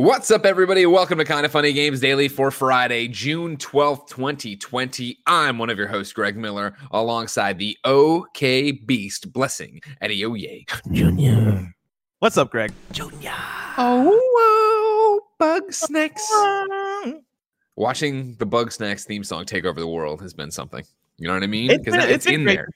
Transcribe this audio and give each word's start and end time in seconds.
What's 0.00 0.30
up, 0.30 0.46
everybody? 0.46 0.86
Welcome 0.86 1.18
to 1.18 1.24
Kind 1.24 1.44
of 1.44 1.50
Funny 1.50 1.72
Games 1.72 1.98
Daily 1.98 2.28
for 2.28 2.52
Friday, 2.52 3.08
June 3.08 3.56
12th, 3.56 4.06
2020. 4.06 5.18
I'm 5.26 5.58
one 5.58 5.70
of 5.70 5.76
your 5.76 5.88
hosts, 5.88 6.12
Greg 6.12 6.36
Miller, 6.36 6.76
alongside 6.92 7.58
the 7.58 7.76
OK 7.82 8.70
Beast 8.70 9.32
Blessing 9.32 9.80
Adeoye 10.00 10.66
Junior. 10.92 11.74
What's 12.20 12.38
up, 12.38 12.52
Greg? 12.52 12.72
Junior. 12.92 13.34
Oh, 13.76 15.20
whoa, 15.40 15.44
Bugsnax. 15.44 16.20
Watching 17.74 18.36
the 18.36 18.46
Bugsnax 18.46 19.04
theme 19.04 19.24
song 19.24 19.46
take 19.46 19.64
over 19.64 19.80
the 19.80 19.88
world 19.88 20.22
has 20.22 20.32
been 20.32 20.52
something. 20.52 20.84
You 21.16 21.26
know 21.26 21.34
what 21.34 21.42
I 21.42 21.48
mean? 21.48 21.76
Because 21.76 21.94
been- 21.96 22.02
it's, 22.08 22.24
it's 22.24 22.26
in 22.26 22.44
great. 22.44 22.54
there. 22.54 22.68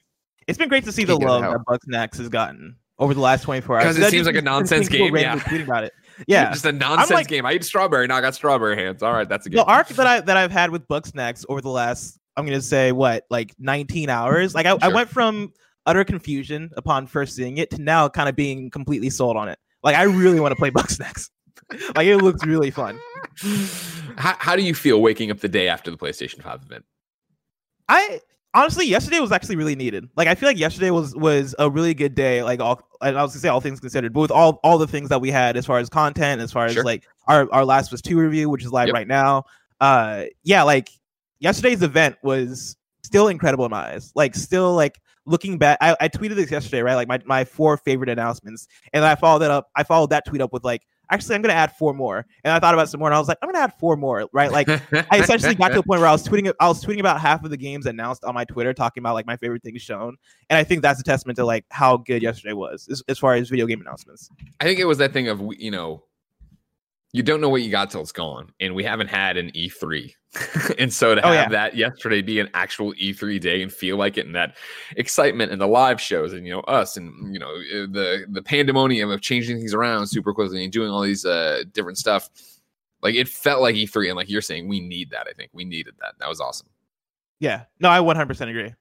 It's 0.47 0.57
been 0.57 0.67
great 0.67 0.83
to 0.83 0.91
see 0.91 1.05
the 1.05 1.13
Can't 1.13 1.21
get 1.21 1.27
it 1.29 1.31
love 1.31 1.41
that 1.53 1.65
Bug 1.65 1.79
Bugsnax 1.87 2.17
has 2.17 2.27
gotten 2.27 2.75
over 2.99 3.13
the 3.13 3.21
last 3.21 3.43
24 3.43 3.77
hours. 3.77 3.85
'Cause 3.85 3.97
it 3.97 4.11
seems 4.11 4.27
like 4.27 4.35
a 4.35 4.41
nonsense 4.41 4.89
game, 4.89 5.15
yeah. 5.15 5.35
about 5.63 5.85
it. 5.85 5.93
Yeah. 6.27 6.51
Just 6.51 6.65
a 6.65 6.71
nonsense 6.71 7.11
like- 7.11 7.27
game. 7.27 7.45
I 7.45 7.53
eat 7.53 7.63
strawberry. 7.63 8.07
Now 8.07 8.17
I 8.17 8.21
got 8.21 8.35
strawberry 8.35 8.75
hands. 8.75 9.03
All 9.03 9.13
right, 9.13 9.27
that's 9.27 9.45
a 9.45 9.49
good. 9.49 9.59
the 9.59 9.65
arc 9.65 9.87
that 9.89 10.07
I 10.07 10.21
that 10.21 10.37
I've 10.37 10.51
had 10.51 10.69
with 10.69 10.87
Bugsnax 10.87 11.45
over 11.49 11.61
the 11.61 11.69
last 11.69 12.19
I'm 12.35 12.45
gonna 12.45 12.61
say 12.61 12.91
what 12.91 13.25
like 13.29 13.53
19 13.59 14.09
hours. 14.09 14.55
Like 14.55 14.65
I, 14.65 14.77
I 14.81 14.87
went 14.89 15.09
from 15.09 15.53
utter 15.85 16.03
confusion 16.03 16.71
upon 16.77 17.07
first 17.07 17.35
seeing 17.35 17.57
it 17.57 17.69
to 17.71 17.81
now 17.81 18.09
kind 18.09 18.29
of 18.29 18.35
being 18.35 18.69
completely 18.69 19.09
sold 19.09 19.37
on 19.37 19.49
it. 19.49 19.59
Like 19.83 19.95
I 19.95 20.03
really 20.03 20.39
want 20.39 20.51
to 20.51 20.55
play 20.55 20.71
Bugsnax. 20.71 21.29
like 21.95 22.07
it 22.07 22.17
looks 22.17 22.45
really 22.45 22.71
fun. 22.71 22.99
how, 24.17 24.35
how 24.39 24.55
do 24.55 24.63
you 24.63 24.73
feel 24.73 25.01
waking 25.01 25.31
up 25.31 25.39
the 25.39 25.49
day 25.49 25.67
after 25.67 25.91
the 25.91 25.97
PlayStation 25.97 26.41
5 26.41 26.61
event? 26.63 26.85
I 27.89 28.21
honestly 28.53 28.85
yesterday 28.87 29.19
was 29.19 29.31
actually 29.31 29.55
really 29.55 29.75
needed. 29.75 30.07
Like 30.15 30.27
I 30.27 30.35
feel 30.35 30.47
like 30.49 30.57
yesterday 30.57 30.91
was 30.91 31.15
was 31.15 31.55
a 31.59 31.69
really 31.69 31.93
good 31.93 32.15
day. 32.15 32.43
Like 32.43 32.59
all 32.59 32.81
I 33.01 33.11
was 33.11 33.31
gonna 33.33 33.39
say 33.41 33.49
all 33.49 33.61
things 33.61 33.79
considered, 33.79 34.13
but 34.13 34.21
with 34.21 34.31
all 34.31 34.59
all 34.63 34.77
the 34.77 34.87
things 34.87 35.09
that 35.09 35.21
we 35.21 35.31
had 35.31 35.57
as 35.57 35.65
far 35.65 35.79
as 35.79 35.89
content, 35.89 36.41
as 36.41 36.51
far 36.51 36.65
as 36.65 36.73
Sure. 36.73 36.83
like 36.83 37.03
our 37.27 37.51
our 37.51 37.65
last 37.65 37.91
was 37.91 38.01
two 38.01 38.17
review, 38.19 38.49
which 38.49 38.63
is 38.63 38.71
live 38.71 38.87
Yep. 38.87 38.93
right 38.93 39.07
now. 39.07 39.45
Uh, 39.81 40.25
yeah, 40.43 40.63
like 40.63 40.89
yesterday's 41.39 41.81
event 41.81 42.15
was 42.23 42.77
still 43.03 43.27
incredible 43.27 43.65
in 43.65 43.71
my 43.71 43.93
eyes. 43.93 44.11
Like 44.15 44.35
still 44.35 44.73
like 44.75 45.01
looking 45.25 45.57
back, 45.57 45.77
I, 45.81 45.95
I 45.99 46.09
tweeted 46.09 46.35
this 46.35 46.51
yesterday, 46.51 46.81
right? 46.81 46.95
Like 46.95 47.07
my 47.07 47.19
my 47.25 47.43
four 47.45 47.77
favorite 47.77 48.09
announcements, 48.09 48.67
and 48.93 49.03
I 49.03 49.15
followed 49.15 49.39
that 49.39 49.51
up. 49.51 49.69
I 49.75 49.83
followed 49.83 50.09
that 50.11 50.25
tweet 50.25 50.41
up 50.41 50.53
with 50.53 50.63
like. 50.63 50.83
Actually, 51.09 51.35
I'm 51.35 51.41
gonna 51.41 51.53
add 51.53 51.71
four 51.73 51.93
more, 51.93 52.25
and 52.43 52.53
I 52.53 52.59
thought 52.59 52.73
about 52.73 52.89
some 52.89 52.99
more, 52.99 53.09
and 53.09 53.15
I 53.15 53.19
was 53.19 53.27
like, 53.27 53.37
I'm 53.41 53.49
gonna 53.49 53.63
add 53.63 53.73
four 53.79 53.95
more, 53.95 54.27
right? 54.33 54.51
Like, 54.51 54.69
I 54.69 55.19
essentially 55.19 55.55
got 55.55 55.69
to 55.69 55.79
a 55.79 55.83
point 55.87 55.99
where 55.99 56.09
I 56.09 56.11
was 56.11 56.27
tweeting. 56.27 56.51
I 56.59 56.67
was 56.67 56.83
tweeting 56.83 56.99
about 56.99 57.19
half 57.19 57.43
of 57.43 57.49
the 57.49 57.57
games 57.57 57.85
announced 57.85 58.23
on 58.23 58.33
my 58.33 58.45
Twitter, 58.45 58.73
talking 58.73 59.01
about 59.01 59.13
like 59.13 59.27
my 59.27 59.37
favorite 59.37 59.63
things 59.63 59.81
shown, 59.81 60.15
and 60.49 60.57
I 60.57 60.63
think 60.63 60.81
that's 60.81 60.99
a 60.99 61.03
testament 61.03 61.37
to 61.37 61.45
like 61.45 61.65
how 61.69 61.97
good 61.97 62.21
yesterday 62.21 62.53
was 62.53 62.87
as, 62.89 63.03
as 63.07 63.19
far 63.19 63.35
as 63.35 63.49
video 63.49 63.65
game 63.65 63.81
announcements. 63.81 64.29
I 64.59 64.65
think 64.65 64.79
it 64.79 64.85
was 64.85 64.97
that 64.99 65.13
thing 65.13 65.27
of 65.27 65.41
you 65.57 65.71
know, 65.71 66.03
you 67.13 67.23
don't 67.23 67.39
know 67.41 67.49
what 67.49 67.61
you 67.61 67.69
got 67.71 67.89
till 67.91 68.01
it's 68.01 68.11
gone, 68.11 68.51
and 68.59 68.75
we 68.75 68.83
haven't 68.83 69.07
had 69.07 69.37
an 69.37 69.51
E3, 69.51 70.11
and 70.79 70.91
so 70.91 71.13
to 71.15 71.21
Oh, 71.25 71.31
have 71.31 71.35
yeah. 71.35 71.49
that 71.49 71.75
yesterday 71.77 72.21
be 72.21 72.39
an 72.39 72.49
actual 72.53 72.93
E3 72.95 73.39
day 73.39 73.61
and 73.61 73.71
feel 73.71 73.97
like 73.97 74.17
it, 74.17 74.25
and 74.25 74.35
that 74.35 74.55
excitement 74.97 75.51
and 75.51 75.61
the 75.61 75.67
live 75.67 76.01
shows, 76.01 76.33
and 76.33 76.45
you 76.45 76.51
know 76.51 76.61
us, 76.61 76.97
and 76.97 77.33
you 77.33 77.39
know 77.39 77.51
uh, 77.51 77.87
the 77.91 78.25
the 78.29 78.41
pandemonium 78.41 79.09
of 79.11 79.21
changing 79.21 79.57
things 79.57 79.73
around 79.73 80.07
super 80.07 80.33
quickly 80.33 80.63
and 80.63 80.73
doing 80.73 80.89
all 80.89 81.01
these 81.01 81.23
uh 81.25 81.63
different 81.71 81.97
stuff, 81.99 82.29
like 83.03 83.15
it 83.15 83.27
felt 83.29 83.61
like 83.61 83.75
E3, 83.75 84.07
and 84.07 84.15
like 84.15 84.29
you're 84.29 84.41
saying, 84.41 84.67
we 84.67 84.79
need 84.79 85.11
that. 85.11 85.27
I 85.29 85.33
think 85.33 85.51
we 85.53 85.65
needed 85.65 85.93
that. 86.01 86.15
That 86.19 86.27
was 86.29 86.41
awesome. 86.41 86.67
Yeah, 87.39 87.63
no, 87.79 87.89
I 87.89 87.99
100% 87.99 88.49
agree. 88.49 88.73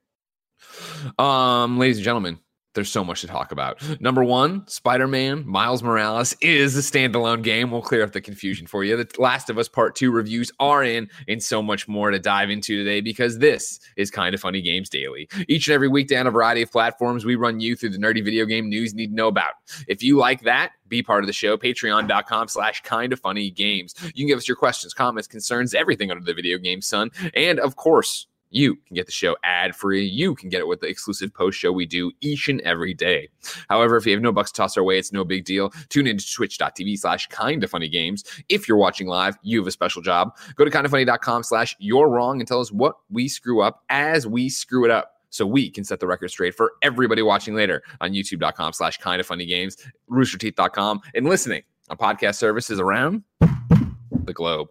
Um, 1.19 1.79
ladies 1.79 1.97
and 1.97 2.05
gentlemen, 2.05 2.39
there's 2.75 2.91
so 2.91 3.05
much 3.05 3.21
to 3.21 3.27
talk 3.27 3.53
about. 3.53 3.83
Number 4.01 4.25
one, 4.25 4.67
Spider 4.67 5.07
Man 5.07 5.47
Miles 5.47 5.83
Morales 5.83 6.35
is 6.41 6.77
a 6.77 6.81
standalone 6.81 7.43
game. 7.43 7.71
We'll 7.71 7.83
clear 7.83 8.03
up 8.03 8.13
the 8.13 8.21
confusion 8.21 8.67
for 8.67 8.85
you. 8.85 8.97
The 8.97 9.09
Last 9.19 9.51
of 9.51 9.59
Us 9.59 9.69
Part 9.69 9.95
2 9.95 10.11
reviews 10.11 10.51
are 10.59 10.83
in, 10.83 11.09
and 11.29 11.43
so 11.43 11.63
much 11.63 11.89
more 11.89 12.11
to 12.11 12.19
dive 12.19 12.51
into 12.51 12.77
today 12.77 13.01
because 13.01 13.39
this 13.39 13.79
is 13.97 14.11
Kind 14.11 14.35
of 14.35 14.41
Funny 14.41 14.63
Games 14.63 14.89
Daily. 14.89 15.29
Each 15.49 15.69
and 15.69 15.75
every 15.75 15.89
weekday 15.89 16.17
on 16.17 16.27
a 16.27 16.31
variety 16.31 16.63
of 16.63 16.71
platforms, 16.71 17.25
we 17.25 17.37
run 17.37 17.61
you 17.61 17.77
through 17.77 17.91
the 17.91 17.99
nerdy 17.99 18.25
video 18.25 18.45
game 18.47 18.69
news 18.69 18.93
you 18.93 18.99
need 18.99 19.09
to 19.09 19.15
know 19.15 19.29
about. 19.29 19.55
If 19.89 20.03
you 20.03 20.17
like 20.17 20.43
that, 20.43 20.73
be 20.89 21.03
part 21.03 21.23
of 21.23 21.27
the 21.27 21.33
show. 21.33 21.57
Patreon.com 21.57 22.49
slash 22.49 22.83
kind 22.83 23.13
of 23.13 23.21
funny 23.21 23.51
games. 23.51 23.95
You 24.03 24.25
can 24.25 24.27
give 24.29 24.39
us 24.39 24.49
your 24.49 24.57
questions, 24.57 24.95
comments, 24.95 25.29
concerns, 25.29 25.75
everything 25.75 26.11
under 26.11 26.25
the 26.25 26.35
video 26.35 26.59
game 26.59 26.81
sun. 26.83 27.11
And 27.35 27.59
of 27.59 27.77
course, 27.77 28.27
you 28.53 28.77
can 28.87 28.95
get 28.95 29.07
the 29.07 29.13
show 29.13 29.37
ad 29.43 29.75
free. 29.75 30.05
You 30.05 30.35
can 30.35 30.49
get 30.49 30.61
it 30.61 30.69
with 30.69 30.81
the 30.81 30.87
exclusive 30.87 31.33
post 31.33 31.59
show 31.59 31.73
we 31.73 31.87
do 31.87 32.13
each 32.21 32.49
and 32.49 32.61
every 32.61 32.95
day. 32.95 33.29
However, 33.69 33.97
if 33.97 34.07
you 34.07 34.13
have 34.13 34.23
no 34.23 34.33
bucks 34.33 34.53
to 34.53 34.59
toss 34.59 34.77
our 34.77 34.85
way, 34.85 34.99
it's 34.99 35.13
no 35.13 35.25
big 35.25 35.45
deal. 35.45 35.71
Tune 35.89 36.07
in 36.07 36.19
to 36.19 36.33
twitch.tv 36.33 36.99
slash 36.99 37.27
kind 37.29 37.65
of 37.65 37.71
funny 37.71 37.89
games. 37.89 38.25
If 38.49 38.69
you're 38.69 38.77
watching 38.77 39.07
live, 39.07 39.37
you 39.43 39.59
have 39.59 39.67
a 39.67 39.73
special 39.73 40.03
job. 40.03 40.37
Go 40.57 40.65
to 40.65 40.71
kindoffunny.com 40.71 41.43
slash 41.43 41.75
you're 41.79 42.09
wrong 42.09 42.41
and 42.41 42.47
tell 42.47 42.61
us 42.61 42.71
what 42.71 42.97
we 43.11 43.29
screw 43.29 43.63
up 43.63 43.83
as 43.89 44.27
we 44.27 44.49
screw 44.49 44.85
it 44.85 44.91
up. 44.91 45.13
So 45.31 45.47
we 45.47 45.71
can 45.71 45.83
set 45.83 45.99
the 45.99 46.07
record 46.07 46.31
straight 46.31 46.55
for 46.55 46.73
everybody 46.83 47.23
watching 47.23 47.55
later 47.55 47.83
on 48.03 48.13
youtube.com 48.13 48.75
slash 48.75 48.99
kind 48.99 49.19
of 49.19 49.27
funny 49.27 49.47
games, 49.47 49.79
roosterteeth.com, 50.11 51.01
and 51.15 51.27
listening 51.27 51.63
on 51.89 51.97
podcast 51.97 52.35
services 52.35 52.79
around 52.79 53.23
the 53.41 54.35
globe 54.35 54.69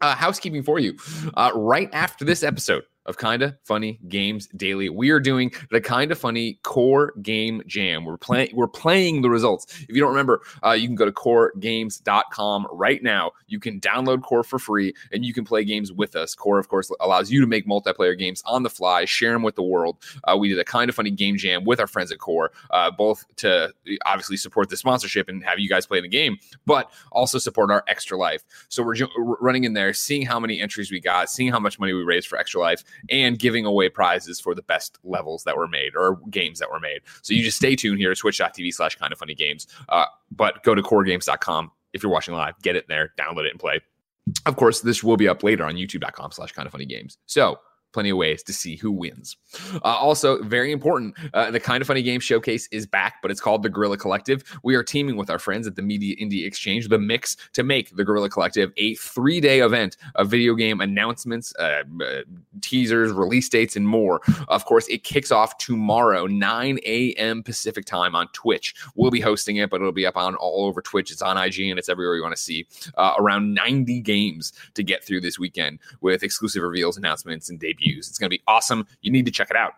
uh, 0.00 0.14
housekeeping 0.14 0.62
for 0.62 0.78
you. 0.78 0.96
Uh, 1.34 1.50
right 1.54 1.88
after 1.92 2.24
this 2.24 2.42
episode 2.42 2.84
of 3.08 3.18
Kinda 3.18 3.58
Funny 3.64 3.98
Games 4.06 4.46
Daily, 4.54 4.88
we 4.88 5.10
are 5.10 5.18
doing 5.18 5.50
the 5.70 5.80
Kinda 5.80 6.14
Funny 6.14 6.60
Core 6.62 7.12
Game 7.22 7.62
Jam. 7.66 8.04
We're 8.04 8.18
playing. 8.18 8.50
We're 8.54 8.68
playing 8.68 9.22
the 9.22 9.30
results. 9.30 9.66
If 9.88 9.96
you 9.96 10.00
don't 10.00 10.10
remember, 10.10 10.42
uh, 10.64 10.72
you 10.72 10.86
can 10.86 10.94
go 10.94 11.06
to 11.06 11.12
coregames.com 11.12 12.68
right 12.70 13.02
now. 13.02 13.32
You 13.46 13.58
can 13.58 13.80
download 13.80 14.22
Core 14.22 14.44
for 14.44 14.58
free, 14.58 14.94
and 15.10 15.24
you 15.24 15.32
can 15.32 15.44
play 15.44 15.64
games 15.64 15.90
with 15.92 16.14
us. 16.14 16.34
Core, 16.34 16.58
of 16.58 16.68
course, 16.68 16.90
allows 17.00 17.30
you 17.30 17.40
to 17.40 17.46
make 17.46 17.66
multiplayer 17.66 18.16
games 18.16 18.42
on 18.46 18.62
the 18.62 18.70
fly, 18.70 19.04
share 19.06 19.32
them 19.32 19.42
with 19.42 19.54
the 19.56 19.62
world. 19.62 19.96
Uh, 20.24 20.36
we 20.36 20.48
did 20.48 20.58
a 20.58 20.64
Kinda 20.64 20.92
Funny 20.92 21.10
Game 21.10 21.36
Jam 21.36 21.64
with 21.64 21.80
our 21.80 21.86
friends 21.86 22.12
at 22.12 22.18
Core, 22.18 22.52
uh, 22.70 22.90
both 22.90 23.24
to 23.36 23.72
obviously 24.04 24.36
support 24.36 24.68
the 24.68 24.76
sponsorship 24.76 25.28
and 25.28 25.42
have 25.44 25.58
you 25.58 25.68
guys 25.68 25.86
play 25.86 26.00
the 26.00 26.08
game, 26.08 26.36
but 26.66 26.90
also 27.10 27.38
support 27.38 27.70
our 27.70 27.82
extra 27.88 28.18
life. 28.18 28.44
So 28.68 28.82
we're 28.82 28.94
ju- 28.94 29.08
r- 29.16 29.38
running 29.40 29.64
in 29.64 29.72
there, 29.72 29.92
seeing 29.94 30.26
how 30.26 30.38
many 30.38 30.60
entries 30.60 30.90
we 30.90 31.00
got, 31.00 31.30
seeing 31.30 31.50
how 31.50 31.58
much 31.58 31.78
money 31.78 31.92
we 31.94 32.02
raised 32.02 32.26
for 32.28 32.38
extra 32.38 32.60
life, 32.60 32.84
and 33.10 33.38
giving 33.38 33.64
away 33.64 33.88
prizes 33.88 34.40
for 34.40 34.54
the 34.54 34.62
best 34.62 34.98
levels 35.04 35.44
that 35.44 35.56
were 35.56 35.68
made 35.68 35.96
or 35.96 36.20
games 36.30 36.58
that 36.58 36.70
were 36.70 36.80
made. 36.80 37.00
So 37.22 37.34
you 37.34 37.42
just 37.42 37.56
stay 37.56 37.76
tuned 37.76 37.98
here 37.98 38.10
at 38.10 38.18
twitch.tv 38.18 38.74
slash 38.74 38.96
kind 38.96 39.12
of 39.12 39.18
funny 39.18 39.34
games. 39.34 39.66
Uh, 39.88 40.06
but 40.30 40.62
go 40.62 40.74
to 40.74 40.82
coregames.com 40.82 41.70
if 41.92 42.02
you're 42.02 42.12
watching 42.12 42.34
live, 42.34 42.60
get 42.62 42.76
it 42.76 42.86
there, 42.88 43.12
download 43.18 43.46
it 43.46 43.50
and 43.50 43.60
play. 43.60 43.80
Of 44.46 44.56
course, 44.56 44.80
this 44.80 45.02
will 45.02 45.16
be 45.16 45.26
up 45.26 45.42
later 45.42 45.64
on 45.64 45.74
youtube.com 45.74 46.32
slash 46.32 46.52
kind 46.52 46.66
of 46.66 46.72
funny 46.72 46.84
games. 46.84 47.18
So 47.26 47.58
plenty 47.92 48.10
of 48.10 48.16
ways 48.16 48.42
to 48.44 48.52
see 48.52 48.76
who 48.76 48.92
wins. 48.92 49.36
Uh, 49.76 49.78
also, 49.82 50.42
very 50.42 50.72
important, 50.72 51.14
uh, 51.34 51.50
the 51.50 51.60
Kind 51.60 51.80
of 51.80 51.86
Funny 51.86 52.02
Game 52.02 52.20
Showcase 52.20 52.68
is 52.70 52.86
back, 52.86 53.16
but 53.22 53.30
it's 53.30 53.40
called 53.40 53.62
the 53.62 53.68
Guerrilla 53.68 53.96
Collective. 53.96 54.42
We 54.62 54.74
are 54.74 54.82
teaming 54.82 55.16
with 55.16 55.30
our 55.30 55.38
friends 55.38 55.66
at 55.66 55.76
the 55.76 55.82
Media 55.82 56.16
Indie 56.16 56.46
Exchange, 56.46 56.88
the 56.88 56.98
Mix, 56.98 57.36
to 57.54 57.62
make 57.62 57.96
the 57.96 58.04
Guerrilla 58.04 58.28
Collective 58.28 58.72
a 58.76 58.94
three 58.96 59.40
day 59.40 59.60
event 59.60 59.96
of 60.14 60.28
video 60.28 60.54
game 60.54 60.80
announcements, 60.80 61.54
uh, 61.58 61.82
uh, 62.02 62.22
teasers, 62.60 63.12
release 63.12 63.48
dates, 63.48 63.76
and 63.76 63.86
more. 63.86 64.20
Of 64.48 64.64
course, 64.64 64.86
it 64.88 65.04
kicks 65.04 65.30
off 65.30 65.58
tomorrow, 65.58 66.26
9 66.26 66.78
a.m. 66.84 67.42
Pacific 67.42 67.84
time 67.84 68.14
on 68.14 68.28
Twitch. 68.32 68.74
We'll 68.94 69.10
be 69.10 69.20
hosting 69.20 69.56
it, 69.56 69.70
but 69.70 69.80
it'll 69.80 69.92
be 69.92 70.06
up 70.06 70.16
on 70.16 70.34
all 70.36 70.66
over 70.66 70.82
Twitch. 70.82 71.10
It's 71.10 71.22
on 71.22 71.36
IG 71.36 71.60
and 71.60 71.78
it's 71.78 71.88
everywhere 71.88 72.16
you 72.16 72.22
want 72.22 72.36
to 72.36 72.42
see. 72.42 72.66
Uh, 72.96 73.14
around 73.18 73.54
90 73.54 74.00
games 74.00 74.52
to 74.74 74.82
get 74.82 75.04
through 75.04 75.20
this 75.20 75.38
weekend 75.38 75.78
with 76.00 76.22
exclusive 76.22 76.62
reveals, 76.62 76.96
announcements, 76.96 77.48
and 77.50 77.58
debuts. 77.78 78.08
It's 78.08 78.18
going 78.18 78.30
to 78.30 78.36
be 78.36 78.42
awesome. 78.46 78.86
You 79.00 79.10
need 79.10 79.26
to 79.26 79.32
check 79.32 79.50
it 79.50 79.56
out. 79.56 79.72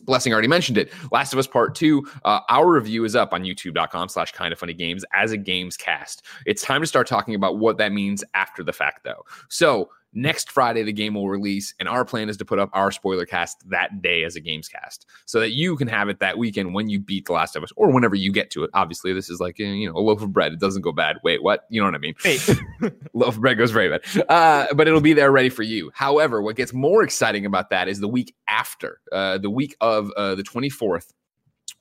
Blessing 0.00 0.32
already 0.32 0.48
mentioned 0.48 0.76
it. 0.76 0.92
Last 1.12 1.32
of 1.32 1.38
Us 1.38 1.46
Part 1.46 1.74
2, 1.74 2.06
uh, 2.24 2.40
our 2.50 2.70
review 2.70 3.04
is 3.04 3.16
up 3.16 3.32
on 3.32 3.42
youtube.com 3.42 4.08
slash 4.10 4.32
kind 4.32 4.52
of 4.52 4.58
funny 4.58 4.74
games 4.74 5.04
as 5.14 5.32
a 5.32 5.36
games 5.38 5.78
cast. 5.78 6.26
It's 6.44 6.62
time 6.62 6.82
to 6.82 6.86
start 6.86 7.06
talking 7.06 7.34
about 7.34 7.58
what 7.58 7.78
that 7.78 7.92
means 7.92 8.22
after 8.34 8.62
the 8.62 8.72
fact, 8.72 9.04
though. 9.04 9.24
So 9.48 9.88
next 10.14 10.50
Friday, 10.50 10.82
the 10.82 10.92
game 10.92 11.14
will 11.14 11.28
release, 11.28 11.74
and 11.78 11.88
our 11.88 12.04
plan 12.04 12.28
is 12.28 12.36
to 12.38 12.44
put 12.44 12.58
up 12.58 12.70
our 12.72 12.90
spoiler 12.90 13.26
cast 13.26 13.68
that 13.70 14.00
day 14.00 14.24
as 14.24 14.36
a 14.36 14.40
games 14.40 14.68
cast 14.68 15.06
so 15.26 15.40
that 15.40 15.50
you 15.50 15.76
can 15.76 15.88
have 15.88 16.08
it 16.08 16.20
that 16.20 16.38
weekend 16.38 16.72
when 16.74 16.88
you 16.88 16.98
beat 17.00 17.26
The 17.26 17.32
Last 17.32 17.56
of 17.56 17.62
Us 17.62 17.72
or 17.76 17.90
whenever 17.92 18.14
you 18.14 18.32
get 18.32 18.50
to 18.52 18.64
it. 18.64 18.70
Obviously, 18.74 19.12
this 19.12 19.28
is 19.28 19.40
like, 19.40 19.60
eh, 19.60 19.64
you 19.64 19.90
know, 19.90 19.96
a 19.96 20.00
loaf 20.00 20.22
of 20.22 20.32
bread. 20.32 20.52
It 20.52 20.60
doesn't 20.60 20.82
go 20.82 20.92
bad. 20.92 21.18
Wait, 21.24 21.42
what? 21.42 21.64
You 21.68 21.80
know 21.80 21.86
what 21.86 21.94
I 21.94 21.98
mean? 21.98 22.14
Wait, 22.24 22.48
loaf 23.14 23.34
of 23.34 23.40
bread 23.40 23.58
goes 23.58 23.70
very 23.70 23.88
bad. 23.90 24.02
Uh, 24.28 24.72
but 24.74 24.86
it'll 24.88 25.00
be 25.00 25.12
there 25.12 25.30
ready 25.32 25.48
for 25.50 25.62
you. 25.62 25.90
However, 25.94 26.40
what 26.42 26.56
gets 26.56 26.72
more 26.72 27.02
exciting 27.02 27.44
about 27.46 27.70
that 27.70 27.88
is 27.88 28.00
the 28.00 28.08
week 28.08 28.34
after, 28.48 29.00
uh, 29.12 29.38
the 29.38 29.50
week 29.50 29.76
of 29.80 30.10
uh, 30.16 30.34
the 30.34 30.42
24th. 30.42 31.12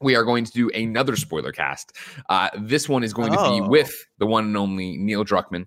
We 0.01 0.15
are 0.15 0.24
going 0.24 0.44
to 0.44 0.51
do 0.51 0.69
another 0.71 1.15
spoiler 1.15 1.53
cast. 1.53 1.95
Uh, 2.27 2.50
this 2.59 2.89
one 2.89 3.03
is 3.06 3.13
going 3.13 3.31
to 3.31 3.38
be 3.38 3.62
Oh. 3.62 3.68
with 3.69 4.06
the 4.18 4.25
one 4.25 4.45
and 4.45 4.57
only 4.57 4.97
Neil 4.97 5.24
Druckmann. 5.24 5.65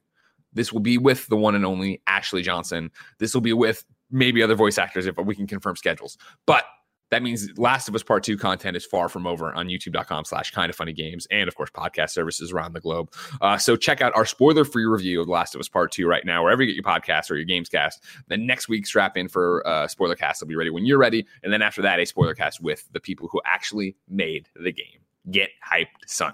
This 0.56 0.73
will 0.73 0.81
be 0.81 0.99
with 0.99 1.26
the 1.29 1.37
one 1.37 1.55
and 1.55 1.64
only 1.64 2.03
Ashley 2.06 2.43
Johnson. 2.43 2.91
This 3.19 3.35
will 3.35 3.43
be 3.43 3.53
with 3.53 3.85
maybe 4.11 4.43
other 4.43 4.55
voice 4.55 4.79
actors 4.79 5.06
if 5.06 5.17
we 5.19 5.35
can 5.35 5.47
confirm 5.47 5.76
schedules. 5.76 6.17
But 6.47 6.64
that 7.11 7.23
means 7.23 7.56
Last 7.56 7.88
of 7.88 7.94
Us 7.94 8.03
Part 8.03 8.25
2 8.25 8.37
content 8.37 8.76
is 8.76 8.85
far 8.85 9.08
from 9.08 9.26
over 9.26 9.55
on 9.55 9.69
youtube.com 9.69 10.25
slash 10.25 10.50
kind 10.50 10.70
of 10.70 10.76
funny 10.76 10.93
games 10.93 11.26
and, 11.31 11.47
of 11.47 11.55
course, 11.55 11.70
podcast 11.70 12.11
services 12.11 12.53
around 12.53 12.73
the 12.73 12.81
globe. 12.81 13.12
Uh, 13.41 13.56
so 13.58 13.76
check 13.76 14.00
out 14.00 14.12
our 14.17 14.26
spoiler 14.26 14.64
free 14.64 14.87
review 14.87 15.20
of 15.20 15.29
Last 15.29 15.55
of 15.55 15.61
Us 15.61 15.69
Part 15.69 15.93
2 15.93 16.08
right 16.08 16.25
now, 16.25 16.43
wherever 16.43 16.62
you 16.62 16.67
get 16.67 16.75
your 16.75 16.82
podcast 16.82 17.31
or 17.31 17.37
your 17.37 17.44
games 17.44 17.69
cast. 17.69 18.03
Then 18.29 18.47
next 18.47 18.69
week, 18.69 18.87
strap 18.87 19.17
in 19.17 19.29
for 19.29 19.64
uh, 19.67 19.87
spoiler 19.87 20.17
cast. 20.17 20.41
will 20.41 20.49
be 20.49 20.56
ready 20.56 20.70
when 20.70 20.85
you're 20.85 20.99
ready. 20.99 21.26
And 21.44 21.53
then 21.53 21.62
after 21.62 21.82
that, 21.82 22.00
a 22.00 22.06
spoiler 22.06 22.35
cast 22.35 22.61
with 22.61 22.88
the 22.93 23.00
people 23.00 23.29
who 23.31 23.41
actually 23.44 23.97
made 24.08 24.49
the 24.56 24.73
game. 24.73 25.00
Get 25.31 25.50
hyped, 25.64 25.87
son. 26.06 26.32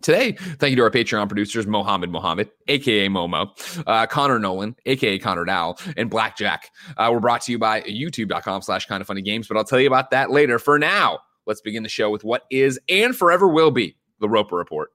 Today, 0.00 0.32
thank 0.32 0.70
you 0.70 0.76
to 0.76 0.82
our 0.82 0.90
Patreon 0.90 1.26
producers, 1.28 1.66
Mohammed 1.66 2.10
Mohammed, 2.10 2.50
aka 2.68 3.08
Momo, 3.08 3.50
uh, 3.86 4.06
Connor 4.06 4.38
Nolan, 4.38 4.76
aka 4.86 5.18
Connor 5.18 5.44
Dowell, 5.44 5.78
and 5.96 6.08
Blackjack. 6.08 6.70
Uh, 6.96 7.10
we're 7.12 7.18
brought 7.18 7.40
to 7.42 7.52
you 7.52 7.58
by 7.58 7.82
youtube.com 7.82 8.62
slash 8.62 8.86
kind 8.86 9.00
of 9.00 9.08
funny 9.08 9.22
games, 9.22 9.48
but 9.48 9.56
I'll 9.56 9.64
tell 9.64 9.80
you 9.80 9.88
about 9.88 10.10
that 10.12 10.30
later. 10.30 10.60
For 10.60 10.78
now, 10.78 11.18
let's 11.46 11.60
begin 11.60 11.82
the 11.82 11.88
show 11.88 12.10
with 12.10 12.22
what 12.22 12.44
is 12.48 12.78
and 12.88 13.16
forever 13.16 13.48
will 13.48 13.72
be 13.72 13.96
the 14.20 14.28
Roper 14.28 14.56
Report. 14.56 14.92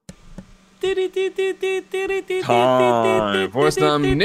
Time 2.42 3.50
for 3.50 3.70
some 3.70 4.02
news. 4.02 4.18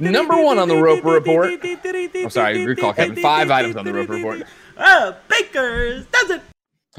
Number 0.00 0.42
one 0.42 0.58
on 0.58 0.68
the 0.68 0.76
Roper 0.76 1.08
Report. 1.08 1.50
I'm 2.16 2.30
sorry, 2.30 2.64
recall 2.66 2.92
Kevin. 2.94 3.16
Five 3.16 3.50
items 3.50 3.76
on 3.76 3.84
the 3.84 3.92
Roper 3.92 4.14
Report. 4.14 4.42
Oh, 4.76 5.16
Baker's 5.28 6.06
does 6.06 6.30
it. 6.30 6.42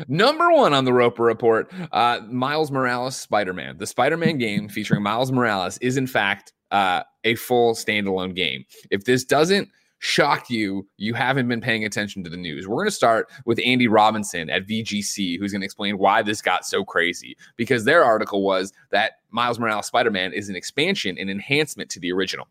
Number 0.07 0.51
one 0.51 0.73
on 0.73 0.85
the 0.85 0.93
Roper 0.93 1.23
Report, 1.23 1.71
uh, 1.91 2.21
Miles 2.27 2.71
Morales 2.71 3.15
Spider 3.15 3.53
Man. 3.53 3.77
The 3.77 3.87
Spider 3.87 4.17
Man 4.17 4.37
game 4.39 4.69
featuring 4.69 5.03
Miles 5.03 5.31
Morales 5.31 5.77
is, 5.79 5.97
in 5.97 6.07
fact, 6.07 6.53
uh, 6.71 7.03
a 7.23 7.35
full 7.35 7.73
standalone 7.73 8.35
game. 8.35 8.65
If 8.91 9.05
this 9.05 9.23
doesn't 9.23 9.69
shock 9.99 10.49
you, 10.49 10.87
you 10.97 11.13
haven't 11.13 11.47
been 11.47 11.61
paying 11.61 11.83
attention 11.83 12.23
to 12.23 12.29
the 12.29 12.37
news. 12.37 12.67
We're 12.67 12.77
going 12.77 12.87
to 12.87 12.91
start 12.91 13.29
with 13.45 13.59
Andy 13.65 13.87
Robinson 13.87 14.49
at 14.49 14.65
VGC, 14.65 15.37
who's 15.37 15.51
going 15.51 15.61
to 15.61 15.65
explain 15.65 15.97
why 15.97 16.21
this 16.21 16.41
got 16.41 16.65
so 16.65 16.83
crazy. 16.83 17.35
Because 17.57 17.83
their 17.83 18.03
article 18.03 18.43
was 18.43 18.71
that 18.91 19.13
Miles 19.31 19.59
Morales 19.59 19.87
Spider 19.87 20.11
Man 20.11 20.33
is 20.33 20.49
an 20.49 20.55
expansion 20.55 21.17
and 21.17 21.29
enhancement 21.29 21.89
to 21.91 21.99
the 21.99 22.11
original. 22.11 22.47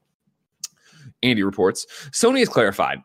Andy 1.23 1.43
reports 1.43 1.87
Sony 2.13 2.41
has 2.41 2.49
clarified 2.49 2.99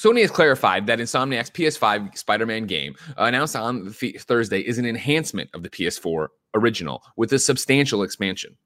Sony 0.00 0.22
has 0.22 0.30
clarified 0.30 0.86
that 0.86 0.98
Insomniac's 0.98 1.50
PS5 1.50 2.16
Spider 2.16 2.46
Man 2.46 2.64
game, 2.64 2.94
uh, 3.18 3.24
announced 3.24 3.54
on 3.54 3.92
th- 3.92 4.22
Thursday, 4.22 4.60
is 4.60 4.78
an 4.78 4.86
enhancement 4.86 5.50
of 5.52 5.62
the 5.62 5.68
PS4 5.68 6.28
original 6.54 7.02
with 7.18 7.30
a 7.34 7.38
substantial 7.38 8.02
expansion. 8.02 8.56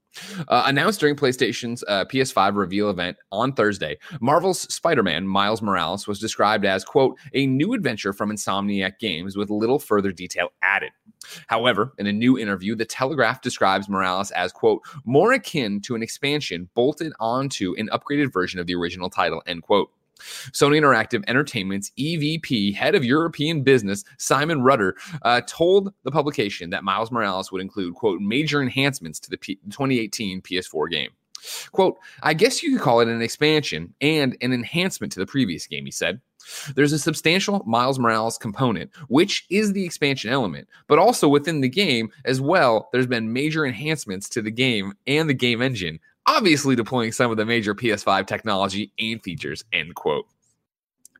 Uh, 0.46 0.62
announced 0.66 1.00
during 1.00 1.16
PlayStation's 1.16 1.82
uh, 1.88 2.04
PS5 2.04 2.54
reveal 2.54 2.88
event 2.88 3.16
on 3.32 3.52
Thursday, 3.52 3.98
Marvel's 4.20 4.72
Spider 4.72 5.02
Man 5.02 5.26
Miles 5.26 5.60
Morales 5.60 6.06
was 6.06 6.20
described 6.20 6.64
as, 6.64 6.84
quote, 6.84 7.18
a 7.32 7.48
new 7.48 7.74
adventure 7.74 8.12
from 8.12 8.30
Insomniac 8.30 9.00
Games 9.00 9.36
with 9.36 9.50
little 9.50 9.80
further 9.80 10.12
detail 10.12 10.50
added. 10.62 10.92
However, 11.48 11.94
in 11.98 12.06
a 12.06 12.12
new 12.12 12.38
interview, 12.38 12.76
The 12.76 12.84
Telegraph 12.84 13.42
describes 13.42 13.88
Morales 13.88 14.30
as, 14.30 14.52
quote, 14.52 14.82
more 15.04 15.32
akin 15.32 15.80
to 15.80 15.96
an 15.96 16.02
expansion 16.04 16.70
bolted 16.74 17.12
onto 17.18 17.74
an 17.76 17.88
upgraded 17.88 18.32
version 18.32 18.60
of 18.60 18.68
the 18.68 18.76
original 18.76 19.10
title, 19.10 19.42
end 19.48 19.64
quote. 19.64 19.90
Sony 20.52 20.78
Interactive 20.78 21.24
Entertainment's 21.26 21.90
EVP, 21.98 22.74
head 22.74 22.94
of 22.94 23.04
European 23.04 23.62
business, 23.62 24.04
Simon 24.18 24.62
Rutter, 24.62 24.96
uh, 25.22 25.40
told 25.46 25.92
the 26.02 26.10
publication 26.10 26.70
that 26.70 26.84
Miles 26.84 27.10
Morales 27.10 27.50
would 27.52 27.60
include, 27.60 27.94
quote, 27.94 28.20
major 28.20 28.62
enhancements 28.62 29.20
to 29.20 29.30
the 29.30 29.38
P- 29.38 29.56
2018 29.70 30.42
PS4 30.42 30.90
game. 30.90 31.10
Quote, 31.72 31.98
I 32.22 32.34
guess 32.34 32.62
you 32.62 32.72
could 32.72 32.82
call 32.82 33.00
it 33.00 33.08
an 33.08 33.22
expansion 33.22 33.94
and 34.00 34.36
an 34.40 34.52
enhancement 34.52 35.12
to 35.12 35.20
the 35.20 35.26
previous 35.26 35.66
game, 35.66 35.84
he 35.84 35.90
said. 35.90 36.20
There's 36.74 36.92
a 36.92 36.98
substantial 36.98 37.62
Miles 37.66 37.98
Morales 37.98 38.38
component, 38.38 38.90
which 39.08 39.46
is 39.50 39.72
the 39.72 39.84
expansion 39.84 40.30
element, 40.30 40.68
but 40.86 40.98
also 40.98 41.28
within 41.28 41.60
the 41.60 41.68
game 41.68 42.10
as 42.24 42.40
well, 42.40 42.88
there's 42.92 43.06
been 43.06 43.32
major 43.32 43.64
enhancements 43.64 44.28
to 44.30 44.42
the 44.42 44.50
game 44.50 44.92
and 45.06 45.28
the 45.28 45.34
game 45.34 45.62
engine, 45.62 46.00
obviously 46.26 46.76
deploying 46.76 47.12
some 47.12 47.30
of 47.30 47.36
the 47.36 47.44
major 47.44 47.74
PS5 47.74 48.26
technology 48.26 48.92
and 48.98 49.22
features, 49.22 49.64
end 49.72 49.94
quote. 49.94 50.26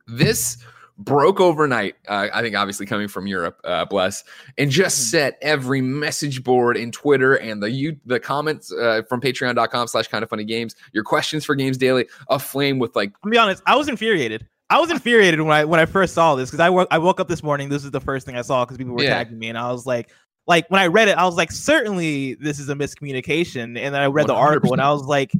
This 0.07 0.59
broke 0.99 1.41
overnight, 1.41 1.97
uh, 2.09 2.29
I 2.33 2.41
think 2.43 2.55
obviously 2.55 2.87
coming 2.87 3.09
from 3.09 3.27
Europe, 3.27 3.61
uh, 3.65 3.85
bless, 3.85 4.23
and 4.59 4.71
just 4.71 4.99
mm-hmm. 4.99 5.11
set 5.11 5.39
every 5.43 5.81
message 5.81 6.45
board 6.45 6.77
in 6.77 6.93
Twitter 6.93 7.35
and 7.35 7.63
the 7.63 7.71
you 7.71 7.97
the 8.07 8.21
comments 8.21 8.73
uh, 8.73 9.03
from 9.09 9.21
patreon.com 9.21 9.89
slash 9.89 10.09
kind 10.09 10.23
of 10.23 10.31
funny 10.31 10.45
games, 10.45 10.77
your 10.93 11.05
questions 11.05 11.45
for 11.45 11.55
games 11.55 11.77
daily 11.77 12.07
aflame 12.29 12.79
with 12.79 12.95
like 12.95 13.13
I'll 13.25 13.31
be 13.31 13.39
honest, 13.39 13.63
I 13.67 13.77
was 13.77 13.89
infuriated. 13.89 14.47
I 14.71 14.81
was 14.81 14.91
infuriated 14.91 15.41
when 15.41 15.51
I 15.51 15.65
when 15.65 15.79
I 15.79 15.87
first 15.87 16.15
saw 16.15 16.35
this 16.35 16.51
because 16.51 16.61
I 16.61 16.71
woke 16.71 16.89
I 16.91 16.99
woke 16.99 17.21
up 17.21 17.29
this 17.29 17.43
morning. 17.43 17.69
This 17.69 17.85
is 17.85 17.91
the 17.91 18.01
first 18.01 18.25
thing 18.25 18.37
I 18.37 18.43
saw 18.43 18.65
because 18.65 18.79
people 18.79 18.95
were 18.95 19.03
yeah. 19.03 19.11
tagging 19.11 19.39
me, 19.39 19.49
and 19.49 19.59
I 19.59 19.71
was 19.71 19.87
like, 19.87 20.11
like 20.47 20.69
when 20.71 20.81
I 20.81 20.87
read 20.87 21.09
it, 21.09 21.17
I 21.17 21.25
was 21.25 21.37
like, 21.37 21.51
certainly 21.51 22.35
this 22.35 22.59
is 22.59 22.69
a 22.69 22.75
miscommunication. 22.75 23.79
And 23.79 23.95
then 23.95 23.97
I 23.97 24.07
read 24.07 24.27
100%. 24.27 24.29
the 24.29 24.35
article 24.35 24.73
and 24.73 24.83
I 24.83 24.93
was 24.93 25.05
like, 25.05 25.33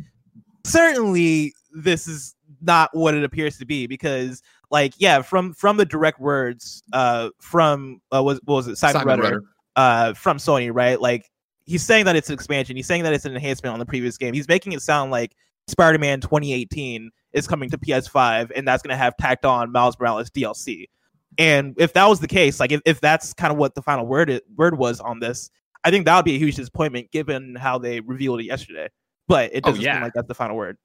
certainly 0.65 1.55
this 1.75 2.09
is 2.09 2.35
not 2.63 2.95
what 2.95 3.15
it 3.15 3.25
appears 3.25 3.59
to 3.59 3.67
be 3.67 3.87
because 3.87 4.43
like 4.71 4.95
yeah 4.97 5.21
from 5.21 5.53
from 5.53 5.77
the 5.77 5.85
direct 5.85 6.19
words 6.19 6.83
uh 6.93 7.29
from 7.39 8.01
uh 8.15 8.23
was 8.23 8.41
what 8.45 8.55
was 8.55 8.69
it 8.69 8.77
Simon, 8.77 9.03
Simon 9.03 9.47
uh 9.77 10.15
from 10.15 10.39
Sony 10.39 10.71
right 10.73 11.01
like 11.01 11.31
he's 11.67 11.83
saying 11.83 12.07
that 12.07 12.17
it's 12.17 12.29
an 12.29 12.35
expansion 12.35 12.77
he's 12.77 12.87
saying 12.87 13.03
that 13.03 13.13
it's 13.13 13.25
an 13.27 13.35
enhancement 13.35 13.73
on 13.73 13.79
the 13.79 13.87
previous 13.87 14.17
game 14.17 14.33
he's 14.33 14.49
making 14.49 14.73
it 14.73 14.81
sound 14.81 15.11
like 15.11 15.35
Spider-Man 15.67 16.21
2018 16.21 17.11
is 17.33 17.47
coming 17.47 17.69
to 17.71 17.79
PS5 17.79 18.51
and 18.55 18.67
that's 18.67 18.83
going 18.83 18.93
to 18.93 18.97
have 18.97 19.17
tacked 19.17 19.45
on 19.45 19.71
Miles 19.71 19.99
Morales 19.99 20.31
DLC 20.31 20.87
and 21.39 21.75
if 21.79 21.93
that 21.95 22.07
was 22.07 22.21
the 22.21 22.29
case, 22.29 22.61
like 22.61 22.73
if, 22.73 22.81
if 22.85 23.01
that's 23.01 23.35
kind 23.35 23.53
of 23.53 23.59
what 23.59 23.75
the 23.75 23.83
final 23.83 24.07
word 24.07 24.31
it, 24.31 24.45
word 24.57 24.79
was 24.79 25.01
on 25.01 25.21
this, 25.21 25.51
I 25.85 25.91
think 25.91 26.07
that 26.07 26.17
would 26.17 26.25
be 26.25 26.35
a 26.35 26.39
huge 26.39 26.57
disappointment 26.57 27.11
given 27.11 27.57
how 27.57 27.79
they 27.79 28.01
revealed 28.01 28.41
it 28.41 28.45
yesterday. 28.45 28.89
But 29.27 29.51
it 29.55 29.63
oh, 29.65 29.71
doesn't 29.71 29.83
oh, 29.83 29.85
yeah. 29.85 29.95
seem 29.95 30.03
like 30.03 30.13
that's 30.15 30.29
the 30.29 30.35
final 30.35 30.57
word. 30.57 30.77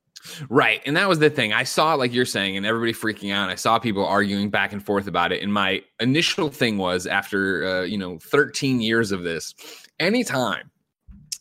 Right. 0.50 0.82
And 0.86 0.98
that 0.98 1.08
was 1.08 1.20
the 1.20 1.30
thing. 1.30 1.54
I 1.54 1.64
saw, 1.64 1.94
like 1.94 2.14
you're 2.14 2.26
saying, 2.26 2.58
and 2.58 2.66
everybody 2.66 2.94
freaking 2.94 3.34
out. 3.34 3.50
I 3.50 3.56
saw 3.56 3.80
people 3.80 4.06
arguing 4.06 4.50
back 4.50 4.74
and 4.74 4.86
forth 4.86 5.08
about 5.08 5.32
it. 5.32 5.42
And 5.42 5.54
my 5.54 5.82
initial 6.00 6.50
thing 6.50 6.78
was 6.78 7.08
after, 7.08 7.66
uh, 7.66 7.82
you 7.84 7.98
know, 7.98 8.20
13 8.20 8.82
years 8.82 9.12
of 9.12 9.24
this, 9.24 9.54
anytime 10.00 10.70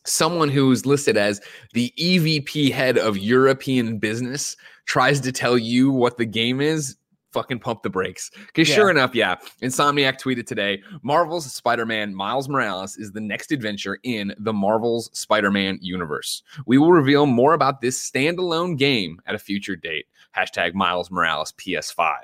someone 0.04 0.48
who's 0.48 0.86
listed 0.86 1.16
as 1.16 1.40
the 1.74 1.92
EVP 1.98 2.72
head 2.72 2.98
of 2.98 3.18
European 3.18 3.98
business 3.98 4.56
tries 4.86 5.20
to 5.20 5.32
tell 5.32 5.58
you 5.58 5.90
what 5.90 6.16
the 6.16 6.24
game 6.24 6.60
is, 6.60 6.96
fucking 7.32 7.58
pump 7.58 7.82
the 7.82 7.90
brakes. 7.90 8.30
Because 8.46 8.68
yeah. 8.68 8.74
sure 8.74 8.90
enough, 8.90 9.14
yeah, 9.14 9.36
Insomniac 9.62 10.20
tweeted 10.20 10.46
today 10.46 10.82
Marvel's 11.02 11.52
Spider 11.52 11.86
Man 11.86 12.14
Miles 12.14 12.48
Morales 12.48 12.96
is 12.96 13.12
the 13.12 13.20
next 13.20 13.52
adventure 13.52 13.98
in 14.02 14.34
the 14.38 14.52
Marvel's 14.52 15.10
Spider 15.18 15.50
Man 15.50 15.78
universe. 15.80 16.42
We 16.66 16.78
will 16.78 16.92
reveal 16.92 17.26
more 17.26 17.52
about 17.52 17.80
this 17.80 17.98
standalone 17.98 18.76
game 18.76 19.20
at 19.26 19.34
a 19.34 19.38
future 19.38 19.76
date. 19.76 20.06
Hashtag 20.36 20.74
Miles 20.74 21.10
Morales 21.10 21.52
PS5. 21.52 22.16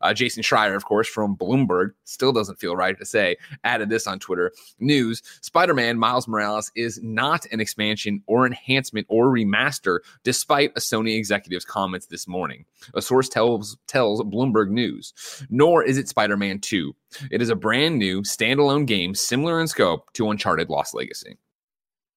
Uh, 0.00 0.14
Jason 0.14 0.42
Schreier, 0.42 0.76
of 0.76 0.84
course, 0.84 1.08
from 1.08 1.36
Bloomberg, 1.36 1.92
still 2.04 2.32
doesn't 2.32 2.58
feel 2.58 2.76
right 2.76 2.98
to 2.98 3.04
say, 3.04 3.36
added 3.64 3.88
this 3.88 4.06
on 4.06 4.18
Twitter. 4.18 4.52
News 4.78 5.22
Spider 5.40 5.74
Man 5.74 5.98
Miles 5.98 6.28
Morales 6.28 6.70
is 6.76 7.00
not 7.02 7.46
an 7.46 7.60
expansion 7.60 8.22
or 8.26 8.46
enhancement 8.46 9.06
or 9.08 9.26
remaster, 9.26 10.00
despite 10.22 10.72
a 10.76 10.80
Sony 10.80 11.16
executive's 11.16 11.64
comments 11.64 12.06
this 12.06 12.28
morning. 12.28 12.64
A 12.94 13.02
source 13.02 13.28
tells, 13.28 13.76
tells 13.86 14.22
Bloomberg 14.22 14.51
News. 14.70 15.12
Nor 15.50 15.82
is 15.82 15.98
it 15.98 16.08
Spider 16.08 16.36
Man 16.36 16.58
2. 16.58 16.94
It 17.30 17.42
is 17.42 17.48
a 17.48 17.56
brand 17.56 17.98
new 17.98 18.22
standalone 18.22 18.86
game 18.86 19.14
similar 19.14 19.60
in 19.60 19.68
scope 19.68 20.12
to 20.14 20.30
Uncharted 20.30 20.68
Lost 20.68 20.94
Legacy. 20.94 21.38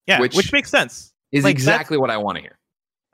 Yeah, 0.08 0.20
which, 0.20 0.36
which 0.36 0.52
makes 0.52 0.70
sense. 0.70 1.14
Is 1.32 1.44
like 1.44 1.52
exactly 1.52 1.98
what 1.98 2.12
I 2.12 2.18
want 2.18 2.38
to 2.38 2.42
hear. 2.42 2.60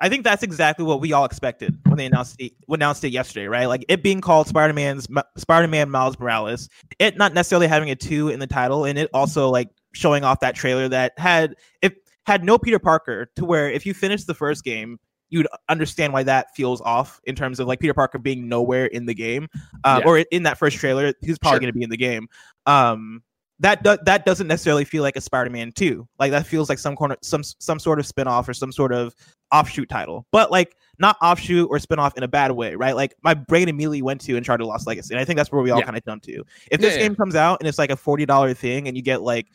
I 0.01 0.09
think 0.09 0.23
that's 0.23 0.41
exactly 0.41 0.83
what 0.83 0.99
we 0.99 1.13
all 1.13 1.25
expected 1.25 1.77
when 1.85 1.95
they 1.95 2.07
announced 2.07 2.35
it, 2.39 2.53
announced 2.67 3.03
it 3.03 3.11
yesterday, 3.11 3.45
right? 3.45 3.67
Like 3.67 3.85
it 3.87 4.01
being 4.01 4.19
called 4.19 4.47
Spider-Man's 4.47 5.07
Spider-Man 5.37 5.91
Miles 5.91 6.19
Morales, 6.19 6.69
it 6.97 7.17
not 7.17 7.35
necessarily 7.35 7.67
having 7.67 7.91
a 7.91 7.95
two 7.95 8.29
in 8.29 8.39
the 8.39 8.47
title, 8.47 8.83
and 8.83 8.97
it 8.97 9.11
also 9.13 9.49
like 9.49 9.69
showing 9.93 10.23
off 10.23 10.39
that 10.39 10.55
trailer 10.55 10.89
that 10.89 11.13
had 11.17 11.55
it 11.83 11.97
had 12.25 12.43
no 12.43 12.57
Peter 12.57 12.79
Parker 12.79 13.29
to 13.35 13.45
where 13.45 13.69
if 13.69 13.85
you 13.85 13.93
finish 13.93 14.23
the 14.23 14.33
first 14.33 14.63
game, 14.63 14.99
you'd 15.31 15.47
understand 15.69 16.13
why 16.13 16.21
that 16.23 16.53
feels 16.55 16.81
off 16.81 17.19
in 17.23 17.35
terms 17.35 17.59
of 17.59 17.67
like 17.67 17.79
Peter 17.79 17.93
Parker 17.93 18.19
being 18.19 18.47
nowhere 18.47 18.85
in 18.85 19.05
the 19.05 19.15
game, 19.15 19.47
uh, 19.83 20.01
yeah. 20.03 20.07
or 20.07 20.19
in 20.19 20.43
that 20.43 20.59
first 20.59 20.77
trailer, 20.77 21.13
he's 21.21 21.39
probably 21.39 21.55
sure. 21.55 21.59
going 21.61 21.73
to 21.73 21.77
be 21.77 21.83
in 21.83 21.89
the 21.89 21.97
game. 21.97 22.27
Um, 22.67 23.23
that 23.61 23.83
do- 23.83 23.97
that 24.05 24.25
doesn't 24.25 24.47
necessarily 24.47 24.83
feel 24.85 25.03
like 25.03 25.15
a 25.15 25.21
Spider-Man 25.21 25.71
2. 25.73 26.07
Like 26.19 26.31
that 26.31 26.47
feels 26.47 26.67
like 26.67 26.79
some 26.79 26.95
corner 26.95 27.15
some 27.21 27.43
some 27.43 27.79
sort 27.79 27.99
of 27.99 28.05
spin-off 28.05 28.49
or 28.49 28.53
some 28.53 28.71
sort 28.71 28.91
of 28.91 29.15
offshoot 29.51 29.87
title. 29.87 30.25
But 30.31 30.51
like 30.51 30.75
not 30.97 31.15
offshoot 31.21 31.69
or 31.69 31.79
spin-off 31.79 32.17
in 32.17 32.23
a 32.23 32.27
bad 32.27 32.51
way, 32.51 32.75
right? 32.75 32.95
Like 32.95 33.15
my 33.23 33.35
brain 33.35 33.69
immediately 33.69 34.01
went 34.01 34.19
to 34.21 34.35
Uncharted 34.35 34.65
Lost 34.65 34.87
Legacy. 34.87 35.13
And 35.13 35.21
I 35.21 35.25
think 35.25 35.37
that's 35.37 35.51
where 35.51 35.61
we 35.61 35.69
all 35.69 35.79
yeah. 35.79 35.85
kind 35.85 35.95
of 35.95 36.03
jumped 36.03 36.25
to. 36.25 36.43
If 36.71 36.81
this 36.81 36.95
yeah, 36.95 37.03
game 37.03 37.11
yeah. 37.11 37.17
comes 37.17 37.35
out 37.35 37.61
and 37.61 37.67
it's 37.67 37.77
like 37.77 37.91
a 37.91 37.95
$40 37.95 38.57
thing 38.57 38.87
and 38.87 38.97
you 38.97 39.03
get 39.03 39.21
like 39.21 39.47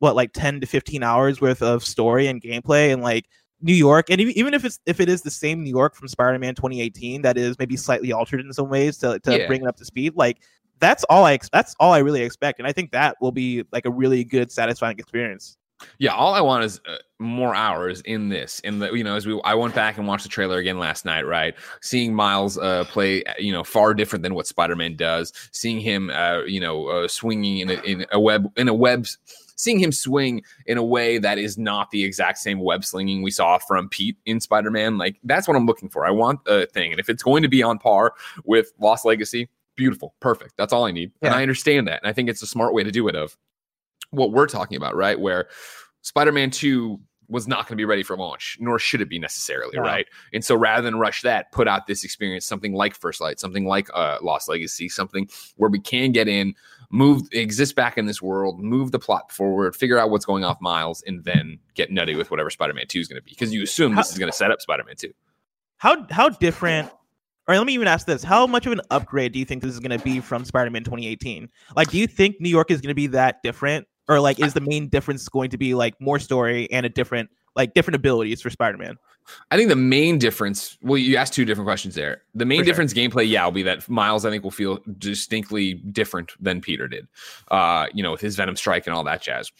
what 0.00 0.16
like 0.16 0.32
10 0.32 0.60
to 0.60 0.66
15 0.66 1.02
hours 1.04 1.40
worth 1.40 1.62
of 1.62 1.84
story 1.84 2.26
and 2.26 2.42
gameplay 2.42 2.92
and 2.92 3.02
like 3.02 3.26
New 3.64 3.74
York, 3.74 4.10
and 4.10 4.20
even 4.20 4.52
if 4.54 4.64
it's 4.64 4.78
if 4.86 5.00
it 5.00 5.08
is 5.08 5.22
the 5.22 5.30
same 5.30 5.64
New 5.64 5.70
York 5.70 5.94
from 5.96 6.06
Spider-Man 6.06 6.54
2018, 6.54 7.22
that 7.22 7.38
is 7.38 7.58
maybe 7.58 7.76
slightly 7.76 8.12
altered 8.12 8.40
in 8.40 8.52
some 8.52 8.68
ways 8.68 8.98
to, 8.98 9.18
to 9.20 9.38
Yeah. 9.38 9.46
bring 9.46 9.62
it 9.62 9.66
up 9.66 9.76
to 9.78 9.84
speed. 9.84 10.14
Like 10.14 10.38
that's 10.80 11.02
all 11.04 11.24
I 11.24 11.38
that's 11.50 11.74
all 11.80 11.92
I 11.92 11.98
really 11.98 12.22
expect, 12.22 12.58
and 12.58 12.68
I 12.68 12.72
think 12.72 12.92
that 12.92 13.16
will 13.20 13.32
be 13.32 13.64
like 13.72 13.86
a 13.86 13.90
really 13.90 14.22
good, 14.22 14.52
satisfying 14.52 14.98
experience. 14.98 15.56
Yeah, 15.98 16.12
all 16.12 16.34
I 16.34 16.40
want 16.40 16.64
is 16.64 16.80
uh, 16.86 16.96
more 17.18 17.54
hours 17.54 18.00
in 18.02 18.28
this. 18.28 18.60
In 18.60 18.78
the 18.78 18.92
you 18.92 19.02
know, 19.02 19.16
as 19.16 19.26
we 19.26 19.40
I 19.44 19.54
went 19.54 19.74
back 19.74 19.98
and 19.98 20.06
watched 20.06 20.22
the 20.22 20.28
trailer 20.28 20.58
again 20.58 20.78
last 20.78 21.04
night, 21.04 21.26
right? 21.26 21.54
Seeing 21.80 22.14
Miles 22.14 22.58
uh, 22.58 22.84
play, 22.84 23.24
uh, 23.24 23.32
you 23.38 23.52
know, 23.52 23.64
far 23.64 23.92
different 23.94 24.22
than 24.22 24.34
what 24.34 24.46
Spider-Man 24.46 24.96
does. 24.96 25.32
Seeing 25.52 25.80
him, 25.80 26.10
uh, 26.10 26.42
you 26.42 26.60
know, 26.60 26.86
uh, 26.86 27.08
swinging 27.08 27.58
in 27.58 27.70
a, 27.70 27.82
in 27.82 28.06
a 28.12 28.20
web 28.20 28.46
in 28.56 28.68
a 28.68 28.74
web. 28.74 29.06
Seeing 29.56 29.78
him 29.78 29.92
swing 29.92 30.42
in 30.66 30.78
a 30.78 30.84
way 30.84 31.18
that 31.18 31.38
is 31.38 31.56
not 31.56 31.90
the 31.90 32.04
exact 32.04 32.38
same 32.38 32.60
web 32.60 32.84
slinging 32.84 33.22
we 33.22 33.30
saw 33.30 33.58
from 33.58 33.88
Pete 33.88 34.16
in 34.26 34.40
Spider-Man, 34.40 34.98
like 34.98 35.16
that's 35.24 35.46
what 35.46 35.56
I'm 35.56 35.66
looking 35.66 35.88
for. 35.88 36.04
I 36.06 36.10
want 36.10 36.40
a 36.46 36.66
thing, 36.66 36.90
and 36.90 37.00
if 37.00 37.08
it's 37.08 37.22
going 37.22 37.42
to 37.42 37.48
be 37.48 37.62
on 37.62 37.78
par 37.78 38.14
with 38.44 38.72
Lost 38.78 39.04
Legacy, 39.04 39.48
beautiful, 39.76 40.14
perfect. 40.20 40.54
That's 40.56 40.72
all 40.72 40.84
I 40.84 40.90
need, 40.90 41.12
and 41.22 41.34
I 41.34 41.42
understand 41.42 41.86
that, 41.88 42.02
and 42.02 42.08
I 42.08 42.12
think 42.12 42.28
it's 42.28 42.42
a 42.42 42.46
smart 42.46 42.74
way 42.74 42.82
to 42.82 42.90
do 42.90 43.06
it. 43.08 43.14
Of 43.14 43.36
what 44.10 44.32
we're 44.32 44.46
talking 44.46 44.76
about, 44.76 44.96
right? 44.96 45.18
Where 45.18 45.48
Spider-Man 46.02 46.50
2 46.50 47.00
was 47.28 47.48
not 47.48 47.60
going 47.60 47.68
to 47.70 47.76
be 47.76 47.84
ready 47.86 48.02
for 48.02 48.16
launch, 48.16 48.58
nor 48.60 48.78
should 48.78 49.00
it 49.00 49.08
be 49.08 49.18
necessarily, 49.18 49.78
right? 49.78 50.06
And 50.34 50.44
so 50.44 50.54
rather 50.54 50.82
than 50.82 50.98
rush 50.98 51.22
that, 51.22 51.50
put 51.52 51.66
out 51.66 51.86
this 51.86 52.04
experience, 52.04 52.44
something 52.44 52.74
like 52.74 52.94
First 52.94 53.20
Light, 53.20 53.40
something 53.40 53.64
like 53.64 53.88
uh, 53.94 54.18
Lost 54.22 54.48
Legacy, 54.48 54.88
something 54.90 55.28
where 55.56 55.70
we 55.70 55.80
can 55.80 56.12
get 56.12 56.28
in, 56.28 56.54
move, 56.90 57.22
exist 57.32 57.74
back 57.76 57.98
in 57.98 58.06
this 58.06 58.20
world, 58.22 58.60
move 58.60 58.92
the 58.92 58.98
plot 58.98 59.30
forward, 59.32 59.74
figure 59.74 59.98
out 59.98 60.10
what's 60.10 60.24
going 60.24 60.44
off 60.44 60.60
Miles, 60.60 61.02
and 61.06 61.24
then 61.24 61.58
get 61.74 61.90
nutty 61.90 62.14
with 62.14 62.30
whatever 62.30 62.50
Spider-Man 62.50 62.86
2 62.88 63.00
is 63.00 63.08
going 63.08 63.20
to 63.20 63.24
be. 63.24 63.30
Because 63.30 63.52
you 63.52 63.62
assume 63.62 63.94
this 63.94 64.10
is 64.10 64.18
going 64.18 64.30
to 64.30 64.36
set 64.36 64.50
up 64.50 64.60
Spider-Man 64.60 64.96
2. 64.96 65.12
How 65.78 66.06
how 66.10 66.28
different? 66.28 66.90
Or 67.46 67.56
let 67.56 67.66
me 67.66 67.74
even 67.74 67.88
ask 67.88 68.06
this: 68.06 68.22
How 68.22 68.46
much 68.46 68.66
of 68.66 68.72
an 68.72 68.80
upgrade 68.90 69.32
do 69.32 69.38
you 69.38 69.44
think 69.44 69.62
this 69.62 69.72
is 69.72 69.80
going 69.80 69.98
to 69.98 70.02
be 70.02 70.20
from 70.20 70.44
Spider-Man 70.44 70.84
2018? 70.84 71.48
Like, 71.76 71.90
do 71.90 71.98
you 71.98 72.06
think 72.06 72.40
New 72.40 72.48
York 72.48 72.70
is 72.70 72.80
going 72.80 72.88
to 72.88 72.94
be 72.94 73.08
that 73.08 73.42
different, 73.42 73.86
or 74.08 74.20
like, 74.20 74.40
is 74.40 74.54
the 74.54 74.60
main 74.60 74.88
difference 74.88 75.28
going 75.28 75.50
to 75.50 75.58
be 75.58 75.74
like 75.74 76.00
more 76.00 76.18
story 76.18 76.70
and 76.70 76.86
a 76.86 76.88
different 76.88 77.28
like 77.56 77.74
different 77.74 77.96
abilities 77.96 78.42
for 78.42 78.50
Spider-Man? 78.50 78.96
I 79.50 79.56
think 79.56 79.70
the 79.70 79.76
main 79.76 80.18
difference, 80.18 80.76
well, 80.82 80.98
you 80.98 81.16
asked 81.16 81.32
two 81.32 81.44
different 81.44 81.66
questions 81.66 81.94
there. 81.94 82.22
The 82.34 82.44
main 82.44 82.58
sure. 82.58 82.64
difference 82.66 82.92
gameplay, 82.92 83.28
yeah, 83.28 83.44
will 83.44 83.52
be 83.52 83.62
that 83.62 83.88
Miles, 83.88 84.26
I 84.26 84.30
think, 84.30 84.44
will 84.44 84.50
feel 84.50 84.80
distinctly 84.98 85.74
different 85.74 86.32
than 86.40 86.60
Peter 86.60 86.88
did, 86.88 87.08
uh, 87.50 87.86
you 87.94 88.02
know, 88.02 88.12
with 88.12 88.20
his 88.20 88.36
Venom 88.36 88.56
Strike 88.56 88.86
and 88.86 88.94
all 88.94 89.04
that 89.04 89.22
jazz. 89.22 89.50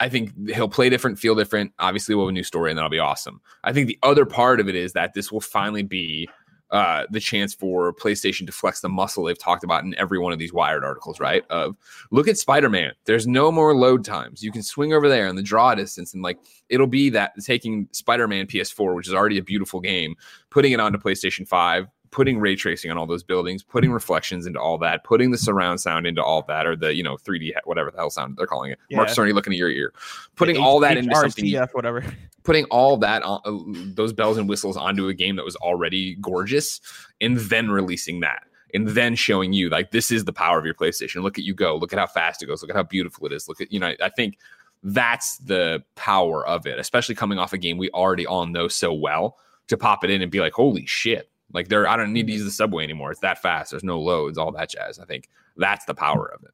I 0.00 0.08
think 0.08 0.32
he'll 0.50 0.68
play 0.68 0.90
different, 0.90 1.18
feel 1.20 1.36
different. 1.36 1.72
Obviously, 1.78 2.14
we'll 2.14 2.26
have 2.26 2.30
a 2.30 2.32
new 2.32 2.42
story, 2.42 2.70
and 2.70 2.76
that'll 2.76 2.90
be 2.90 2.98
awesome. 2.98 3.40
I 3.62 3.72
think 3.72 3.86
the 3.86 3.98
other 4.02 4.26
part 4.26 4.58
of 4.58 4.68
it 4.68 4.74
is 4.74 4.92
that 4.94 5.14
this 5.14 5.30
will 5.30 5.40
finally 5.40 5.84
be 5.84 6.28
uh, 6.70 7.04
the 7.10 7.20
chance 7.20 7.54
for 7.54 7.92
PlayStation 7.92 8.46
to 8.46 8.52
flex 8.52 8.80
the 8.80 8.88
muscle 8.88 9.24
they've 9.24 9.38
talked 9.38 9.64
about 9.64 9.84
in 9.84 9.94
every 9.96 10.18
one 10.18 10.32
of 10.32 10.38
these 10.38 10.52
Wired 10.52 10.84
articles, 10.84 11.20
right? 11.20 11.44
Of 11.50 11.76
look 12.10 12.26
at 12.26 12.38
Spider 12.38 12.68
Man. 12.68 12.92
There's 13.04 13.26
no 13.26 13.52
more 13.52 13.74
load 13.76 14.04
times. 14.04 14.42
You 14.42 14.50
can 14.50 14.62
swing 14.62 14.92
over 14.92 15.08
there 15.08 15.26
and 15.26 15.38
the 15.38 15.42
draw 15.42 15.74
distance, 15.74 16.14
and 16.14 16.22
like 16.22 16.38
it'll 16.68 16.86
be 16.86 17.10
that 17.10 17.32
taking 17.44 17.88
Spider 17.92 18.26
Man 18.26 18.46
PS4, 18.46 18.94
which 18.94 19.06
is 19.06 19.14
already 19.14 19.38
a 19.38 19.42
beautiful 19.42 19.80
game, 19.80 20.16
putting 20.50 20.72
it 20.72 20.80
onto 20.80 20.98
PlayStation 20.98 21.46
5, 21.46 21.86
putting 22.14 22.38
ray 22.38 22.54
tracing 22.54 22.92
on 22.92 22.96
all 22.96 23.06
those 23.06 23.24
buildings, 23.24 23.64
putting 23.64 23.90
reflections 23.90 24.46
into 24.46 24.60
all 24.60 24.78
that, 24.78 25.02
putting 25.02 25.32
the 25.32 25.36
surround 25.36 25.80
sound 25.80 26.06
into 26.06 26.22
all 26.22 26.42
that, 26.42 26.64
or 26.64 26.76
the, 26.76 26.94
you 26.94 27.02
know, 27.02 27.16
3D, 27.16 27.50
whatever 27.64 27.90
the 27.90 27.96
hell 27.96 28.08
sound 28.08 28.36
they're 28.36 28.46
calling 28.46 28.70
it. 28.70 28.78
Mark 28.92 29.08
Yeah. 29.08 29.14
Cerny 29.14 29.34
looking 29.34 29.52
at 29.52 29.58
your 29.58 29.68
ear, 29.68 29.92
putting 30.36 30.54
H- 30.54 30.62
all 30.62 30.78
that 30.78 30.96
into 30.96 31.12
something 31.16 31.52
whatever. 31.72 32.04
putting 32.44 32.66
all 32.66 32.96
that 32.98 33.24
on 33.24 33.40
uh, 33.44 33.90
those 33.96 34.12
bells 34.12 34.38
and 34.38 34.48
whistles 34.48 34.76
onto 34.76 35.08
a 35.08 35.14
game 35.14 35.34
that 35.34 35.44
was 35.44 35.56
already 35.56 36.14
gorgeous 36.20 36.80
and 37.20 37.36
then 37.36 37.68
releasing 37.68 38.20
that 38.20 38.44
and 38.72 38.86
then 38.90 39.16
showing 39.16 39.52
you 39.52 39.68
like 39.68 39.90
this 39.90 40.12
is 40.12 40.24
the 40.24 40.32
power 40.32 40.56
of 40.56 40.64
your 40.64 40.74
PlayStation. 40.74 41.24
Look 41.24 41.36
at 41.36 41.44
you 41.44 41.52
go. 41.52 41.74
Look 41.76 41.92
at 41.92 41.98
how 41.98 42.06
fast 42.06 42.44
it 42.44 42.46
goes. 42.46 42.62
Look 42.62 42.70
at 42.70 42.76
how 42.76 42.84
beautiful 42.84 43.26
it 43.26 43.32
is. 43.32 43.48
Look 43.48 43.60
at 43.60 43.72
you 43.72 43.80
know 43.80 43.92
I 44.00 44.08
think 44.10 44.38
that's 44.84 45.38
the 45.38 45.82
power 45.96 46.46
of 46.46 46.64
it, 46.64 46.78
especially 46.78 47.16
coming 47.16 47.38
off 47.38 47.52
a 47.52 47.58
game 47.58 47.76
we 47.76 47.90
already 47.90 48.24
all 48.24 48.46
know 48.46 48.68
so 48.68 48.92
well 48.92 49.36
to 49.66 49.76
pop 49.76 50.04
it 50.04 50.10
in 50.10 50.22
and 50.22 50.30
be 50.30 50.38
like 50.38 50.52
holy 50.52 50.86
shit. 50.86 51.28
Like 51.52 51.68
there 51.68 51.86
I 51.86 51.96
don't 51.96 52.12
need 52.12 52.26
to 52.26 52.32
mm-hmm. 52.32 52.38
use 52.38 52.44
the 52.44 52.50
subway 52.50 52.84
anymore. 52.84 53.10
It's 53.10 53.20
that 53.20 53.40
fast. 53.40 53.70
There's 53.70 53.84
no 53.84 54.00
loads, 54.00 54.38
all 54.38 54.52
that 54.52 54.70
jazz. 54.70 54.98
I 54.98 55.04
think 55.04 55.28
that's 55.56 55.84
the 55.84 55.94
power 55.94 56.30
of 56.34 56.42
it. 56.42 56.50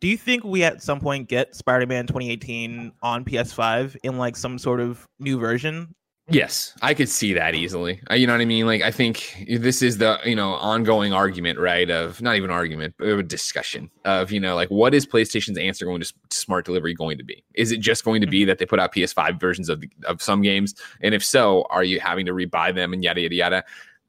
Do 0.00 0.08
you 0.08 0.16
think 0.16 0.44
we 0.44 0.64
at 0.64 0.82
some 0.82 0.98
point 0.98 1.28
get 1.28 1.54
Spider-Man 1.54 2.06
2018 2.06 2.92
on 3.02 3.24
PS5 3.24 3.96
in 4.02 4.16
like 4.16 4.34
some 4.34 4.58
sort 4.58 4.80
of 4.80 5.06
new 5.18 5.38
version? 5.38 5.94
Yes, 6.30 6.74
I 6.80 6.94
could 6.94 7.08
see 7.08 7.32
that 7.32 7.56
easily. 7.56 8.00
You 8.10 8.26
know 8.26 8.34
what 8.34 8.40
I 8.40 8.44
mean? 8.44 8.64
Like, 8.64 8.82
I 8.82 8.92
think 8.92 9.46
this 9.48 9.82
is 9.82 9.98
the 9.98 10.18
you 10.24 10.36
know 10.36 10.52
ongoing 10.54 11.12
argument, 11.12 11.58
right? 11.58 11.90
Of 11.90 12.22
not 12.22 12.36
even 12.36 12.50
argument, 12.50 12.94
but 12.98 13.08
a 13.08 13.22
discussion 13.22 13.90
of 14.04 14.30
you 14.30 14.38
know 14.38 14.54
like 14.54 14.68
what 14.68 14.94
is 14.94 15.06
PlayStation's 15.06 15.58
answer 15.58 15.84
going 15.84 16.00
to 16.00 16.12
smart 16.30 16.64
delivery 16.64 16.94
going 16.94 17.18
to 17.18 17.24
be? 17.24 17.44
Is 17.54 17.72
it 17.72 17.80
just 17.80 18.04
going 18.04 18.20
to 18.20 18.28
be 18.28 18.42
mm-hmm. 18.42 18.48
that 18.48 18.58
they 18.58 18.66
put 18.66 18.78
out 18.78 18.94
PS5 18.94 19.40
versions 19.40 19.68
of 19.68 19.80
the, 19.80 19.90
of 20.06 20.22
some 20.22 20.40
games, 20.40 20.74
and 21.00 21.14
if 21.14 21.24
so, 21.24 21.66
are 21.68 21.84
you 21.84 21.98
having 21.98 22.26
to 22.26 22.32
rebuy 22.32 22.72
them 22.72 22.92
and 22.92 23.02
yada 23.02 23.22
yada 23.22 23.34
yada? 23.34 23.64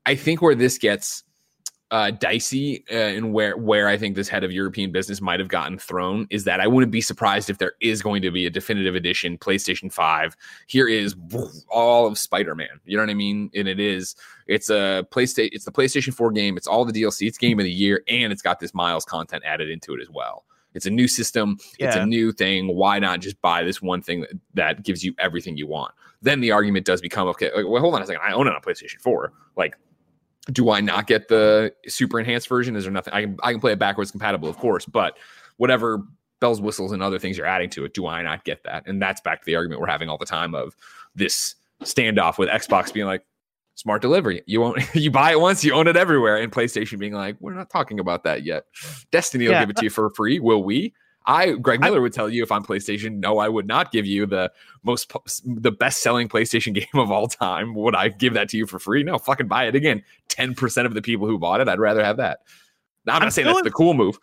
I 0.06 0.16
think 0.16 0.42
where 0.42 0.56
this 0.56 0.78
gets 0.78 1.24
uh, 1.92 2.10
dicey 2.10 2.86
uh, 2.90 2.96
and 2.96 3.34
where 3.34 3.58
where 3.58 3.90
I 3.90 3.98
think 3.98 4.16
this 4.16 4.30
head 4.30 4.46
of 4.46 4.52
European 4.52 4.94
business 4.94 5.20
might 5.20 5.42
have 5.42 5.50
gotten 5.50 5.78
thrown 5.78 6.26
is 6.30 6.46
that 6.46 6.62
I 6.62 6.68
wouldn't 6.68 6.92
be 6.92 7.02
surprised 7.02 7.50
if 7.50 7.58
there 7.58 7.74
is 7.82 8.02
going 8.02 8.22
to 8.22 8.32
be 8.32 8.46
a 8.46 8.50
definitive 8.50 8.96
edition 8.96 9.38
PlayStation 9.38 9.92
5. 9.92 10.38
Here 10.68 10.88
is 10.88 11.16
all 11.70 12.08
of 12.08 12.18
Spider-Man. 12.18 12.80
You 12.86 12.96
know 12.96 13.04
what 13.04 13.10
I 13.10 13.16
mean? 13.16 13.52
And 13.54 13.68
it 13.68 13.80
is 13.80 14.16
it's 14.48 14.70
a 14.70 15.06
PlayStation 15.12 15.50
it's 15.52 15.66
the 15.66 15.72
PlayStation 15.72 16.14
4 16.14 16.32
game. 16.32 16.56
It's 16.56 16.68
all 16.68 16.86
the 16.86 16.94
DLC. 16.94 17.28
It's 17.28 17.38
game 17.38 17.60
of 17.60 17.66
the 17.66 17.72
year 17.72 18.04
and 18.08 18.32
it's 18.32 18.42
got 18.42 18.62
this 18.62 18.74
Miles 18.74 19.04
content 19.04 19.44
added 19.46 19.70
into 19.70 19.94
it 19.94 20.02
as 20.02 20.10
well. 20.10 20.46
It's 20.74 20.86
a 20.86 20.90
new 20.90 21.10
system. 21.10 21.58
It's 21.80 21.98
a 21.98 22.06
new 22.06 22.32
thing. 22.32 22.74
Why 22.74 23.00
not 23.00 23.20
just 23.20 23.42
buy 23.42 23.64
this 23.64 23.82
one 23.82 24.02
thing 24.02 24.22
that, 24.22 24.40
that 24.54 24.84
gives 24.84 25.04
you 25.04 25.14
everything 25.20 25.58
you 25.58 25.68
want? 25.68 25.94
Then 26.22 26.40
the 26.40 26.52
argument 26.52 26.86
does 26.86 27.02
become 27.02 27.28
okay. 27.30 27.52
Like, 27.54 27.66
well, 27.68 27.82
hold 27.82 27.96
on 27.96 28.02
a 28.02 28.06
second. 28.06 28.22
I 28.24 28.32
own 28.32 28.48
it 28.48 28.54
on 28.54 28.62
PlayStation 28.62 29.02
4. 29.02 29.34
Like, 29.58 29.76
do 30.52 30.72
I 30.72 30.82
not 30.82 31.08
get 31.08 31.28
the 31.28 31.74
super 31.88 32.20
enhanced 32.20 32.48
version? 32.48 32.76
Is 32.76 32.84
there 32.84 32.92
nothing 32.94 33.14
I 33.14 33.22
can 33.22 33.38
I 33.44 33.52
can 33.52 33.62
play 33.62 33.72
it 33.74 33.80
backwards 33.80 34.12
compatible, 34.12 34.50
of 34.50 34.58
course, 34.58 34.86
but 34.86 35.18
whatever 35.58 36.04
bells, 36.40 36.60
whistles, 36.60 36.92
and 36.92 37.04
other 37.04 37.20
things 37.20 37.38
you're 37.38 37.46
adding 37.46 37.70
to 37.70 37.86
it, 37.86 37.94
do 37.94 38.08
I 38.08 38.24
not 38.24 38.44
get 38.44 38.64
that? 38.64 38.88
And 38.88 39.00
that's 39.02 39.22
back 39.22 39.42
to 39.42 39.46
the 39.46 39.56
argument 39.56 39.80
we're 39.82 39.88
having 39.88 40.10
all 40.10 40.18
the 40.18 40.26
time 40.26 40.56
of 40.56 40.76
this 41.14 41.56
standoff 41.84 42.38
with 42.40 42.50
Xbox 42.50 42.92
being 42.92 43.06
like 43.06 43.24
smart 43.76 44.02
delivery. 44.02 44.42
You 44.48 44.64
own 44.64 44.76
you 44.94 45.12
buy 45.12 45.32
it 45.32 45.40
once, 45.40 45.64
you 45.64 45.74
own 45.74 45.88
it 45.88 45.96
everywhere, 45.96 46.38
and 46.38 46.52
PlayStation 46.52 46.98
being 46.98 47.14
like, 47.14 47.36
we're 47.40 47.54
not 47.54 47.70
talking 47.70 48.00
about 48.00 48.24
that 48.24 48.44
yet. 48.44 48.66
Destiny 49.12 49.46
will 49.46 49.54
Yeah. 49.54 49.60
give 49.62 49.70
it 49.70 49.76
to 49.78 49.84
you 49.84 49.90
for 49.92 50.10
free. 50.10 50.40
Will 50.40 50.64
we? 50.64 50.94
I 51.26 51.52
Greg 51.52 51.80
I- 51.82 51.86
Miller 51.86 52.02
would 52.02 52.14
tell 52.14 52.30
you 52.30 52.42
if 52.44 52.52
I'm 52.52 52.64
PlayStation, 52.64 53.20
no, 53.20 53.38
I 53.38 53.48
would 53.48 53.68
not 53.68 53.92
give 53.92 54.06
you 54.06 54.26
the 54.26 54.52
most 54.84 55.12
the 55.46 55.72
best 55.72 56.02
selling 56.02 56.28
PlayStation 56.28 56.74
game 56.76 56.88
of 56.96 57.12
all 57.12 57.28
time. 57.28 57.76
Would 57.76 57.96
I 57.96 58.10
give 58.10 58.34
that 58.34 58.50
to 58.50 58.58
you 58.58 58.66
for 58.66 58.80
free? 58.80 59.04
No, 59.04 59.18
fucking 59.18 59.48
buy 59.48 59.66
it 59.66 59.76
again. 59.76 60.04
Ten 60.30 60.56
percent 60.56 60.88
of 60.88 60.94
the 60.94 61.02
people 61.02 61.28
who 61.28 61.38
bought 61.38 61.62
it, 61.62 61.68
I'd 61.70 61.80
rather 61.80 62.04
have 62.04 62.18
that. 62.18 62.40
Now, 63.06 63.14
I'm, 63.14 63.18
I'm 63.18 63.26
not 63.28 63.34
saying 63.34 63.48
that's 63.48 63.60
in- 63.60 63.64
the 63.66 63.72
cool 63.72 63.94
move. 63.94 64.18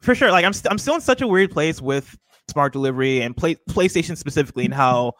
for 0.00 0.14
sure. 0.14 0.30
Like 0.30 0.44
I'm, 0.44 0.52
st- 0.52 0.70
I'm 0.70 0.78
still 0.78 0.94
in 0.94 1.00
such 1.00 1.20
a 1.22 1.26
weird 1.28 1.50
place 1.50 1.80
with 1.80 2.16
smart 2.48 2.72
delivery 2.72 3.20
and 3.20 3.36
play- 3.36 3.56
PlayStation 3.68 4.16
specifically, 4.16 4.64
and 4.64 4.74
how 4.74 5.12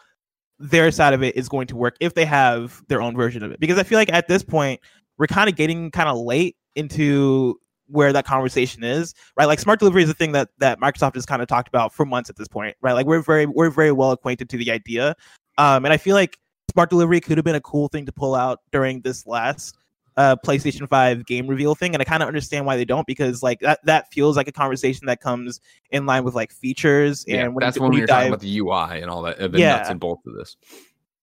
their 0.59 0.91
side 0.91 1.13
of 1.15 1.23
it 1.23 1.37
is 1.37 1.49
going 1.49 1.67
to 1.69 1.77
work 1.77 1.97
if 2.01 2.15
they 2.15 2.25
have 2.25 2.83
their 2.89 3.01
own 3.03 3.15
version 3.15 3.43
of 3.45 3.53
it. 3.53 3.61
Because 3.61 3.79
I 3.79 3.83
feel 3.85 3.99
like 3.99 4.13
at 4.13 4.27
this 4.27 4.43
point 4.43 4.81
we're 5.19 5.27
kind 5.27 5.49
of 5.49 5.55
getting 5.57 5.91
kind 5.91 6.09
of 6.09 6.17
late 6.19 6.57
into 6.75 7.61
where 7.89 8.13
that 8.13 8.25
conversation 8.27 8.85
is, 8.85 9.15
right? 9.37 9.47
Like 9.47 9.59
smart 9.61 9.79
delivery 9.79 10.03
is 10.03 10.11
a 10.11 10.15
thing 10.15 10.33
that 10.33 10.51
that 10.59 10.81
Microsoft 10.81 11.15
has 11.15 11.27
kind 11.27 11.43
of 11.43 11.49
talked 11.49 11.69
about 11.69 11.93
for 11.93 12.07
months 12.07 12.31
at 12.31 12.37
this 12.37 12.49
point, 12.49 12.77
right? 12.81 12.93
Like 12.93 13.07
we're 13.07 13.23
very 13.23 13.47
we're 13.47 13.71
very 13.71 13.93
well 13.93 14.13
acquainted 14.13 14.49
to 14.51 14.57
the 14.57 14.71
idea, 14.71 15.17
um, 15.57 15.85
and 15.85 15.93
I 15.93 15.97
feel 15.97 16.15
like 16.15 16.39
smart 16.71 16.91
delivery 16.91 17.21
could 17.21 17.39
have 17.39 17.45
been 17.45 17.55
a 17.55 17.61
cool 17.61 17.89
thing 17.89 18.07
to 18.07 18.13
pull 18.13 18.35
out 18.35 18.61
during 18.73 19.01
this 19.01 19.27
last 19.27 19.77
uh, 20.19 20.37
PlayStation 20.45 20.89
5 20.89 21.27
game 21.27 21.47
reveal 21.47 21.75
thing, 21.75 21.95
and 21.95 22.01
I 22.01 22.05
kind 22.05 22.23
of 22.23 22.27
understand 22.27 22.67
why 22.67 22.77
they 22.77 22.85
don't 22.85 23.07
because 23.07 23.43
like 23.43 23.61
that 23.61 23.81
that 23.85 24.13
feels 24.13 24.37
like 24.37 24.49
a 24.49 24.53
conversation 24.53 25.07
that 25.07 25.21
comes 25.21 25.61
in 25.91 26.07
line 26.07 26.25
with 26.25 26.35
like 26.35 26.53
features 26.53 27.25
and 27.29 27.55
when 27.55 27.63
that's 27.63 27.77
you, 27.77 27.83
when 27.83 27.93
you're 27.93 28.07
talking 28.07 28.29
about 28.29 28.41
the 28.41 28.59
UI 28.59 29.01
and 29.01 29.11
all 29.11 29.23
that, 29.23 29.39
uh, 29.39 29.49
the 29.49 29.59
Yeah. 29.59 29.71
nuts 29.71 29.91
and 29.91 30.01
bolts 30.01 30.27
of 30.27 30.35
this. 30.35 30.57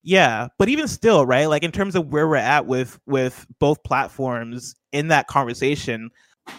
yeah, 0.04 0.48
but 0.58 0.70
even 0.70 0.88
still, 0.88 1.26
right? 1.26 1.48
Like 1.48 1.64
in 1.64 1.72
terms 1.72 1.96
of 1.96 2.08
where 2.08 2.28
we're 2.28 2.36
at 2.38 2.68
with 2.68 3.00
with 3.06 3.46
both 3.60 3.84
platforms 3.84 4.76
in 4.92 5.10
that 5.10 5.28
conversation, 5.28 6.10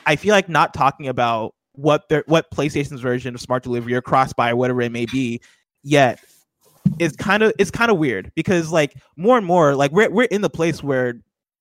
I 0.06 0.16
feel 0.16 0.32
like 0.32 0.48
not 0.48 0.74
talking 0.74 1.08
about 1.08 1.54
what 1.72 2.08
their 2.08 2.24
what 2.26 2.50
PlayStation's 2.50 3.00
version 3.00 3.34
of 3.34 3.40
smart 3.40 3.62
delivery 3.62 3.94
or 3.94 4.00
cross 4.02 4.32
buy 4.32 4.50
or 4.50 4.56
whatever 4.56 4.80
it 4.80 4.92
may 4.92 5.06
be 5.06 5.40
yet 5.82 6.20
is 6.98 7.14
kind 7.16 7.42
of 7.42 7.52
it's 7.58 7.70
kind 7.70 7.90
of 7.90 7.98
weird 7.98 8.32
because 8.34 8.70
like 8.72 8.94
more 9.16 9.36
and 9.36 9.46
more 9.46 9.74
like 9.74 9.92
we're 9.92 10.10
we're 10.10 10.24
in 10.24 10.40
the 10.40 10.50
place 10.50 10.82
where 10.82 11.14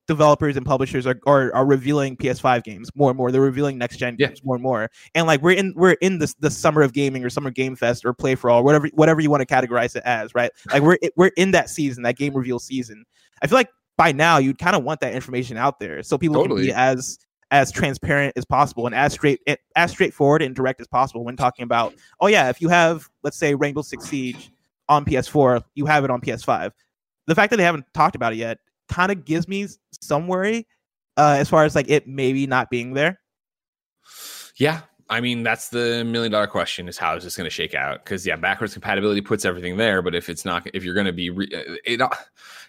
developers 0.08 0.56
and 0.56 0.66
publishers 0.66 1.08
are, 1.08 1.20
are 1.26 1.54
are 1.56 1.66
revealing 1.66 2.16
PS5 2.16 2.64
games 2.64 2.90
more 2.96 3.10
and 3.10 3.18
more. 3.18 3.32
They're 3.32 3.42
revealing 3.42 3.78
next 3.78 3.98
gen 3.98 4.16
Yeah. 4.20 4.28
games 4.28 4.44
more 4.44 4.56
and 4.56 4.64
more. 4.64 4.90
And 5.16 5.26
like 5.28 5.42
we're 5.42 5.58
in 5.58 5.74
we're 5.76 5.98
in 6.02 6.20
this 6.20 6.36
the 6.36 6.52
summer 6.52 6.82
of 6.84 6.94
gaming 6.94 7.26
or 7.26 7.30
summer 7.30 7.50
game 7.50 7.76
fest 7.76 8.06
or 8.06 8.14
play 8.14 8.36
for 8.36 8.50
all, 8.50 8.64
whatever 8.64 8.88
whatever 8.94 9.20
you 9.20 9.30
want 9.32 9.46
to 9.48 9.54
categorize 9.54 9.96
it 9.96 10.04
as, 10.06 10.34
right? 10.36 10.52
Like 10.72 10.84
we're 10.84 10.98
we're 11.18 11.32
in 11.38 11.52
that 11.52 11.70
season, 11.70 12.04
that 12.04 12.18
game 12.18 12.34
reveal 12.36 12.60
season. 12.60 13.04
I 13.42 13.48
feel 13.48 13.58
like 13.58 13.70
by 13.98 14.12
now 14.12 14.38
you'd 14.38 14.60
kind 14.60 14.76
of 14.76 14.84
want 14.84 15.00
that 15.02 15.14
information 15.14 15.58
out 15.58 15.80
there 15.80 16.04
so 16.04 16.18
people 16.18 16.36
can 16.44 16.56
be 16.68 16.72
as 16.74 17.18
as 17.52 17.72
transparent 17.72 18.34
as 18.36 18.46
possible 18.46 18.86
and 18.86 18.96
as 18.96 19.14
straight 19.14 19.40
as 19.76 19.92
straightforward 19.92 20.42
and 20.42 20.56
direct 20.56 20.82
as 20.82 20.88
possible 20.88 21.24
when 21.24 21.36
talking 21.36 21.64
about 21.64 21.94
oh 22.20 22.28
yeah 22.28 22.50
if 22.50 22.60
you 22.60 22.70
have 22.70 23.08
let's 23.24 23.38
say 23.38 23.54
rainbow 23.54 23.82
six 23.82 24.06
siege 24.06 24.52
on 24.90 25.06
ps4 25.06 25.64
you 25.76 25.86
have 25.86 26.04
it 26.04 26.10
on 26.10 26.20
ps5 26.20 26.72
the 27.28 27.36
fact 27.36 27.52
that 27.52 27.58
they 27.58 27.64
haven't 27.64 27.86
talked 27.94 28.16
about 28.16 28.34
it 28.34 28.38
yet 28.38 28.58
kind 28.90 29.12
of 29.12 29.26
gives 29.26 29.48
me 29.48 29.68
some 30.02 30.28
worry 30.28 30.68
uh, 31.18 31.38
as 31.40 31.50
far 31.50 31.64
as 31.64 31.76
like 31.76 31.90
it 31.90 32.08
maybe 32.08 32.46
not 32.48 32.70
being 32.70 32.94
there 32.94 33.20
Yeah. 34.58 34.82
I 35.08 35.22
mean, 35.22 35.44
that's 35.44 35.70
the 35.70 36.04
million 36.04 36.32
dollar 36.32 36.48
question 36.48 36.88
is 36.88 36.98
how 36.98 37.16
is 37.16 37.24
this 37.24 37.38
going 37.38 37.46
to 37.46 37.52
shake 37.52 37.76
out? 37.76 38.04
Because 38.04 38.26
yeah, 38.26 38.36
backwards 38.36 38.74
compatibility 38.74 39.22
puts 39.22 39.46
everything 39.46 39.78
there, 39.78 40.02
but 40.02 40.16
if 40.16 40.30
it's 40.30 40.46
not, 40.46 40.68
if 40.74 40.84
you're 40.84 40.96
going 40.96 41.06
to 41.06 41.14
be, 41.14 41.30
re- 41.30 41.50
uh, 41.54 41.76
it 41.86 42.02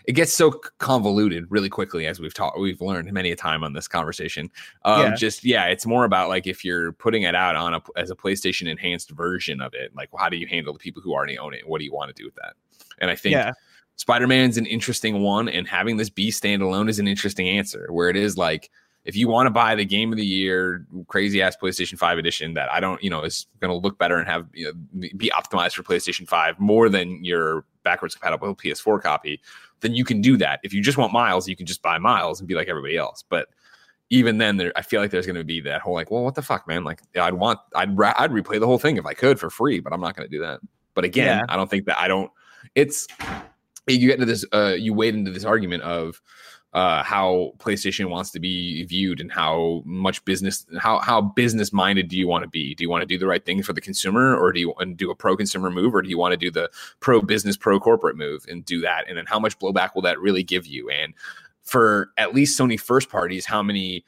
it 0.05 0.13
gets 0.13 0.35
so 0.35 0.51
convoluted 0.79 1.47
really 1.51 1.71
quickly 1.71 2.07
as 2.07 2.21
we've 2.21 2.35
taught, 2.35 2.61
we've 2.61 2.81
learned 2.81 3.11
many 3.13 3.33
a 3.33 3.37
time 3.37 3.65
on 3.65 3.73
this 3.73 3.89
conversation. 3.89 4.51
Um, 4.85 5.01
Yeah. 5.01 5.15
Just 5.15 5.45
yeah, 5.45 5.65
it's 5.67 5.87
more 5.87 6.05
about 6.05 6.29
like 6.29 6.47
if 6.47 6.65
you're 6.65 6.93
putting 6.93 7.23
it 7.23 7.35
out 7.35 7.57
on 7.57 7.75
a 7.75 7.83
as 7.97 8.11
a 8.11 8.15
PlayStation 8.15 8.69
enhanced 8.69 9.11
version 9.13 9.63
of 9.63 9.73
it, 9.73 9.97
like 9.97 10.11
how 10.19 10.29
do 10.29 10.37
you 10.37 10.47
handle 10.47 10.75
the 10.75 10.79
people 10.79 11.01
who 11.01 11.15
already 11.15 11.39
own 11.39 11.55
it? 11.55 11.67
What 11.67 11.79
do 11.79 11.85
you 11.85 11.93
want 11.93 12.15
to 12.15 12.23
do 12.23 12.27
with 12.27 12.35
that? 12.35 12.53
And 12.99 13.11
I 13.11 13.15
think 13.15 13.33
yeah 13.33 13.53
Spider 13.97 14.27
Man's 14.27 14.59
an 14.59 14.67
interesting 14.67 15.23
one, 15.23 15.49
and 15.49 15.67
having 15.67 15.97
this 15.97 16.11
be 16.11 16.31
standalone 16.31 16.89
is 16.89 16.99
an 16.99 17.09
interesting 17.09 17.49
answer. 17.49 17.89
Where 17.91 18.11
it 18.11 18.17
is 18.17 18.37
like, 18.37 18.71
if 19.07 19.17
you 19.17 19.29
want 19.29 19.47
to 19.47 19.51
buy 19.51 19.75
the 19.75 19.85
game 19.85 20.13
of 20.13 20.19
the 20.19 20.27
year, 20.27 20.85
crazy 21.07 21.41
ass 21.41 21.57
PlayStation 21.57 21.97
5 21.97 22.19
edition 22.19 22.55
that 22.55 22.71
I 22.73 22.81
don't, 22.81 23.03
you 23.03 23.09
know, 23.09 23.23
is 23.23 23.47
going 23.61 23.71
to 23.71 23.77
look 23.77 23.99
better 23.99 24.19
and 24.19 24.29
have 24.29 24.47
you 24.53 24.67
know, 24.67 25.09
be 25.17 25.31
optimized 25.31 25.75
for 25.75 25.83
PlayStation 25.85 26.27
5 26.29 26.59
more 26.59 26.89
than 26.89 27.25
your 27.25 27.65
backwards 27.85 28.15
compatible 28.17 28.55
PS4 28.55 29.01
copy, 29.01 29.41
then 29.81 29.95
you 29.95 30.05
can 30.05 30.21
do 30.21 30.37
that. 30.37 30.59
If 30.65 30.75
you 30.75 30.83
just 30.83 30.99
want 30.99 31.13
miles, 31.13 31.49
you 31.49 31.55
can 31.55 31.67
just 31.67 31.83
buy 31.83 31.99
miles 31.99 32.41
and 32.41 32.49
be 32.49 32.55
like 32.55 32.67
everybody 32.69 32.97
else. 32.97 33.25
But 33.29 33.49
even 34.11 34.39
then, 34.39 34.57
there, 34.57 34.73
I 34.77 34.83
feel 34.83 35.01
like 35.01 35.13
there's 35.13 35.27
going 35.27 35.37
to 35.37 35.45
be 35.45 35.61
that 35.63 35.83
whole 35.83 35.95
like, 35.95 36.11
well, 36.11 36.25
what 36.25 36.35
the 36.35 36.43
fuck, 36.43 36.67
man? 36.67 36.83
Like, 36.83 37.01
I'd 37.17 37.35
want, 37.35 37.61
I'd, 37.75 37.97
ra- 37.97 38.15
I'd 38.19 38.33
replay 38.33 38.59
the 38.59 38.67
whole 38.67 38.79
thing 38.79 38.97
if 38.97 39.07
I 39.07 39.15
could 39.15 39.39
for 39.39 39.51
free, 39.51 39.79
but 39.79 39.93
I'm 39.93 40.01
not 40.01 40.17
going 40.17 40.29
to 40.29 40.37
do 40.37 40.43
that. 40.43 40.61
But 40.95 41.05
again, 41.05 41.39
Yeah. 41.39 41.45
I 41.49 41.57
don't 41.57 41.71
think 41.71 41.87
that 41.87 41.99
I 41.99 42.09
don't. 42.09 42.31
It's 42.75 43.07
you 43.87 44.09
get 44.09 44.15
into 44.15 44.27
this 44.27 44.45
uh 44.53 44.75
you 44.77 44.93
wade 44.93 45.15
into 45.15 45.31
this 45.31 45.45
argument 45.45 45.83
of 45.85 46.21
uh 46.73 47.03
how 47.03 47.53
PlayStation 47.59 48.11
wants 48.11 48.31
to 48.33 48.41
be 48.41 48.85
viewed 48.85 49.21
and 49.21 49.33
how 49.33 49.83
much 49.85 50.25
business 50.25 50.67
how 50.79 50.99
how 50.99 51.21
business 51.21 51.73
minded 51.73 52.09
do 52.09 52.17
you 52.17 52.29
want 52.29 52.43
to 52.43 52.49
be? 52.49 52.75
Do 52.75 52.85
you 52.85 52.91
want 52.91 53.03
to 53.03 53.07
do 53.07 53.19
the 53.19 53.27
right 53.27 53.45
thing 53.45 53.63
for 53.63 53.73
the 53.73 53.81
consumer 53.81 54.37
or 54.37 54.53
do 54.53 54.61
you 54.61 54.69
want 54.69 54.91
to 54.91 54.95
do 54.95 55.11
a 55.11 55.15
pro 55.15 55.37
consumer 55.37 55.71
move 55.71 55.95
or 55.95 56.03
do 56.03 56.09
you 56.09 56.19
want 56.19 56.33
to 56.33 56.37
do 56.37 56.51
the 56.51 56.71
pro 57.01 57.23
business 57.23 57.57
pro 57.57 57.81
corporate 57.81 58.17
move 58.17 58.45
and 58.49 58.65
do 58.65 58.81
that 58.83 59.05
and 59.09 59.17
then 59.17 59.27
how 59.27 59.39
much 59.39 59.59
blowback 59.59 59.95
will 59.95 60.03
that 60.03 60.21
really 60.21 60.43
give 60.43 60.67
you? 60.67 60.91
And 60.91 61.15
for 61.63 62.11
at 62.17 62.35
least 62.35 62.59
Sony 62.59 62.79
first 62.79 63.11
parties, 63.11 63.45
how 63.45 63.63
many 63.63 64.05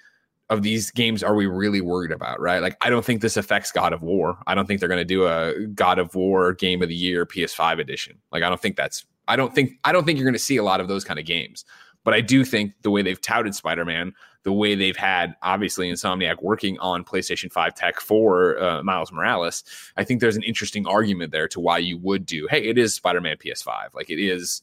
of 0.51 0.63
these 0.63 0.91
games 0.91 1.23
are 1.23 1.35
we 1.35 1.47
really 1.47 1.81
worried 1.81 2.11
about, 2.11 2.41
right? 2.41 2.63
Like, 2.63 2.77
I 2.81 2.89
don't 2.89 3.05
think 3.05 3.21
this 3.21 3.37
affects 3.37 3.71
God 3.71 3.93
of 3.93 4.03
War. 4.03 4.39
I 4.47 4.55
don't 4.55 4.67
think 4.67 4.81
they're 4.81 4.89
going 4.89 4.99
to 4.99 5.05
do 5.05 5.27
a 5.27 5.67
God 5.75 5.99
of 5.99 6.15
War 6.15 6.55
Game 6.55 6.83
of 6.83 6.89
the 6.89 6.95
Year 6.95 7.27
PS5 7.27 7.79
edition. 7.81 8.19
Like, 8.33 8.43
I 8.43 8.49
don't 8.49 8.61
think 8.61 8.77
that's. 8.77 9.05
I 9.27 9.37
don't 9.37 9.55
think. 9.55 9.73
I 9.85 9.93
don't 9.93 10.07
think 10.07 10.19
you're 10.19 10.25
going 10.25 10.33
to 10.33 10.39
see 10.39 10.57
a 10.57 10.63
lot 10.63 10.81
of 10.81 10.89
those 10.89 11.05
kind 11.05 11.19
of 11.19 11.27
games. 11.27 11.65
But 12.09 12.15
I 12.15 12.23
do 12.23 12.43
think 12.43 12.73
the 12.81 12.91
way 12.91 13.03
they've 13.03 13.21
touted 13.21 13.55
Spider-Man, 13.55 14.15
the 14.45 14.53
way 14.53 14.75
they've 14.75 14.97
had 14.97 15.37
obviously 15.43 15.93
Insomniac 15.93 16.41
working 16.43 16.79
on 16.79 17.05
PlayStation 17.05 17.53
5 17.53 17.75
tech 17.75 18.01
for 18.01 18.59
uh, 18.63 18.83
Miles 18.83 19.13
Morales, 19.13 19.63
I 19.99 20.05
think 20.05 20.23
there's 20.23 20.37
an 20.37 20.43
interesting 20.43 20.87
argument 20.87 21.33
there 21.33 21.49
to 21.49 21.61
why 21.61 21.77
you 21.79 21.99
would 21.99 22.25
do. 22.25 22.47
Hey, 22.51 22.63
it 22.65 22.79
is 22.79 22.95
Spider-Man 22.95 23.37
PS5. 23.37 23.93
Like 23.95 24.09
it 24.09 24.19
is 24.19 24.63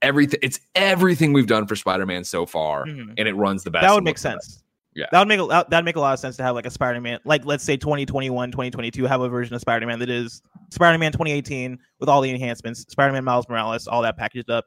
everything. 0.00 0.40
It's 0.42 0.60
everything 0.74 1.34
we've 1.34 1.46
done 1.46 1.66
for 1.66 1.76
Spider-Man 1.76 2.24
so 2.24 2.46
far, 2.46 2.86
Mhm. 2.86 3.14
and 3.18 3.28
it 3.28 3.34
runs 3.34 3.64
the 3.64 3.70
best. 3.70 3.82
that 3.82 3.94
would 3.94 4.04
make 4.04 4.16
sense 4.16 4.62
Yeah. 4.94 5.06
that 5.12 5.18
would 5.18 5.28
make 5.28 5.40
a 5.40 5.46
that 5.46 5.70
would 5.70 5.84
make 5.84 5.96
a 5.96 6.00
lot 6.00 6.14
of 6.14 6.20
sense 6.20 6.36
to 6.38 6.42
have 6.42 6.54
like 6.54 6.64
a 6.66 6.70
spider-man 6.70 7.18
like 7.26 7.44
let's 7.44 7.62
say 7.64 7.76
2021 7.76 8.50
2022 8.50 9.04
have 9.04 9.20
a 9.20 9.28
version 9.28 9.54
of 9.54 9.60
spider-man 9.60 9.98
that 9.98 10.08
is 10.08 10.40
spider-man 10.70 11.12
2018 11.12 11.78
with 12.00 12.08
all 12.08 12.20
the 12.22 12.30
enhancements 12.30 12.86
spider-man 12.88 13.22
miles 13.24 13.46
morales 13.48 13.86
all 13.86 14.00
that 14.02 14.16
packaged 14.16 14.50
up 14.50 14.64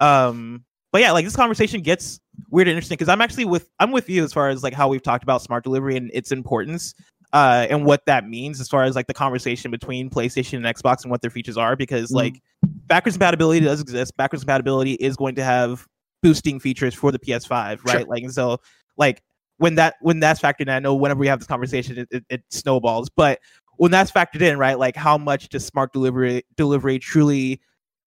um 0.00 0.64
but 0.92 1.00
yeah 1.00 1.12
like 1.12 1.24
this 1.24 1.36
conversation 1.36 1.80
gets 1.80 2.20
weird 2.50 2.68
and 2.68 2.74
interesting 2.76 2.96
because 2.96 3.08
i'm 3.08 3.20
actually 3.20 3.44
with 3.44 3.68
i'm 3.80 3.90
with 3.92 4.08
you 4.08 4.24
as 4.24 4.32
far 4.32 4.48
as 4.48 4.62
like 4.62 4.72
how 4.74 4.88
we've 4.88 5.02
talked 5.02 5.22
about 5.22 5.42
smart 5.42 5.62
delivery 5.64 5.96
and 5.96 6.10
its 6.14 6.32
importance 6.32 6.94
uh 7.32 7.66
and 7.70 7.84
what 7.84 8.04
that 8.06 8.28
means 8.28 8.60
as 8.60 8.68
far 8.68 8.82
as 8.84 8.96
like 8.96 9.06
the 9.06 9.14
conversation 9.14 9.70
between 9.70 10.10
playstation 10.10 10.54
and 10.54 10.64
xbox 10.76 11.02
and 11.02 11.10
what 11.10 11.20
their 11.22 11.30
features 11.30 11.56
are 11.56 11.76
because 11.76 12.10
Mhm. 12.10 12.16
like 12.16 12.42
backwards 12.86 13.16
compatibility 13.16 13.60
does 13.60 13.80
exist 13.80 14.16
backwards 14.16 14.42
compatibility 14.44 14.94
is 14.94 15.16
going 15.16 15.34
to 15.36 15.44
have 15.44 15.86
boosting 16.22 16.58
features 16.60 16.94
for 16.94 17.12
the 17.12 17.18
ps5 17.18 17.50
right 17.50 17.78
Sure. 18.00 18.04
like 18.06 18.22
and 18.22 18.32
so 18.34 18.58
like 18.96 19.22
when 19.58 19.74
that 19.76 19.94
when 20.00 20.18
that's 20.20 20.40
factored 20.40 20.62
in 20.62 20.68
i 20.70 20.78
know 20.78 20.94
whenever 20.94 21.20
we 21.20 21.26
have 21.28 21.38
this 21.38 21.46
conversation 21.46 21.98
it, 21.98 22.08
it, 22.10 22.24
it 22.30 22.42
snowballs 22.50 23.08
but 23.08 23.38
when 23.76 23.90
that's 23.90 24.10
factored 24.10 24.42
in 24.42 24.58
right 24.58 24.78
like 24.78 24.96
how 24.96 25.16
much 25.16 25.48
does 25.48 25.64
smart 25.64 25.92
delivery 25.92 26.42
delivery 26.56 26.98
truly 26.98 27.60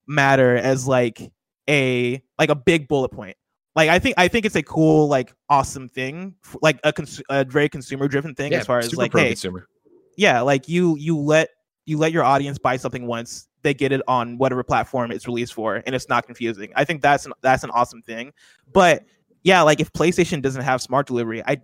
matter 0.06 0.56
as 0.58 0.88
like 0.88 1.32
a 1.70 2.22
like 2.38 2.50
a 2.50 2.56
big 2.56 2.88
bullet 2.88 3.10
point. 3.10 3.38
Like 3.76 3.90
i 3.90 3.98
think 3.98 4.14
i 4.20 4.28
think 4.28 4.46
it's 4.46 4.56
a 4.56 4.62
cool 4.62 5.08
like 5.08 5.34
awesome 5.50 5.90
thing 5.90 6.36
like 6.62 6.80
a, 6.84 6.94
cons- 6.94 7.24
a 7.30 7.44
very 7.44 7.68
consumer 7.68 8.08
driven 8.08 8.36
thing 8.36 8.54
as 8.54 8.68
far 8.68 8.78
as 8.78 8.94
like 8.96 9.12
hey 9.12 9.30
consumer. 9.30 9.68
yeah 10.16 10.42
like 10.42 10.70
you 10.70 10.96
you 10.98 11.18
let 11.18 11.50
you 11.88 11.98
let 11.98 12.12
your 12.12 12.24
audience 12.24 12.60
buy 12.60 12.78
something 12.78 13.08
once 13.08 13.48
they 13.64 13.74
get 13.74 13.92
it 13.92 14.02
on 14.08 14.38
whatever 14.38 14.64
platform 14.64 15.12
it's 15.12 15.26
released 15.26 15.56
for 15.56 15.82
and 15.88 15.96
it's 15.96 16.08
not 16.08 16.28
confusing. 16.28 16.72
I 16.76 16.84
think 16.84 17.02
that's 17.02 17.26
an 17.26 17.34
that's 17.42 17.64
an 17.64 17.72
awesome 17.72 18.04
thing. 18.04 18.32
But 18.72 19.06
yeah 19.44 19.62
like 19.62 19.80
if 19.80 19.92
playstation 19.94 20.42
doesn't 20.42 20.64
have 20.64 20.82
smart 20.82 21.06
delivery 21.06 21.44
i 21.46 21.58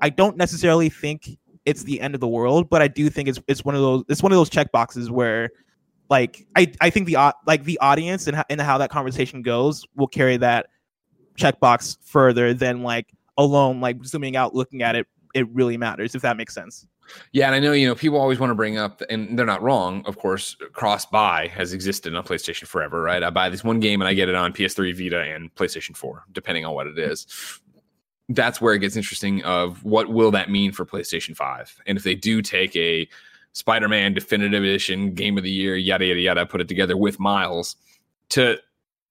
i 0.00 0.08
don't 0.08 0.36
necessarily 0.36 0.88
think 0.88 1.38
it's 1.64 1.82
the 1.82 2.00
end 2.00 2.14
of 2.14 2.20
the 2.20 2.28
world 2.28 2.70
but 2.70 2.80
i 2.80 2.88
do 2.88 3.10
think 3.10 3.28
it's 3.28 3.40
it's 3.48 3.64
one 3.64 3.74
of 3.74 3.80
those 3.80 4.04
it's 4.08 4.22
one 4.22 4.32
of 4.32 4.36
those 4.36 4.50
check 4.50 4.70
boxes 4.72 5.10
where 5.10 5.50
like 6.12 6.46
i 6.56 6.70
i 6.82 6.90
think 6.90 7.06
the 7.06 7.16
like 7.46 7.64
the 7.64 7.78
audience 7.78 8.26
and 8.26 8.36
how, 8.36 8.44
and 8.50 8.60
how 8.60 8.76
that 8.76 8.90
conversation 8.90 9.40
goes 9.40 9.84
will 9.96 10.06
carry 10.06 10.36
that 10.36 10.66
checkbox 11.36 11.96
further 12.04 12.52
than 12.52 12.82
like 12.82 13.06
alone 13.38 13.80
like 13.80 14.04
zooming 14.04 14.36
out 14.36 14.54
looking 14.54 14.82
at 14.82 14.94
it 14.94 15.06
it 15.34 15.48
really 15.54 15.78
matters 15.78 16.14
if 16.14 16.20
that 16.20 16.36
makes 16.36 16.54
sense 16.54 16.86
Yeah, 17.32 17.46
and 17.46 17.54
I 17.54 17.58
know 17.58 17.72
you 17.72 17.86
know 17.86 17.94
people 17.94 18.20
always 18.20 18.38
want 18.38 18.50
to 18.50 18.54
bring 18.54 18.78
up, 18.78 19.02
and 19.10 19.36
they're 19.36 19.44
not 19.44 19.60
wrong. 19.60 20.04
Of 20.06 20.18
course, 20.18 20.56
cross 20.72 21.04
buy 21.04 21.48
has 21.48 21.72
existed 21.72 22.14
on 22.14 22.24
PlayStation 22.24 22.66
forever, 22.66 23.02
right? 23.02 23.22
I 23.22 23.30
buy 23.30 23.48
this 23.48 23.64
one 23.64 23.80
game 23.80 24.00
and 24.00 24.08
I 24.08 24.14
get 24.14 24.28
it 24.28 24.36
on 24.36 24.52
PS3, 24.52 24.94
Vita, 24.96 25.20
and 25.20 25.52
PlayStation 25.56 25.96
4, 25.96 26.24
depending 26.30 26.64
on 26.64 26.74
what 26.74 26.86
it 26.86 26.98
is. 26.98 27.26
That's 28.28 28.60
where 28.60 28.72
it 28.74 28.78
gets 28.78 28.96
interesting. 28.96 29.42
Of 29.42 29.82
what 29.84 30.10
will 30.10 30.30
that 30.30 30.48
mean 30.48 30.72
for 30.72 30.86
PlayStation 30.86 31.36
5? 31.36 31.82
And 31.86 31.98
if 31.98 32.04
they 32.04 32.14
do 32.14 32.40
take 32.40 32.74
a 32.76 33.08
Spider-Man 33.52 34.14
Definitive 34.14 34.62
Edition 34.62 35.14
Game 35.14 35.36
of 35.36 35.44
the 35.44 35.50
Year, 35.50 35.76
yada 35.76 36.06
yada 36.06 36.20
yada, 36.20 36.46
put 36.46 36.60
it 36.60 36.68
together 36.68 36.96
with 36.96 37.20
Miles, 37.20 37.76
to 38.30 38.58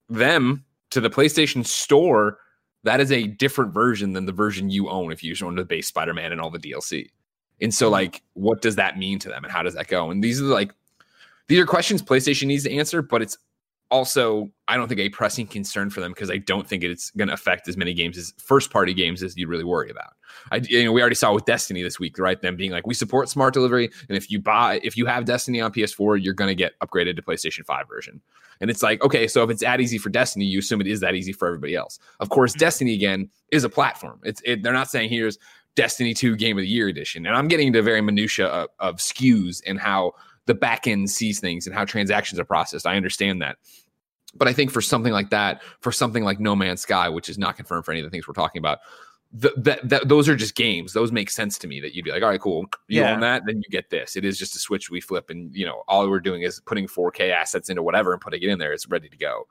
them 0.10 0.66
to 0.90 1.00
the 1.00 1.10
PlayStation 1.10 1.66
Store, 1.66 2.38
that 2.84 3.00
is 3.00 3.12
a 3.12 3.28
different 3.28 3.74
version 3.74 4.14
than 4.14 4.26
the 4.26 4.32
version 4.32 4.70
you 4.70 4.90
own 4.90 5.12
if 5.12 5.24
you 5.24 5.32
just 5.32 5.44
own 5.44 5.56
the 5.56 5.64
base 5.64 5.88
Spider-Man 5.88 6.32
and 6.32 6.42
all 6.42 6.50
the 6.50 6.60
DLC. 6.60 7.10
And 7.62 7.74
so, 7.74 7.86
mm-hmm. 7.86 7.94
like, 7.94 8.24
what 8.34 8.62
does 8.62 8.76
that 8.78 8.98
mean 8.98 9.20
to 9.20 9.30
them, 9.30 9.44
and 9.44 9.52
how 9.52 9.62
does 9.62 9.76
that 9.76 9.88
go? 9.88 10.10
And 10.10 10.24
these 10.24 10.42
are 10.42 10.46
like, 10.46 10.74
these 11.48 11.60
are 11.60 11.66
questions 11.66 12.02
PlayStation 12.02 12.48
needs 12.48 12.64
to 12.64 12.72
answer, 12.72 13.02
but 13.02 13.22
it's 13.22 13.38
also, 13.92 14.50
I 14.70 14.78
don't 14.78 14.88
think 14.88 15.02
a 15.02 15.10
pressing 15.10 15.46
concern 15.46 15.90
for 15.90 16.00
them 16.00 16.12
because 16.12 16.32
I 16.32 16.38
don't 16.38 16.66
think 16.66 16.84
it's 16.84 17.12
going 17.12 17.28
to 17.28 17.34
affect 17.34 17.68
as 17.68 17.76
many 17.76 17.94
games 17.94 18.18
as 18.18 18.34
first 18.38 18.72
party 18.72 18.94
games 18.94 19.22
as 19.22 19.36
you 19.38 19.48
really 19.48 19.66
worry 19.66 19.92
about. 19.92 20.14
I, 20.52 20.58
you 20.58 20.86
know, 20.86 20.94
we 20.94 21.02
already 21.02 21.16
saw 21.16 21.34
with 21.34 21.46
Destiny 21.46 21.84
this 21.84 22.00
week, 22.00 22.18
right? 22.18 22.42
Them 22.42 22.56
being 22.56 22.72
like, 22.72 22.88
we 22.88 22.94
support 22.94 23.28
smart 23.28 23.54
delivery, 23.54 23.90
and 24.08 24.18
if 24.18 24.32
you 24.32 24.40
buy, 24.40 24.80
if 24.82 24.96
you 24.96 25.06
have 25.06 25.26
Destiny 25.26 25.60
on 25.60 25.74
PS4, 25.74 26.24
you're 26.24 26.34
going 26.34 26.48
to 26.48 26.56
get 26.56 26.80
upgraded 26.80 27.18
to 27.18 27.22
PlayStation 27.22 27.66
5 27.66 27.88
version. 27.88 28.22
And 28.62 28.70
it's 28.70 28.82
like, 28.82 29.04
okay, 29.04 29.28
so 29.28 29.44
if 29.44 29.50
it's 29.50 29.62
that 29.62 29.82
easy 29.82 29.98
for 29.98 30.10
Destiny, 30.10 30.46
you 30.46 30.60
assume 30.60 30.80
it 30.80 30.88
is 30.88 31.02
that 31.02 31.16
easy 31.16 31.34
for 31.34 31.48
everybody 31.48 31.76
else. 31.76 32.00
Of 32.20 32.30
course, 32.30 32.54
mm-hmm. 32.54 32.60
Destiny 32.60 32.94
again 32.94 33.30
is 33.52 33.66
a 33.66 33.70
platform. 33.70 34.22
It's 34.24 34.42
it, 34.46 34.64
they're 34.64 34.72
not 34.72 34.90
saying 34.90 35.10
here's 35.10 35.38
Destiny 35.76 36.14
2 36.14 36.38
Game 36.38 36.58
of 36.58 36.62
the 36.62 36.68
Year 36.68 36.88
edition. 36.88 37.26
And 37.26 37.36
I'm 37.36 37.48
getting 37.48 37.68
into 37.68 37.82
very 37.82 38.02
minutia 38.02 38.48
of, 38.48 38.70
of 38.80 38.96
SKUs 38.98 39.62
and 39.66 39.80
how 39.80 40.14
the 40.48 40.54
back 40.54 40.88
end 40.88 41.10
sees 41.10 41.40
things 41.40 41.68
and 41.68 41.76
how 41.76 41.86
transactions 41.86 42.40
are 42.40 42.46
processed. 42.46 42.86
I 42.88 42.96
understand 42.98 43.42
that. 43.42 43.58
But 44.34 44.48
I 44.48 44.54
think 44.54 44.72
for 44.72 44.82
something 44.82 45.12
like 45.14 45.30
that, 45.32 45.62
for 45.82 45.92
something 45.92 46.24
like 46.24 46.40
No 46.40 46.56
Man's 46.56 46.82
Sky, 46.82 47.10
which 47.10 47.28
is 47.30 47.38
not 47.38 47.58
confirmed 47.58 47.86
for 47.86 47.92
any 47.92 48.00
of 48.00 48.06
the 48.06 48.10
things 48.10 48.28
we're 48.28 48.34
talking 48.34 48.60
about, 48.60 48.80
th- 49.42 49.54
that 49.58 49.88
that 49.90 50.08
those 50.08 50.30
are 50.30 50.36
just 50.38 50.56
games. 50.56 50.94
Those 50.94 51.12
make 51.12 51.30
sense 51.30 51.58
to 51.60 51.68
me. 51.68 51.82
That 51.82 51.94
you'd 51.94 52.06
be 52.06 52.12
like, 52.12 52.24
all 52.24 52.30
right, 52.30 52.40
cool. 52.40 52.66
You 52.88 53.02
Yeah. 53.02 53.14
own 53.14 53.20
that, 53.20 53.44
then 53.46 53.58
you 53.58 53.64
get 53.70 53.90
this. 53.90 54.16
It 54.16 54.24
is 54.24 54.40
just 54.40 54.56
a 54.56 54.60
switch 54.60 54.90
we 54.90 55.02
flip, 55.02 55.30
and 55.30 55.54
you 55.54 55.66
know, 55.66 55.84
all 55.90 56.10
we're 56.10 56.22
doing 56.22 56.44
is 56.44 56.62
putting 56.66 56.88
4K 56.88 57.30
assets 57.32 57.70
into 57.70 57.84
whatever 57.84 58.14
and 58.14 58.22
putting 58.22 58.42
it 58.42 58.48
in 58.50 58.58
there. 58.58 58.72
It's 58.72 58.88
ready 58.88 59.10
to 59.10 59.18
go. 59.18 59.48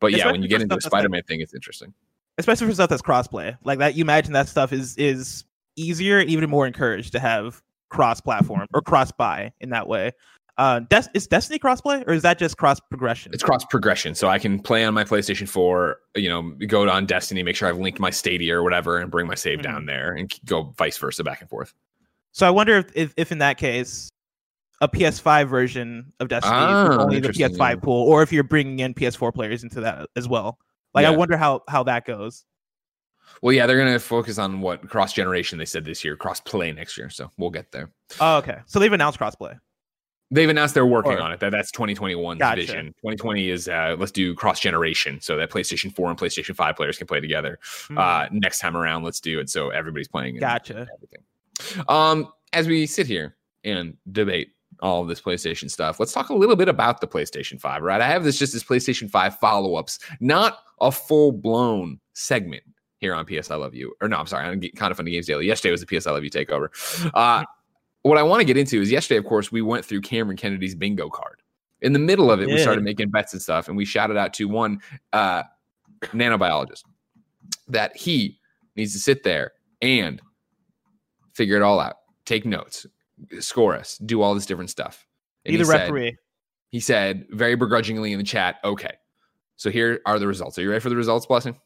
But 0.00 0.10
yeah, 0.12 0.30
when 0.32 0.42
you 0.42 0.48
get 0.48 0.60
into 0.60 0.74
the 0.74 0.80
stuff 0.80 0.90
that's 0.90 0.92
like- 0.92 1.00
Spider-Man 1.00 1.22
thing, 1.22 1.40
it's 1.40 1.54
interesting. 1.54 1.94
especially 2.36 2.66
for 2.66 2.74
stuff 2.74 2.90
that's 2.90 3.02
crossplay. 3.02 3.56
Like 3.62 3.78
that, 3.78 3.94
you 3.94 4.02
imagine 4.02 4.32
that 4.32 4.48
stuff 4.48 4.72
is 4.72 4.96
is 4.96 5.44
easier 5.76 6.18
and 6.18 6.28
even 6.28 6.50
more 6.50 6.66
encouraged 6.66 7.12
to 7.12 7.20
have 7.20 7.62
cross 7.94 8.20
platform 8.20 8.66
or 8.74 8.82
cross 8.82 9.10
buy 9.12 9.52
in 9.60 9.70
that 9.70 9.86
way. 9.88 10.12
Uh, 10.56 10.80
Des- 10.88 11.08
is 11.14 11.26
Destiny 11.26 11.58
crossplay 11.58 12.06
or 12.06 12.12
is 12.12 12.22
that 12.22 12.38
just 12.38 12.56
cross 12.58 12.78
progression? 12.78 13.32
It's 13.34 13.42
cross 13.42 13.64
progression, 13.64 14.14
so 14.14 14.28
I 14.28 14.38
can 14.38 14.60
play 14.60 14.84
on 14.84 14.94
my 14.94 15.02
PlayStation 15.02 15.48
4. 15.48 15.96
You 16.14 16.28
know, 16.28 16.42
go 16.68 16.88
on 16.88 17.06
Destiny, 17.06 17.42
make 17.42 17.56
sure 17.56 17.68
I've 17.68 17.78
linked 17.78 17.98
my 17.98 18.10
Stadia 18.10 18.54
or 18.56 18.62
whatever, 18.62 18.98
and 18.98 19.10
bring 19.10 19.26
my 19.26 19.34
save 19.34 19.58
Mm-hmm. 19.58 19.72
down 19.72 19.86
there, 19.86 20.12
and 20.12 20.32
go 20.44 20.72
vice 20.78 20.96
versa, 20.98 21.24
back 21.24 21.40
and 21.40 21.50
forth. 21.50 21.74
So 22.32 22.46
I 22.46 22.50
wonder 22.50 22.76
if, 22.78 22.86
if, 22.94 23.14
if 23.16 23.32
in 23.32 23.38
that 23.38 23.58
case, 23.58 24.08
a 24.80 24.88
PS5 24.88 25.48
version 25.48 26.12
of 26.20 26.28
Destiny 26.28 26.54
is 26.56 26.62
Ah, 26.62 27.02
only 27.02 27.18
the 27.20 27.28
PS5 27.30 27.58
yeah. 27.58 27.74
pool, 27.76 28.06
or 28.08 28.22
if 28.22 28.32
you're 28.32 28.44
bringing 28.44 28.78
in 28.80 28.94
PS4 28.94 29.34
players 29.34 29.64
into 29.64 29.80
that 29.80 30.08
as 30.14 30.28
well. 30.28 30.58
Like 30.94 31.06
I 31.06 31.10
wonder 31.10 31.36
how 31.36 31.62
how 31.68 31.82
that 31.84 32.04
goes. 32.06 32.44
Well, 33.42 33.52
yeah, 33.52 33.66
they're 33.66 33.78
gonna 33.78 33.98
focus 33.98 34.38
on 34.38 34.60
what 34.60 34.88
cross 34.88 35.12
generation 35.12 35.58
they 35.58 35.64
said 35.66 35.84
this 35.84 36.04
year, 36.04 36.16
cross 36.16 36.40
play 36.40 36.72
next 36.72 36.96
year. 36.96 37.10
So 37.10 37.30
we'll 37.36 37.50
get 37.50 37.70
there. 37.72 37.90
Oh, 38.20 38.36
okay. 38.38 38.58
So 38.66 38.78
they've 38.78 38.92
announced 38.92 39.18
crossplay. 39.18 39.58
They've 40.30 40.48
announced 40.48 40.74
they're 40.74 40.86
working 40.86 41.12
Or- 41.12 41.20
on 41.20 41.32
it. 41.32 41.40
That 41.40 41.50
that's 41.52 41.70
2021's 41.70 42.38
Gotcha. 42.38 42.60
vision. 42.62 42.86
2020 43.02 43.50
is 43.50 43.68
uh, 43.68 43.94
let's 43.98 44.10
do 44.10 44.34
cross 44.34 44.58
generation 44.58 45.20
so 45.20 45.36
that 45.36 45.50
PlayStation 45.50 45.94
4 45.94 46.10
and 46.10 46.18
PlayStation 46.18 46.56
5 46.56 46.74
players 46.76 46.96
can 46.98 47.06
play 47.06 47.20
together. 47.20 47.58
Hmm, 47.88 47.98
Uh, 47.98 48.26
next 48.32 48.58
time 48.58 48.76
around, 48.76 49.02
let's 49.04 49.20
do 49.20 49.38
it 49.38 49.50
so 49.50 49.68
everybody's 49.70 50.08
playing. 50.08 50.38
gotcha. 50.38 50.86
everything. 50.94 51.84
Um, 51.88 52.32
as 52.52 52.66
we 52.66 52.86
sit 52.86 53.06
here 53.06 53.36
and 53.62 53.96
debate 54.10 54.52
all 54.80 55.02
of 55.02 55.08
this 55.08 55.20
PlayStation 55.20 55.70
stuff, 55.70 56.00
let's 56.00 56.12
talk 56.12 56.30
a 56.30 56.34
little 56.34 56.56
bit 56.56 56.68
about 56.68 57.00
the 57.00 57.06
PlayStation 57.06 57.60
5, 57.60 57.82
right? 57.82 58.00
I 58.00 58.08
have 58.08 58.24
this 58.24 58.38
just 58.38 58.54
as 58.54 58.64
PlayStation 58.64 59.08
5 59.10 59.38
follow 59.38 59.76
ups, 59.76 59.98
not 60.20 60.58
a 60.80 60.90
full 60.90 61.30
blown 61.30 62.00
segment 62.14 62.64
here 63.04 63.14
on 63.14 63.26
PS 63.26 63.50
I 63.50 63.56
Love 63.56 63.74
You. 63.74 63.94
Or 64.00 64.08
no, 64.08 64.16
I'm 64.16 64.26
sorry, 64.26 64.46
on 64.48 64.58
kind 64.76 64.90
of 64.90 64.96
funny 64.96 65.10
games 65.10 65.26
daily. 65.26 65.46
Yesterday 65.46 65.72
was 65.72 65.84
the 65.84 65.86
PS 65.86 66.06
I 66.06 66.10
Love 66.12 66.24
You 66.24 66.30
takeover. 66.30 66.68
Uh, 67.12 67.44
what 68.02 68.16
I 68.18 68.22
want 68.22 68.40
to 68.40 68.44
get 68.46 68.56
into 68.56 68.80
is 68.80 68.90
yesterday, 68.90 69.18
of 69.18 69.26
course, 69.26 69.52
we 69.52 69.60
went 69.62 69.84
through 69.84 70.00
Cameron 70.00 70.36
Kennedy's 70.38 70.74
bingo 70.74 71.08
card. 71.10 71.42
In 71.82 71.92
the 71.92 71.98
middle 71.98 72.30
of 72.30 72.40
it, 72.40 72.46
we 72.48 72.58
started 72.58 72.82
making 72.82 73.10
bets 73.10 73.34
and 73.34 73.42
stuff, 73.42 73.68
and 73.68 73.76
we 73.76 73.84
shouted 73.84 74.16
out 74.16 74.32
to 74.34 74.48
one 74.48 74.80
uh, 75.12 75.42
nanobiologist 76.12 76.82
that 77.68 77.94
he 77.96 78.38
needs 78.76 78.92
to 78.94 78.98
sit 78.98 79.22
there 79.22 79.52
and 79.82 80.20
figure 81.34 81.56
it 81.56 81.62
all 81.62 81.78
out, 81.80 81.96
take 82.24 82.46
notes, 82.46 82.86
score 83.40 83.74
us, 83.76 83.98
do 83.98 84.22
all 84.22 84.34
this 84.34 84.46
different 84.46 84.70
stuff. 84.70 85.06
And 85.44 85.52
Be 85.52 85.58
he 85.58 85.58
the 85.58 85.66
said- 85.66 85.80
referee. 85.82 86.16
he 86.70 86.80
said 86.80 87.26
very 87.30 87.54
begrudgingly 87.54 88.12
in 88.12 88.18
the 88.18 88.24
chat, 88.24 88.56
okay. 88.64 88.92
So 89.56 89.70
here 89.70 90.00
are 90.06 90.18
the 90.18 90.26
results. 90.26 90.58
Are 90.58 90.62
you 90.62 90.70
ready 90.70 90.80
for 90.80 90.88
the 90.90 90.96
results, 90.96 91.26
Blessing? 91.26 91.56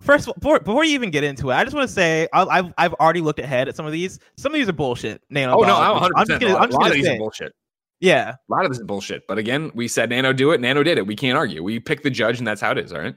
First, 0.00 0.24
of 0.24 0.28
all, 0.28 0.34
before, 0.34 0.60
before 0.60 0.84
you 0.84 0.94
even 0.94 1.10
get 1.10 1.24
into 1.24 1.50
it, 1.50 1.54
I 1.54 1.64
just 1.64 1.76
want 1.76 1.86
to 1.88 1.92
say 1.94 2.26
I, 2.32 2.42
I've 2.44 2.72
I've 2.78 2.94
already 2.94 3.20
looked 3.20 3.38
ahead 3.38 3.68
at 3.68 3.76
some 3.76 3.84
of 3.86 3.92
these. 3.92 4.18
Some 4.36 4.52
of 4.52 4.58
these 4.58 4.68
are 4.68 4.72
bullshit. 4.72 5.22
Nano 5.30 5.58
Oh, 5.58 5.62
no, 5.62 5.76
I'm 5.76 5.96
100%. 6.02 6.10
I'm 6.16 6.26
just 6.26 6.40
gonna, 6.40 6.52
a 6.52 6.54
lot, 6.54 6.62
I'm 6.62 6.68
just 6.68 6.72
a 6.72 6.76
lot 6.76 6.80
gonna 6.80 6.90
of 6.90 6.94
these 6.94 7.04
say, 7.06 7.14
are 7.14 7.18
bullshit. 7.18 7.52
yeah. 8.00 8.30
A 8.30 8.52
lot 8.52 8.64
of 8.64 8.70
this 8.70 8.78
is 8.78 8.84
bullshit. 8.86 9.26
But 9.28 9.38
again, 9.38 9.70
we 9.74 9.88
said 9.88 10.08
Nano 10.10 10.32
do 10.32 10.52
it. 10.52 10.60
Nano 10.60 10.82
did 10.82 10.96
it. 10.98 11.06
We 11.06 11.16
can't 11.16 11.36
argue. 11.36 11.62
We 11.62 11.80
pick 11.80 12.02
the 12.02 12.10
judge, 12.10 12.38
and 12.38 12.46
that's 12.46 12.60
how 12.60 12.70
it 12.72 12.78
is. 12.78 12.92
All 12.92 13.00
right. 13.00 13.14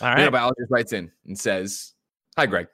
All 0.00 0.08
right. 0.08 0.30
Nanobiologist 0.32 0.70
writes 0.70 0.92
in 0.92 1.10
and 1.26 1.38
says, 1.38 1.92
Hi, 2.36 2.46
Greg. 2.46 2.68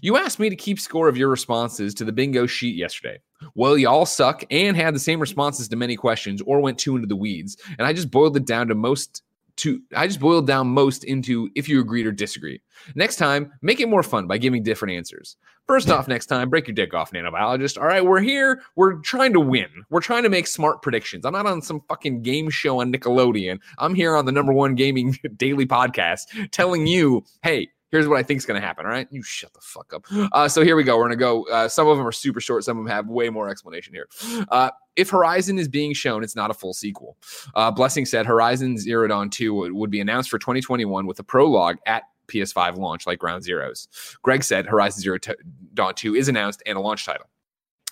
You 0.00 0.16
asked 0.16 0.40
me 0.40 0.50
to 0.50 0.56
keep 0.56 0.80
score 0.80 1.06
of 1.06 1.16
your 1.16 1.28
responses 1.28 1.94
to 1.94 2.04
the 2.04 2.10
bingo 2.12 2.46
sheet 2.46 2.74
yesterday. 2.74 3.20
Well, 3.54 3.76
y'all 3.78 4.06
suck 4.06 4.42
and 4.50 4.76
had 4.76 4.94
the 4.94 4.98
same 4.98 5.20
responses 5.20 5.68
to 5.68 5.76
many 5.76 5.94
questions 5.94 6.40
or 6.46 6.60
went 6.60 6.78
too 6.78 6.96
into 6.96 7.06
the 7.06 7.14
weeds. 7.14 7.56
And 7.78 7.86
I 7.86 7.92
just 7.92 8.10
boiled 8.10 8.36
it 8.36 8.46
down 8.46 8.68
to 8.68 8.74
most 8.74 9.22
to 9.56 9.80
I 9.94 10.06
just 10.06 10.20
boiled 10.20 10.46
down 10.46 10.68
most 10.68 11.04
into 11.04 11.50
if 11.54 11.68
you 11.68 11.80
agreed 11.80 12.06
or 12.06 12.12
disagree. 12.12 12.60
Next 12.94 13.16
time, 13.16 13.52
make 13.62 13.80
it 13.80 13.88
more 13.88 14.02
fun 14.02 14.26
by 14.26 14.38
giving 14.38 14.62
different 14.62 14.94
answers. 14.94 15.36
First 15.66 15.90
off, 15.90 16.06
next 16.06 16.26
time, 16.26 16.48
break 16.48 16.68
your 16.68 16.76
dick 16.76 16.94
off, 16.94 17.10
nanobiologist. 17.10 17.76
All 17.76 17.88
right, 17.88 18.04
we're 18.04 18.20
here. 18.20 18.62
We're 18.76 18.94
trying 19.00 19.32
to 19.32 19.40
win. 19.40 19.66
We're 19.90 20.00
trying 20.00 20.22
to 20.22 20.28
make 20.28 20.46
smart 20.46 20.80
predictions. 20.80 21.26
I'm 21.26 21.32
not 21.32 21.46
on 21.46 21.60
some 21.60 21.80
fucking 21.88 22.22
game 22.22 22.50
show 22.50 22.80
on 22.80 22.92
Nickelodeon. 22.92 23.58
I'm 23.78 23.94
here 23.94 24.14
on 24.14 24.26
the 24.26 24.32
number 24.32 24.52
one 24.52 24.76
gaming 24.76 25.18
daily 25.36 25.66
podcast 25.66 26.50
telling 26.52 26.86
you, 26.86 27.24
hey, 27.42 27.68
here's 27.90 28.08
what 28.08 28.18
I 28.18 28.22
think 28.22 28.38
is 28.38 28.46
going 28.46 28.60
to 28.60 28.66
happen. 28.66 28.84
All 28.86 28.92
right, 28.92 29.08
you 29.10 29.22
shut 29.22 29.52
the 29.52 29.60
fuck 29.62 29.92
up. 29.92 30.04
Uh, 30.32 30.48
so 30.48 30.62
here 30.62 30.76
we 30.76 30.82
go. 30.82 30.96
We're 30.96 31.04
going 31.04 31.10
to 31.10 31.16
go. 31.16 31.44
Uh, 31.44 31.68
some 31.68 31.86
of 31.88 31.96
them 31.96 32.06
are 32.06 32.12
super 32.12 32.40
short. 32.40 32.64
Some 32.64 32.78
of 32.78 32.84
them 32.84 32.90
have 32.90 33.08
way 33.08 33.30
more 33.30 33.48
explanation 33.48 33.94
here. 33.94 34.08
Uh, 34.50 34.70
if 34.96 35.10
Horizon 35.10 35.58
is 35.58 35.68
being 35.68 35.92
shown, 35.92 36.24
it's 36.24 36.36
not 36.36 36.50
a 36.50 36.54
full 36.54 36.72
sequel. 36.72 37.16
Uh, 37.54 37.70
Blessing 37.70 38.06
said 38.06 38.24
Horizon 38.26 38.78
Zero 38.78 39.06
Dawn 39.06 39.28
2 39.28 39.52
would, 39.54 39.72
would 39.72 39.90
be 39.90 40.00
announced 40.00 40.30
for 40.30 40.38
2021 40.38 41.06
with 41.06 41.18
a 41.18 41.22
prologue 41.22 41.76
at 41.84 42.04
PS5 42.28 42.76
launch 42.76 43.06
like 43.06 43.18
Ground 43.18 43.44
Zeroes. 43.44 43.88
Greg 44.22 44.42
said 44.42 44.66
Horizon 44.66 45.02
Zero 45.02 45.18
T- 45.18 45.34
Dawn 45.74 45.94
2 45.94 46.14
is 46.14 46.28
announced 46.28 46.62
and 46.64 46.78
a 46.78 46.80
launch 46.80 47.04
title. 47.04 47.26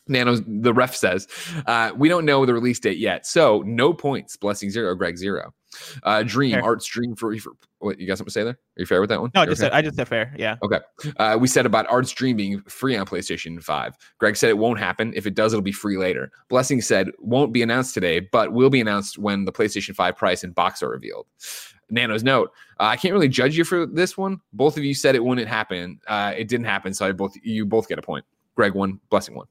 Nano, 0.06 0.36
the 0.36 0.74
ref 0.74 0.94
says, 0.94 1.26
uh, 1.66 1.92
we 1.96 2.08
don't 2.08 2.24
know 2.24 2.44
the 2.44 2.54
release 2.54 2.78
date 2.78 2.98
yet. 2.98 3.26
So 3.26 3.62
no 3.66 3.92
points. 3.92 4.36
Blessing 4.36 4.70
zero, 4.70 4.94
Greg 4.94 5.16
zero. 5.16 5.52
Uh, 6.02 6.22
Dream, 6.22 6.52
Fair. 6.52 6.62
Art's 6.62 6.86
Dream 6.86 7.16
for, 7.16 7.36
for 7.38 7.52
what 7.78 7.98
you 7.98 8.06
got 8.06 8.18
something 8.18 8.30
to 8.30 8.32
say 8.32 8.44
there? 8.44 8.52
Are 8.52 8.80
you 8.80 8.86
fair 8.86 9.00
with 9.00 9.10
that 9.10 9.20
one? 9.20 9.30
No, 9.34 9.42
I 9.42 9.46
just 9.46 9.60
okay? 9.60 9.66
said 9.66 9.72
I 9.72 9.82
just 9.82 9.96
said 9.96 10.08
fair. 10.08 10.34
Yeah. 10.36 10.56
Okay. 10.62 10.78
Uh, 11.16 11.36
we 11.40 11.48
said 11.48 11.66
about 11.66 11.86
Art's 11.88 12.12
Dream 12.12 12.36
being 12.36 12.60
free 12.62 12.96
on 12.96 13.06
PlayStation 13.06 13.62
5. 13.62 13.96
Greg 14.18 14.36
said 14.36 14.50
it 14.50 14.58
won't 14.58 14.78
happen. 14.78 15.12
If 15.14 15.26
it 15.26 15.34
does, 15.34 15.52
it'll 15.52 15.62
be 15.62 15.72
free 15.72 15.96
later. 15.96 16.30
Blessing 16.48 16.80
said 16.80 17.10
won't 17.18 17.52
be 17.52 17.62
announced 17.62 17.94
today, 17.94 18.20
but 18.20 18.52
will 18.52 18.70
be 18.70 18.80
announced 18.80 19.18
when 19.18 19.44
the 19.44 19.52
PlayStation 19.52 19.94
5 19.94 20.16
price 20.16 20.44
and 20.44 20.54
box 20.54 20.82
are 20.82 20.88
revealed. 20.88 21.26
Nano's 21.90 22.24
note: 22.24 22.50
uh, 22.80 22.84
I 22.84 22.96
can't 22.96 23.12
really 23.12 23.28
judge 23.28 23.56
you 23.56 23.64
for 23.64 23.86
this 23.86 24.16
one. 24.16 24.40
Both 24.52 24.76
of 24.76 24.84
you 24.84 24.94
said 24.94 25.14
it 25.14 25.24
wouldn't 25.24 25.48
happen. 25.48 26.00
Uh, 26.06 26.32
it 26.36 26.48
didn't 26.48 26.66
happen, 26.66 26.94
so 26.94 27.06
I 27.06 27.12
both 27.12 27.34
you 27.42 27.66
both 27.66 27.88
get 27.88 27.98
a 27.98 28.02
point. 28.02 28.24
Greg 28.54 28.74
one, 28.74 29.00
Blessing 29.10 29.34
one. 29.34 29.46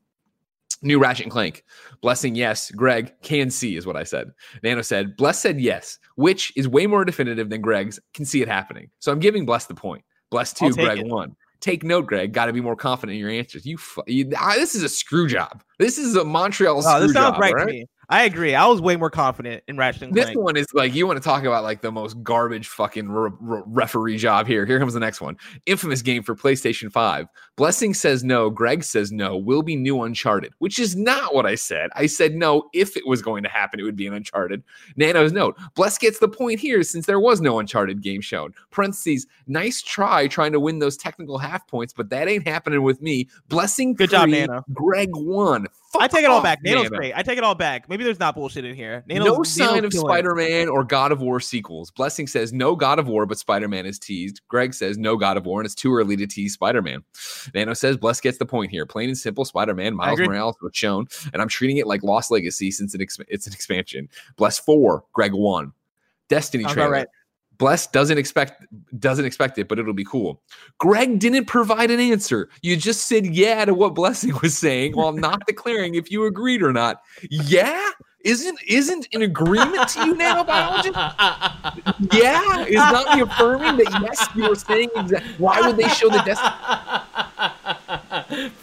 New 0.83 0.99
Ratchet 0.99 1.25
and 1.25 1.31
Clank. 1.31 1.63
Blessing, 2.01 2.35
yes. 2.35 2.69
Greg, 2.71 3.13
can 3.21 3.49
see 3.49 3.75
is 3.77 3.85
what 3.85 3.95
I 3.95 4.03
said. 4.03 4.31
Nano 4.63 4.81
said, 4.81 5.15
Bless 5.17 5.39
said 5.39 5.59
yes, 5.59 5.97
which 6.15 6.51
is 6.55 6.67
way 6.67 6.85
more 6.87 7.05
definitive 7.05 7.49
than 7.49 7.61
Greg's 7.61 7.99
can 8.13 8.25
see 8.25 8.41
it 8.41 8.47
happening. 8.47 8.89
So 8.99 9.11
I'm 9.11 9.19
giving 9.19 9.45
Bless 9.45 9.65
the 9.65 9.75
point. 9.75 10.03
Bless 10.29 10.53
two, 10.53 10.71
Greg 10.73 10.99
it. 10.99 11.07
one. 11.07 11.35
Take 11.61 11.83
note, 11.83 12.07
Greg. 12.07 12.33
Got 12.33 12.47
to 12.47 12.53
be 12.53 12.59
more 12.59 12.75
confident 12.75 13.13
in 13.13 13.19
your 13.21 13.29
answers. 13.29 13.65
You, 13.65 13.77
fu- 13.77 14.03
you 14.05 14.31
ah, 14.37 14.53
this 14.55 14.75
is 14.75 14.83
a 14.83 14.89
screw 14.89 15.27
job. 15.27 15.63
This 15.79 15.97
is 15.97 16.15
a 16.15 16.25
Montreal 16.25 16.77
Oh, 16.79 16.81
screw 16.81 17.07
this 17.07 17.13
sounds 17.13 17.33
job. 17.35 17.39
right 17.41 17.53
all 17.53 17.59
to 17.59 17.65
me. 17.65 17.85
I 18.09 18.23
agree. 18.23 18.53
I 18.53 18.65
was 18.67 18.81
way 18.81 18.95
more 18.95 19.09
confident 19.09 19.63
in 19.67 19.77
Ratchet 19.77 20.03
and 20.03 20.13
This 20.13 20.25
Clank. 20.25 20.39
one 20.39 20.57
is 20.57 20.67
like 20.73 20.93
you 20.93 21.07
want 21.07 21.17
to 21.17 21.23
talk 21.23 21.43
about 21.43 21.63
like 21.63 21.81
the 21.81 21.91
most 21.91 22.21
garbage 22.23 22.67
fucking 22.67 23.09
re- 23.09 23.31
re- 23.39 23.61
referee 23.65 24.17
job 24.17 24.45
here. 24.45 24.65
Here 24.65 24.79
comes 24.79 24.93
the 24.93 24.99
next 24.99 25.21
one. 25.21 25.37
Infamous 25.65 26.01
game 26.01 26.21
for 26.23 26.35
PlayStation 26.35 26.91
5. 26.91 27.27
Blessing 27.55 27.93
says 27.93 28.23
no. 28.23 28.49
Greg 28.49 28.83
says 28.83 29.11
no. 29.11 29.37
Will 29.37 29.61
be 29.61 29.75
new 29.75 30.01
Uncharted, 30.01 30.53
which 30.59 30.79
is 30.79 30.95
not 30.95 31.33
what 31.33 31.45
I 31.45 31.55
said. 31.55 31.89
I 31.95 32.07
said 32.07 32.35
no. 32.35 32.69
If 32.73 32.97
it 32.97 33.07
was 33.07 33.21
going 33.21 33.43
to 33.43 33.49
happen, 33.49 33.79
it 33.79 33.83
would 33.83 33.95
be 33.95 34.07
an 34.07 34.13
Uncharted. 34.13 34.63
Nano's 34.95 35.31
note. 35.31 35.57
Bless 35.75 35.97
gets 35.97 36.19
the 36.19 36.27
point 36.27 36.59
here 36.59 36.83
since 36.83 37.05
there 37.05 37.19
was 37.19 37.41
no 37.41 37.59
Uncharted 37.59 38.01
game 38.01 38.21
shown. 38.21 38.53
Parentheses. 38.71 39.27
Nice 39.47 39.81
try 39.81 40.27
trying 40.27 40.51
to 40.51 40.59
win 40.59 40.79
those 40.79 40.97
technical 40.97 41.37
half 41.37 41.67
points, 41.67 41.93
but 41.93 42.09
that 42.09 42.27
ain't 42.27 42.47
happening 42.47 42.81
with 42.81 43.01
me. 43.01 43.29
Blessing. 43.47 43.93
Good 43.93 44.09
job, 44.09 44.29
Nano. 44.29 44.63
Greg 44.73 45.09
one. 45.13 45.67
I 45.99 46.07
take 46.07 46.23
it 46.23 46.29
all 46.29 46.41
back. 46.41 46.59
Nano's 46.63 46.83
Nano. 46.85 46.97
great. 46.97 47.13
I 47.15 47.23
take 47.23 47.37
it 47.37 47.43
all 47.43 47.55
back. 47.55 47.87
Maybe 47.89 48.03
there's 48.03 48.19
not 48.19 48.35
bullshit 48.35 48.65
in 48.65 48.75
here. 48.75 49.03
Nano's, 49.07 49.25
no 49.25 49.33
Nano's 49.33 49.53
sign 49.53 49.85
of. 49.85 49.93
Spider-Man 49.93 50.67
or 50.69 50.83
God 50.83 51.11
of 51.11 51.21
War 51.21 51.39
sequels. 51.39 51.91
Blessing 51.91 52.27
says 52.27 52.51
no 52.53 52.75
God 52.75 52.99
of 52.99 53.07
War, 53.07 53.25
but 53.25 53.37
Spider-Man 53.37 53.85
is 53.85 53.99
teased. 53.99 54.41
Greg 54.47 54.73
says 54.73 54.97
no 54.97 55.15
God 55.17 55.37
of 55.37 55.45
War, 55.45 55.59
and 55.59 55.65
it's 55.65 55.75
too 55.75 55.93
early 55.93 56.15
to 56.17 56.27
tease 56.27 56.53
Spider-Man. 56.53 57.03
Nano 57.53 57.73
says 57.73 57.97
Bless 57.97 58.19
gets 58.19 58.37
the 58.37 58.45
point 58.45 58.71
here. 58.71 58.85
Plain 58.85 59.09
and 59.09 59.17
simple, 59.17 59.45
Spider-Man, 59.45 59.95
Miles. 59.95 60.19
Morales 60.19 60.55
was 60.61 60.75
shown, 60.75 61.07
and 61.31 61.41
I'm 61.41 61.47
treating 61.49 61.77
it 61.77 61.87
like 61.87 62.03
Lost 62.03 62.31
Legacy 62.31 62.71
since 62.71 62.93
it 62.95 63.01
ex- 63.01 63.19
it's 63.27 63.47
an 63.47 63.53
expansion. 63.53 64.09
Bless 64.35 64.59
four, 64.59 65.03
Greg 65.13 65.33
one. 65.33 65.73
Destiny 66.29 66.63
Sounds 66.63 66.73
trailer. 66.73 66.91
right. 66.91 67.07
Bless 67.57 67.87
doesn't 67.87 68.17
expect 68.17 68.65
doesn't 68.99 69.25
expect 69.25 69.57
it, 69.57 69.67
but 69.67 69.79
it'll 69.79 69.93
be 69.93 70.05
cool. 70.05 70.41
Greg 70.79 71.19
didn't 71.19 71.45
provide 71.45 71.91
an 71.91 71.99
answer. 71.99 72.49
You 72.61 72.75
just 72.75 73.07
said 73.07 73.27
yeah 73.27 73.65
to 73.65 73.73
what 73.73 73.95
Blessing 73.95 74.33
was 74.41 74.57
saying 74.57 74.93
while 74.93 75.11
not 75.11 75.45
declaring 75.47 75.95
if 75.95 76.11
you 76.11 76.25
agreed 76.25 76.63
or 76.63 76.73
not. 76.73 77.01
Yeah, 77.29 77.89
isn't 78.23 78.59
isn't 78.67 79.07
an 79.13 79.21
agreement 79.21 79.87
to 79.89 80.05
you, 80.05 80.15
now, 80.15 80.43
nanobiologist? 80.43 80.93
Yeah, 82.13 82.65
is 82.65 82.75
not 82.75 83.17
the 83.17 83.23
affirming 83.23 83.77
that 83.77 84.01
yes, 84.01 84.27
you 84.35 84.49
were 84.49 84.55
saying 84.55 84.89
exactly. 84.95 85.33
Why 85.37 85.61
would 85.61 85.77
they 85.77 85.87
show 85.89 86.09
the 86.09 86.21
Destiny? 86.25 86.49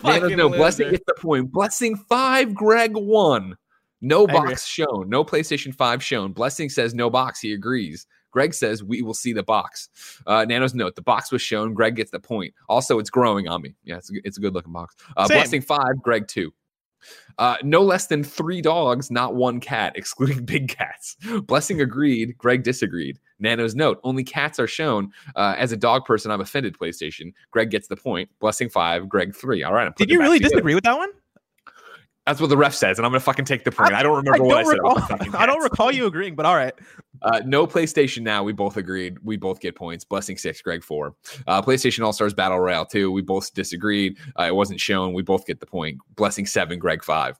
Nanos, 0.02 0.32
no, 0.36 0.48
Blessing 0.48 0.90
gets 0.90 1.04
the 1.06 1.14
point. 1.20 1.52
Blessing 1.52 1.96
five, 1.96 2.54
Greg 2.54 2.96
one. 2.96 3.56
No 4.00 4.26
box 4.26 4.66
shown. 4.66 5.08
No 5.08 5.24
PlayStation 5.24 5.74
5 5.74 6.02
shown. 6.02 6.32
Blessing 6.32 6.70
says 6.70 6.94
no 6.94 7.10
box. 7.10 7.40
He 7.40 7.52
agrees. 7.52 8.06
Greg 8.30 8.54
says 8.54 8.82
we 8.82 9.02
will 9.02 9.14
see 9.14 9.32
the 9.32 9.42
box. 9.42 9.88
Uh, 10.26 10.44
Nano's 10.44 10.74
note: 10.74 10.96
the 10.96 11.02
box 11.02 11.30
was 11.32 11.42
shown. 11.42 11.74
Greg 11.74 11.96
gets 11.96 12.10
the 12.10 12.20
point. 12.20 12.54
Also, 12.68 12.98
it's 12.98 13.10
growing 13.10 13.48
on 13.48 13.62
me. 13.62 13.74
Yeah, 13.84 13.96
it's 13.96 14.10
a, 14.10 14.14
good- 14.14 14.22
it's 14.24 14.38
a 14.38 14.40
good 14.40 14.54
looking 14.54 14.72
box. 14.72 14.94
Uh, 15.16 15.26
Same. 15.26 15.36
Blessing 15.38 15.60
five, 15.62 16.00
Greg 16.02 16.28
two. 16.28 16.52
Uh, 17.38 17.56
no 17.62 17.80
less 17.82 18.08
than 18.08 18.22
three 18.22 18.60
dogs, 18.60 19.10
not 19.10 19.34
one 19.34 19.58
cat, 19.58 19.92
excluding 19.96 20.44
big 20.44 20.68
cats. 20.68 21.16
Blessing 21.46 21.80
agreed. 21.80 22.36
Greg 22.36 22.62
disagreed. 22.62 23.18
Nano's 23.38 23.74
note: 23.74 24.00
Only 24.04 24.22
cats 24.22 24.58
are 24.60 24.66
shown. 24.66 25.10
Uh, 25.34 25.54
as 25.56 25.72
a 25.72 25.76
dog 25.76 26.04
person, 26.04 26.30
I'm 26.30 26.42
offended. 26.42 26.76
PlayStation. 26.78 27.32
Greg 27.50 27.70
gets 27.70 27.88
the 27.88 27.96
point. 27.96 28.28
Blessing 28.38 28.68
five. 28.68 29.08
Greg 29.08 29.34
three. 29.34 29.62
All 29.62 29.72
right. 29.72 29.86
I'm 29.86 29.94
Did 29.96 30.10
you 30.10 30.18
really 30.20 30.38
together. 30.38 30.56
disagree 30.56 30.74
with 30.74 30.84
that 30.84 30.96
one? 30.98 31.08
That's 32.30 32.40
what 32.40 32.48
the 32.48 32.56
ref 32.56 32.76
says, 32.76 32.96
and 32.96 33.04
I'm 33.04 33.10
gonna 33.10 33.18
fucking 33.18 33.44
take 33.44 33.64
the 33.64 33.72
point. 33.72 33.92
I, 33.92 34.04
don't 34.04 34.16
remember 34.16 34.44
what 34.44 34.58
I 34.58 34.62
said. 34.62 34.74
recall, 34.74 34.92
about 34.92 35.08
the 35.08 35.16
fucking 35.16 35.34
I 35.34 35.46
don't 35.46 35.64
recall 35.64 35.90
you 35.90 36.06
agreeing, 36.06 36.36
but 36.36 36.46
all 36.46 36.54
right. 36.54 36.72
Uh, 37.22 37.40
no 37.44 37.66
PlayStation 37.66 38.22
now. 38.22 38.44
We 38.44 38.52
both 38.52 38.76
agreed. 38.76 39.18
We 39.24 39.36
both 39.36 39.58
get 39.58 39.74
points. 39.74 40.04
Blessing 40.04 40.38
six, 40.38 40.62
Greg 40.62 40.84
four. 40.84 41.16
Uh, 41.48 41.60
PlayStation 41.60 42.04
All 42.04 42.12
Stars 42.12 42.32
Battle 42.32 42.60
Royale 42.60 42.86
two. 42.86 43.10
We 43.10 43.20
both 43.20 43.52
disagreed. 43.52 44.16
Uh, 44.38 44.44
it 44.44 44.54
wasn't 44.54 44.78
shown. 44.78 45.12
We 45.12 45.22
both 45.22 45.44
get 45.44 45.58
the 45.58 45.66
point. 45.66 45.98
Blessing 46.14 46.46
seven, 46.46 46.78
Greg 46.78 47.02
five. 47.02 47.36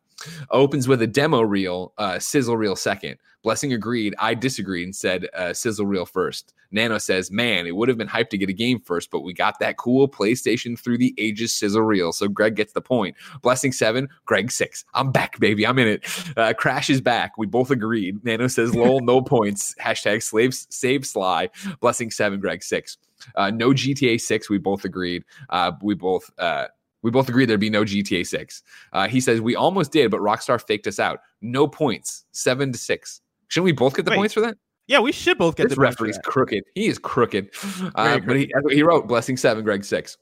Opens 0.51 0.89
with 0.89 1.03
a 1.03 1.07
demo 1.07 1.41
reel, 1.43 1.93
uh, 1.99 2.19
sizzle 2.19 2.57
reel 2.57 2.77
second. 2.77 3.17
Blessing 3.43 3.73
agreed. 3.73 4.15
I 4.19 4.35
disagreed 4.35 4.85
and 4.85 4.95
said 4.95 5.27
uh, 5.35 5.55
sizzle 5.55 5.87
reel 5.87 6.05
first. 6.05 6.53
Nano 6.73 6.99
says, 6.99 7.31
"Man, 7.31 7.67
it 7.67 7.75
would 7.75 7.89
have 7.89 7.99
been 7.99 8.09
hyped 8.09 8.29
to 8.31 8.39
get 8.39 8.49
a 8.49 8.55
game 8.55 8.81
first, 8.81 9.11
but 9.11 9.21
we 9.21 9.33
got 9.33 9.59
that 9.61 9.77
cool 9.77 10.09
PlayStation 10.09 10.79
through 10.79 10.99
the 10.99 11.15
ages 11.19 11.53
sizzle 11.53 11.83
reel." 11.83 12.13
So 12.13 12.29
Greg 12.29 12.55
gets 12.55 12.73
the 12.73 12.83
point. 12.83 13.17
Blessing 13.43 13.73
seven, 13.73 14.09
Greg 14.27 14.53
six. 14.53 14.85
I'm 14.95 15.11
back, 15.11 15.41
baby. 15.41 15.67
I'm 15.67 15.79
in 15.79 15.89
it. 15.89 16.07
Uh, 16.37 16.53
Crash 16.53 16.91
is 16.91 17.01
back. 17.01 17.39
We 17.39 17.47
both 17.47 17.71
agreed. 17.71 18.23
Nano 18.25 18.47
says, 18.47 18.75
"Lol, 18.75 19.01
no 19.01 19.23
points." 19.23 19.75
Hashtag 19.81 20.23
slaves 20.23 20.67
save 20.71 21.07
Sly. 21.07 21.49
Blessing 21.81 22.11
seven, 22.11 22.41
Greg 22.41 22.63
six. 22.63 22.99
Uh, 23.35 23.51
no 23.51 23.71
GTA 23.71 24.21
six. 24.21 24.49
We 24.49 24.59
both 24.59 24.85
agreed. 24.85 25.25
Uh, 25.49 25.73
we 25.83 25.95
both. 25.95 26.31
Uh, 26.39 26.67
we 27.03 27.11
both 27.11 27.29
agreed 27.29 27.47
there'd 27.47 27.61
be 27.61 27.71
no 27.71 27.85
GTA 27.85 28.27
6. 28.27 28.63
Uh, 28.93 29.09
he 29.09 29.21
says, 29.21 29.41
We 29.41 29.57
almost 29.57 29.93
did, 29.93 30.11
but 30.11 30.21
Rockstar 30.21 30.61
faked 30.65 30.87
us 30.87 30.99
out. 30.99 31.21
No 31.41 31.67
points. 31.67 32.25
Seven 32.33 32.73
to 32.73 32.79
six. 32.79 33.21
Shouldn't 33.49 33.65
we 33.65 33.73
both 33.73 33.97
get 33.97 34.05
the 34.05 34.11
Wait, 34.11 34.17
points 34.17 34.35
for 34.35 34.41
that? 34.41 34.57
Yeah, 34.87 35.01
we 35.01 35.13
should 35.13 35.39
both 35.39 35.57
get 35.57 35.69
this 35.69 35.77
the 35.77 35.81
referee's 35.81 36.17
that. 36.17 36.25
crooked. 36.25 36.65
He 36.75 36.87
is 36.87 36.99
crooked. 36.99 37.51
Uh, 37.95 38.19
but 38.19 38.37
he, 38.37 38.53
he 38.71 38.83
wrote 38.83 39.07
blessing 39.07 39.37
seven, 39.37 39.65
Greg 39.65 39.85
six. 39.85 40.17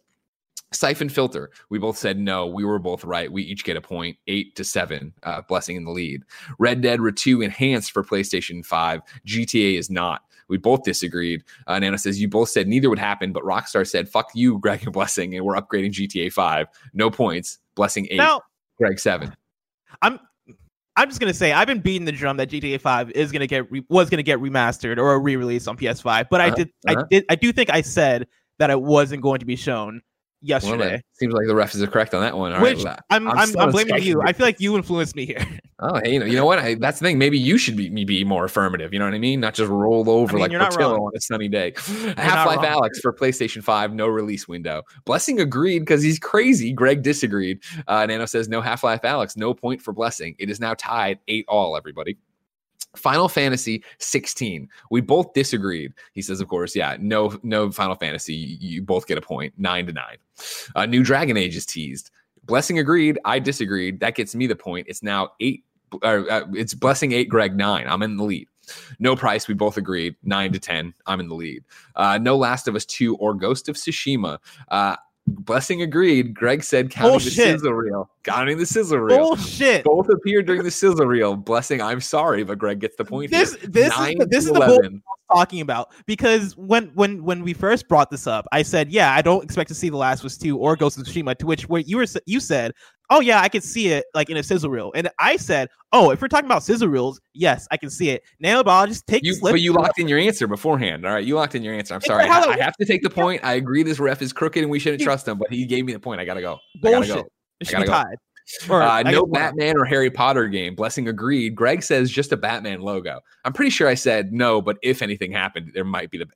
Siphon 0.72 1.08
filter. 1.08 1.50
We 1.70 1.78
both 1.78 1.96
said 1.96 2.18
no. 2.18 2.46
We 2.46 2.64
were 2.64 2.78
both 2.78 3.02
right. 3.04 3.32
We 3.32 3.42
each 3.42 3.64
get 3.64 3.76
a 3.76 3.80
point, 3.80 4.16
eight 4.26 4.54
to 4.56 4.64
seven. 4.64 5.14
Uh, 5.22 5.40
blessing 5.48 5.76
in 5.76 5.84
the 5.84 5.90
lead. 5.90 6.22
Red 6.58 6.82
Dead 6.82 7.00
Re 7.00 7.12
2 7.12 7.40
enhanced 7.42 7.92
for 7.92 8.04
PlayStation 8.04 8.64
5. 8.64 9.00
GTA 9.26 9.78
is 9.78 9.90
not. 9.90 10.22
We 10.48 10.56
both 10.56 10.82
disagreed. 10.82 11.44
Uh, 11.66 11.78
Nana 11.78 11.98
says 11.98 12.20
you 12.20 12.28
both 12.28 12.48
said 12.48 12.66
neither 12.68 12.88
would 12.90 12.98
happen, 12.98 13.32
but 13.32 13.42
Rockstar 13.42 13.87
said 13.87 14.08
fuck 14.08 14.30
you, 14.34 14.58
Greg 14.61 14.82
and 14.84 14.92
Blessing, 14.92 15.34
and 15.34 15.44
we're 15.44 15.54
upgrading 15.56 15.92
GTA 15.92 16.32
5. 16.32 16.66
No 16.94 17.11
points. 17.11 17.58
Blessing 17.74 18.06
eight. 18.11 18.16
Now, 18.16 18.40
Greg 18.78 18.98
seven. 18.98 19.34
I'm 20.02 20.18
I'm 20.96 21.08
just 21.08 21.20
gonna 21.20 21.32
say 21.34 21.52
I've 21.52 21.66
been 21.68 21.80
beating 21.80 22.04
the 22.04 22.12
drum 22.12 22.38
that 22.38 22.50
GTA 22.50 22.80
5 22.80 23.12
is 23.12 23.30
gonna 23.30 23.46
get 23.46 23.70
re- 23.70 23.84
was 23.88 24.11
gonna 24.11 24.22
get 24.22 24.40
remastered 24.40 24.98
or 24.98 25.12
a 25.12 25.18
re-release 25.18 25.68
on 25.68 25.76
PS5, 25.76 26.26
but 26.28 26.40
I 26.40 26.46
Uh-huh, 26.46 26.56
did 26.56 26.70
uh-huh. 26.88 27.00
I 27.00 27.04
did 27.08 27.24
I 27.30 27.34
do 27.37 27.52
think 27.52 27.70
I 27.70 27.82
said 27.82 28.26
that 28.58 28.70
it 28.70 28.80
wasn't 28.82 29.22
going 29.22 29.38
to 29.38 29.46
be 29.46 29.54
shown 29.54 30.02
yesterday. 30.40 30.90
then, 30.90 31.03
seems 31.12 31.35
like 31.35 31.46
the 31.46 31.55
refs 31.55 31.81
are 31.81 31.87
correct 31.87 32.14
on 32.14 32.20
that 32.22 32.37
one. 32.37 32.53
All 32.53 32.61
right. 32.61 32.77
which 32.77 32.85
well, 32.85 32.96
I'm 33.11 33.29
I'm 33.29 33.38
I'm, 33.38 33.59
I'm 33.59 33.70
blaming 33.70 34.03
you. 34.03 34.22
I 34.22 34.33
feel 34.33 34.46
like 34.46 34.61
you 34.61 34.77
influenced 34.77 35.16
me 35.16 35.27
here. 35.27 35.44
Oh, 35.81 36.01
hey, 36.03 36.14
you 36.14 36.18
know, 36.18 36.27
you 36.27 36.35
know 36.35 36.44
what? 36.44 36.59
I, 36.59 36.74
that's 36.74 36.98
the 36.98 37.07
thing. 37.07 37.18
Maybe 37.18 37.38
you 37.38 37.57
should 37.57 37.77
be 37.77 38.05
be 38.05 38.24
more 38.24 38.44
affirmative. 38.44 38.92
You 38.92 38.98
know 38.98 39.05
what 39.05 39.14
I 39.14 39.18
mean? 39.20 39.38
Not 39.38 39.55
just 39.55 39.70
roll 39.70 40.11
over 40.11 40.33
mean, 40.33 40.40
like 40.42 40.51
you're 40.51 40.59
not 40.59 40.70
Portillo 40.70 40.96
wrong. 40.96 41.07
on 41.07 41.12
a 41.14 41.20
sunny 41.20 41.46
day. 41.46 41.72
Half 42.16 42.48
Life. 42.48 42.64
Alex 42.64 42.98
for 42.98 43.12
PlayStation 43.12 43.62
Five, 43.62 43.94
no 43.94 44.09
release 44.09 44.48
window. 44.48 44.83
Blessing 45.05 45.38
agreed 45.38 45.79
because 45.79 46.03
he's 46.03 46.18
crazy. 46.18 46.72
Greg 46.72 47.05
disagreed. 47.05 47.61
Uh, 47.87 48.05
Nano 48.07 48.27
says 48.27 48.48
no 48.48 48.61
Half 48.61 48.83
Life 48.83 49.05
Alex, 49.05 49.37
no 49.37 49.55
point 49.55 49.81
for 49.81 49.92
Blessing. 49.92 50.35
It 50.40 50.51
is 50.51 50.59
now 50.59 50.74
tied 50.74 51.20
eight 51.29 51.44
all. 51.46 51.77
Everybody. 51.77 52.18
Final 52.98 53.28
Fantasy 53.28 53.82
16. 53.98 54.68
We 54.90 55.00
both 55.00 55.32
disagreed. 55.32 55.92
He 56.12 56.22
says, 56.22 56.40
of 56.40 56.48
course, 56.48 56.74
yeah, 56.76 56.96
no, 57.00 57.38
no 57.42 57.70
Final 57.70 57.94
Fantasy. 57.94 58.34
You, 58.34 58.82
both 58.82 59.06
get 59.06 59.18
a 59.18 59.20
point, 59.20 59.54
nine 59.56 59.87
to 59.87 59.92
nine. 59.92 60.16
Uh, 60.74 60.87
new 60.87 61.02
Dragon 61.02 61.37
Age 61.37 61.56
is 61.56 61.66
teased. 61.66 62.11
Blessing 62.44 62.78
agreed. 62.78 63.18
I 63.24 63.38
disagreed. 63.38 64.00
That 64.00 64.14
gets 64.14 64.34
me 64.34 64.46
the 64.46 64.56
point. 64.56 64.87
It's 64.88 65.02
now 65.02 65.30
eight. 65.40 65.64
Uh, 66.02 66.22
uh, 66.30 66.46
it's 66.54 66.74
Blessing 66.74 67.12
eight, 67.12 67.28
Greg 67.28 67.56
nine. 67.56 67.87
I'm 67.88 68.02
in 68.02 68.16
the 68.16 68.24
lead. 68.24 68.48
No 68.98 69.16
price. 69.16 69.48
We 69.48 69.54
both 69.54 69.76
agreed. 69.76 70.16
Nine 70.22 70.52
to 70.52 70.58
ten. 70.58 70.94
I'm 71.06 71.20
in 71.20 71.28
the 71.28 71.34
lead. 71.34 71.64
Uh, 71.94 72.18
no 72.18 72.37
Last 72.37 72.68
of 72.68 72.74
Us 72.74 72.84
two 72.84 73.16
or 73.16 73.34
Ghost 73.34 73.68
of 73.68 73.76
Tsushima. 73.76 74.38
Uh, 74.68 74.96
Blessing 75.28 75.82
agreed. 75.82 76.34
Greg 76.34 76.62
said 76.62 76.90
counting 76.90 77.18
the 77.18 77.30
sizzle 77.30 77.72
reel. 77.72 78.10
Counting 78.22 78.58
the 78.58 78.66
sizzle 78.66 78.98
reel. 78.98 79.18
Bullshit. 79.18 79.84
Both 79.84 80.08
appeared 80.08 80.46
during 80.46 80.62
the 80.62 80.70
sizzle 80.70 81.06
reel. 81.06 81.36
Blessing, 81.36 81.80
I'm 81.80 82.00
sorry, 82.00 82.44
but 82.44 82.58
Greg 82.58 82.80
gets 82.80 82.96
the 82.96 83.04
point. 83.04 83.30
This 83.30 83.54
here. 83.54 83.70
this 83.70 83.92
is 83.92 83.98
Nine 83.98 84.18
the, 84.18 84.26
this 84.26 84.44
is 84.46 84.52
the 84.52 84.60
bull 84.60 84.80
I'm 84.84 85.02
talking 85.30 85.60
about 85.60 85.92
because 86.06 86.56
when 86.56 86.86
when 86.94 87.22
when 87.22 87.42
we 87.42 87.52
first 87.52 87.88
brought 87.88 88.10
this 88.10 88.26
up, 88.26 88.46
I 88.52 88.62
said, 88.62 88.90
yeah, 88.90 89.14
I 89.14 89.22
don't 89.22 89.44
expect 89.44 89.68
to 89.68 89.74
see 89.74 89.88
The 89.88 89.96
Last 89.96 90.20
of 90.20 90.26
Us 90.26 90.36
two 90.36 90.58
or 90.58 90.76
Ghost 90.76 90.98
of 90.98 91.04
Tsushima. 91.04 91.36
To 91.38 91.46
which 91.46 91.68
where 91.68 91.80
you 91.80 91.98
were 91.98 92.06
you 92.26 92.40
said, 92.40 92.72
oh 93.10 93.20
yeah, 93.20 93.40
I 93.40 93.48
could 93.48 93.64
see 93.64 93.88
it 93.88 94.04
like 94.14 94.30
in 94.30 94.36
a 94.36 94.42
sizzle 94.42 94.70
reel, 94.70 94.92
and 94.94 95.10
I 95.18 95.36
said, 95.36 95.68
oh, 95.92 96.10
if 96.10 96.20
we're 96.20 96.28
talking 96.28 96.46
about 96.46 96.62
sizzle 96.62 96.88
reels, 96.88 97.20
yes, 97.34 97.66
I 97.70 97.76
can 97.76 97.90
see 97.90 98.10
it. 98.10 98.22
Nanobiologist 98.42 99.06
take 99.06 99.24
You, 99.24 99.36
but 99.40 99.60
you 99.60 99.72
locked 99.72 99.98
in 99.98 100.08
your 100.08 100.18
answer 100.18 100.46
beforehand. 100.46 101.06
All 101.06 101.12
right, 101.12 101.24
you 101.24 101.34
locked 101.34 101.54
in 101.54 101.62
your 101.62 101.74
answer. 101.74 101.94
I'm 101.94 102.00
sorry. 102.00 102.24
I, 102.24 102.40
I 102.40 102.58
have 102.58 102.76
to 102.76 102.86
take 102.86 103.02
the 103.02 103.10
point. 103.10 103.42
I 103.44 103.54
agree. 103.54 103.82
This 103.82 103.98
ref 103.98 104.22
is 104.22 104.32
crooked, 104.32 104.62
and 104.62 104.70
we 104.70 104.78
shouldn't 104.78 105.02
trust 105.02 105.26
him. 105.26 105.38
But 105.38 105.50
he 105.50 105.64
gave 105.66 105.84
me 105.84 105.92
the 105.92 106.00
point. 106.00 106.20
I 106.20 106.24
gotta 106.24 106.40
go. 106.40 106.58
I 106.84 106.90
gotta 106.90 106.96
bullshit. 106.96 107.16
go. 107.16 107.28
It 107.60 107.66
should 107.66 107.80
be 107.80 107.86
tied. 107.86 108.16
Or, 108.70 108.80
Uh, 108.82 109.02
no. 109.02 109.26
Batman 109.26 109.76
or 109.76 109.84
Harry 109.84 110.10
Potter 110.10 110.48
game. 110.48 110.74
Blessing 110.74 111.08
agreed. 111.08 111.54
Greg 111.54 111.82
says 111.82 112.10
just 112.10 112.32
a 112.32 112.36
Batman 112.36 112.80
logo. 112.80 113.20
I'm 113.44 113.52
pretty 113.52 113.70
sure 113.70 113.88
I 113.88 113.94
said 113.94 114.32
no, 114.32 114.62
but 114.62 114.78
if 114.82 115.02
anything 115.02 115.32
happened, 115.32 115.72
there 115.74 115.84
might 115.84 116.10
be 116.10 116.18
the. 116.18 116.26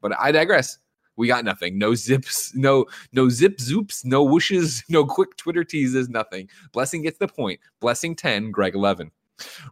But 0.00 0.18
I 0.18 0.32
digress. 0.32 0.78
We 1.16 1.26
got 1.26 1.44
nothing. 1.44 1.78
No 1.78 1.94
zips. 1.94 2.54
No 2.54 2.86
no 3.12 3.28
zip 3.28 3.58
zoops. 3.58 4.04
No 4.04 4.26
whooshes. 4.26 4.82
No 4.88 5.04
quick 5.04 5.36
Twitter 5.36 5.64
teases. 5.64 6.08
Nothing. 6.08 6.48
Blessing 6.72 7.02
gets 7.02 7.18
the 7.18 7.28
point. 7.28 7.60
Blessing 7.80 8.16
ten. 8.16 8.50
Greg 8.50 8.74
eleven. 8.74 9.10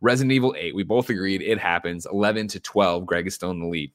Resident 0.01 0.33
Evil 0.33 0.55
eight. 0.59 0.75
We 0.75 0.83
both 0.83 1.11
agreed 1.11 1.43
it 1.43 1.59
happens. 1.59 2.07
Eleven 2.07 2.49
to 2.49 2.61
twelve. 2.61 3.07
Greg 3.07 3.27
is 3.27 3.35
still 3.35 3.51
in 3.51 3.61
the 3.61 3.67
lead. 3.67 3.93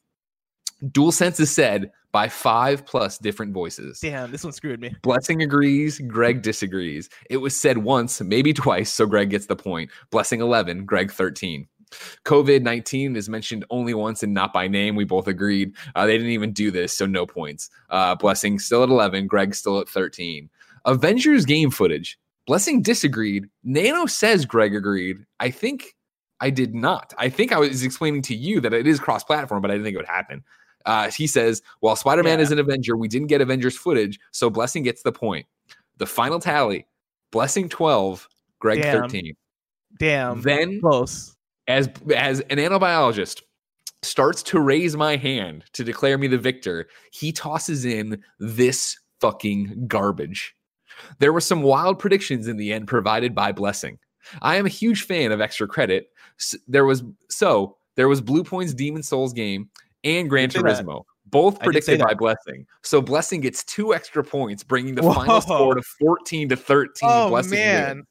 Dual 0.92 1.12
sense 1.12 1.40
is 1.40 1.50
said 1.52 1.92
by 2.12 2.28
five 2.28 2.86
plus 2.86 3.18
different 3.18 3.54
voices. 3.54 4.00
Damn, 4.00 4.32
this 4.32 4.44
one 4.44 4.54
screwed 4.54 4.82
me. 4.82 4.94
Blessing 5.02 5.42
agrees, 5.42 6.00
Greg 6.00 6.42
disagrees. 6.42 7.10
It 7.30 7.38
was 7.38 7.56
said 7.56 7.80
once, 7.80 8.22
maybe 8.22 8.54
twice, 8.54 8.92
so 8.92 9.06
Greg 9.06 9.30
gets 9.30 9.48
the 9.48 9.56
point. 9.56 9.90
Blessing 10.12 10.42
11, 10.42 10.86
Greg 10.86 11.12
13. 11.12 11.68
COVID 12.26 12.62
19 12.62 13.16
is 13.16 13.30
mentioned 13.30 13.66
only 13.70 13.94
once 13.94 14.24
and 14.24 14.34
not 14.34 14.54
by 14.54 14.68
name. 14.68 14.96
We 14.96 15.04
both 15.06 15.28
agreed. 15.28 15.74
Uh, 15.96 16.06
they 16.06 16.14
didn't 16.18 16.32
even 16.32 16.52
do 16.54 16.72
this, 16.72 16.94
so 16.96 17.06
no 17.06 17.26
points. 17.26 17.70
Uh, 17.90 18.16
Blessing 18.16 18.60
still 18.60 18.84
at 18.84 18.90
11, 18.90 19.28
Greg 19.28 19.56
still 19.56 19.80
at 19.80 19.90
13. 19.90 20.50
Avengers 20.86 21.46
game 21.46 21.72
footage. 21.72 22.18
Blessing 22.46 22.82
disagreed. 22.82 23.48
Nano 23.64 24.06
says 24.06 24.46
Greg 24.46 24.76
agreed. 24.76 25.26
I 25.40 25.50
think 25.50 25.96
I 26.42 26.50
did 26.50 26.76
not. 26.76 27.14
I 27.18 27.30
think 27.30 27.54
I 27.54 27.58
was 27.60 27.84
explaining 27.84 28.22
to 28.24 28.36
you 28.36 28.60
that 28.62 28.74
it 28.74 28.86
is 28.86 29.00
cross 29.00 29.24
platform, 29.24 29.62
but 29.62 29.72
I 29.72 29.76
didn't 29.76 29.86
think 29.86 29.94
it 29.94 30.00
would 30.00 30.06
happen. 30.08 30.44
Uh, 30.86 31.10
he 31.10 31.26
says, 31.28 31.62
while 31.80 31.96
Spider 31.96 32.22
Man 32.24 32.40
Yeah. 32.40 32.44
is 32.44 32.52
an 32.52 32.60
Avenger, 32.60 32.98
we 32.98 33.08
didn't 33.08 33.28
get 33.28 33.40
Avengers 33.40 33.78
footage, 33.78 34.20
so 34.32 34.50
Blessing 34.50 34.84
gets 34.84 35.04
the 35.04 35.14
point. 35.14 35.46
The 35.98 36.06
final 36.06 36.40
tally 36.42 36.86
Blessing 37.32 37.70
12, 37.70 38.28
Greg 38.60 38.82
Damn. 38.82 39.02
13. 39.04 39.36
Damn, 39.98 40.42
Then, 40.42 40.82
close. 40.82 41.38
As, 41.67 41.89
as 42.15 42.41
an 42.41 42.58
nanobiologist 42.58 43.41
starts 44.02 44.43
to 44.43 44.60
raise 44.60 44.97
my 44.97 45.15
hand 45.15 45.63
to 45.73 45.84
declare 45.84 46.17
me 46.17 46.28
the 46.28 46.38
victor, 46.38 46.88
he 47.12 47.32
tosses 47.32 47.86
in 47.86 48.21
this 48.39 48.99
fucking 49.21 49.88
garbage. 49.88 50.56
There 51.19 51.32
were 51.32 51.41
some 51.41 51.62
wild 51.62 51.99
predictions 51.99 52.47
in 52.47 52.58
the 52.58 52.73
end 52.73 52.88
provided 52.88 53.34
by 53.34 53.52
Blessing. 53.54 53.97
I 54.41 54.58
am 54.58 54.65
a 54.65 54.69
huge 54.69 55.04
fan 55.04 55.32
of 55.32 55.41
extra 55.41 55.67
credit. 55.67 56.10
There 56.67 56.86
was 56.86 57.04
so 57.30 57.78
there 57.95 58.08
was 58.08 58.21
Bluepoint's 58.21 58.73
Demon 58.73 59.04
Souls 59.04 59.34
game 59.34 59.69
and 60.04 60.30
Gran. 60.30 60.49
Turismo, 60.49 61.04
both 61.28 61.58
I 61.62 61.65
did 61.71 61.84
say 61.84 61.95
predicted 61.95 61.99
by. 61.99 62.13
Blessing. 62.13 62.65
So 62.82 63.02
Blessing 63.02 63.41
gets 63.41 63.63
two 63.63 63.93
extra 63.93 64.23
points, 64.23 64.63
bringing 64.63 64.95
the 64.95 65.04
Whoa. 65.04 65.13
final 65.13 65.41
score 65.41 65.76
to 65.76 65.82
fourteen 65.82 66.49
to 66.49 66.56
thirteen. 66.56 67.10
Oh 67.10 67.30
Blessing 67.30 67.52
man. 67.52 67.95
wins. 67.97 68.08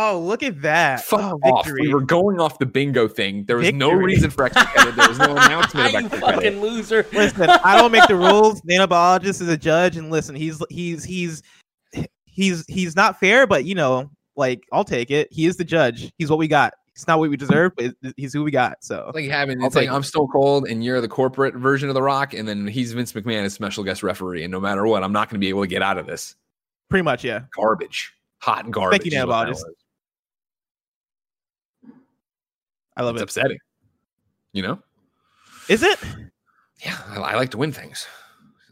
Oh, 0.00 0.20
look 0.20 0.44
at 0.44 0.62
that. 0.62 1.04
Fuck 1.04 1.20
oh, 1.20 1.40
off. 1.42 1.64
victory. 1.64 1.88
We 1.88 1.92
were 1.92 2.00
going 2.00 2.38
off 2.38 2.60
the 2.60 2.66
bingo 2.66 3.08
thing. 3.08 3.44
There 3.46 3.56
was 3.56 3.72
no 3.72 3.90
reason 3.90 4.30
for 4.30 4.44
extra 4.44 4.64
credit. 4.66 4.94
There 4.94 5.08
was 5.08 5.18
no 5.18 5.32
announcement 5.36 5.86
of 5.86 5.92
you 5.92 5.98
extra 5.98 6.20
credit. 6.20 6.34
fucking 6.36 6.60
loser. 6.60 7.04
listen, 7.12 7.50
I 7.50 7.76
don't 7.76 7.90
make 7.90 8.06
the 8.06 8.14
rules. 8.14 8.60
Nanobiologist 8.62 9.42
is 9.42 9.48
a 9.48 9.56
judge, 9.56 9.96
and 9.96 10.08
listen, 10.08 10.36
he's 10.36 10.62
he's 10.70 11.02
he's 11.02 11.42
he's 12.26 12.64
he's 12.68 12.94
not 12.94 13.18
fair, 13.18 13.44
but 13.44 13.64
you 13.64 13.74
know, 13.74 14.08
like 14.36 14.62
I'll 14.72 14.84
take 14.84 15.10
it. 15.10 15.32
He 15.32 15.46
is 15.46 15.56
the 15.56 15.64
judge. 15.64 16.12
He's 16.16 16.30
what 16.30 16.38
we 16.38 16.46
got. 16.46 16.74
It's 16.94 17.08
not 17.08 17.18
what 17.18 17.28
we 17.28 17.36
deserve, 17.36 17.72
but 17.76 17.94
he's 18.16 18.32
who 18.32 18.44
we 18.44 18.52
got. 18.52 18.84
So 18.84 19.06
It's 19.08 19.16
like 19.16 19.30
having 19.30 19.60
I'll 19.60 19.66
it's 19.66 19.74
like 19.74 19.86
take 19.86 19.90
it. 19.90 19.94
I'm 19.96 20.04
still 20.04 20.28
Cold 20.28 20.68
and 20.68 20.84
you're 20.84 21.00
the 21.00 21.08
corporate 21.08 21.56
version 21.56 21.88
of 21.88 21.96
The 21.96 22.02
Rock, 22.02 22.34
and 22.34 22.46
then 22.46 22.68
he's 22.68 22.92
Vince 22.92 23.12
McMahon 23.14 23.42
as 23.42 23.52
special 23.52 23.82
guest 23.82 24.04
referee. 24.04 24.44
And 24.44 24.52
no 24.52 24.60
matter 24.60 24.86
what, 24.86 25.02
I'm 25.02 25.12
not 25.12 25.28
going 25.28 25.40
to 25.40 25.44
be 25.44 25.48
able 25.48 25.62
to 25.62 25.68
get 25.68 25.82
out 25.82 25.98
of 25.98 26.06
this 26.06 26.36
pretty 26.88 27.02
much, 27.02 27.24
yeah. 27.24 27.42
garbage, 27.56 28.12
hot 28.38 28.64
and 28.64 28.72
garbage. 28.72 29.04
you, 29.04 29.12
is 29.18 29.26
what 29.26 29.28
that 29.28 29.46
Nanobiologist. 29.48 29.50
was. 29.54 29.74
I 32.98 33.02
love 33.02 33.14
It's 33.14 33.22
it. 33.22 33.24
upsetting. 33.24 33.58
You 34.52 34.62
know? 34.62 34.78
Is 35.68 35.82
it? 35.82 35.98
Yeah, 36.84 36.96
I, 37.08 37.16
I 37.18 37.34
like 37.36 37.50
to 37.52 37.58
win 37.58 37.72
things. 37.72 38.06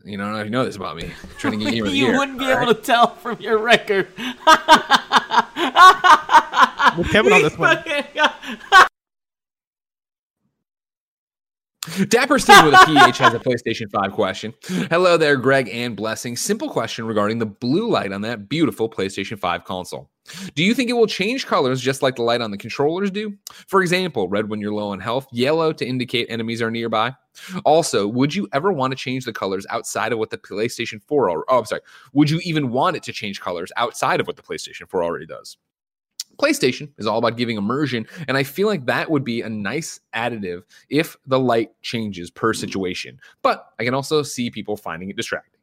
You 0.05 0.19
know, 0.19 0.43
you 0.43 0.51
know 0.51 0.65
this 0.65 0.77
about 0.77 0.97
me. 0.97 1.11
Trying 1.39 1.59
to 1.59 1.65
get 1.65 1.73
game 1.73 1.85
of 1.85 1.91
the 1.91 1.97
you 1.97 2.07
year. 2.07 2.19
wouldn't 2.19 2.39
be 2.39 2.49
able 2.51 2.73
to 2.75 2.81
tell 2.81 3.15
from 3.17 3.41
your 3.41 3.59
record. 3.59 4.09
With 6.97 7.11
Kevin 7.11 7.33
on 7.33 7.43
this 7.43 7.59
one. 7.83 7.83
Dapper 12.09 12.39
Steve 12.39 12.65
with 12.65 12.75
a 12.75 12.85
PH 12.87 13.19
has 13.19 13.35
a 13.35 13.39
PlayStation 13.39 13.91
5 13.91 14.13
question. 14.13 14.53
Hello 14.91 15.17
there, 15.17 15.37
Greg 15.37 15.69
and 15.73 15.97
Blessing. 15.97 16.37
Simple 16.37 16.69
question 16.69 17.07
regarding 17.07 17.39
the 17.39 17.47
blue 17.47 17.89
light 17.89 18.13
on 18.13 18.23
that 18.23 18.49
beautiful 18.49 18.91
PlayStation 18.91 19.39
5 19.39 19.65
console. 19.65 20.11
Do 20.55 20.63
you 20.63 20.75
think 20.75 20.91
it 20.91 20.95
will 20.95 21.07
change 21.07 21.47
colors 21.47 21.81
just 21.81 22.03
like 22.03 22.17
the 22.17 22.23
light 22.23 22.41
on 22.41 22.51
the 22.51 22.57
controllers 22.57 23.11
do? 23.11 23.37
For 23.67 23.83
example, 23.83 24.29
red 24.29 24.49
when 24.49 24.61
you're 24.61 24.73
low 24.73 24.89
on 24.89 25.01
health, 25.01 25.27
yellow 25.33 25.73
to 25.73 25.87
indicate 25.87 26.27
enemies 26.31 26.63
are 26.63 26.71
nearby. 26.71 27.15
Also, 27.65 28.07
would 28.07 28.35
you 28.35 28.49
ever 28.53 28.73
want 28.73 28.93
to 28.93 28.97
change 28.97 29.25
the 29.25 29.33
colors 29.33 29.67
outside 29.71 30.13
of 30.13 30.19
what 30.19 30.31
the 30.31 30.39
PlayStation 30.39 31.03
4 31.03 31.31
or 31.31 31.45
oh, 31.49 31.59
I'm 31.59 31.65
sorry. 31.65 31.83
Would 32.13 32.31
you 32.31 32.41
even 32.45 32.71
want 32.71 32.97
it 32.97 33.03
to 33.05 33.13
change 33.13 33.41
colors 33.41 33.71
outside 33.77 34.21
of 34.21 34.27
what 34.27 34.37
the 34.37 34.43
PlayStation 34.43 34.89
4 34.89 35.05
already 35.05 35.27
does? 35.27 35.57
PlayStation 36.39 36.91
is 36.99 37.07
all 37.07 37.19
about 37.19 37.37
giving 37.37 37.57
immersion, 37.57 38.07
and 38.29 38.37
I 38.37 38.43
feel 38.43 38.69
like 38.69 38.85
that 38.87 39.11
would 39.11 39.25
be 39.25 39.41
a 39.41 39.49
nice 39.49 40.01
additive 40.15 40.63
if 40.91 41.17
the 41.27 41.39
light 41.39 41.71
changes 41.83 42.31
per 42.31 42.53
situation. 42.53 43.19
But 43.43 43.73
I 43.79 43.85
can 43.85 43.95
also 43.95 44.23
see 44.23 44.51
people 44.51 44.77
finding 44.77 45.09
it 45.09 45.17
distracting. 45.17 45.56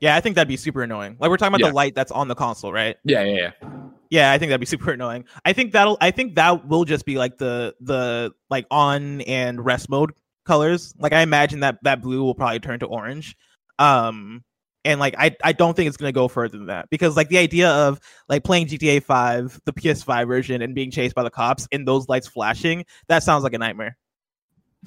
Yeah, 0.00 0.16
I 0.16 0.20
think 0.20 0.34
that'd 0.34 0.48
be 0.48 0.56
super 0.56 0.82
annoying. 0.82 1.16
Like 1.18 1.30
we're 1.30 1.36
talking 1.38 1.54
about 1.54 1.60
Yeah. 1.60 1.70
the 1.70 1.74
light 1.74 1.94
that's 1.94 2.12
on 2.12 2.28
the 2.28 2.34
console, 2.34 2.72
right? 2.72 2.96
Yeah, 3.04 3.22
yeah, 3.24 3.50
yeah. 3.62 3.68
Yeah, 4.10 4.32
I 4.32 4.38
think 4.38 4.50
that'd 4.50 4.60
be 4.60 4.66
super 4.66 4.92
annoying. 4.92 5.24
I 5.44 5.52
think 5.52 5.72
that'll 5.72 5.98
I 6.00 6.10
think 6.10 6.34
that 6.36 6.66
will 6.66 6.84
just 6.84 7.04
be 7.06 7.16
like 7.18 7.38
the 7.38 7.74
the 7.80 8.32
like 8.50 8.66
on 8.70 9.20
and 9.22 9.64
rest 9.64 9.88
mode 9.88 10.12
colors. 10.46 10.94
Like 10.98 11.12
I 11.12 11.20
imagine 11.20 11.60
that 11.60 11.78
that 11.82 12.02
blue 12.02 12.22
will 12.22 12.34
probably 12.34 12.60
turn 12.60 12.80
to 12.80 12.86
orange. 12.86 13.36
Um 13.78 14.44
and 14.84 15.00
like 15.00 15.14
I 15.18 15.36
I 15.44 15.52
don't 15.52 15.74
think 15.74 15.88
it's 15.88 15.96
going 15.96 16.08
to 16.08 16.14
go 16.14 16.28
further 16.28 16.56
than 16.56 16.68
that 16.68 16.88
because 16.90 17.16
like 17.16 17.28
the 17.28 17.38
idea 17.38 17.68
of 17.68 18.00
like 18.28 18.44
playing 18.44 18.66
GTA 18.68 19.02
5, 19.02 19.60
the 19.66 19.72
PS5 19.72 20.26
version 20.26 20.62
and 20.62 20.74
being 20.74 20.90
chased 20.90 21.14
by 21.14 21.22
the 21.22 21.30
cops 21.30 21.66
and 21.72 21.86
those 21.86 22.08
lights 22.08 22.26
flashing, 22.28 22.84
that 23.08 23.22
sounds 23.22 23.42
like 23.44 23.52
a 23.54 23.58
nightmare. 23.58 23.98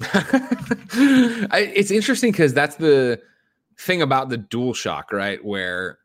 I, 0.00 1.70
it's 1.74 1.90
interesting 1.90 2.32
because 2.32 2.54
that's 2.54 2.76
the 2.76 3.20
thing 3.78 4.02
about 4.02 4.28
the 4.28 4.38
DualShock, 4.38 5.12
right? 5.12 5.44
Where 5.44 5.98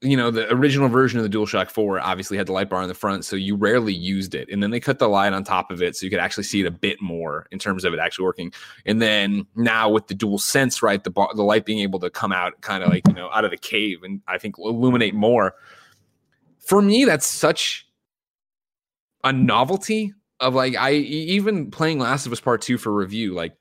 you 0.00 0.16
know 0.16 0.30
the 0.30 0.52
original 0.52 0.88
version 0.88 1.18
of 1.18 1.28
the 1.28 1.36
DualShock 1.36 1.70
4 1.70 2.00
obviously 2.00 2.36
had 2.36 2.46
the 2.46 2.52
light 2.52 2.70
bar 2.70 2.82
in 2.82 2.88
the 2.88 2.94
front, 2.94 3.24
so 3.24 3.36
you 3.36 3.56
rarely 3.56 3.92
used 3.92 4.34
it, 4.34 4.48
and 4.50 4.62
then 4.62 4.70
they 4.70 4.80
cut 4.80 4.98
the 4.98 5.08
light 5.08 5.32
on 5.32 5.44
top 5.44 5.70
of 5.70 5.82
it, 5.82 5.96
so 5.96 6.04
you 6.04 6.10
could 6.10 6.20
actually 6.20 6.44
see 6.44 6.60
it 6.60 6.66
a 6.66 6.70
bit 6.70 7.00
more 7.00 7.46
in 7.50 7.58
terms 7.58 7.84
of 7.84 7.92
it 7.92 7.98
actually 7.98 8.24
working. 8.24 8.52
And 8.86 9.02
then 9.02 9.46
now 9.56 9.88
with 9.88 10.06
the 10.06 10.14
Dual 10.14 10.38
Sense, 10.38 10.82
right, 10.82 11.02
the 11.02 11.10
bar, 11.10 11.30
the 11.34 11.42
light 11.42 11.64
being 11.64 11.80
able 11.80 11.98
to 12.00 12.10
come 12.10 12.32
out 12.32 12.60
kind 12.60 12.82
of 12.82 12.90
like 12.90 13.06
you 13.08 13.14
know 13.14 13.28
out 13.30 13.44
of 13.44 13.50
the 13.50 13.56
cave 13.56 14.02
and 14.02 14.20
I 14.28 14.38
think 14.38 14.56
illuminate 14.58 15.14
more. 15.14 15.54
For 16.58 16.82
me, 16.82 17.04
that's 17.04 17.26
such 17.26 17.86
a 19.24 19.32
novelty 19.32 20.12
of 20.40 20.54
like 20.54 20.76
I 20.76 20.92
even 20.92 21.70
playing 21.70 21.98
Last 21.98 22.26
of 22.26 22.32
Us 22.32 22.40
Part 22.40 22.62
Two 22.62 22.78
for 22.78 22.92
review, 22.92 23.34
like 23.34 23.56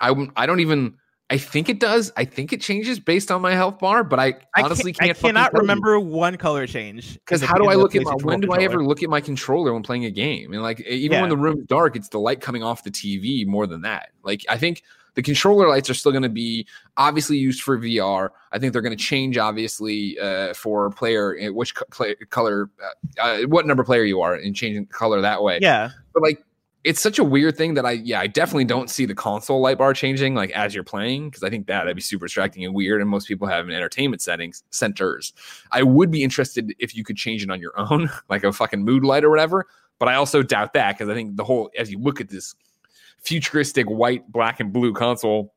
I 0.00 0.14
I 0.36 0.46
don't 0.46 0.60
even 0.60 0.96
I 1.32 1.38
think 1.38 1.70
it 1.70 1.80
does. 1.80 2.12
I 2.14 2.26
think 2.26 2.52
it 2.52 2.60
changes 2.60 3.00
based 3.00 3.30
on 3.30 3.40
my 3.40 3.54
health 3.54 3.78
bar, 3.78 4.04
but 4.04 4.20
I 4.20 4.34
I 4.54 4.62
honestly 4.62 4.92
can't. 4.92 5.10
I 5.10 5.14
cannot 5.14 5.54
remember 5.54 5.98
one 5.98 6.36
color 6.36 6.66
change. 6.66 7.14
because 7.14 7.40
how 7.42 7.56
do 7.56 7.68
I 7.68 7.74
look 7.74 7.94
at 7.96 8.02
my 8.02 8.12
when 8.16 8.40
do 8.40 8.52
I 8.52 8.58
controller. 8.58 8.60
ever 8.60 8.84
look 8.84 9.02
at 9.02 9.08
my 9.08 9.22
controller 9.22 9.72
when 9.72 9.82
playing 9.82 10.04
a 10.04 10.10
game? 10.10 10.52
And 10.52 10.62
like 10.62 10.80
even 10.82 11.20
when 11.22 11.30
Yeah. 11.30 11.34
the 11.34 11.36
room's 11.38 11.66
dark, 11.66 11.96
it's 11.96 12.08
the 12.10 12.18
light 12.20 12.42
coming 12.42 12.62
off 12.62 12.84
the 12.84 12.90
TV 12.90 13.46
more 13.46 13.66
than 13.66 13.80
that. 13.80 14.10
Like 14.22 14.44
I 14.46 14.58
think 14.58 14.82
the 15.14 15.22
controller 15.22 15.68
lights 15.68 15.88
are 15.88 15.94
still 15.94 16.12
going 16.12 16.22
to 16.22 16.28
be 16.28 16.66
obviously 16.98 17.38
used 17.38 17.62
for 17.62 17.78
VR. 17.78 18.28
I 18.52 18.58
think 18.58 18.74
they're 18.74 18.82
going 18.82 18.96
to 18.96 19.02
change 19.02 19.38
obviously 19.38 20.18
uh, 20.18 20.52
for 20.52 20.90
player 20.90 21.38
uh, 21.48 21.52
which 21.52 21.74
co- 21.74 21.86
play, 21.90 22.14
color, 22.28 22.68
uh, 23.18 23.22
uh, 23.22 23.38
what 23.44 23.66
number 23.66 23.84
player 23.84 24.04
you 24.04 24.20
are, 24.20 24.34
and 24.34 24.54
changing 24.54 24.84
color 24.86 25.22
that 25.22 25.42
way 25.42 25.60
Yeah. 25.62 25.90
but 26.12 26.22
like 26.22 26.44
it's 26.84 27.00
such 27.00 27.18
a 27.18 27.24
weird 27.24 27.56
thing 27.56 27.74
that 27.74 27.86
I 27.86 27.92
yeah 27.92 28.20
I 28.20 28.26
definitely 28.26 28.64
don't 28.64 28.90
see 28.90 29.06
the 29.06 29.14
console 29.14 29.60
light 29.60 29.78
bar 29.78 29.94
changing 29.94 30.34
like 30.34 30.50
as 30.50 30.74
you're 30.74 30.84
playing 30.84 31.30
because 31.30 31.42
I 31.42 31.50
think 31.50 31.66
that 31.66 31.80
that'd 31.80 31.94
be 31.94 32.02
super 32.02 32.26
distracting 32.26 32.64
and 32.64 32.74
weird 32.74 33.00
and 33.00 33.08
most 33.08 33.28
people 33.28 33.46
have 33.46 33.68
in 33.68 33.74
entertainment 33.74 34.22
settings 34.22 34.64
centers. 34.70 35.32
I 35.70 35.82
would 35.82 36.10
be 36.10 36.22
interested 36.22 36.74
if 36.78 36.96
you 36.96 37.04
could 37.04 37.16
change 37.16 37.42
it 37.42 37.50
on 37.50 37.60
your 37.60 37.72
own 37.78 38.10
like 38.28 38.44
a 38.44 38.52
fucking 38.52 38.84
mood 38.84 39.04
light 39.04 39.24
or 39.24 39.30
whatever, 39.30 39.66
but 39.98 40.08
I 40.08 40.14
also 40.14 40.42
doubt 40.42 40.72
that 40.74 40.98
because 40.98 41.08
I 41.08 41.14
think 41.14 41.36
the 41.36 41.44
whole 41.44 41.70
as 41.78 41.90
you 41.90 41.98
look 41.98 42.20
at 42.20 42.28
this 42.28 42.54
futuristic 43.22 43.86
white, 43.86 44.30
black, 44.30 44.60
and 44.60 44.72
blue 44.72 44.92
console, 44.92 45.54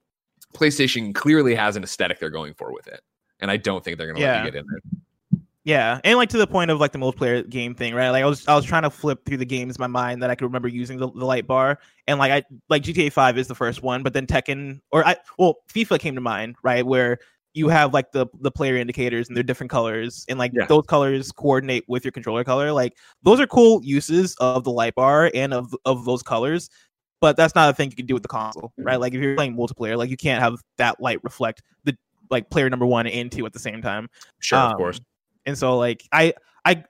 PlayStation 0.53 1.13
clearly 1.13 1.55
has 1.55 1.75
an 1.75 1.83
aesthetic 1.83 2.19
they're 2.19 2.29
going 2.29 2.53
for 2.53 2.71
with 2.71 2.88
it, 2.88 3.01
and 3.39 3.49
I 3.49 3.57
don't 3.57 3.83
think 3.83 3.97
they're 3.97 4.07
gonna 4.07 4.23
let 4.23 4.45
you 4.45 4.51
get 4.51 4.59
in 4.59 4.65
there. 4.69 4.94
Yeah, 5.65 5.99
and 6.04 6.15
like 6.17 6.30
to 6.30 6.38
the 6.38 6.45
point 6.45 6.69
of 6.69 6.80
like 6.80 6.91
the 6.91 6.99
multiplayer 6.99 7.47
game 7.49 7.73
thing, 7.73 7.95
right? 7.95 8.12
Like 8.12 8.23
I 8.23 8.28
was 8.28 8.47
I 8.47 8.56
was 8.56 8.65
trying 8.65 8.84
to 8.84 8.91
flip 8.91 9.25
through 9.25 9.38
the 9.38 9.45
games 9.47 9.75
in 9.78 9.82
my 9.82 9.88
mind 9.88 10.21
that 10.21 10.30
I 10.30 10.36
could 10.36 10.45
remember 10.45 10.67
using 10.67 10.99
the, 10.99 11.10
the 11.12 11.25
light 11.25 11.47
bar, 11.47 11.80
and 12.08 12.19
like 12.19 12.32
I 12.32 12.43
like 12.69 12.84
GTA 12.84 13.10
Five 13.10 13.38
is 13.39 13.47
the 13.47 13.56
first 13.56 13.82
one, 13.82 14.04
but 14.04 14.13
then 14.13 14.28
Tekken 14.28 14.80
or 14.91 15.06
I 15.06 15.15
well 15.39 15.56
FIFA 15.73 15.99
came 15.99 16.13
to 16.15 16.21
mind, 16.21 16.56
right? 16.63 16.86
Where 16.86 17.17
you 17.56 17.67
have 17.69 17.95
like 17.95 18.12
the 18.12 18.28
the 18.41 18.51
player 18.51 18.75
indicators 18.78 19.28
and 19.28 19.36
they're 19.36 19.43
different 19.43 19.71
colors, 19.71 20.23
and 20.30 20.38
like 20.38 20.51
Yeah. 20.51 20.67
those 20.67 20.84
colors 20.88 21.32
coordinate 21.32 21.84
with 21.88 22.06
your 22.06 22.12
controller 22.12 22.43
color. 22.43 22.71
Like 22.71 22.93
those 23.23 23.39
are 23.39 23.47
cool 23.47 23.82
uses 23.84 24.36
of 24.39 24.63
the 24.65 24.71
light 24.71 24.93
bar 24.93 25.32
and 25.34 25.51
of 25.51 25.73
of 25.86 26.06
those 26.06 26.21
colors, 26.21 26.69
but 27.21 27.38
that's 27.38 27.56
not 27.56 27.71
a 27.71 27.73
thing 27.73 27.89
you 27.89 27.95
can 27.95 28.06
do 28.06 28.13
with 28.13 28.23
the 28.23 28.30
console, 28.30 28.71
right? 28.84 28.99
Like 28.99 29.15
if 29.15 29.19
you're 29.21 29.36
playing 29.36 29.56
multiplayer, 29.58 29.97
like 29.97 30.12
you 30.12 30.17
can't 30.17 30.43
have 30.43 30.60
that 30.78 31.01
light 31.01 31.23
reflect 31.23 31.63
the 31.86 31.97
like 32.30 32.51
player 32.51 32.69
number 32.69 32.86
one 32.86 33.08
and 33.08 33.32
two 33.32 33.47
at 33.47 33.54
the 33.54 33.60
same 33.60 33.82
time. 33.82 34.10
Sure, 34.39 34.63
of 34.63 34.73
Um, 34.73 34.75
course. 34.75 35.01
And 35.45 35.58
so 35.58 35.77
like 35.77 36.03
I 36.12 36.34
I 36.63 36.84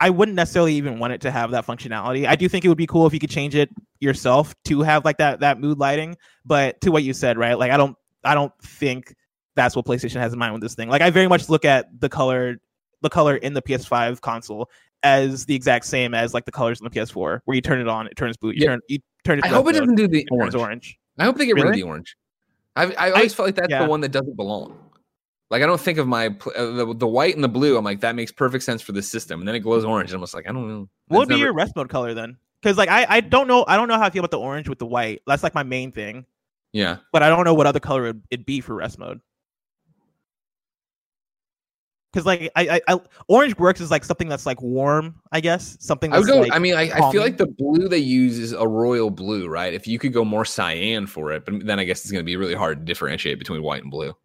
I 0.00 0.10
wouldn't 0.10 0.36
necessarily 0.36 0.74
even 0.74 0.98
want 0.98 1.12
it 1.12 1.20
to 1.22 1.30
have 1.30 1.50
that 1.52 1.66
functionality. 1.66 2.26
I 2.26 2.36
do 2.36 2.48
think 2.48 2.64
it 2.64 2.68
would 2.68 2.78
be 2.78 2.86
cool 2.86 3.06
if 3.06 3.14
you 3.14 3.20
could 3.20 3.30
change 3.30 3.54
it 3.54 3.70
yourself 4.00 4.54
to 4.64 4.82
have 4.82 5.04
like 5.04 5.18
that 5.18 5.40
that 5.40 5.60
mood 5.60 5.78
lighting. 5.78 6.16
But 6.44 6.80
to 6.82 6.90
what 6.90 7.02
you 7.02 7.12
said, 7.12 7.38
right? 7.38 7.58
Like 7.58 7.70
I 7.70 7.76
don't 7.76 7.96
I 8.24 8.34
don't 8.34 8.52
think 8.62 9.14
that's 9.54 9.76
what 9.76 9.84
PlayStation 9.84 10.20
has 10.20 10.32
in 10.32 10.38
mind 10.38 10.52
with 10.52 10.62
this 10.62 10.74
thing. 10.74 10.88
Like 10.88 11.02
I 11.02 11.10
very 11.10 11.28
much 11.28 11.48
look 11.48 11.64
at 11.64 12.00
the 12.00 12.08
color 12.08 12.56
the 13.02 13.10
color 13.10 13.36
in 13.36 13.54
the 13.54 13.62
PS5 13.62 14.20
console 14.20 14.70
as 15.02 15.44
the 15.44 15.54
exact 15.54 15.84
same 15.84 16.14
as 16.14 16.34
like 16.34 16.46
the 16.46 16.52
colors 16.52 16.80
in 16.80 16.84
the 16.84 16.90
PS4, 16.90 17.40
where 17.44 17.54
you 17.54 17.60
turn 17.60 17.80
it 17.80 17.86
on, 17.86 18.06
it 18.06 18.16
turns 18.16 18.36
blue. 18.36 18.50
You 18.50 18.62
Yeah. 18.62 18.68
turn 18.68 18.80
you 18.88 18.98
turn 19.24 19.38
it. 19.38 19.44
I 19.44 19.48
hope 19.48 19.68
it 19.68 19.72
doesn't 19.72 19.94
do 19.94 20.08
the 20.08 20.26
orange. 20.30 20.54
orange. 20.54 20.98
I 21.18 21.24
hope 21.24 21.36
they 21.36 21.46
get 21.46 21.54
rid 21.54 21.66
of 21.66 21.74
the 21.74 21.82
orange. 21.82 22.16
I've, 22.76 22.94
I 22.98 23.10
always 23.10 23.32
felt 23.32 23.46
like 23.46 23.54
that's 23.54 23.70
yeah. 23.70 23.84
the 23.84 23.88
one 23.88 24.00
that 24.00 24.10
doesn't 24.10 24.34
belong. 24.34 24.76
Like 25.54 25.62
I 25.62 25.66
don't 25.66 25.80
think 25.80 25.98
of 25.98 26.08
my 26.08 26.30
pl- 26.30 26.52
uh, 26.56 26.72
the, 26.72 26.94
the 26.96 27.06
white 27.06 27.36
and 27.36 27.44
the 27.44 27.48
blue. 27.48 27.76
I'm 27.78 27.84
like 27.84 28.00
that 28.00 28.16
makes 28.16 28.32
perfect 28.32 28.64
sense 28.64 28.82
for 28.82 28.90
the 28.90 29.00
system, 29.00 29.40
and 29.40 29.46
then 29.46 29.54
it 29.54 29.60
glows 29.60 29.84
orange. 29.84 30.10
And 30.10 30.16
I'm 30.16 30.22
just 30.22 30.34
like 30.34 30.48
I 30.48 30.52
don't 30.52 30.66
know. 30.66 30.88
What 31.06 31.20
would 31.20 31.28
be 31.28 31.34
never- 31.36 31.44
your 31.44 31.54
rest 31.54 31.76
mode 31.76 31.88
color 31.88 32.12
then? 32.12 32.36
Because 32.60 32.76
like 32.76 32.88
I 32.88 33.06
I 33.08 33.20
don't 33.20 33.46
know 33.46 33.64
I 33.68 33.76
don't 33.76 33.86
know 33.86 33.94
how 33.96 34.02
I 34.02 34.10
feel 34.10 34.18
about 34.18 34.32
the 34.32 34.40
orange 34.40 34.68
with 34.68 34.80
the 34.80 34.86
white. 34.86 35.22
That's 35.28 35.44
like 35.44 35.54
my 35.54 35.62
main 35.62 35.92
thing. 35.92 36.26
yeah? 36.72 36.96
but 37.12 37.22
I 37.22 37.28
don't 37.28 37.44
know 37.44 37.54
what 37.54 37.68
other 37.68 37.78
color 37.78 38.06
it'd, 38.06 38.22
it'd 38.32 38.46
be 38.46 38.60
for 38.60 38.74
rest 38.74 38.98
mode. 38.98 39.20
Because 42.12 42.26
like 42.26 42.50
I, 42.56 42.80
I, 42.88 42.94
I, 42.94 43.00
orange 43.28 43.56
works 43.56 43.80
is 43.80 43.92
like 43.92 44.04
something 44.04 44.28
that's 44.28 44.46
like 44.46 44.60
warm, 44.60 45.14
I 45.30 45.38
guess. 45.38 45.76
Something 45.78 46.12
I 46.12 46.16
that's 46.16 46.26
would 46.26 46.34
go. 46.34 46.40
like, 46.40 46.52
I 46.52 46.58
mean, 46.58 46.74
I, 46.74 46.90
I 46.90 47.12
feel 47.12 47.22
like 47.22 47.36
the 47.36 47.46
blue 47.46 47.88
they 47.88 47.98
use 47.98 48.40
is 48.40 48.50
a 48.50 48.66
royal 48.66 49.10
blue, 49.10 49.46
right? 49.46 49.72
If 49.72 49.86
you 49.86 50.00
could 50.00 50.12
go 50.12 50.24
more 50.24 50.44
cyan 50.44 51.06
for 51.06 51.30
it, 51.30 51.44
but 51.44 51.64
then 51.64 51.78
I 51.78 51.84
guess 51.84 52.00
it's 52.00 52.10
going 52.10 52.24
to 52.24 52.26
be 52.26 52.36
really 52.36 52.54
hard 52.56 52.80
to 52.80 52.84
differentiate 52.84 53.38
between 53.38 53.62
white 53.62 53.82
and 53.82 53.90
blue. 53.92 54.16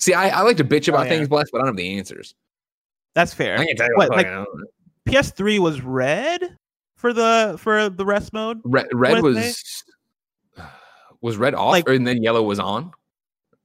See, 0.00 0.12
I, 0.14 0.28
I 0.28 0.42
like 0.42 0.56
to 0.58 0.64
bitch 0.64 0.88
Oh, 0.88 0.94
about 0.94 1.06
yeah. 1.06 1.14
things, 1.16 1.28
blessed, 1.28 1.50
but 1.52 1.58
I 1.58 1.60
don't 1.62 1.68
have 1.68 1.76
the 1.76 1.96
answers. 1.96 2.34
that's 3.14 3.32
fair. 3.32 3.58
I 3.58 3.64
can't 3.64 3.78
tell 3.78 3.86
you 3.88 3.96
What, 3.96 4.10
like- 4.10 4.26
fucking- 4.26 4.30
I 4.32 4.44
don't 4.44 4.58
know. 4.58 4.66
PS3 5.06 5.58
was 5.58 5.80
red 5.82 6.56
for 6.96 7.12
the 7.12 7.56
for 7.58 7.90
the 7.90 8.04
rest 8.06 8.32
mode. 8.32 8.60
red, 8.64 8.86
red 8.92 9.16
they 9.18 9.20
was 9.20 9.84
was 11.20 11.36
red 11.36 11.54
off, 11.54 11.72
Like- 11.72 11.88
or, 11.88 11.92
and 11.92 12.06
then 12.06 12.22
yellow 12.22 12.42
was 12.42 12.58
on, 12.58 12.92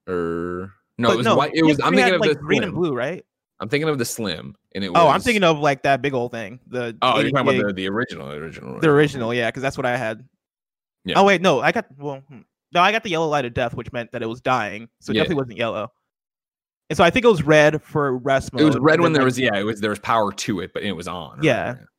or 0.08 0.72
no, 0.98 1.12
it 1.12 1.16
was 1.16 1.26
white. 1.28 1.52
It 1.54 1.64
was. 1.64 1.80
I'm 1.80 1.94
thinking 1.94 2.04
had, 2.04 2.14
of 2.14 2.20
like 2.20 2.30
the 2.32 2.36
green 2.36 2.62
and 2.62 2.74
blue, 2.74 2.94
right? 2.94 3.24
I'm 3.58 3.68
thinking 3.68 3.88
of 3.88 3.98
the 3.98 4.04
slim, 4.04 4.54
and 4.74 4.84
it 4.84 4.90
was. 4.90 5.00
Oh, 5.00 5.08
I'm 5.08 5.20
thinking 5.20 5.44
of 5.44 5.58
like 5.58 5.82
that 5.82 6.02
big 6.02 6.12
old 6.14 6.32
thing. 6.32 6.60
The 6.66 6.96
Oh, 7.02 7.20
you're 7.20 7.30
talking 7.30 7.46
gig- 7.52 7.60
about 7.60 7.68
the, 7.68 7.72
the 7.74 7.88
original, 7.88 8.28
the 8.28 8.36
original, 8.36 8.80
the 8.80 8.88
original, 8.90 9.32
yeah, 9.34 9.48
because 9.48 9.62
that's 9.62 9.76
what 9.78 9.86
I 9.86 9.96
had. 9.96 10.26
Yeah. 11.04 11.18
Oh 11.18 11.24
wait, 11.24 11.40
no, 11.40 11.60
I 11.60 11.72
got 11.72 11.86
well, 11.96 12.22
hmm. 12.28 12.40
no, 12.72 12.80
I 12.82 12.92
got 12.92 13.02
the 13.02 13.10
yellow 13.10 13.28
light 13.28 13.46
of 13.46 13.54
death, 13.54 13.74
which 13.74 13.90
meant 13.92 14.12
that 14.12 14.22
it 14.22 14.26
was 14.26 14.42
dying, 14.42 14.88
so 15.00 15.10
it 15.12 15.16
Yeah. 15.16 15.22
definitely 15.22 15.40
wasn't 15.42 15.56
yellow. 15.58 15.92
And 16.90 16.96
so 16.96 17.04
I 17.04 17.10
think 17.10 17.24
it 17.24 17.28
was 17.28 17.42
red 17.44 17.82
for 17.82 18.16
rest 18.18 18.52
mode. 18.52 18.62
It 18.62 18.64
was 18.66 18.76
red 18.78 19.00
when 19.00 19.12
there 19.12 19.22
like, 19.22 19.26
was 19.26 19.38
yeah, 19.38 19.56
it 19.56 19.62
was 19.62 19.80
there 19.80 19.90
was 19.90 20.00
power 20.00 20.32
to 20.32 20.60
it, 20.60 20.72
but 20.74 20.82
it 20.82 20.92
was 20.92 21.06
on. 21.08 21.38
Yeah. 21.42 21.68
whatever. 21.68 21.90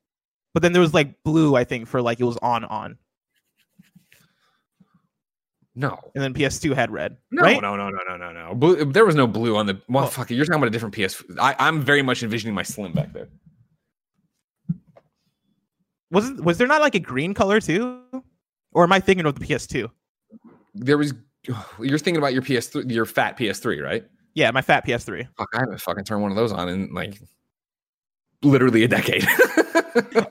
but 0.54 0.62
then 0.64 0.74
there 0.74 0.82
was 0.82 0.94
like 0.94 1.24
blue, 1.24 1.56
I 1.56 1.64
think, 1.64 1.88
for 1.88 2.02
like 2.02 2.20
it 2.20 2.26
was 2.26 2.38
on 2.42 2.66
on, 2.66 2.98
No. 5.76 5.98
and 6.14 6.22
then 6.24 6.34
PS2 6.34 6.76
had 6.76 6.92
red, 6.92 7.16
No, 7.32 7.42
right? 7.42 7.62
no, 7.62 7.78
no, 7.78 7.89
no, 7.89 8.00
no, 8.06 8.18
no, 8.18 8.32
no. 8.34 8.54
Blue, 8.54 8.84
there 8.84 9.06
was 9.06 9.16
no 9.16 9.28
blue 9.28 9.56
on 9.56 9.66
the. 9.66 9.76
Well, 9.88 10.04
Well- 10.04 10.08
fuck 10.08 10.30
it. 10.30 10.36
You're 10.36 10.46
talking 10.46 10.58
about 10.62 10.68
a 10.68 10.72
different 10.72 10.94
PS. 10.94 11.24
I, 11.39 11.56
I'm 11.58 11.82
very 11.82 12.02
much 12.02 12.22
envisioning 12.22 12.54
my 12.54 12.64
slim 12.64 12.92
back 12.92 13.14
there. 13.14 13.30
was 16.12 16.30
was 16.34 16.58
there 16.58 16.68
not 16.68 16.82
like 16.82 16.96
a 16.96 17.00
green 17.00 17.34
color 17.34 17.62
too, 17.62 18.02
or 18.74 18.84
am 18.84 18.92
I 18.92 19.00
thinking 19.00 19.26
of 19.26 19.39
the 19.39 19.46
PS2? 19.46 19.89
There 20.76 20.98
was. 20.98 21.14
You're 21.80 21.98
thinking 21.98 22.18
about 22.18 22.34
your 22.34 22.44
PS3, 22.44 22.92
your 22.92 23.06
fat 23.06 23.36
PS3, 23.38 23.82
right? 23.82 24.06
Yeah, 24.34 24.52
my 24.52 24.62
fat 24.62 24.86
PS3. 24.86 25.28
Fuck, 25.38 25.50
I 25.54 25.60
haven't 25.60 25.82
fucking 25.82 26.04
turned 26.06 26.22
one 26.22 26.32
of 26.32 26.38
those 26.38 26.52
on 26.52 26.70
in 26.70 26.94
like 26.94 27.20
literally 28.44 28.84
a 28.84 28.88
decade. 28.88 29.26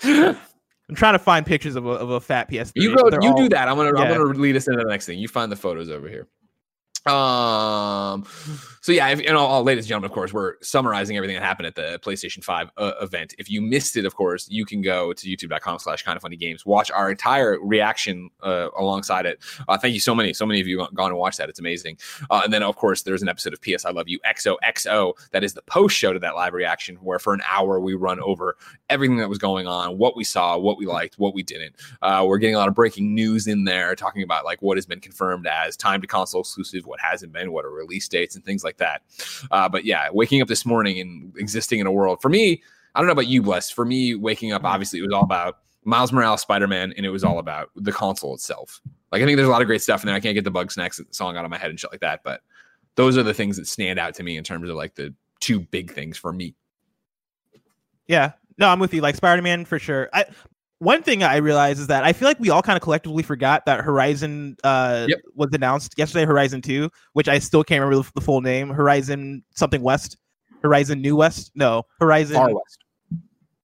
I'm 0.05 0.97
trying 0.97 1.13
to 1.15 1.19
find 1.21 1.47
pictures 1.47 1.77
of 1.77 1.87
a, 1.87 1.91
of 1.91 2.11
a 2.11 2.21
fat 2.21 2.51
PS3. 2.51 2.73
you 2.77 2.97
go, 2.97 3.09
They're 3.11 3.23
you 3.23 3.31
all- 3.31 3.37
do 3.37 3.49
that. 3.51 3.69
I'm 3.69 3.77
gonna, 3.77 3.97
I'm 3.99 4.09
gonna 4.09 4.25
lead 4.25 4.57
us 4.57 4.67
into 4.67 4.83
the 4.83 4.89
next 4.89 5.07
thing. 5.07 5.19
You 5.19 5.29
find 5.29 5.51
the 5.53 5.57
photos 5.57 5.89
over 5.91 6.09
here. 6.09 6.27
Um. 7.07 8.27
So 8.83 8.93
yeah, 8.93 9.09
if, 9.09 9.21
and 9.21 9.37
all, 9.37 9.47
all, 9.47 9.63
ladies 9.63 9.85
and 9.85 9.89
gentlemen, 9.89 10.11
of 10.11 10.15
course, 10.15 10.33
we're 10.33 10.55
summarizing 10.63 11.15
everything 11.17 11.37
that 11.37 11.43
happened 11.43 11.67
at 11.67 11.75
the 11.75 12.01
PlayStation 12.03 12.43
Five 12.43 12.71
uh, 12.79 12.93
event. 13.03 13.35
If 13.39 13.51
you 13.51 13.61
missed 13.61 13.97
it, 13.97 14.07
of 14.07 14.15
course, 14.15 14.49
you 14.49 14.65
can 14.65 14.81
go 14.81 15.13
to 15.13 15.27
YouTube.com/slash 15.27 16.03
Kind 16.03 16.17
of 16.17 16.23
Funny 16.23 16.37
Games, 16.37 16.65
watch 16.65 16.91
our 16.91 17.11
entire 17.11 17.59
reaction 17.61 18.31
uh, 18.43 18.69
alongside 18.79 19.27
it. 19.27 19.39
Uh, 19.69 19.77
thank 19.77 19.93
you 19.93 20.01
so 20.01 20.15
many, 20.15 20.33
so 20.33 20.47
many 20.47 20.61
of 20.61 20.67
you 20.67 20.81
have 20.81 20.95
gone 20.95 21.11
and 21.11 21.19
watched 21.19 21.37
that. 21.39 21.51
It's 21.51 21.61
amazing. 21.61 21.99
Uh, 22.31 22.41
and 22.45 22.53
then, 22.53 22.63
of 22.63 22.77
course, 22.77 23.03
there's 23.03 23.21
an 23.21 23.29
episode 23.29 23.53
of 23.53 23.61
PS 23.61 23.85
I 23.85 23.91
Love 23.91 24.09
You 24.09 24.19
XOXO 24.21 25.13
that 25.33 25.45
is 25.45 25.53
the 25.53 25.63
post 25.63 25.95
show 25.95 26.15
to 26.15 26.19
that 26.19 26.35
live 26.35 26.55
reaction, 26.55 26.97
where 26.97 27.19
for 27.19 27.35
an 27.35 27.43
hour 27.47 27.81
we 27.81 27.95
run 27.95 28.19
over 28.21 28.57
everything 28.89 29.19
that 29.19 29.29
was 29.29 29.39
going 29.39 29.67
on, 29.67 29.99
what 29.99 30.17
we 30.17 30.25
saw, 30.25 30.57
what 30.57 30.79
we 30.79 30.87
liked, 30.87 31.19
what 31.19 31.35
we 31.35 31.43
didn't. 31.43 31.77
Uh, 32.01 32.25
we're 32.27 32.39
getting 32.39 32.55
a 32.55 32.59
lot 32.59 32.69
of 32.69 32.75
breaking 32.75 33.15
news 33.15 33.47
in 33.47 33.65
there, 33.65 33.95
talking 33.95 34.23
about 34.23 34.47
like 34.47 34.63
what 34.63 34.79
has 34.79 34.87
been 34.87 35.01
confirmed 35.01 35.47
as 35.47 35.77
time 35.77 36.01
to 36.01 36.07
console 36.07 36.41
exclusive, 36.41 36.87
what 36.91 37.01
hasn't 37.01 37.33
been, 37.33 37.53
what 37.53 37.65
are 37.65 37.71
release 37.71 38.09
dates, 38.09 38.35
and 38.35 38.45
things 38.45 38.63
like 38.63 38.77
that. 38.77 39.03
Uh, 39.51 39.69
but 39.69 39.85
yeah, 39.85 40.09
waking 40.13 40.43
up 40.43 40.49
this 40.49 40.67
morning 40.67 41.01
and 41.01 41.33
existing 41.39 41.81
in 41.81 41.87
a 41.87 41.93
world 41.93 42.21
for 42.21 42.29
me, 42.29 42.63
I 42.95 43.01
don't 43.01 43.07
know 43.07 43.13
about 43.13 43.29
you, 43.29 43.41
Bless. 43.41 43.71
For 43.71 43.85
me, 43.85 44.15
waking 44.15 44.53
up, 44.53 44.65
obviously, 44.65 44.99
it 44.99 45.03
was 45.03 45.13
all 45.13 45.23
about 45.23 45.59
Miles 45.85 46.13
Morales, 46.13 46.43
Spider 46.43 46.67
Man, 46.67 46.93
and 46.97 47.07
it 47.07 47.11
was 47.11 47.25
all 47.25 47.39
about 47.39 47.71
the 47.77 47.93
console 47.93 48.35
itself. 48.35 48.81
Like 49.13 49.23
I 49.23 49.25
think 49.25 49.37
there's 49.37 49.49
a 49.49 49.51
lot 49.51 49.63
of 49.63 49.67
great 49.67 49.83
stuff 49.83 50.03
in 50.03 50.07
there. 50.07 50.17
I 50.17 50.21
can't 50.21 50.35
get 50.35 50.45
the 50.45 50.53
Bugsnax 50.53 51.01
song 51.15 51.37
out 51.37 51.45
of 51.45 51.51
my 51.51 51.59
head 51.59 51.71
and 51.71 51.81
shit 51.81 51.91
like 51.91 52.01
that, 52.01 52.21
but 52.23 52.43
those 52.97 53.17
are 53.17 53.23
the 53.23 53.35
things 53.35 53.57
that 53.57 53.67
stand 53.67 53.99
out 53.99 54.15
to 54.17 54.23
me 54.23 54.37
in 54.37 54.45
terms 54.45 54.69
of 54.69 54.77
like 54.77 54.95
the 54.95 55.15
two 55.41 55.61
big 55.61 55.93
things 55.93 56.19
for 56.19 56.33
me. 56.33 56.55
Yeah, 58.07 58.33
no, 58.59 58.69
I'm 58.69 58.81
with 58.81 58.93
you. 58.93 59.01
Like 59.01 59.15
Spider 59.15 59.43
Man 59.43 59.65
for 59.65 59.79
sure. 59.79 60.11
I 60.13 60.27
one 60.81 61.03
thing 61.03 61.23
I 61.23 61.37
realize 61.37 61.79
is 61.79 61.87
that 61.87 62.05
I 62.05 62.13
feel 62.13 62.27
like 62.27 62.41
we 62.41 62.51
all 62.51 62.63
kind 62.63 62.77
of 62.77 62.83
collectively 62.83 63.23
forgot 63.23 63.65
that 63.67 63.85
Horizon 63.85 64.57
uh, 64.65 65.07
Yep. 65.09 65.19
was 65.35 65.51
announced 65.53 65.95
yesterday. 65.97 66.25
Horizon 66.25 66.61
Two, 66.63 66.91
which 67.13 67.29
I 67.29 67.39
still 67.39 67.63
can't 67.63 67.83
remember 67.83 68.09
the, 68.15 68.21
full 68.21 68.41
name. 68.41 68.71
Horizon 68.71 69.45
something 69.55 69.83
West. 69.83 70.17
Horizon 70.63 71.01
New 71.01 71.17
West. 71.17 71.53
No, 71.55 71.85
Horizon 72.01 72.35
Far 72.37 72.55
West, 72.55 72.79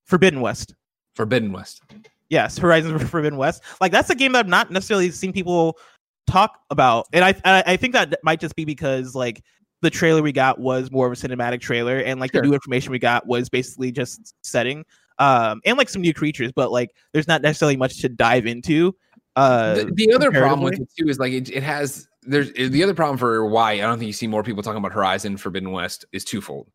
Forbidden 0.05 0.41
West. 0.41 0.75
Forbidden 1.15 1.53
West. 1.53 1.83
Yes, 2.29 2.59
Horizon 2.59 2.99
Forbidden 3.09 3.39
West. 3.39 3.63
Like 3.81 3.93
that's 3.93 4.11
a 4.11 4.15
game 4.15 4.33
that 4.33 4.41
I've 4.41 4.49
not 4.49 4.71
necessarily 4.71 5.11
seen 5.11 5.33
people 5.33 5.79
talk 6.27 6.61
about, 6.71 7.07
and 7.13 7.25
I 7.25 7.35
I, 7.45 7.63
I 7.67 7.77
think 7.77 7.93
that 7.95 8.19
might 8.23 8.41
just 8.41 8.55
be 8.57 8.65
because 8.65 9.15
like 9.15 9.43
the 9.83 9.91
trailer 9.91 10.23
we 10.23 10.33
got 10.33 10.59
was 10.59 10.91
more 10.91 11.07
of 11.07 11.13
a 11.13 11.17
cinematic 11.17 11.61
trailer, 11.61 11.99
and 11.99 12.21
like 12.21 12.33
Sure. 12.33 12.43
the 12.43 12.49
new 12.49 12.55
information 12.55 12.93
we 12.93 12.99
got 12.99 13.27
was 13.27 13.49
basically 13.49 13.93
just 13.93 14.35
setting, 14.43 14.85
um, 15.19 15.61
and 15.65 15.79
like 15.79 15.89
some 15.89 16.03
new 16.03 16.15
creatures, 16.15 16.53
but 16.53 16.71
like 16.71 16.95
there's 17.13 17.29
not 17.29 17.43
necessarily 17.43 17.77
much 17.77 18.01
to 18.01 18.09
dive 18.09 18.47
into. 18.47 18.95
Uh, 19.35 19.75
the, 19.75 19.93
the 19.95 20.15
other 20.15 20.31
problem 20.31 20.63
with 20.63 20.81
it 20.81 20.89
too 20.99 21.09
is 21.09 21.19
like 21.19 21.33
it, 21.33 21.51
it 21.51 21.63
has 21.63 22.09
there's 22.23 22.53
the 22.53 22.83
other 22.83 22.95
problem 22.95 23.19
for 23.19 23.47
why 23.47 23.73
I 23.73 23.79
don't 23.79 23.99
think 23.99 24.07
you 24.07 24.13
see 24.13 24.27
more 24.27 24.43
people 24.43 24.63
talking 24.63 24.79
about 24.79 24.93
Horizon 24.93 25.37
Forbidden 25.37 25.71
West 25.73 26.05
is 26.13 26.25
twofold. 26.25 26.71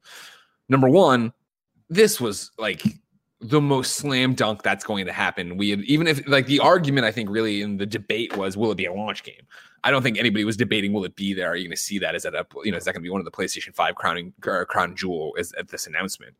Number 0.70 0.88
one, 0.88 1.34
this 1.90 2.22
was 2.22 2.52
like 2.58 2.84
the 3.42 3.60
most 3.60 3.96
slam 3.96 4.36
dunk 4.36 4.62
that's 4.62 4.84
going 4.84 5.06
to 5.06 5.12
happen. 5.12 5.58
We 5.58 5.72
had 5.72 5.82
even 5.82 6.08
if 6.08 6.26
like 6.28 6.46
the 6.46 6.60
argument 6.60 7.06
I 7.06 7.12
think 7.12 7.30
really 7.30 7.62
in 7.62 7.78
the 7.78 7.86
debate 7.86 8.38
was 8.38 8.56
will 8.56 8.72
it 8.72 8.76
be 8.76 8.86
a 8.86 8.94
launch 8.94 9.24
game? 9.24 9.42
I 9.84 9.90
don't 9.90 10.04
think 10.04 10.20
anybody 10.20 10.46
was 10.46 10.58
debating 10.58 10.94
will 10.94 11.06
it 11.06 11.16
be 11.16 11.34
there. 11.34 11.50
Are 11.50 11.56
you 11.56 11.64
going 11.64 11.76
to 11.76 11.82
see 11.82 11.98
that? 12.00 12.14
Is 12.14 12.24
that 12.24 12.36
a 12.36 12.46
you 12.64 12.72
know 12.72 12.78
is 12.78 12.86
that 12.86 12.94
going 12.94 13.02
to 13.02 13.08
be 13.08 13.10
one 13.10 13.20
of 13.20 13.26
the 13.26 13.32
PlayStation 13.32 13.74
Five 13.74 13.96
crowning 13.96 14.34
crown 14.42 14.96
jewel 14.96 15.34
is 15.38 15.52
at 15.54 15.70
this 15.70 15.88
announcement? 15.88 16.36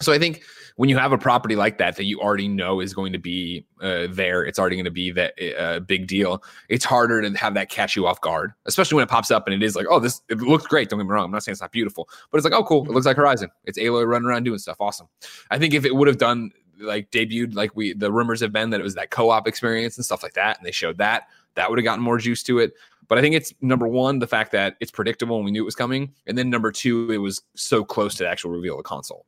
So 0.00 0.12
I 0.12 0.18
think 0.18 0.42
when 0.76 0.88
you 0.88 0.96
have 0.96 1.12
a 1.12 1.18
property 1.18 1.56
like 1.56 1.78
that 1.78 1.96
that 1.96 2.04
you 2.04 2.20
already 2.20 2.48
know 2.48 2.80
is 2.80 2.94
going 2.94 3.12
to 3.12 3.18
be 3.18 3.66
uh, 3.82 4.06
there, 4.08 4.42
it's 4.44 4.58
already 4.58 4.76
going 4.76 4.86
to 4.86 4.90
be 4.90 5.10
that 5.10 5.34
uh, 5.58 5.80
big 5.80 6.06
deal. 6.06 6.42
It's 6.68 6.84
harder 6.84 7.20
to 7.20 7.36
have 7.36 7.54
that 7.54 7.68
catch 7.68 7.96
you 7.96 8.06
off 8.06 8.20
guard, 8.20 8.52
especially 8.66 8.96
when 8.96 9.04
it 9.04 9.10
pops 9.10 9.30
up 9.30 9.46
and 9.46 9.54
it 9.54 9.62
is 9.62 9.76
like, 9.76 9.86
oh, 9.90 10.00
this 10.00 10.22
it 10.28 10.38
looks 10.38 10.66
great. 10.66 10.88
Don't 10.88 10.98
get 10.98 11.04
me 11.04 11.10
wrong. 11.10 11.26
I'm 11.26 11.30
not 11.30 11.42
saying 11.42 11.52
it's 11.52 11.60
not 11.60 11.72
beautiful, 11.72 12.08
but 12.30 12.38
it's 12.38 12.44
like, 12.44 12.54
oh, 12.54 12.64
cool. 12.64 12.84
It 12.86 12.92
looks 12.92 13.06
like 13.06 13.16
Horizon. 13.16 13.50
It's 13.64 13.78
Aloy 13.78 14.06
running 14.06 14.26
around 14.26 14.44
doing 14.44 14.58
stuff. 14.58 14.78
Awesome. 14.80 15.08
I 15.50 15.58
think 15.58 15.74
if 15.74 15.84
it 15.84 15.94
would 15.94 16.08
have 16.08 16.18
done 16.18 16.50
like 16.78 17.10
debuted 17.10 17.54
like 17.54 17.76
we 17.76 17.92
the 17.92 18.10
rumors 18.10 18.40
have 18.40 18.52
been 18.52 18.70
that 18.70 18.80
it 18.80 18.84
was 18.84 18.94
that 18.94 19.10
co-op 19.10 19.46
experience 19.46 19.98
and 19.98 20.04
stuff 20.04 20.22
like 20.22 20.32
that, 20.34 20.56
and 20.56 20.66
they 20.66 20.72
showed 20.72 20.96
that 20.98 21.24
that 21.56 21.68
would 21.68 21.78
have 21.78 21.84
gotten 21.84 22.02
more 22.02 22.16
juice 22.18 22.42
to 22.44 22.58
it. 22.58 22.72
But 23.06 23.18
I 23.18 23.20
think 23.20 23.34
it's 23.34 23.52
number 23.60 23.88
one, 23.88 24.20
the 24.20 24.26
fact 24.26 24.52
that 24.52 24.76
it's 24.80 24.90
predictable 24.90 25.36
and 25.36 25.44
we 25.44 25.50
knew 25.50 25.62
it 25.62 25.64
was 25.64 25.74
coming, 25.74 26.14
and 26.26 26.38
then 26.38 26.48
number 26.48 26.70
two, 26.70 27.10
it 27.10 27.18
was 27.18 27.42
so 27.54 27.84
close 27.84 28.14
to 28.14 28.22
the 28.22 28.30
actual 28.30 28.52
reveal 28.52 28.74
of 28.74 28.78
the 28.78 28.88
console. 28.88 29.26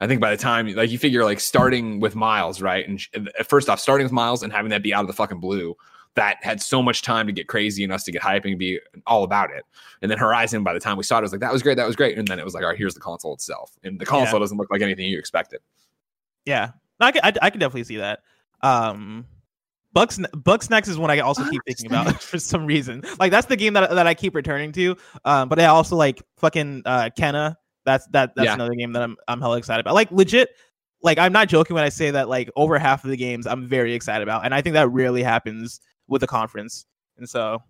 I 0.00 0.06
think 0.06 0.20
by 0.20 0.30
the 0.30 0.36
time, 0.36 0.68
like, 0.74 0.90
you 0.90 0.98
figure, 0.98 1.24
like, 1.24 1.40
starting 1.40 2.00
with 2.00 2.14
Miles, 2.14 2.62
right? 2.62 2.86
And 2.88 3.00
sh- 3.00 3.08
first 3.46 3.68
off, 3.68 3.80
starting 3.80 4.04
with 4.04 4.12
Miles 4.12 4.42
and 4.42 4.52
having 4.52 4.70
that 4.70 4.82
be 4.82 4.94
out 4.94 5.00
of 5.00 5.06
the 5.08 5.12
fucking 5.12 5.40
blue, 5.40 5.74
that 6.14 6.36
had 6.42 6.60
so 6.60 6.82
much 6.82 7.02
time 7.02 7.26
to 7.26 7.32
get 7.32 7.48
crazy 7.48 7.84
and 7.84 7.92
us 7.92 8.04
to 8.04 8.12
get 8.12 8.22
hyping 8.22 8.50
and 8.50 8.58
be 8.58 8.80
all 9.06 9.24
about 9.24 9.50
it. 9.50 9.64
And 10.02 10.10
then 10.10 10.18
Horizon, 10.18 10.64
by 10.64 10.72
the 10.72 10.80
time 10.80 10.96
we 10.96 11.04
saw 11.04 11.16
it, 11.16 11.20
it 11.20 11.22
was 11.22 11.32
like, 11.32 11.40
that 11.40 11.52
was 11.52 11.62
great, 11.62 11.76
that 11.76 11.86
was 11.86 11.96
great. 11.96 12.18
And 12.18 12.26
then 12.26 12.38
it 12.38 12.44
was 12.44 12.54
like, 12.54 12.64
all 12.64 12.70
right, 12.70 12.78
here's 12.78 12.94
the 12.94 13.00
console 13.00 13.34
itself. 13.34 13.72
And 13.84 14.00
the 14.00 14.06
console 14.06 14.40
doesn't 14.40 14.56
look 14.56 14.70
like 14.70 14.82
anything 14.82 15.08
you 15.08 15.18
expected. 15.18 15.60
yeah, 16.44 16.70
no, 17.00 17.06
I 17.06 17.12
can, 17.12 17.20
I, 17.24 17.32
I 17.42 17.50
can 17.50 17.60
definitely 17.60 17.84
see 17.84 17.98
that. 17.98 18.20
Um, 18.62 19.26
Bugsnax 19.94 20.88
is 20.88 20.98
one 20.98 21.10
I 21.10 21.20
also 21.20 21.48
keep 21.48 21.62
thinking 21.66 21.86
about 21.86 22.22
for 22.22 22.38
some 22.38 22.66
reason. 22.66 23.02
Like 23.18 23.30
that's 23.30 23.46
the 23.46 23.56
game 23.56 23.74
that 23.74 23.90
that 23.90 24.06
I 24.06 24.14
keep 24.14 24.34
returning 24.34 24.72
to. 24.72 24.96
Um, 25.24 25.48
but 25.48 25.58
I 25.58 25.66
also 25.66 25.96
like 25.96 26.22
fucking 26.36 26.82
uh 26.84 27.10
Kena. 27.16 27.56
That's 27.88 28.06
that 28.08 28.34
that's 28.36 28.44
Yeah. 28.46 28.54
another 28.54 28.74
game 28.74 28.92
that 28.92 29.02
I'm 29.02 29.16
I'm 29.28 29.40
hella 29.40 29.56
excited 29.56 29.80
about. 29.80 29.94
Like 29.94 30.10
legit, 30.12 30.50
like 31.02 31.16
I'm 31.18 31.32
not 31.32 31.48
joking 31.48 31.74
when 31.74 31.84
I 31.84 31.88
say 31.88 32.10
that 32.10 32.28
like 32.28 32.50
over 32.54 32.78
half 32.78 33.02
of 33.04 33.10
the 33.10 33.16
games 33.16 33.46
I'm 33.46 33.66
very 33.66 33.94
excited 33.94 34.22
about, 34.22 34.44
and 34.44 34.54
I 34.54 34.60
think 34.60 34.74
that 34.74 34.88
rarely 34.90 35.22
happens 35.22 35.80
with 36.06 36.20
the 36.20 36.26
conference. 36.26 36.84
And 37.16 37.28
so, 37.28 37.62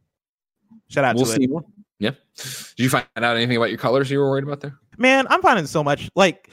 shout 0.89 1.05
out 1.05 1.15
We'll 1.17 1.25
to 1.27 1.33
see. 1.33 1.45
it. 1.45 1.51
Yeah. 2.01 2.11
Did 2.37 2.83
you 2.85 2.91
find 2.91 3.07
out 3.17 3.37
anything 3.37 3.57
about 3.57 3.71
your 3.71 3.79
colors 3.79 4.11
you 4.11 4.19
were 4.19 4.29
worried 4.31 4.45
about 4.45 4.61
there? 4.61 4.77
man. 4.99 5.27
I'm 5.31 5.41
finding 5.43 5.67
so 5.67 5.83
much 5.85 6.11
like. 6.17 6.51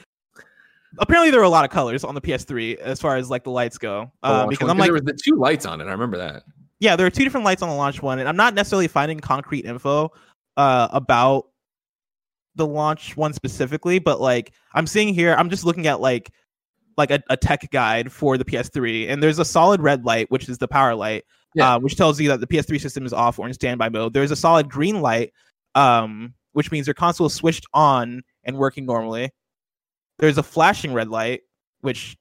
Apparently, 0.98 1.30
there 1.30 1.40
are 1.40 1.44
a 1.44 1.48
lot 1.48 1.64
of 1.64 1.70
colors 1.70 2.04
on 2.04 2.14
the 2.14 2.20
PS3 2.22 2.78
as 2.78 3.00
far 3.00 3.16
as 3.16 3.28
like 3.28 3.44
the 3.44 3.50
lights 3.50 3.76
go. 3.76 4.10
Uh, 4.22 4.30
launch 4.30 4.50
because 4.50 4.64
one? 4.68 4.70
I'm 4.70 4.78
like, 4.78 4.86
there 4.86 4.92
was 4.94 5.02
the 5.02 5.12
two 5.12 5.36
lights 5.36 5.66
on 5.66 5.80
it. 5.80 5.84
I 5.88 5.90
remember 5.90 6.16
that. 6.16 6.44
yeah, 6.78 6.96
there 6.96 7.06
are 7.06 7.10
two 7.10 7.22
different 7.24 7.44
lights 7.44 7.60
on 7.60 7.68
the 7.68 7.74
launch 7.74 8.00
one, 8.00 8.18
and 8.18 8.28
I'm 8.28 8.36
not 8.36 8.54
necessarily 8.54 8.88
finding 8.88 9.20
concrete 9.20 9.66
info 9.66 10.10
uh, 10.56 10.88
about 10.92 11.48
the 12.56 12.66
launch 12.66 13.16
one 13.16 13.32
specifically, 13.32 13.98
but 13.98 14.20
like 14.20 14.52
I'm 14.74 14.86
seeing 14.86 15.14
here, 15.14 15.34
I'm 15.34 15.50
just 15.50 15.64
looking 15.64 15.86
at 15.86 16.00
like 16.00 16.30
like 16.96 17.10
a, 17.10 17.22
a 17.28 17.36
tech 17.36 17.70
guide 17.70 18.10
for 18.10 18.38
the 18.38 18.44
PS3, 18.44 19.08
and 19.10 19.22
there's 19.22 19.38
a 19.38 19.44
solid 19.44 19.80
red 19.82 20.04
light, 20.04 20.30
which 20.30 20.48
is 20.48 20.56
the 20.58 20.66
power 20.68 20.94
light, 20.94 21.24
Yeah. 21.54 21.74
uh, 21.74 21.78
which 21.78 21.94
tells 21.96 22.18
you 22.18 22.28
that 22.30 22.40
the 22.40 22.46
PS3 22.46 22.80
system 22.80 23.04
is 23.04 23.12
off 23.12 23.38
or 23.38 23.46
in 23.46 23.52
standby 23.54 23.90
mode. 23.90 24.14
There's 24.14 24.30
a 24.30 24.36
solid 24.36 24.70
green 24.70 25.02
light, 25.02 25.32
um, 25.74 26.32
which 26.52 26.72
means 26.72 26.86
your 26.86 26.94
console 26.94 27.26
is 27.26 27.34
switched 27.34 27.66
on 27.74 28.22
and 28.44 28.56
working 28.56 28.86
normally. 28.86 29.30
There's 30.18 30.38
a 30.38 30.42
flashing 30.42 30.94
red 30.94 31.08
light, 31.10 31.42
which 31.82 32.16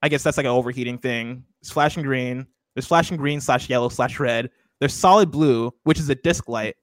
I 0.00 0.08
guess 0.08 0.22
that's 0.22 0.36
like 0.38 0.46
an 0.46 0.52
overheating 0.52 0.96
thing. 0.98 1.44
It's 1.60 1.70
flashing 1.70 2.02
green. 2.02 2.46
There's 2.74 2.86
flashing 2.86 3.16
green 3.18 3.40
slash 3.40 3.68
yellow 3.68 3.88
slash 3.90 4.18
red. 4.18 4.50
There's 4.80 4.94
solid 4.94 5.30
blue, 5.30 5.72
which 5.84 5.98
is 5.98 6.08
a 6.08 6.14
disc 6.14 6.48
light. 6.48 6.76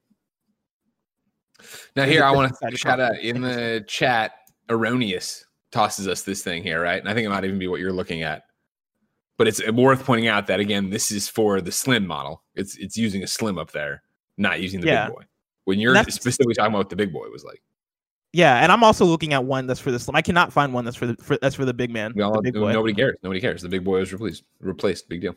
Now 1.96 2.04
here 2.04 2.24
I 2.24 2.30
want 2.30 2.54
to 2.70 2.76
shout 2.76 3.00
out 3.00 3.18
in 3.18 3.40
the 3.40 3.84
chat. 3.86 4.32
Erroneous 4.70 5.44
tosses 5.72 6.06
us 6.08 6.22
this 6.22 6.42
thing 6.42 6.62
here, 6.62 6.80
right? 6.80 7.00
And 7.00 7.08
I 7.08 7.14
think 7.14 7.26
it 7.26 7.30
might 7.30 7.44
even 7.44 7.58
be 7.58 7.66
what 7.68 7.80
you're 7.80 7.92
looking 7.92 8.22
at. 8.22 8.44
But 9.38 9.48
it's 9.48 9.66
worth 9.72 10.04
pointing 10.04 10.28
out 10.28 10.46
that 10.46 10.60
again, 10.60 10.90
this 10.90 11.10
is 11.10 11.28
for 11.28 11.60
the 11.60 11.72
slim 11.72 12.06
model. 12.06 12.42
It's 12.54 12.76
it's 12.76 12.96
using 12.96 13.22
a 13.22 13.26
slim 13.26 13.58
up 13.58 13.72
there, 13.72 14.02
not 14.38 14.60
using 14.60 14.80
the 14.80 14.86
Yeah. 14.86 15.06
big 15.06 15.16
boy. 15.16 15.22
When 15.64 15.78
you're 15.80 15.96
specifically 16.04 16.54
talking 16.54 16.72
about 16.72 16.78
what 16.78 16.90
the 16.90 16.96
big 16.96 17.12
boy 17.12 17.28
was 17.28 17.42
like, 17.44 17.60
Yeah, 18.32 18.62
and 18.62 18.70
I'm 18.70 18.84
also 18.84 19.04
looking 19.04 19.32
at 19.32 19.44
one 19.44 19.66
that's 19.66 19.80
for 19.80 19.90
the 19.90 19.98
slim. 19.98 20.14
I 20.14 20.22
cannot 20.22 20.52
find 20.52 20.72
one 20.72 20.84
that's 20.84 20.96
for 20.96 21.06
the 21.06 21.16
for, 21.16 21.36
that's 21.38 21.54
for 21.56 21.64
the 21.64 21.74
big 21.74 21.90
man. 21.90 22.12
we 22.14 22.22
all, 22.22 22.32
the 22.34 22.42
big 22.42 22.54
boy. 22.54 22.72
nobody 22.72 22.94
cares. 22.94 23.16
Nobody 23.22 23.40
cares. 23.40 23.62
The 23.62 23.68
big 23.68 23.84
boy 23.84 23.98
was 24.00 24.12
replaced. 24.12 24.44
Replaced. 24.60 25.08
Big 25.08 25.22
deal. 25.22 25.34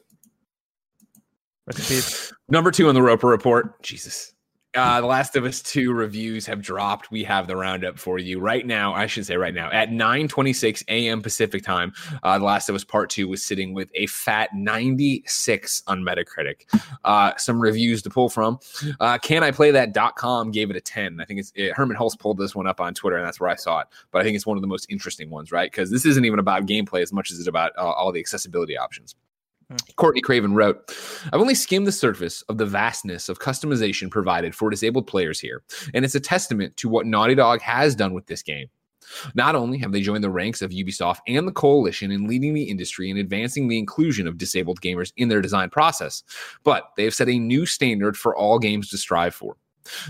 Rest 1.66 1.80
in 1.80 1.86
peace. 1.86 2.34
Number 2.48 2.70
two 2.72 2.90
on 2.90 2.96
the 2.96 3.02
Roper 3.02 3.28
report. 3.28 3.82
Jesus. 3.82 4.35
Uh, 4.76 5.02
The 5.02 5.08
Last 5.08 5.36
of 5.36 5.46
Us 5.46 5.62
2 5.62 5.94
reviews 5.94 6.46
have 6.46 6.62
dropped. 6.62 7.12
We 7.12 7.24
have 7.24 7.48
the 7.48 7.56
roundup 7.56 7.98
for 7.98 8.20
you 8.20 8.40
right 8.40 8.66
now. 8.66 8.94
I 8.94 9.08
should 9.08 9.26
say 9.26 9.38
right 9.38 9.54
now 9.54 9.70
at 9.72 9.90
9:26 9.90 10.84
a.m. 10.88 11.22
Pacific 11.22 11.64
time. 11.64 11.94
Uh, 12.24 12.38
the 12.38 12.46
Last 12.46 12.70
of 12.70 12.76
Us 12.76 12.84
Part 12.84 13.10
2 13.10 13.28
was 13.28 13.44
sitting 13.44 13.74
with 13.74 13.92
a 13.96 14.08
fat 14.08 14.50
96 14.54 15.84
on 15.88 16.02
Metacritic. 16.02 16.64
Uh, 17.04 17.34
some 17.38 17.60
reviews 17.60 18.02
to 18.04 18.10
pull 18.10 18.30
from. 18.30 18.60
Uh, 19.00 19.18
can 19.18 19.44
I 19.44 19.52
play 19.52 19.72
that.com 19.72 20.52
gave 20.52 20.70
it 20.70 20.76
a 20.76 20.82
10. 20.82 21.20
I 21.20 21.26
think 21.26 21.40
it's 21.40 21.52
it, 21.56 21.74
Hermen 21.74 21.96
Hulst 21.98 22.20
pulled 22.20 22.38
this 22.38 22.56
one 22.56 22.68
up 22.68 22.80
on 22.80 22.94
Twitter, 22.94 23.18
and 23.18 23.26
that's 23.26 23.40
where 23.40 23.50
I 23.50 23.56
saw 23.56 23.80
it. 23.82 23.88
But 24.12 24.22
I 24.22 24.24
think 24.24 24.36
it's 24.36 24.46
one 24.46 24.58
of 24.58 24.62
the 24.62 24.68
most 24.68 24.88
interesting 24.90 25.30
ones, 25.30 25.52
right? 25.52 25.72
Because 25.72 25.92
this 25.92 26.06
isn't 26.06 26.26
even 26.26 26.40
about 26.40 26.66
gameplay 26.66 27.02
as 27.02 27.14
much 27.14 27.32
as 27.32 27.40
it's 27.40 27.48
about 27.48 27.72
uh, 27.78 27.82
all 27.82 28.12
the 28.12 28.20
accessibility 28.20 28.78
options. 28.78 29.16
Courtney 29.96 30.22
Craven 30.22 30.54
wrote, 30.54 30.96
I've 31.32 31.42
only 31.42 31.56
skimmed 31.56 31.88
the 31.88 31.92
surface 31.92 32.42
of 32.44 32.58
the 32.58 32.66
vastness 32.66 33.30
of 33.30 33.40
customization 33.40 34.12
provided 34.12 34.54
for 34.56 34.70
disabled 34.70 35.08
players 35.08 35.40
here, 35.40 35.64
and 35.94 36.06
it's 36.06 36.16
a 36.16 36.20
testament 36.20 36.78
to 36.78 36.90
what 36.90 37.06
Naughty 37.06 37.36
Dog 37.36 37.62
has 37.62 37.96
done 37.96 38.14
with 38.14 38.28
this 38.28 38.44
game. 38.44 38.68
Not 39.36 39.56
only 39.56 39.78
have 39.80 39.92
they 39.92 40.02
joined 40.02 40.24
the 40.24 40.30
ranks 40.30 40.62
of 40.62 40.72
Ubisoft 40.72 41.20
and 41.28 41.48
the 41.48 41.52
coalition 41.52 42.12
in 42.12 42.28
leading 42.28 42.54
the 42.54 42.64
industry 42.64 43.10
and 43.10 43.20
advancing 43.20 43.68
the 43.68 43.78
inclusion 43.78 44.28
of 44.28 44.38
disabled 44.38 44.82
gamers 44.82 45.14
in 45.18 45.30
their 45.30 45.42
design 45.42 45.70
process, 45.70 46.24
but 46.64 46.90
they 46.98 47.04
have 47.04 47.14
set 47.14 47.30
a 47.30 47.38
new 47.38 47.66
standard 47.66 48.18
for 48.18 48.36
all 48.36 48.60
games 48.60 48.90
to 48.90 48.98
strive 48.98 49.36
for. 49.36 49.58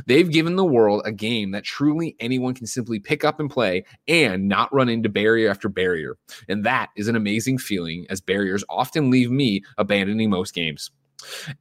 They've 0.05 0.29
given 0.29 0.55
the 0.55 0.65
world 0.65 1.01
a 1.05 1.11
game 1.11 1.51
that 1.51 1.63
truly 1.63 2.15
anyone 2.19 2.53
can 2.53 2.67
simply 2.67 2.99
pick 2.99 3.23
up 3.23 3.39
and 3.39 3.49
play 3.49 3.85
and 4.07 4.47
not 4.47 4.73
run 4.73 4.89
into 4.89 5.09
barrier 5.09 5.49
after 5.49 5.69
barrier. 5.69 6.17
And 6.47 6.65
that 6.65 6.89
is 6.95 7.07
an 7.07 7.15
amazing 7.15 7.57
feeling, 7.57 8.05
as 8.09 8.21
barriers 8.21 8.63
often 8.69 9.09
leave 9.09 9.31
me 9.31 9.63
abandoning 9.77 10.29
most 10.29 10.53
games. 10.53 10.91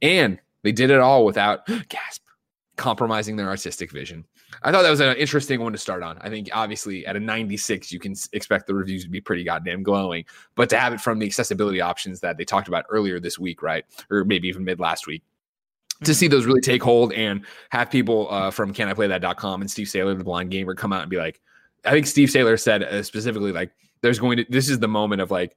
And 0.01 0.39
they 0.63 0.71
did 0.71 0.91
it 0.91 0.99
all 0.99 1.25
without 1.25 1.65
gasp 1.89 2.23
compromising 2.75 3.35
their 3.35 3.47
artistic 3.47 3.91
vision. 3.91 4.25
I 4.63 4.71
thought 4.71 4.83
that 4.83 4.89
was 4.89 4.99
an 4.99 5.15
interesting 5.17 5.61
one 5.61 5.71
to 5.71 5.77
start 5.77 6.03
on. 6.03 6.17
I 6.21 6.29
think 6.29 6.49
obviously 6.53 7.05
at 7.05 7.15
a 7.15 7.19
96, 7.19 7.91
you 7.91 7.99
can 7.99 8.15
expect 8.33 8.67
the 8.67 8.75
reviews 8.75 9.03
to 9.03 9.09
be 9.09 9.21
pretty 9.21 9.43
goddamn 9.43 9.83
glowing, 9.83 10.25
but 10.55 10.69
to 10.69 10.77
have 10.77 10.93
it 10.93 11.01
from 11.01 11.19
the 11.19 11.25
accessibility 11.25 11.81
options 11.81 12.19
that 12.21 12.37
they 12.37 12.45
talked 12.45 12.67
about 12.67 12.85
earlier 12.89 13.19
this 13.19 13.39
week, 13.39 13.61
right? 13.61 13.85
Or 14.09 14.25
maybe 14.25 14.47
even 14.47 14.63
mid 14.63 14.79
last 14.79 15.07
week, 15.07 15.23
to 16.03 16.13
see 16.13 16.27
those 16.27 16.45
really 16.45 16.61
take 16.61 16.83
hold 16.83 17.13
and 17.13 17.45
have 17.69 17.89
people 17.89 18.27
uh, 18.29 18.51
from 18.51 18.73
can 18.73 18.87
I 18.87 18.93
play 18.93 19.07
that.com 19.07 19.61
and 19.61 19.71
Steve 19.71 19.87
Saylor, 19.87 20.17
the 20.17 20.23
blind 20.23 20.51
gamer, 20.51 20.75
come 20.75 20.91
out 20.91 21.01
and 21.01 21.09
be 21.09 21.17
like, 21.17 21.39
I 21.85 21.91
think 21.91 22.07
Steve 22.07 22.29
Saylor 22.29 22.59
said 22.59 22.83
uh, 22.83 23.03
specifically, 23.03 23.51
like, 23.51 23.71
there's 24.01 24.19
going 24.19 24.37
to, 24.37 24.45
this 24.49 24.69
is 24.69 24.79
the 24.79 24.87
moment 24.87 25.21
of 25.21 25.31
like 25.31 25.55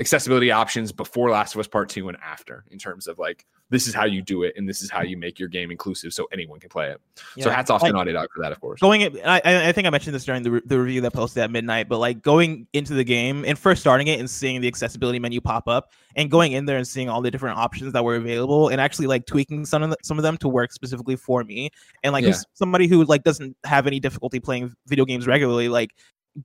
accessibility 0.00 0.50
options 0.50 0.90
before 0.90 1.30
Last 1.30 1.54
of 1.54 1.60
Us 1.60 1.68
Part 1.68 1.88
2 1.88 2.08
and 2.08 2.18
after, 2.24 2.64
in 2.70 2.78
terms 2.78 3.06
of 3.06 3.18
like, 3.18 3.44
this 3.70 3.88
is 3.88 3.94
how 3.94 4.04
you 4.04 4.20
do 4.22 4.42
it 4.42 4.52
and 4.56 4.68
this 4.68 4.82
is 4.82 4.90
how 4.90 5.02
you 5.02 5.16
make 5.16 5.38
your 5.38 5.48
game 5.48 5.70
inclusive 5.70 6.12
so 6.12 6.28
anyone 6.32 6.60
can 6.60 6.68
play 6.68 6.90
it. 6.90 7.00
So 7.40 7.48
Yeah. 7.48 7.54
hats 7.56 7.70
off 7.70 7.82
Like- 7.82 7.90
to 7.92 7.96
Naughty 7.96 8.12
Dog 8.12 8.28
for 8.34 8.42
that, 8.42 8.52
of 8.52 8.60
course. 8.60 8.78
going 8.78 9.00
in, 9.00 9.18
I, 9.24 9.40
I 9.44 9.68
I 9.68 9.72
think 9.72 9.86
I 9.86 9.90
mentioned 9.90 10.14
this 10.14 10.24
during 10.24 10.42
the, 10.42 10.50
re- 10.52 10.60
the 10.66 10.78
review 10.78 11.00
that 11.00 11.12
posted 11.12 11.42
at 11.42 11.50
midnight, 11.50 11.88
but 11.88 11.98
like 11.98 12.22
going 12.22 12.66
into 12.74 12.92
the 12.94 13.04
game 13.04 13.44
and 13.46 13.58
first 13.58 13.80
starting 13.80 14.06
it 14.08 14.20
and 14.20 14.28
seeing 14.28 14.60
the 14.60 14.68
accessibility 14.68 15.18
menu 15.18 15.40
pop 15.40 15.66
up 15.66 15.92
and 16.14 16.30
going 16.30 16.52
in 16.52 16.66
there 16.66 16.76
and 16.76 16.86
seeing 16.86 17.08
all 17.08 17.22
the 17.22 17.30
different 17.30 17.58
options 17.58 17.92
that 17.94 18.04
were 18.04 18.16
available 18.16 18.68
and 18.68 18.80
actually 18.80 19.06
like 19.06 19.24
tweaking 19.26 19.64
some 19.64 19.82
of 19.82 19.90
the, 19.90 19.96
some 20.04 20.18
of 20.18 20.22
them 20.22 20.36
to 20.36 20.48
work 20.48 20.70
specifically 20.72 21.16
for 21.16 21.42
me 21.42 21.70
and 22.02 22.12
like 22.12 22.24
Yeah. 22.24 22.34
somebody 22.52 22.86
who 22.86 23.02
like 23.04 23.24
doesn't 23.24 23.56
have 23.64 23.86
any 23.86 23.98
difficulty 23.98 24.40
playing 24.40 24.74
video 24.86 25.04
games 25.06 25.26
regularly, 25.26 25.68
like 25.68 25.90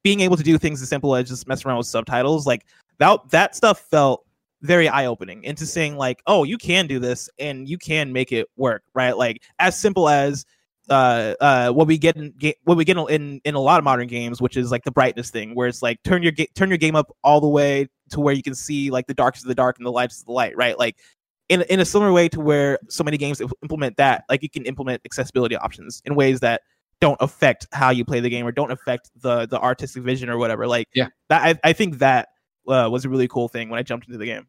being 0.03 0.21
able 0.21 0.37
to 0.37 0.43
do 0.43 0.57
things 0.57 0.81
as 0.81 0.87
simple 0.89 1.15
as 1.15 1.27
just 1.27 1.47
mess 1.47 1.65
around 1.65 1.77
with 1.77 1.87
subtitles, 1.87 2.47
like 2.47 2.65
that 2.99 3.19
that 3.29 3.55
stuff 3.55 3.79
felt 3.79 4.25
very 4.61 4.87
eye 4.89 5.05
opening 5.05 5.43
into 5.43 5.65
saying 5.65 5.95
like, 5.97 6.21
oh, 6.27 6.43
you 6.43 6.57
can 6.57 6.87
do 6.87 6.99
this 6.99 7.29
and 7.39 7.67
you 7.69 7.77
can 7.77 8.11
make 8.11 8.31
it 8.31 8.47
work, 8.57 8.83
right? 8.93 9.15
Like 9.17 9.41
as 9.59 9.79
simple 9.79 10.09
as 10.09 10.45
uh 10.89 11.35
uh 11.39 11.69
what 11.71 11.85
we 11.85 11.99
get 11.99 12.15
in 12.15 12.33
ga- 12.39 12.55
what 12.63 12.75
we 12.75 12.83
get 12.83 12.97
in 12.97 13.39
in 13.45 13.53
a 13.53 13.59
lot 13.59 13.77
of 13.77 13.83
modern 13.83 14.07
games 14.07 14.41
which 14.41 14.57
is 14.57 14.71
like 14.71 14.83
the 14.85 14.91
brightness 14.91 15.29
thing 15.29 15.53
where 15.53 15.67
it's 15.67 15.83
like 15.83 16.01
turn 16.03 16.23
your 16.23 16.31
ga- 16.31 16.49
turn 16.55 16.67
your 16.67 16.79
game 16.79 16.95
up 16.95 17.15
all 17.23 17.39
the 17.39 17.47
way 17.47 17.87
to 18.09 18.19
where 18.19 18.33
you 18.33 18.41
can 18.41 18.55
see 18.55 18.89
like 18.89 19.05
the 19.05 19.13
darkest 19.13 19.43
of 19.43 19.49
the 19.49 19.53
dark 19.53 19.77
and 19.77 19.85
the 19.85 19.91
lightest 19.91 20.21
of 20.21 20.25
the 20.25 20.31
light 20.31 20.57
right 20.57 20.79
like 20.79 20.95
in 21.47 21.61
in 21.69 21.79
a 21.79 21.85
similar 21.85 22.11
way 22.11 22.27
to 22.27 22.39
where 22.39 22.79
so 22.89 23.03
many 23.03 23.17
games 23.17 23.39
implement 23.61 23.97
that 23.97 24.23
like 24.29 24.41
you 24.41 24.49
can 24.49 24.65
implement 24.65 24.99
accessibility 25.05 25.55
options 25.55 26.01
in 26.05 26.15
ways 26.15 26.39
that 26.39 26.61
don't 26.99 27.17
affect 27.21 27.67
how 27.71 27.91
you 27.91 28.03
play 28.03 28.19
the 28.19 28.29
game 28.29 28.47
or 28.47 28.51
don't 28.51 28.71
affect 28.71 29.11
the 29.21 29.45
the 29.45 29.59
artistic 29.59 30.01
vision 30.01 30.27
or 30.27 30.39
whatever 30.39 30.65
like 30.65 30.87
Yeah. 30.95 31.09
that 31.29 31.43
i, 31.63 31.69
I 31.69 31.73
think 31.73 31.99
that 31.99 32.29
uh, 32.67 32.89
was 32.91 33.05
a 33.05 33.09
really 33.09 33.27
cool 33.27 33.47
thing 33.47 33.69
when 33.69 33.79
i 33.79 33.83
jumped 33.83 34.07
into 34.07 34.17
the 34.17 34.25
game. 34.25 34.47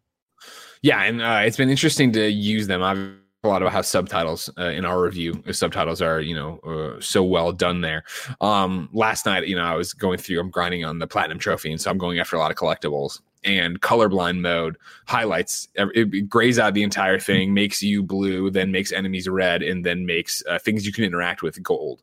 Yeah, 0.83 1.03
and 1.03 1.21
uh, 1.21 1.43
it's 1.45 1.59
been 1.59 1.69
interesting 1.69 2.13
to 2.13 2.31
use 2.31 2.67
them. 2.67 2.83
I've 2.83 2.99
a 3.43 3.49
lot 3.49 3.63
about 3.63 3.73
how 3.73 3.81
subtitles 3.81 4.51
uh, 4.59 4.65
in 4.65 4.85
our 4.85 5.01
review 5.01 5.43
uh, 5.49 5.53
subtitles 5.53 6.03
are 6.03 6.21
you 6.21 6.35
know 6.35 6.59
uh, 6.59 7.01
so 7.01 7.25
well 7.25 7.53
done 7.53 7.81
there. 7.81 8.05
Um 8.41 8.89
last 8.93 9.25
night 9.27 9.47
you 9.47 9.57
know 9.57 9.65
i 9.65 9.75
was 9.75 9.93
going 9.93 10.19
through 10.19 10.41
i'm 10.41 10.51
grinding 10.51 10.85
on 10.85 10.99
the 10.99 11.07
platinum 11.07 11.39
trophy 11.39 11.71
and 11.71 11.81
so 11.81 11.91
i'm 11.91 11.99
going 11.99 12.19
after 12.19 12.37
a 12.37 12.39
lot 12.39 12.51
of 12.51 12.57
collectibles. 12.57 13.21
And 13.43 13.81
colorblind 13.81 14.41
mode 14.41 14.77
highlights 15.07 15.69
it 15.75 16.29
grays 16.29 16.59
out 16.59 16.75
the 16.75 16.83
entire 16.83 17.19
thing 17.19 17.55
makes 17.55 17.83
you 17.83 18.03
blue 18.03 18.51
then 18.51 18.71
makes 18.71 18.93
enemies 18.93 19.27
red 19.29 19.63
and 19.63 19.87
then 19.87 20.05
makes 20.05 20.43
uh, 20.47 20.59
things 20.59 20.85
you 20.85 20.93
can 20.93 21.05
interact 21.05 21.43
with 21.43 21.63
gold. 21.63 22.03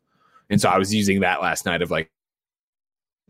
And 0.50 0.60
so 0.60 0.68
i 0.68 0.78
was 0.78 0.92
using 0.92 1.20
that 1.20 1.40
last 1.40 1.66
night 1.66 1.82
of 1.82 1.92
like 1.92 2.10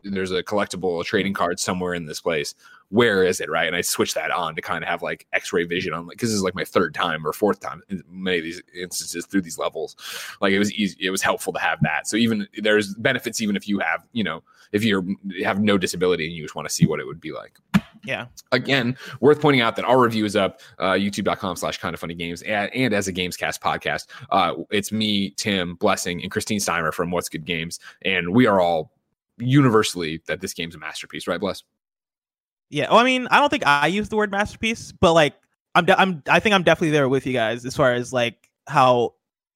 there's 0.03 0.31
a 0.31 0.43
collectible 0.43 0.99
a 1.01 1.03
trading 1.03 1.33
card 1.33 1.59
somewhere 1.59 1.93
in 1.93 2.05
this 2.05 2.21
place. 2.21 2.55
Where 2.89 3.23
is 3.23 3.39
it 3.39 3.49
right? 3.49 3.67
And 3.67 3.75
i 3.75 3.81
switch 3.81 4.15
that 4.15 4.31
on 4.31 4.55
to 4.55 4.61
kind 4.61 4.83
of 4.83 4.89
have 4.89 5.01
like 5.01 5.27
x-ray 5.33 5.65
vision 5.65 5.93
on 5.93 6.07
like 6.07 6.17
because 6.17 6.29
this 6.29 6.37
is 6.37 6.43
like 6.43 6.55
my 6.55 6.63
third 6.63 6.93
time 6.93 7.25
or 7.25 7.33
fourth 7.33 7.59
time 7.59 7.81
in 7.89 8.03
many 8.09 8.39
of 8.39 8.43
these 8.43 8.61
instances 8.75 9.25
through 9.25 9.41
these 9.41 9.57
levels. 9.57 9.95
Like 10.41 10.53
it 10.53 10.59
was 10.59 10.73
easy 10.73 10.97
it 10.99 11.11
was 11.11 11.21
helpful 11.21 11.53
to 11.53 11.59
have 11.59 11.79
that. 11.83 12.07
So 12.07 12.17
even 12.17 12.47
there's 12.57 12.95
benefits 12.95 13.41
even 13.41 13.55
if 13.55 13.67
you 13.67 13.79
have 13.79 14.05
you 14.11 14.23
know 14.23 14.43
if 14.71 14.83
you're 14.83 15.03
you 15.25 15.45
have 15.45 15.59
no 15.59 15.77
disability 15.77 16.25
and 16.25 16.33
you 16.33 16.43
just 16.43 16.55
want 16.55 16.67
to 16.67 16.73
see 16.73 16.87
what 16.87 16.99
it 16.99 17.05
would 17.05 17.21
be 17.21 17.31
like. 17.31 17.59
Yeah. 18.03 18.25
Again 18.51 18.97
worth 19.19 19.41
pointing 19.41 19.61
out 19.61 19.75
that 19.75 19.85
our 19.85 19.99
review 19.99 20.25
is 20.25 20.35
up 20.35 20.61
uh, 20.79 20.93
youtube.com 20.93 21.57
slash 21.57 21.77
kind 21.77 21.93
of 21.93 21.99
funny 21.99 22.15
games 22.15 22.41
and, 22.41 22.73
and 22.73 22.93
as 22.93 23.07
a 23.07 23.13
gamescast 23.13 23.59
podcast. 23.59 24.07
Uh, 24.31 24.63
it's 24.71 24.91
me 24.91 25.31
tim 25.31 25.75
blessing 25.75 26.23
and 26.23 26.31
christine 26.31 26.59
steimer 26.59 26.93
from 26.93 27.11
what's 27.11 27.29
good 27.29 27.45
games 27.45 27.79
and 28.01 28.33
we 28.33 28.47
are 28.47 28.59
all 28.59 28.91
universally 29.39 30.21
that 30.27 30.41
this 30.41 30.53
game's 30.53 30.75
a 30.75 30.77
masterpiece 30.79 31.27
right 31.27 31.39
bless 31.39 31.63
Yeah. 32.69 32.87
Oh, 32.89 32.97
I 32.97 33.03
mean, 33.03 33.27
I 33.31 33.39
don't 33.39 33.49
think 33.49 33.65
I 33.65 33.87
use 33.87 34.09
the 34.09 34.15
word 34.15 34.31
masterpiece, 34.31 34.91
but 34.91 35.13
like, 35.13 35.33
I'm, 35.75 35.85
de- 35.85 35.99
I'm, 35.99 36.21
I 36.27 36.39
think 36.39 36.53
I'm 36.53 36.63
definitely 36.63 36.91
there 36.91 37.09
with 37.09 37.25
you 37.25 37.33
guys 37.33 37.65
as 37.65 37.75
far 37.75 37.93
as 37.93 38.13
like 38.13 38.49
how, 38.67 39.13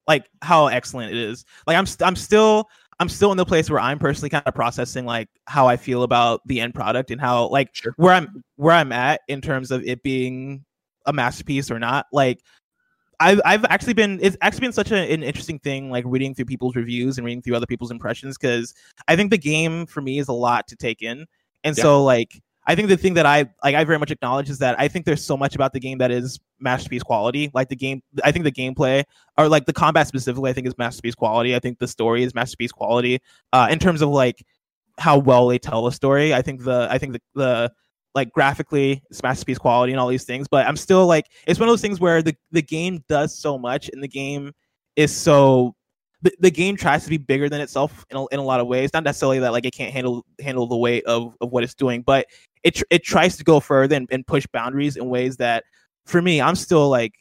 like 0.08 0.28
how 0.42 0.66
excellent 0.66 1.12
it 1.12 1.18
is. 1.18 1.44
Like, 1.66 1.76
I'm, 1.76 1.86
st- 1.86 2.06
I'm 2.06 2.16
still, 2.16 2.68
I'm 3.00 3.08
still 3.08 3.30
in 3.30 3.36
the 3.38 3.44
place 3.44 3.70
where 3.70 3.80
I'm 3.80 3.98
personally 3.98 4.30
kind 4.30 4.42
of 4.46 4.54
processing 4.54 5.04
like 5.04 5.28
how 5.46 5.66
I 5.66 5.76
feel 5.76 6.02
about 6.02 6.40
the 6.46 6.60
end 6.60 6.74
product 6.74 7.10
and 7.10 7.20
how 7.20 7.48
like 7.48 7.68
Sure. 7.72 7.92
where 7.96 8.12
I'm, 8.14 8.42
where 8.56 8.74
I'm 8.74 8.92
at 8.92 9.20
in 9.28 9.40
terms 9.40 9.70
of 9.70 9.84
it 9.84 10.02
being 10.02 10.64
a 11.06 11.12
masterpiece 11.12 11.70
or 11.70 11.78
not. 11.78 12.06
Like, 12.12 12.40
I've, 13.20 13.40
I've 13.44 13.64
actually 13.66 13.94
been 13.94 14.18
it's 14.22 14.36
actually 14.40 14.62
been 14.62 14.72
such 14.72 14.90
a, 14.90 14.96
an 15.12 15.22
interesting 15.22 15.58
thing 15.58 15.90
like 15.90 16.04
reading 16.06 16.34
through 16.34 16.46
people's 16.46 16.76
reviews 16.76 17.18
and 17.18 17.24
reading 17.24 17.42
through 17.42 17.56
other 17.56 17.66
people's 17.66 17.90
impressions 17.90 18.36
because 18.38 18.74
I 19.08 19.16
think 19.16 19.30
the 19.30 19.38
game 19.38 19.86
for 19.86 20.00
me 20.00 20.18
is 20.18 20.28
a 20.28 20.32
lot 20.32 20.66
to 20.68 20.76
take 20.76 21.02
in 21.02 21.26
and 21.64 21.76
Yeah. 21.76 21.82
so 21.82 22.04
like 22.04 22.40
I 22.66 22.74
think 22.74 22.88
the 22.88 22.96
thing 22.96 23.14
that 23.14 23.26
I 23.26 23.46
like 23.62 23.74
I 23.74 23.84
very 23.84 23.98
much 23.98 24.10
acknowledge 24.10 24.48
is 24.48 24.58
that 24.58 24.78
I 24.80 24.88
think 24.88 25.04
there's 25.04 25.22
so 25.22 25.36
much 25.36 25.54
about 25.54 25.72
the 25.74 25.80
game 25.80 25.98
that 25.98 26.10
is 26.10 26.40
masterpiece 26.60 27.02
quality. 27.02 27.50
Like 27.52 27.68
the 27.68 27.76
game 27.76 28.02
I 28.24 28.32
think 28.32 28.44
the 28.44 28.52
gameplay 28.52 29.04
or 29.36 29.48
like 29.48 29.66
the 29.66 29.72
combat 29.74 30.08
specifically 30.08 30.50
I 30.50 30.54
think 30.54 30.66
is 30.66 30.78
masterpiece 30.78 31.14
quality. 31.14 31.54
I 31.54 31.58
think 31.58 31.78
the 31.78 31.88
story 31.88 32.22
is 32.22 32.34
masterpiece 32.34 32.72
quality. 32.72 33.20
Uh 33.52 33.68
in 33.70 33.78
terms 33.78 34.00
of 34.00 34.08
like 34.08 34.42
how 34.98 35.18
well 35.18 35.48
they 35.48 35.58
tell 35.58 35.86
a 35.86 35.92
story. 35.92 36.32
I 36.32 36.40
think 36.40 36.64
the 36.64 36.88
I 36.90 36.96
think 36.98 37.12
the 37.12 37.20
the 37.34 37.72
like 38.14 38.32
graphically 38.32 39.02
it's 39.10 39.22
masterpiece 39.22 39.58
quality 39.58 39.92
and 39.92 40.00
all 40.00 40.08
these 40.08 40.24
things, 40.24 40.46
but 40.48 40.66
I'm 40.66 40.76
still 40.76 41.06
like 41.06 41.26
it's 41.46 41.58
one 41.58 41.68
of 41.68 41.72
those 41.72 41.80
things 41.80 42.00
where 42.00 42.22
the 42.22 42.34
the 42.50 42.62
game 42.62 43.04
does 43.08 43.36
so 43.36 43.58
much 43.58 43.90
and 43.92 44.02
the 44.02 44.08
game 44.08 44.52
is 44.96 45.14
so 45.14 45.74
the, 46.22 46.32
the 46.40 46.50
game 46.50 46.74
tries 46.76 47.04
to 47.04 47.10
be 47.10 47.18
bigger 47.18 47.50
than 47.50 47.60
itself 47.60 48.04
in 48.10 48.16
a, 48.16 48.26
in 48.28 48.38
a 48.38 48.42
lot 48.42 48.58
of 48.58 48.66
ways. 48.66 48.90
Not 48.94 49.04
necessarily 49.04 49.40
that 49.40 49.52
like 49.52 49.66
it 49.66 49.74
can't 49.74 49.92
handle 49.92 50.24
handle 50.40 50.66
the 50.66 50.76
weight 50.76 51.04
of, 51.04 51.36
of 51.40 51.50
what 51.50 51.64
it's 51.64 51.74
doing, 51.74 52.02
but 52.02 52.26
it 52.62 52.76
tr- 52.76 52.84
it 52.90 53.04
tries 53.04 53.36
to 53.36 53.44
go 53.44 53.60
further 53.60 53.94
and, 53.94 54.08
and 54.10 54.26
push 54.26 54.46
boundaries 54.52 54.96
in 54.96 55.08
ways 55.08 55.36
that 55.36 55.64
for 56.06 56.22
me 56.22 56.40
I'm 56.40 56.56
still 56.56 56.88
like 56.88 57.12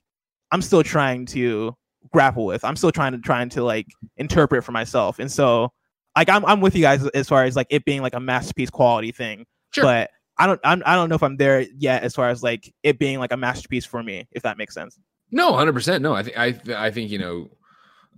I'm 0.52 0.62
still 0.62 0.84
trying 0.84 1.26
to 1.28 1.76
grapple 2.12 2.46
with. 2.46 2.64
I'm 2.64 2.76
still 2.76 2.92
trying 2.92 3.12
to 3.12 3.18
trying 3.18 3.50
to 3.50 3.64
like 3.64 3.88
interpret 4.18 4.64
for 4.64 4.72
myself. 4.72 5.20
And 5.20 5.32
so 5.32 5.74
like 6.16 6.30
I'm 6.30 6.46
I'm 6.46 6.62
with 6.62 6.76
you 6.76 6.82
guys 6.82 7.06
as 7.10 7.28
far 7.28 7.44
as 7.44 7.56
like 7.56 7.68
it 7.70 7.84
being 7.84 8.02
like 8.02 8.14
a 8.14 8.20
masterpiece 8.20 8.70
quality 8.70 9.12
thing. 9.12 9.46
Sure. 9.72 9.84
But 9.84 10.12
I 10.38 10.48
don't 10.48 10.60
I'm, 10.64 10.82
I 10.86 10.96
don't 10.96 11.10
know 11.10 11.16
if 11.16 11.24
I'm 11.24 11.38
there 11.38 11.62
yet 11.78 12.04
as 12.04 12.16
far 12.16 12.30
as 12.30 12.42
like 12.42 12.74
it 12.84 13.00
being 13.00 13.20
like 13.20 13.32
a 13.32 13.38
masterpiece 13.38 13.86
for 13.86 14.02
me, 14.02 14.28
if 14.32 14.44
that 14.44 14.58
makes 14.58 14.74
sense. 14.74 14.98
No, 15.32 15.54
hundred 15.54 15.74
percent. 15.74 16.02
No, 16.02 16.14
I 16.14 16.24
think 16.24 16.38
I 16.38 16.86
I 16.88 16.92
think 16.92 17.12
you 17.12 17.20
know 17.20 17.50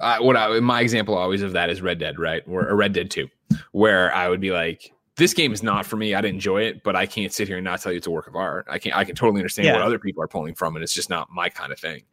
uh, 0.02 0.18
what 0.20 0.36
I, 0.36 0.60
my 0.60 0.82
example 0.82 1.18
always 1.18 1.42
of 1.42 1.54
that 1.54 1.70
is 1.70 1.82
Red 1.82 2.00
Dead, 2.00 2.20
right? 2.20 2.44
Or, 2.48 2.68
or 2.68 2.76
Red 2.76 2.94
Dead 2.94 3.10
Two, 3.10 3.28
where 3.72 4.14
I 4.14 4.30
would 4.30 4.42
be 4.42 4.52
like, 4.52 4.92
this 5.18 5.34
game 5.34 5.54
is 5.54 5.64
not 5.64 5.86
for 5.86 5.96
me. 5.96 6.14
I 6.14 6.20
didn't 6.22 6.36
enjoy 6.36 6.64
it, 6.64 6.84
but 6.84 6.96
I 6.96 7.06
can't 7.06 7.32
sit 7.32 7.48
here 7.48 7.58
and 7.58 7.64
not 7.64 7.82
tell 7.82 7.92
you 7.92 7.98
it's 7.98 8.08
a 8.08 8.12
work 8.12 8.28
of 8.28 8.36
art. 8.36 8.66
I 8.70 8.80
can 8.80 8.92
I 8.94 9.04
can 9.06 9.16
totally 9.16 9.40
understand 9.40 9.68
Yeah. 9.68 9.74
what 9.74 9.82
other 9.82 9.98
people 10.00 10.22
are 10.22 10.28
pulling 10.28 10.56
from, 10.56 10.76
and 10.76 10.84
it's 10.84 10.94
just 10.94 11.10
not 11.10 11.30
my 11.32 11.48
kind 11.50 11.72
of 11.72 11.80
thing. 11.80 12.04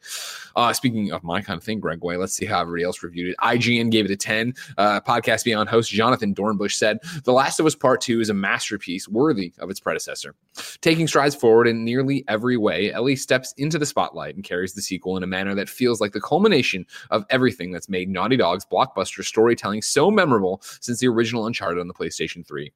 Uh, 0.55 0.73
speaking 0.73 1.13
of 1.13 1.25
my 1.25 1.41
kind 1.41 1.57
of 1.59 1.65
thing, 1.65 1.81
Greg 1.81 2.03
Way, 2.03 2.17
let's 2.17 2.35
see 2.35 2.45
how 2.45 2.61
everybody 2.61 2.85
else 2.85 3.03
reviewed 3.03 3.31
it. 3.31 3.37
IGN 3.43 3.91
gave 3.91 4.05
it 4.05 4.11
a 4.11 4.17
10. 4.17 4.55
Uh, 4.77 5.01
Podcast 5.01 5.45
Beyond 5.45 5.69
host 5.69 5.91
Jonathan 5.91 6.35
Dornbush 6.35 6.73
said, 6.75 6.99
The 7.25 7.33
Last 7.33 7.59
of 7.59 7.65
Us 7.67 7.75
Part 7.75 8.03
2 8.03 8.21
is 8.21 8.29
a 8.29 8.35
masterpiece 8.35 9.09
worthy 9.09 9.55
of 9.59 9.71
its 9.71 9.81
predecessor. 9.81 10.35
Taking 10.83 11.09
strides 11.09 11.35
forward 11.35 11.67
in 11.69 11.85
nearly 11.85 12.23
every 12.29 12.59
way, 12.59 12.93
Ellie 12.93 13.17
steps 13.17 13.55
into 13.57 13.79
the 13.79 13.87
spotlight 13.87 14.35
and 14.35 14.45
carries 14.45 14.75
the 14.75 14.83
sequel 14.83 15.17
in 15.17 15.23
a 15.23 15.27
manner 15.27 15.55
that 15.55 15.71
feels 15.71 16.01
like 16.03 16.13
the 16.13 16.21
culmination 16.21 16.85
of 17.11 17.25
everything 17.31 17.73
that's 17.73 17.89
made 17.89 18.11
Naughty 18.11 18.37
Dog's 18.37 18.67
blockbuster 18.67 19.25
storytelling 19.25 19.81
so 19.81 20.11
memorable 20.11 20.61
since 20.81 21.01
the 21.01 21.09
original 21.09 21.47
Uncharted 21.47 21.81
on 21.81 21.89
the 21.89 21.95
PlayStation 21.95 22.47
3. 22.47 22.71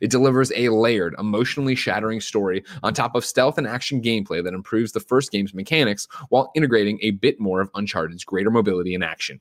It 0.00 0.10
delivers 0.10 0.52
a 0.54 0.68
layered, 0.68 1.14
emotionally 1.18 1.74
shattering 1.74 2.20
story 2.20 2.64
on 2.82 2.94
top 2.94 3.14
of 3.14 3.24
stealth 3.24 3.58
and 3.58 3.66
action 3.66 4.02
gameplay 4.02 4.42
that 4.42 4.54
improves 4.54 4.92
the 4.92 5.00
first 5.00 5.30
game's 5.30 5.54
mechanics 5.54 6.08
while 6.28 6.50
integrating 6.54 6.98
a 7.02 7.12
bit 7.12 7.40
more 7.40 7.60
of 7.60 7.70
Uncharted's 7.74 8.24
greater 8.24 8.50
mobility 8.50 8.94
and 8.94 9.04
action. 9.04 9.40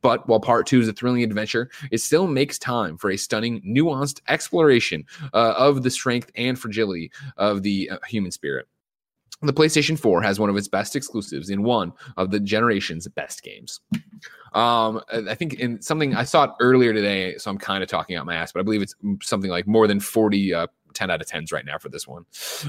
But 0.00 0.26
while 0.26 0.40
part 0.40 0.66
two 0.66 0.80
is 0.80 0.88
a 0.88 0.92
thrilling 0.92 1.22
adventure, 1.22 1.70
it 1.90 1.98
still 1.98 2.26
makes 2.26 2.58
time 2.58 2.96
for 2.96 3.10
a 3.10 3.16
stunning, 3.16 3.60
nuanced 3.62 4.20
exploration 4.28 5.04
uh, 5.34 5.54
of 5.56 5.82
the 5.82 5.90
strength 5.90 6.30
and 6.34 6.58
fragility 6.58 7.10
of 7.36 7.62
the 7.62 7.90
uh, 7.90 7.98
human 8.06 8.30
spirit. 8.30 8.66
The 9.42 9.52
PlayStation 9.52 9.98
4 9.98 10.22
has 10.22 10.40
one 10.40 10.48
of 10.48 10.56
its 10.56 10.68
best 10.68 10.96
exclusives 10.96 11.50
in 11.50 11.62
one 11.62 11.92
of 12.16 12.30
the 12.30 12.40
generation's 12.40 13.06
best 13.08 13.42
games. 13.42 13.80
Um, 14.54 15.02
I 15.10 15.34
think 15.34 15.54
in 15.54 15.82
something 15.82 16.14
I 16.14 16.24
saw 16.24 16.44
it 16.44 16.50
earlier 16.60 16.94
today, 16.94 17.36
so 17.36 17.50
I'm 17.50 17.58
kind 17.58 17.82
of 17.82 17.88
talking 17.90 18.16
out 18.16 18.24
my 18.24 18.34
ass, 18.34 18.52
but 18.52 18.60
I 18.60 18.62
believe 18.62 18.80
it's 18.80 18.94
something 19.22 19.50
like 19.50 19.66
more 19.66 19.86
than 19.86 20.00
40 20.00 20.54
uh, 20.54 20.66
10 20.94 21.10
out 21.10 21.20
of 21.20 21.26
10s 21.26 21.52
right 21.52 21.64
now 21.64 21.78
for 21.78 21.90
this 21.90 22.08
one. 22.08 22.24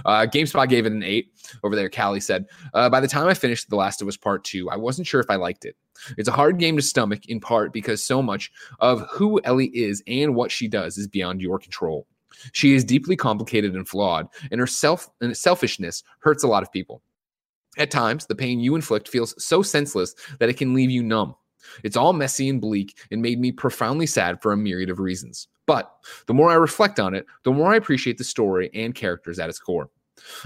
Uh, 0.06 0.28
GameSpot 0.28 0.68
gave 0.68 0.86
it 0.86 0.92
an 0.92 1.02
8 1.02 1.32
over 1.64 1.76
there. 1.76 1.90
Kallie 1.90 2.22
said, 2.22 2.46
uh, 2.74 2.90
By 2.90 3.00
the 3.00 3.08
time 3.08 3.28
I 3.28 3.34
finished 3.34 3.70
The 3.70 3.78
Last 3.78 4.02
of 4.02 4.08
Us 4.08 4.18
Part 4.18 4.44
2, 4.44 4.70
I 4.70 4.76
wasn't 4.76 5.08
sure 5.08 5.22
if 5.22 5.30
I 5.30 5.36
liked 5.36 5.64
it. 5.64 5.76
It's 6.18 6.28
a 6.28 6.34
hard 6.34 6.60
game 6.60 6.76
to 6.76 6.82
stomach, 6.84 7.28
in 7.28 7.40
part 7.40 7.74
because 7.74 8.04
so 8.04 8.22
much 8.22 8.52
of 8.80 9.08
who 9.10 9.42
Ellie 9.44 9.68
is 9.68 10.04
and 10.06 10.36
what 10.36 10.52
she 10.52 10.68
does 10.68 10.98
is 10.98 11.08
beyond 11.08 11.42
your 11.42 11.58
control. 11.58 12.06
She 12.54 12.74
is 12.74 12.84
deeply 12.84 13.16
complicated 13.16 13.76
and 13.76 13.88
flawed, 13.88 14.28
and 14.52 14.60
her 14.60 14.68
self 14.68 15.10
and 15.22 15.36
selfishness 15.36 16.04
hurts 16.20 16.44
a 16.44 16.48
lot 16.48 16.64
of 16.64 16.72
people. 16.72 17.02
At 17.78 17.92
times, 17.92 18.26
the 18.26 18.36
pain 18.36 18.60
you 18.60 18.76
inflict 18.76 19.08
feels 19.08 19.42
so 19.44 19.62
senseless 19.62 20.16
that 20.40 20.50
it 20.50 20.58
can 20.58 20.74
leave 20.74 20.90
you 20.90 21.04
numb. 21.04 21.36
It's 21.84 21.98
all 21.98 22.14
messy 22.14 22.50
and 22.50 22.62
bleak 22.62 22.98
and 23.12 23.22
made 23.22 23.40
me 23.40 23.52
profoundly 23.52 24.08
sad 24.08 24.42
for 24.42 24.52
a 24.52 24.58
myriad 24.58 24.90
of 24.90 25.00
reasons. 25.00 25.48
But 25.66 25.92
the 26.28 26.34
more 26.34 26.50
I 26.50 26.56
reflect 26.56 27.00
on 27.00 27.14
it, 27.14 27.26
the 27.44 27.52
more 27.52 27.74
I 27.74 27.76
appreciate 27.76 28.18
the 28.18 28.24
story 28.24 28.70
and 28.74 28.96
characters 28.96 29.38
at 29.38 29.50
its 29.50 29.60
core. 29.60 29.90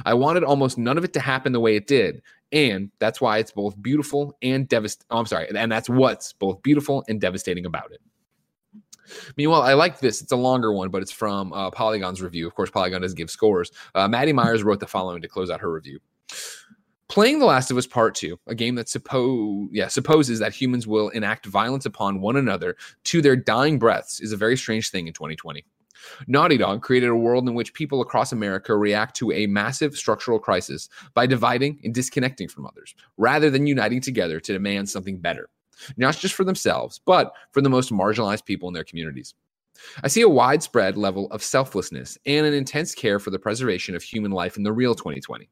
I 0.05 0.13
wanted 0.13 0.43
almost 0.43 0.77
none 0.77 0.97
of 0.97 1.03
it 1.03 1.13
to 1.13 1.19
happen 1.19 1.53
the 1.53 1.59
way 1.59 1.75
it 1.75 1.87
did, 1.87 2.21
and 2.51 2.91
that's 2.99 3.21
why 3.21 3.37
it's 3.37 3.51
both 3.51 3.81
beautiful 3.81 4.35
and 4.41 4.67
devastating. 4.67 5.07
Oh, 5.11 5.19
I'm 5.19 5.25
sorry, 5.25 5.47
and 5.55 5.71
that's 5.71 5.89
what's 5.89 6.33
both 6.33 6.61
beautiful 6.63 7.05
and 7.07 7.21
devastating 7.21 7.65
about 7.65 7.91
it. 7.91 8.01
Meanwhile, 9.37 9.61
I 9.61 9.73
like 9.73 9.99
this. 9.99 10.21
It's 10.21 10.31
a 10.31 10.37
longer 10.37 10.71
one, 10.73 10.89
but 10.89 11.01
it's 11.01 11.11
from 11.11 11.53
uh, 11.53 11.71
Polygon's 11.71 12.21
review. 12.21 12.47
Of 12.47 12.55
course, 12.55 12.69
Polygon 12.69 13.01
doesn't 13.01 13.17
give 13.17 13.29
scores. 13.29 13.71
Uh, 13.95 14.07
Maddie 14.07 14.33
Myers 14.33 14.63
wrote 14.63 14.79
the 14.79 14.87
following 14.87 15.21
to 15.21 15.27
close 15.27 15.49
out 15.49 15.61
her 15.61 15.71
review. 15.71 15.99
Playing 17.07 17.39
The 17.39 17.45
Last 17.45 17.69
of 17.71 17.75
Us 17.75 17.85
Part 17.85 18.15
2, 18.15 18.39
a 18.47 18.55
game 18.55 18.75
that 18.75 18.87
suppose 18.87 19.67
yeah, 19.73 19.89
supposes 19.89 20.39
that 20.39 20.53
humans 20.53 20.87
will 20.87 21.09
enact 21.09 21.45
violence 21.45 21.85
upon 21.85 22.21
one 22.21 22.37
another 22.37 22.77
to 23.03 23.21
their 23.21 23.35
dying 23.35 23.77
breaths 23.77 24.21
is 24.21 24.31
a 24.31 24.37
very 24.37 24.55
strange 24.55 24.91
thing 24.91 25.07
in 25.07 25.13
2020. 25.13 25.65
Naughty 26.27 26.57
Dog 26.57 26.81
created 26.81 27.09
a 27.09 27.15
world 27.15 27.47
in 27.47 27.53
which 27.53 27.73
people 27.73 28.01
across 28.01 28.31
America 28.31 28.75
react 28.75 29.15
to 29.17 29.31
a 29.31 29.47
massive 29.47 29.95
structural 29.95 30.39
crisis 30.39 30.89
by 31.13 31.25
dividing 31.25 31.79
and 31.83 31.93
disconnecting 31.93 32.47
from 32.47 32.65
others, 32.65 32.95
rather 33.17 33.49
than 33.49 33.67
uniting 33.67 34.01
together 34.01 34.39
to 34.39 34.53
demand 34.53 34.89
something 34.89 35.19
better, 35.19 35.49
not 35.97 36.17
just 36.17 36.33
for 36.33 36.43
themselves, 36.43 37.01
but 37.05 37.33
for 37.51 37.61
the 37.61 37.69
most 37.69 37.91
marginalized 37.91 38.45
people 38.45 38.67
in 38.67 38.73
their 38.73 38.83
communities. 38.83 39.33
I 40.03 40.07
see 40.07 40.21
a 40.21 40.29
widespread 40.29 40.97
level 40.97 41.27
of 41.31 41.43
selflessness 41.43 42.17
and 42.25 42.45
an 42.45 42.53
intense 42.53 42.93
care 42.93 43.19
for 43.19 43.29
the 43.29 43.39
preservation 43.39 43.95
of 43.95 44.03
human 44.03 44.31
life 44.31 44.57
in 44.57 44.63
the 44.63 44.73
real 44.73 44.95
2020. 44.95 45.49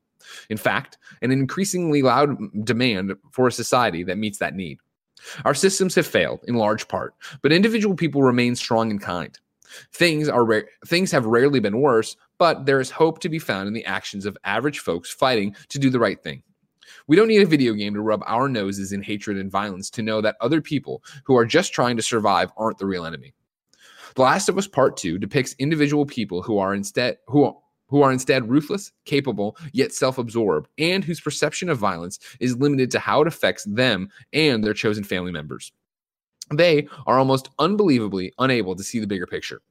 In 0.50 0.58
fact, 0.58 0.98
an 1.22 1.32
increasingly 1.32 2.02
loud 2.02 2.38
demand 2.66 3.14
for 3.32 3.48
a 3.48 3.52
society 3.52 4.04
that 4.04 4.18
meets 4.18 4.38
that 4.40 4.56
need. 4.56 4.80
Our 5.46 5.54
systems 5.54 5.96
have 5.96 6.08
failed 6.08 6.42
in 6.48 6.56
large 6.56 6.88
part, 6.88 7.14
but 7.42 7.52
individual 7.52 7.96
people 7.96 8.24
remain 8.24 8.56
strong 8.56 8.92
and 8.92 9.02
kind. 9.02 9.38
Things 9.94 10.30
are 10.30 10.46
rare, 10.46 10.68
things 10.88 11.12
have 11.12 11.26
rarely 11.26 11.60
been 11.60 11.82
worse, 11.82 12.16
but 12.38 12.66
there 12.66 12.80
is 12.80 12.90
hope 12.90 13.20
to 13.20 13.30
be 13.30 13.40
found 13.40 13.68
in 13.68 13.74
the 13.74 13.86
actions 13.86 14.26
of 14.26 14.38
average 14.44 14.80
folks 14.80 15.12
fighting 15.12 15.56
to 15.70 15.80
do 15.80 15.90
the 15.90 16.00
right 16.00 16.22
thing. 16.22 16.42
We 17.10 17.16
don't 17.16 17.28
need 17.28 17.42
a 17.42 17.48
video 17.48 17.74
game 17.74 17.96
to 17.96 18.02
rub 18.02 18.22
our 18.28 18.48
noses 18.48 18.92
in 18.92 19.02
hatred 19.02 19.36
and 19.36 19.50
violence 19.52 19.90
to 19.90 20.04
know 20.04 20.22
that 20.22 20.36
other 20.42 20.62
people 20.62 21.04
who 21.24 21.36
are 21.36 21.44
just 21.44 21.74
trying 21.74 21.98
to 21.98 22.04
survive 22.04 22.52
aren't 22.56 22.78
the 22.78 22.86
real 22.86 23.04
enemy. 23.04 23.34
The 24.14 24.22
Last 24.22 24.48
of 24.48 24.60
Us 24.60 24.68
Part 24.68 24.96
2 24.96 25.18
depicts 25.18 25.56
individual 25.58 26.06
people 26.06 26.44
who 26.44 26.60
are 26.60 26.76
instead 26.76 27.18
who 27.26 27.58
who 27.88 28.04
are 28.04 28.12
instead 28.12 28.48
ruthless, 28.48 28.92
capable, 29.06 29.58
yet 29.74 29.92
self-absorbed, 29.92 30.70
and 30.78 31.04
whose 31.04 31.20
perception 31.20 31.70
of 31.70 31.80
violence 31.80 32.20
is 32.40 32.58
limited 32.58 32.92
to 32.92 33.00
how 33.00 33.22
it 33.22 33.28
affects 33.28 33.64
them 33.64 34.10
and 34.32 34.64
their 34.64 34.76
chosen 34.76 35.04
family 35.04 35.32
members. 35.32 35.72
They 36.54 36.88
are 37.08 37.18
almost 37.18 37.50
unbelievably 37.58 38.34
unable 38.38 38.76
to 38.76 38.84
see 38.84 39.00
the 39.00 39.08
bigger 39.08 39.26
picture. 39.26 39.64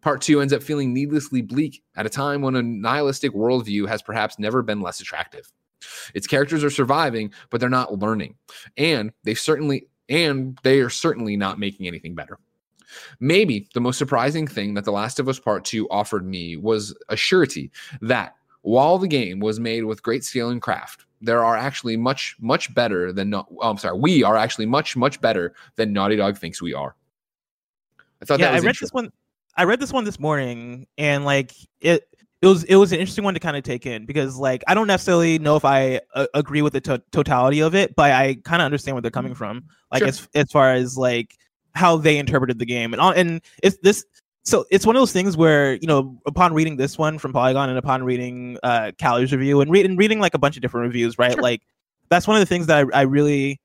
Part 0.00 0.20
two 0.20 0.40
ends 0.40 0.52
up 0.52 0.64
feeling 0.64 0.92
needlessly 0.92 1.42
bleak 1.42 1.80
at 1.94 2.06
a 2.06 2.10
time 2.10 2.42
when 2.42 2.56
a 2.56 2.62
nihilistic 2.62 3.32
worldview 3.32 3.86
has 3.86 4.02
perhaps 4.02 4.40
never 4.40 4.62
been 4.62 4.80
less 4.80 5.00
attractive. 5.00 5.52
Its 6.14 6.26
characters 6.26 6.64
are 6.64 6.70
surviving, 6.70 7.32
but 7.50 7.60
they're 7.60 7.68
not 7.68 7.98
learning, 7.98 8.34
and 8.76 9.12
they 9.24 9.34
certainly 9.34 9.86
and 10.08 10.58
they 10.62 10.80
are 10.80 10.90
certainly 10.90 11.36
not 11.36 11.58
making 11.58 11.86
anything 11.86 12.14
better. 12.14 12.38
Maybe 13.20 13.68
the 13.72 13.80
most 13.80 13.98
surprising 13.98 14.46
thing 14.46 14.74
that 14.74 14.84
The 14.84 14.92
Last 14.92 15.18
of 15.18 15.28
Us 15.28 15.38
Part 15.38 15.64
2 15.64 15.88
offered 15.88 16.26
me 16.26 16.56
was 16.56 16.94
a 17.08 17.16
surety 17.16 17.70
that 18.02 18.34
while 18.62 18.98
the 18.98 19.08
game 19.08 19.40
was 19.40 19.58
made 19.58 19.84
with 19.84 20.02
great 20.02 20.24
skill 20.24 20.50
and 20.50 20.60
craft, 20.60 21.06
there 21.20 21.44
are 21.44 21.56
actually 21.56 21.96
much, 21.96 22.36
much 22.40 22.72
better 22.74 23.12
than 23.12 23.30
no, 23.30 23.46
oh, 23.60 23.70
I'm 23.70 23.78
sorry, 23.78 23.98
we 23.98 24.22
are 24.22 24.36
actually 24.36 24.66
much, 24.66 24.96
much 24.96 25.20
better 25.20 25.54
than 25.76 25.92
Naughty 25.92 26.16
Dog 26.16 26.36
thinks 26.36 26.60
we 26.60 26.74
are. 26.74 26.94
I 28.20 28.24
thought 28.24 28.40
yeah, 28.40 28.52
that 28.52 28.62
I 28.62 28.66
read 28.66 28.76
this 28.80 28.92
one. 28.92 29.10
I 29.56 29.64
read 29.64 29.80
this 29.80 29.92
one 29.92 30.04
this 30.04 30.18
morning, 30.18 30.86
and 30.96 31.24
like 31.24 31.52
it, 31.80 32.08
it 32.42 32.46
was 32.46 32.64
it 32.64 32.74
was 32.74 32.92
an 32.92 32.98
interesting 32.98 33.22
one 33.22 33.34
to 33.34 33.40
kind 33.40 33.56
of 33.56 33.62
take 33.62 33.86
in 33.86 34.04
because 34.04 34.36
like 34.36 34.64
I 34.66 34.74
don't 34.74 34.88
necessarily 34.88 35.38
know 35.38 35.54
if 35.54 35.64
I 35.64 36.00
uh, 36.14 36.26
agree 36.34 36.60
with 36.60 36.72
the 36.72 36.80
to- 36.82 37.02
totality 37.12 37.60
of 37.60 37.74
it, 37.76 37.94
but 37.94 38.10
I 38.10 38.36
kind 38.44 38.60
of 38.60 38.66
understand 38.66 38.96
where 38.96 39.02
they're 39.02 39.12
coming 39.12 39.34
from. 39.34 39.64
Like 39.92 40.00
Sure. 40.00 40.08
as 40.08 40.28
as 40.34 40.50
far 40.50 40.72
as 40.72 40.98
like 40.98 41.36
how 41.74 41.96
they 41.96 42.18
interpreted 42.18 42.58
the 42.58 42.66
game, 42.66 42.92
and 42.92 43.00
and 43.16 43.40
it's 43.62 43.78
this. 43.82 44.04
So 44.44 44.64
it's 44.72 44.84
one 44.84 44.96
of 44.96 45.00
those 45.00 45.12
things 45.12 45.36
where 45.36 45.74
you 45.74 45.86
know, 45.86 46.18
upon 46.26 46.52
reading 46.52 46.76
this 46.76 46.98
one 46.98 47.16
from 47.16 47.32
Polygon 47.32 47.68
and 47.68 47.78
upon 47.78 48.02
reading 48.02 48.58
uh 48.64 48.90
Kallie's 48.98 49.32
review 49.32 49.60
and 49.60 49.70
reading 49.70 49.96
reading 49.96 50.18
like 50.18 50.34
a 50.34 50.38
bunch 50.38 50.56
of 50.56 50.62
different 50.62 50.88
reviews, 50.88 51.18
right? 51.18 51.34
Sure. 51.34 51.42
Like 51.42 51.62
that's 52.10 52.26
one 52.26 52.36
of 52.36 52.40
the 52.40 52.46
things 52.46 52.66
that 52.66 52.88
I, 52.92 52.98
I 52.98 53.02
really 53.02 53.60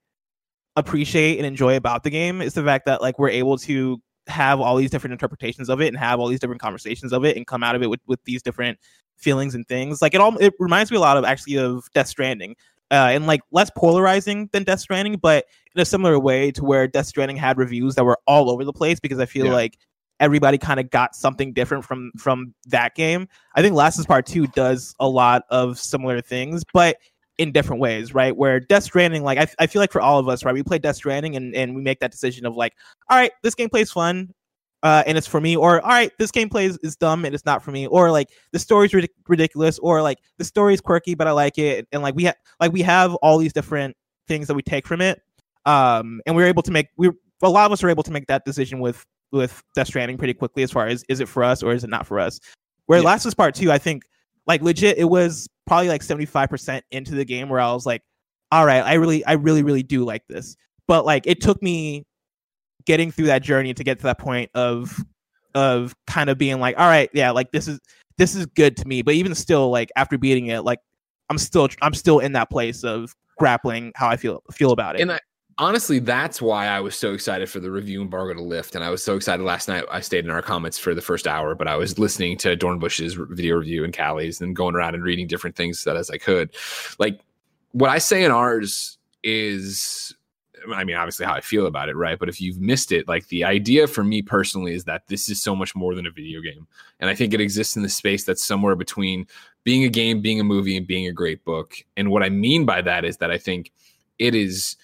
appreciate 0.76 1.38
and 1.38 1.48
enjoy 1.48 1.76
about 1.76 2.04
the 2.04 2.12
game 2.12 2.44
is 2.44 2.54
the 2.54 2.64
fact 2.64 2.86
that 2.86 3.02
like 3.02 3.18
we're 3.18 3.30
able 3.30 3.58
to 3.58 4.00
have 4.28 4.60
all 4.60 4.76
these 4.76 4.90
different 4.90 5.14
interpretations 5.14 5.70
of 5.70 5.82
it 5.82 5.88
and 5.88 5.98
have 5.98 6.20
all 6.20 6.28
these 6.28 6.40
different 6.40 6.62
conversations 6.62 7.14
of 7.14 7.26
it 7.26 7.38
and 7.38 7.48
come 7.48 7.64
out 7.64 7.76
of 7.76 7.82
it 7.84 7.90
with, 7.90 8.02
with 8.08 8.24
these 8.26 8.42
different 8.42 8.78
feelings 9.16 9.56
and 9.56 9.68
things. 9.68 10.02
Like 10.02 10.14
it 10.14 10.22
all 10.22 10.38
it 10.38 10.54
reminds 10.60 10.92
me 10.92 10.98
a 10.98 11.00
lot 11.00 11.18
of 11.18 11.26
actually 11.26 11.58
of 11.58 11.88
Death 11.94 12.08
Stranding. 12.08 12.56
Uh, 12.90 13.10
and 13.12 13.28
like 13.28 13.42
less 13.52 13.70
polarizing 13.76 14.50
than 14.54 14.64
Death 14.64 14.80
Stranding, 14.80 15.18
but 15.18 15.44
in 15.76 15.82
a 15.82 15.84
similar 15.84 16.18
way 16.18 16.52
to 16.52 16.64
where 16.64 16.88
Death 16.88 17.08
Stranding 17.08 17.36
had 17.36 17.58
reviews 17.58 17.96
that 17.96 18.06
were 18.06 18.18
all 18.26 18.50
over 18.50 18.64
the 18.64 18.72
place 18.72 18.98
because 18.98 19.20
I 19.20 19.26
feel 19.26 19.48
Yeah. 19.48 19.52
like 19.52 19.78
everybody 20.22 20.58
kind 20.58 20.80
of 20.80 20.90
got 20.90 21.14
something 21.14 21.52
different 21.52 21.84
from 21.84 22.12
from 22.18 22.54
that 22.68 22.96
game. 22.96 23.28
I 23.56 23.62
think 23.62 23.76
Last 23.76 24.00
is 24.00 24.06
Part 24.06 24.26
Two 24.26 24.48
does 24.48 24.96
a 25.02 25.08
lot 25.10 25.44
of 25.50 25.78
similar 25.78 26.22
things, 26.22 26.64
but 26.74 26.96
in 27.38 27.52
different 27.52 27.82
ways, 27.82 28.14
right? 28.14 28.36
Where 28.36 28.60
Death 28.60 28.84
Stranding, 28.84 29.24
like 29.24 29.38
I, 29.38 29.48
I 29.60 29.68
feel 29.68 29.80
like 29.80 29.92
for 29.92 30.02
all 30.02 30.20
of 30.20 30.28
us, 30.28 30.44
right, 30.44 30.54
we 30.54 30.64
play 30.64 30.80
Death 30.80 30.96
Stranding 30.96 31.36
and, 31.36 31.56
and 31.56 31.76
we 31.76 31.82
make 31.82 32.00
that 32.00 32.12
decision 32.12 32.46
of 32.46 32.56
like, 32.56 32.74
all 33.10 33.18
right, 33.18 33.32
this 33.44 33.56
gameplay 33.56 33.82
is 33.82 33.92
fun, 33.92 34.34
uh, 34.84 35.04
and 35.06 35.18
it's 35.18 35.28
for 35.28 35.40
me, 35.40 35.56
or 35.56 35.82
all 35.82 35.90
right, 35.90 36.12
this 36.18 36.32
gameplay 36.32 36.66
is, 36.66 36.78
is 36.84 36.96
dumb 36.96 37.26
and 37.26 37.36
it's 37.36 37.46
not 37.46 37.64
for 37.64 37.72
me, 37.72 37.88
or 37.88 38.12
like 38.12 38.30
the 38.52 38.60
story's 38.60 38.92
ridic- 38.92 39.10
ridiculous, 39.28 39.80
or 39.80 40.02
like 40.02 40.20
the 40.38 40.46
story's 40.46 40.82
quirky 40.82 41.16
but 41.16 41.28
I 41.28 41.32
like 41.32 41.58
it, 41.58 41.88
and 41.92 42.02
like 42.02 42.16
we 42.16 42.24
have 42.24 42.36
like 42.60 42.72
we 42.72 42.82
have 42.82 43.14
all 43.16 43.38
these 43.38 43.54
different 43.54 43.96
things 44.28 44.48
that 44.48 44.56
we 44.56 44.62
take 44.62 44.88
from 44.88 45.02
it, 45.02 45.22
um, 45.66 46.22
and 46.26 46.36
we're 46.36 46.48
able 46.48 46.64
to 46.64 46.72
make 46.72 46.88
we 46.98 47.10
a 47.44 47.50
lot 47.50 47.66
of 47.66 47.72
us 47.72 47.84
are 47.84 47.90
able 47.90 48.04
to 48.04 48.12
make 48.12 48.28
that 48.28 48.46
decision 48.46 48.80
with 48.80 49.06
with 49.32 49.62
Death 49.76 49.88
Stranding 49.88 50.18
pretty 50.18 50.34
quickly 50.34 50.64
as 50.64 50.72
far 50.72 50.88
as 50.88 51.04
is 51.10 51.20
it 51.20 51.28
for 51.28 51.44
us 51.44 51.62
or 51.62 51.74
is 51.74 51.84
it 51.84 51.90
not 51.90 52.08
for 52.08 52.20
us. 52.20 52.40
Where 52.86 53.00
Yeah. 53.00 53.06
Last 53.06 53.26
was 53.26 53.34
Part 53.34 53.56
Two, 53.56 53.72
I 53.72 53.78
think 53.78 54.04
like 54.48 54.62
legit, 54.62 54.98
it 54.98 55.06
was 55.06 55.48
probably 55.68 55.90
like 55.90 56.04
seventy 56.04 56.26
five 56.26 56.50
percent 56.50 56.84
into 56.92 57.16
the 57.16 57.26
game 57.26 57.50
where 57.50 57.60
I 57.60 57.72
was 57.74 57.86
like, 57.86 58.02
all 58.52 58.66
right, 58.66 58.82
I 58.82 58.96
really, 58.96 59.26
I 59.26 59.34
really, 59.34 59.64
really 59.64 59.84
do 59.84 60.06
like 60.06 60.24
this. 60.28 60.56
But 60.88 61.06
like, 61.06 61.28
it 61.28 61.42
took 61.42 61.62
me 61.62 62.06
getting 62.86 63.12
through 63.12 63.26
that 63.26 63.44
journey 63.44 63.74
to 63.74 63.84
get 63.84 63.98
to 64.00 64.04
that 64.04 64.18
point 64.20 64.50
of 64.56 64.98
of 65.54 65.96
kind 66.08 66.30
of 66.30 66.38
being 66.38 66.60
like, 66.60 66.78
all 66.78 66.88
right, 66.88 67.10
yeah, 67.14 67.32
like 67.32 67.52
this 67.52 67.68
is 67.68 67.80
this 68.18 68.36
is 68.36 68.46
good 68.46 68.78
to 68.78 68.88
me. 68.88 69.02
But 69.02 69.16
even 69.16 69.36
still, 69.36 69.70
like 69.70 69.92
after 69.96 70.18
beating 70.18 70.48
it, 70.48 70.62
like 70.62 70.80
I'm 71.30 71.38
still 71.38 71.68
I'm 71.82 71.94
still 71.94 72.20
in 72.20 72.32
that 72.34 72.50
place 72.50 72.84
of 72.84 73.16
grappling 73.38 73.92
how 73.96 74.08
I 74.08 74.18
feel 74.18 74.42
feel 74.52 74.72
about 74.72 74.96
it. 74.96 75.02
And 75.02 75.12
I, 75.12 75.20
honestly, 75.60 76.00
that's 76.00 76.42
why 76.42 76.68
I 76.68 76.80
was 76.80 76.96
so 76.96 77.14
excited 77.14 77.50
for 77.50 77.60
the 77.60 77.72
review 77.72 78.02
embargo 78.02 78.34
to 78.34 78.42
lift. 78.42 78.76
And 78.76 78.84
I 78.84 78.90
was 78.90 79.04
so 79.04 79.16
excited 79.16 79.44
last 79.44 79.68
night. 79.68 79.86
I 79.92 80.02
stayed 80.02 80.26
in 80.26 80.32
our 80.32 80.42
comments 80.42 80.78
for 80.78 80.94
the 80.94 81.02
first 81.02 81.28
hour, 81.28 81.56
but 81.56 81.68
I 81.68 81.76
was 81.76 81.98
listening 81.98 82.38
to 82.40 82.56
Dornbush's 82.56 83.16
video 83.32 83.58
review 83.58 83.84
and 83.84 83.94
Kallie's 83.94 84.42
and 84.42 84.56
going 84.56 84.76
around 84.76 84.96
and 84.96 85.04
reading 85.04 85.28
different 85.28 85.56
things 85.56 85.84
that 85.84 85.98
as 85.98 86.10
I 86.10 86.18
could. 86.18 86.56
Like 87.00 87.20
what 87.72 87.90
I 87.90 87.98
say 87.98 88.24
in 88.24 88.32
ours 88.32 88.98
is 89.24 90.14
I 90.74 90.84
mean, 90.84 90.96
obviously 90.96 91.26
how 91.26 91.34
I 91.34 91.42
feel 91.42 91.66
about 91.66 91.88
it, 91.88 91.96
right? 91.96 92.18
But 92.20 92.30
if 92.30 92.42
you've 92.42 92.60
missed 92.60 92.92
it, 92.92 93.08
like 93.08 93.28
the 93.28 93.44
idea 93.44 93.88
for 93.88 94.04
me 94.04 94.22
personally 94.22 94.74
is 94.74 94.84
that 94.86 95.08
this 95.08 95.30
is 95.30 95.42
so 95.42 95.56
much 95.56 95.76
more 95.76 95.96
than 95.96 96.08
a 96.08 96.12
video 96.12 96.42
game. 96.42 96.68
And 97.00 97.10
I 97.10 97.16
think 97.16 97.34
it 97.34 97.40
exists 97.40 97.76
in 97.76 97.84
the 97.84 97.90
space 97.90 98.26
that's 98.26 98.44
somewhere 98.44 98.76
between 98.76 99.28
being 99.64 99.84
a 99.84 99.90
game, 99.90 100.22
being 100.22 100.40
a 100.40 100.44
movie, 100.44 100.76
and 100.76 100.88
being 100.88 101.08
a 101.08 101.14
great 101.14 101.46
book. 101.46 101.76
And 101.96 102.10
what 102.10 102.24
I 102.24 102.30
mean 102.30 102.66
by 102.66 102.82
that 102.82 103.06
is 103.06 103.18
that 103.18 103.32
I 103.32 103.38
think 103.38 103.72
it 104.20 104.36
is 104.36 104.76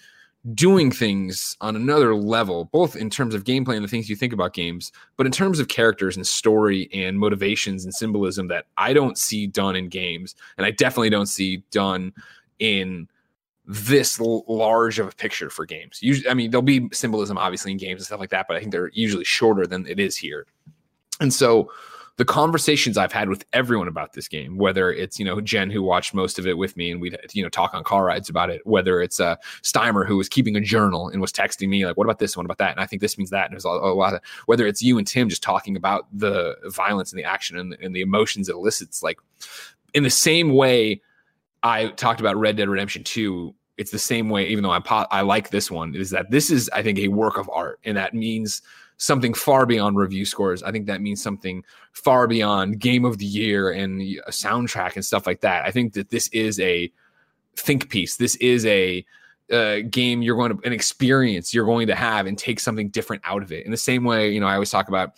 doing 0.52 0.90
things 0.90 1.56
on 1.62 1.74
another 1.74 2.14
level, 2.14 2.66
both 2.66 2.96
in 2.96 3.08
terms 3.08 3.34
of 3.34 3.44
gameplay 3.44 3.76
and 3.76 3.84
the 3.84 3.88
things 3.88 4.10
you 4.10 4.16
think 4.16 4.32
about 4.32 4.52
games, 4.52 4.92
but 5.16 5.24
in 5.24 5.32
terms 5.32 5.58
of 5.58 5.68
characters 5.68 6.16
and 6.16 6.26
story 6.26 6.90
and 6.92 7.18
motivations 7.18 7.84
and 7.84 7.94
symbolism 7.94 8.48
that 8.48 8.66
I 8.76 8.92
don't 8.92 9.16
see 9.16 9.46
done 9.46 9.74
in 9.74 9.88
games. 9.88 10.34
And 10.58 10.66
I 10.66 10.70
definitely 10.70 11.10
don't 11.10 11.26
see 11.26 11.62
done 11.70 12.12
in 12.58 13.08
this 13.66 14.20
large 14.20 14.98
of 14.98 15.08
a 15.08 15.12
picture 15.12 15.48
for 15.48 15.64
games. 15.64 16.00
Usually, 16.02 16.28
I 16.28 16.34
mean, 16.34 16.50
there'll 16.50 16.62
be 16.62 16.88
symbolism 16.92 17.38
obviously 17.38 17.72
in 17.72 17.78
games 17.78 18.00
and 18.00 18.06
stuff 18.06 18.20
like 18.20 18.30
that, 18.30 18.46
but 18.46 18.56
I 18.56 18.60
think 18.60 18.72
they're 18.72 18.90
usually 18.92 19.24
shorter 19.24 19.66
than 19.66 19.86
it 19.86 19.98
is 19.98 20.16
here. 20.16 20.46
And 21.20 21.32
so 21.32 21.70
the 22.16 22.24
conversations 22.24 22.96
I've 22.96 23.12
had 23.12 23.28
with 23.28 23.44
everyone 23.52 23.88
about 23.88 24.12
this 24.12 24.28
game, 24.28 24.56
whether 24.56 24.92
it's 24.92 25.18
you 25.18 25.24
know 25.24 25.40
Jen 25.40 25.70
who 25.70 25.82
watched 25.82 26.14
most 26.14 26.38
of 26.38 26.46
it 26.46 26.56
with 26.56 26.76
me 26.76 26.90
and 26.90 27.00
we'd 27.00 27.16
you 27.32 27.42
know 27.42 27.48
talk 27.48 27.74
on 27.74 27.82
car 27.82 28.04
rides 28.04 28.28
about 28.28 28.50
it, 28.50 28.64
whether 28.64 29.00
it's 29.02 29.18
uh, 29.18 29.36
Steimer 29.62 30.06
who 30.06 30.16
was 30.16 30.28
keeping 30.28 30.56
a 30.56 30.60
journal 30.60 31.08
and 31.08 31.20
was 31.20 31.32
texting 31.32 31.68
me 31.68 31.84
like, 31.84 31.96
"What 31.96 32.04
about 32.04 32.20
this? 32.20 32.36
What 32.36 32.46
about 32.46 32.58
that?" 32.58 32.70
And 32.70 32.80
I 32.80 32.86
think 32.86 33.02
this 33.02 33.18
means 33.18 33.30
that. 33.30 33.46
And 33.46 33.52
there's 33.52 33.64
a, 33.64 33.68
a 33.68 33.94
lot 33.94 34.14
of 34.14 34.20
whether 34.46 34.66
it's 34.66 34.82
you 34.82 34.98
and 34.98 35.06
Tim 35.06 35.28
just 35.28 35.42
talking 35.42 35.76
about 35.76 36.06
the 36.12 36.56
violence 36.66 37.12
and 37.12 37.18
the 37.18 37.24
action 37.24 37.58
and, 37.58 37.76
and 37.82 37.94
the 37.96 38.00
emotions 38.00 38.48
it 38.48 38.54
elicits, 38.54 39.02
like 39.02 39.18
in 39.92 40.02
the 40.04 40.10
same 40.10 40.54
way 40.54 41.00
I 41.62 41.88
talked 41.88 42.20
about 42.20 42.36
Red 42.36 42.56
Dead 42.56 42.68
Redemption 42.68 43.02
2 43.02 43.54
it's 43.76 43.90
the 43.90 43.98
same 43.98 44.28
way 44.28 44.46
even 44.46 44.62
though 44.62 44.70
I 44.70 44.78
po- 44.78 45.06
I 45.10 45.22
like 45.22 45.50
this 45.50 45.68
one 45.68 45.96
is 45.96 46.10
that 46.10 46.30
this 46.30 46.48
is 46.48 46.70
I 46.72 46.80
think 46.80 46.96
a 46.98 47.08
work 47.08 47.38
of 47.38 47.50
art 47.52 47.80
and 47.84 47.96
that 47.96 48.14
means 48.14 48.62
something 48.96 49.34
far 49.34 49.66
beyond 49.66 49.96
review 49.96 50.24
scores. 50.24 50.62
I 50.62 50.70
think 50.70 50.86
that 50.86 51.00
means 51.00 51.22
something 51.22 51.64
far 51.92 52.26
beyond 52.26 52.78
game 52.78 53.04
of 53.04 53.18
the 53.18 53.24
year 53.24 53.70
and 53.70 54.00
a 54.00 54.30
soundtrack 54.30 54.94
and 54.94 55.04
stuff 55.04 55.26
like 55.26 55.40
that. 55.40 55.64
I 55.64 55.70
think 55.70 55.94
that 55.94 56.10
this 56.10 56.28
is 56.28 56.60
a 56.60 56.92
think 57.56 57.90
piece. 57.90 58.16
This 58.16 58.36
is 58.36 58.64
a 58.66 59.04
uh, 59.52 59.80
game 59.90 60.22
you're 60.22 60.36
going 60.36 60.56
to 60.56 60.66
an 60.66 60.72
experience 60.72 61.52
you're 61.52 61.66
going 61.66 61.86
to 61.86 61.94
have 61.94 62.26
and 62.26 62.38
take 62.38 62.58
something 62.58 62.88
different 62.88 63.22
out 63.26 63.42
of 63.42 63.52
it. 63.52 63.64
In 63.64 63.70
the 63.70 63.76
same 63.76 64.04
way, 64.04 64.30
you 64.30 64.40
know, 64.40 64.46
I 64.46 64.54
always 64.54 64.70
talk 64.70 64.88
about 64.88 65.12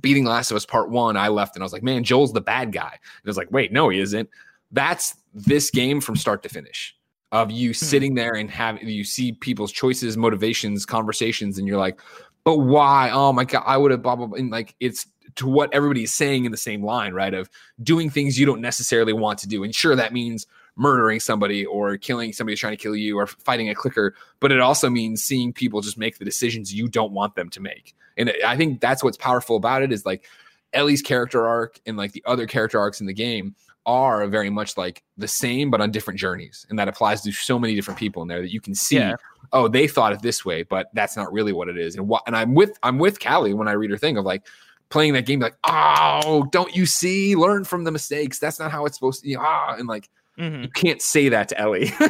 beating 0.00 0.24
Last 0.24 0.50
of 0.50 0.56
Us 0.56 0.64
Part 0.64 0.90
One. 0.90 1.16
I 1.16 1.28
left 1.28 1.56
and 1.56 1.62
I 1.62 1.64
was 1.64 1.72
like, 1.72 1.82
man, 1.82 2.04
Joel's 2.04 2.32
the 2.32 2.40
bad 2.40 2.72
guy. 2.72 2.92
And 2.92 3.26
I 3.26 3.28
was 3.28 3.36
like, 3.36 3.50
wait, 3.50 3.72
no, 3.72 3.88
he 3.90 4.00
isn't. 4.00 4.28
That's 4.72 5.14
this 5.34 5.70
game 5.70 6.00
from 6.00 6.16
start 6.16 6.42
to 6.44 6.48
finish 6.48 6.96
of 7.32 7.50
you 7.50 7.70
hmm. 7.70 7.74
sitting 7.74 8.14
there 8.14 8.34
and 8.34 8.50
have 8.50 8.82
you 8.82 9.04
see 9.04 9.32
people's 9.32 9.72
choices, 9.72 10.16
motivations, 10.16 10.86
conversations, 10.86 11.58
and 11.58 11.66
you're 11.66 11.78
like, 11.78 12.00
but 12.44 12.58
why? 12.58 13.10
Oh 13.12 13.32
my 13.32 13.44
god, 13.44 13.64
I 13.66 13.76
would 13.76 13.90
have 13.90 14.02
blah 14.02 14.16
blah 14.16 14.26
blah. 14.26 14.38
And 14.38 14.50
like 14.50 14.74
it's 14.80 15.06
to 15.36 15.48
what 15.48 15.72
everybody 15.74 16.04
is 16.04 16.14
saying 16.14 16.44
in 16.44 16.52
the 16.52 16.56
same 16.56 16.84
line, 16.84 17.12
right? 17.12 17.34
Of 17.34 17.50
doing 17.82 18.10
things 18.10 18.38
you 18.38 18.46
don't 18.46 18.60
necessarily 18.60 19.12
want 19.12 19.38
to 19.40 19.48
do. 19.48 19.64
And 19.64 19.74
sure, 19.74 19.96
that 19.96 20.12
means 20.12 20.46
murdering 20.76 21.20
somebody 21.20 21.64
or 21.66 21.96
killing 21.96 22.32
somebody 22.32 22.52
who's 22.52 22.60
trying 22.60 22.76
to 22.76 22.82
kill 22.82 22.96
you 22.96 23.18
or 23.18 23.26
fighting 23.26 23.68
a 23.68 23.74
clicker, 23.74 24.14
but 24.40 24.52
it 24.52 24.60
also 24.60 24.90
means 24.90 25.22
seeing 25.22 25.52
people 25.52 25.80
just 25.80 25.98
make 25.98 26.18
the 26.18 26.24
decisions 26.24 26.74
you 26.74 26.88
don't 26.88 27.12
want 27.12 27.34
them 27.34 27.48
to 27.50 27.60
make. 27.60 27.94
And 28.16 28.32
I 28.44 28.56
think 28.56 28.80
that's 28.80 29.02
what's 29.02 29.16
powerful 29.16 29.56
about 29.56 29.82
it 29.82 29.92
is 29.92 30.04
like 30.04 30.26
Ellie's 30.72 31.02
character 31.02 31.46
arc 31.46 31.80
and 31.86 31.96
like 31.96 32.12
the 32.12 32.22
other 32.26 32.46
character 32.46 32.78
arcs 32.78 33.00
in 33.00 33.06
the 33.06 33.14
game 33.14 33.54
are 33.86 34.26
very 34.26 34.50
much 34.50 34.76
like 34.76 35.02
the 35.16 35.28
same 35.28 35.70
but 35.70 35.80
on 35.80 35.90
different 35.90 36.18
journeys 36.18 36.66
and 36.70 36.78
that 36.78 36.88
applies 36.88 37.20
to 37.20 37.30
so 37.30 37.58
many 37.58 37.74
different 37.74 38.00
people 38.00 38.22
in 38.22 38.28
there 38.28 38.40
that 38.40 38.50
you 38.50 38.60
can 38.60 38.74
see 38.74 38.96
yeah. 38.96 39.14
Oh 39.52 39.68
they 39.68 39.86
thought 39.86 40.12
it 40.12 40.22
this 40.22 40.44
way 40.44 40.62
but 40.62 40.88
that's 40.94 41.16
not 41.16 41.32
really 41.32 41.52
what 41.52 41.68
it 41.68 41.78
is 41.78 41.96
and 41.96 42.08
what 42.08 42.22
and 42.26 42.36
i'm 42.36 42.54
with 42.54 42.78
i'm 42.82 42.98
with 42.98 43.18
kallie 43.18 43.54
when 43.54 43.68
i 43.68 43.72
read 43.72 43.90
her 43.90 43.96
thing 43.96 44.16
of 44.16 44.24
like 44.24 44.46
playing 44.90 45.12
that 45.14 45.26
game 45.26 45.40
like 45.40 45.56
oh 45.64 46.46
don't 46.52 46.74
you 46.76 46.86
see 46.86 47.36
learn 47.36 47.64
from 47.64 47.84
the 47.84 47.90
mistakes 47.90 48.38
that's 48.38 48.58
not 48.58 48.70
how 48.70 48.84
it's 48.86 48.96
supposed 48.96 49.20
to 49.20 49.28
be 49.28 49.36
ah 49.36 49.74
and 49.76 49.88
like 49.88 50.08
mm-hmm. 50.38 50.62
you 50.62 50.68
can't 50.68 51.02
say 51.02 51.28
that 51.28 51.48
to 51.48 51.58
ellie 51.58 51.90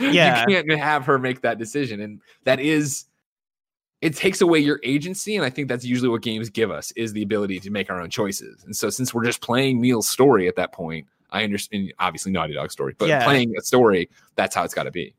yeah 0.00 0.44
you 0.46 0.62
can't 0.62 0.80
have 0.80 1.04
her 1.04 1.18
make 1.18 1.40
that 1.40 1.58
decision 1.58 2.00
and 2.00 2.20
that 2.44 2.60
is 2.60 3.04
it 4.00 4.14
takes 4.14 4.40
away 4.40 4.58
your 4.58 4.80
agency 4.84 5.36
and 5.36 5.44
i 5.44 5.50
think 5.50 5.68
that's 5.68 5.84
usually 5.84 6.08
what 6.08 6.22
games 6.22 6.50
give 6.50 6.70
us 6.70 6.92
is 6.92 7.12
the 7.12 7.22
ability 7.22 7.58
to 7.58 7.70
make 7.70 7.90
our 7.90 8.00
own 8.00 8.10
choices 8.10 8.62
and 8.64 8.76
so 8.76 8.90
since 8.90 9.12
we're 9.12 9.24
just 9.24 9.40
playing 9.40 9.80
neil's 9.80 10.08
story 10.08 10.46
at 10.46 10.56
that 10.56 10.72
point 10.72 11.06
I 11.30 11.44
understand, 11.44 11.92
obviously, 11.98 12.32
Naughty 12.32 12.54
Dog 12.54 12.70
story, 12.70 12.94
but 12.96 13.08
yeah. 13.08 13.24
playing 13.24 13.54
a 13.56 13.62
story, 13.62 14.08
that's 14.34 14.54
how 14.54 14.64
it's 14.64 14.74
got 14.74 14.84
to 14.84 14.90
be. 14.90 15.14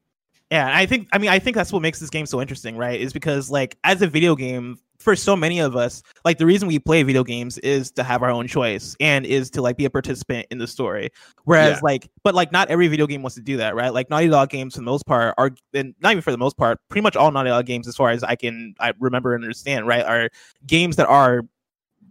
Yeah, 0.52 0.76
I 0.76 0.88
think, 0.88 1.08
I 1.14 1.20
mean, 1.20 1.30
I 1.30 1.38
think 1.38 1.56
that's 1.56 1.72
what 1.72 1.84
makes 1.84 2.00
this 2.00 2.10
game 2.10 2.26
so 2.26 2.42
interesting, 2.42 2.76
right? 2.76 3.00
Is 3.00 3.14
because, 3.14 3.52
like, 3.52 3.78
as 3.84 4.02
a 4.02 4.08
video 4.08 4.36
game, 4.36 4.80
for 4.98 5.16
so 5.16 5.36
many 5.36 5.60
of 5.60 5.76
us, 5.76 6.02
like, 6.26 6.40
the 6.40 6.46
reason 6.46 6.68
we 6.68 6.80
play 6.80 7.04
video 7.04 7.24
games 7.24 7.58
is 7.60 7.92
to 7.92 8.04
have 8.04 8.24
our 8.24 8.32
own 8.32 8.48
choice 8.48 8.98
and 9.00 9.26
is 9.28 9.50
to, 9.52 9.62
like, 9.62 9.78
be 9.78 9.86
a 9.86 9.90
participant 9.92 10.48
in 10.50 10.58
the 10.58 10.66
story. 10.66 11.10
Whereas, 11.46 11.76
yeah. 11.78 11.80
like, 11.84 12.10
but, 12.24 12.34
like, 12.34 12.52
not 12.52 12.68
every 12.70 12.88
video 12.88 13.06
game 13.06 13.22
wants 13.22 13.36
to 13.36 13.42
do 13.42 13.58
that, 13.58 13.76
right? 13.76 13.94
Like, 13.94 14.10
Naughty 14.10 14.28
Dog 14.28 14.50
games, 14.50 14.74
for 14.74 14.82
the 14.82 14.86
most 14.86 15.06
part, 15.06 15.36
are, 15.38 15.52
and 15.76 15.94
not 16.02 16.14
even 16.14 16.24
for 16.24 16.32
the 16.32 16.38
most 16.38 16.58
part, 16.58 16.80
pretty 16.90 17.04
much 17.04 17.16
all 17.16 17.32
Naughty 17.32 17.50
Dog 17.50 17.68
games, 17.68 17.88
as 17.88 17.96
far 17.96 18.10
as 18.10 18.24
I 18.24 18.36
can 18.36 18.74
I 18.80 18.94
remember 19.00 19.36
and 19.36 19.44
understand, 19.44 19.86
right, 19.88 20.04
are 20.04 20.30
games 20.66 20.96
that 20.96 21.08
are 21.08 21.44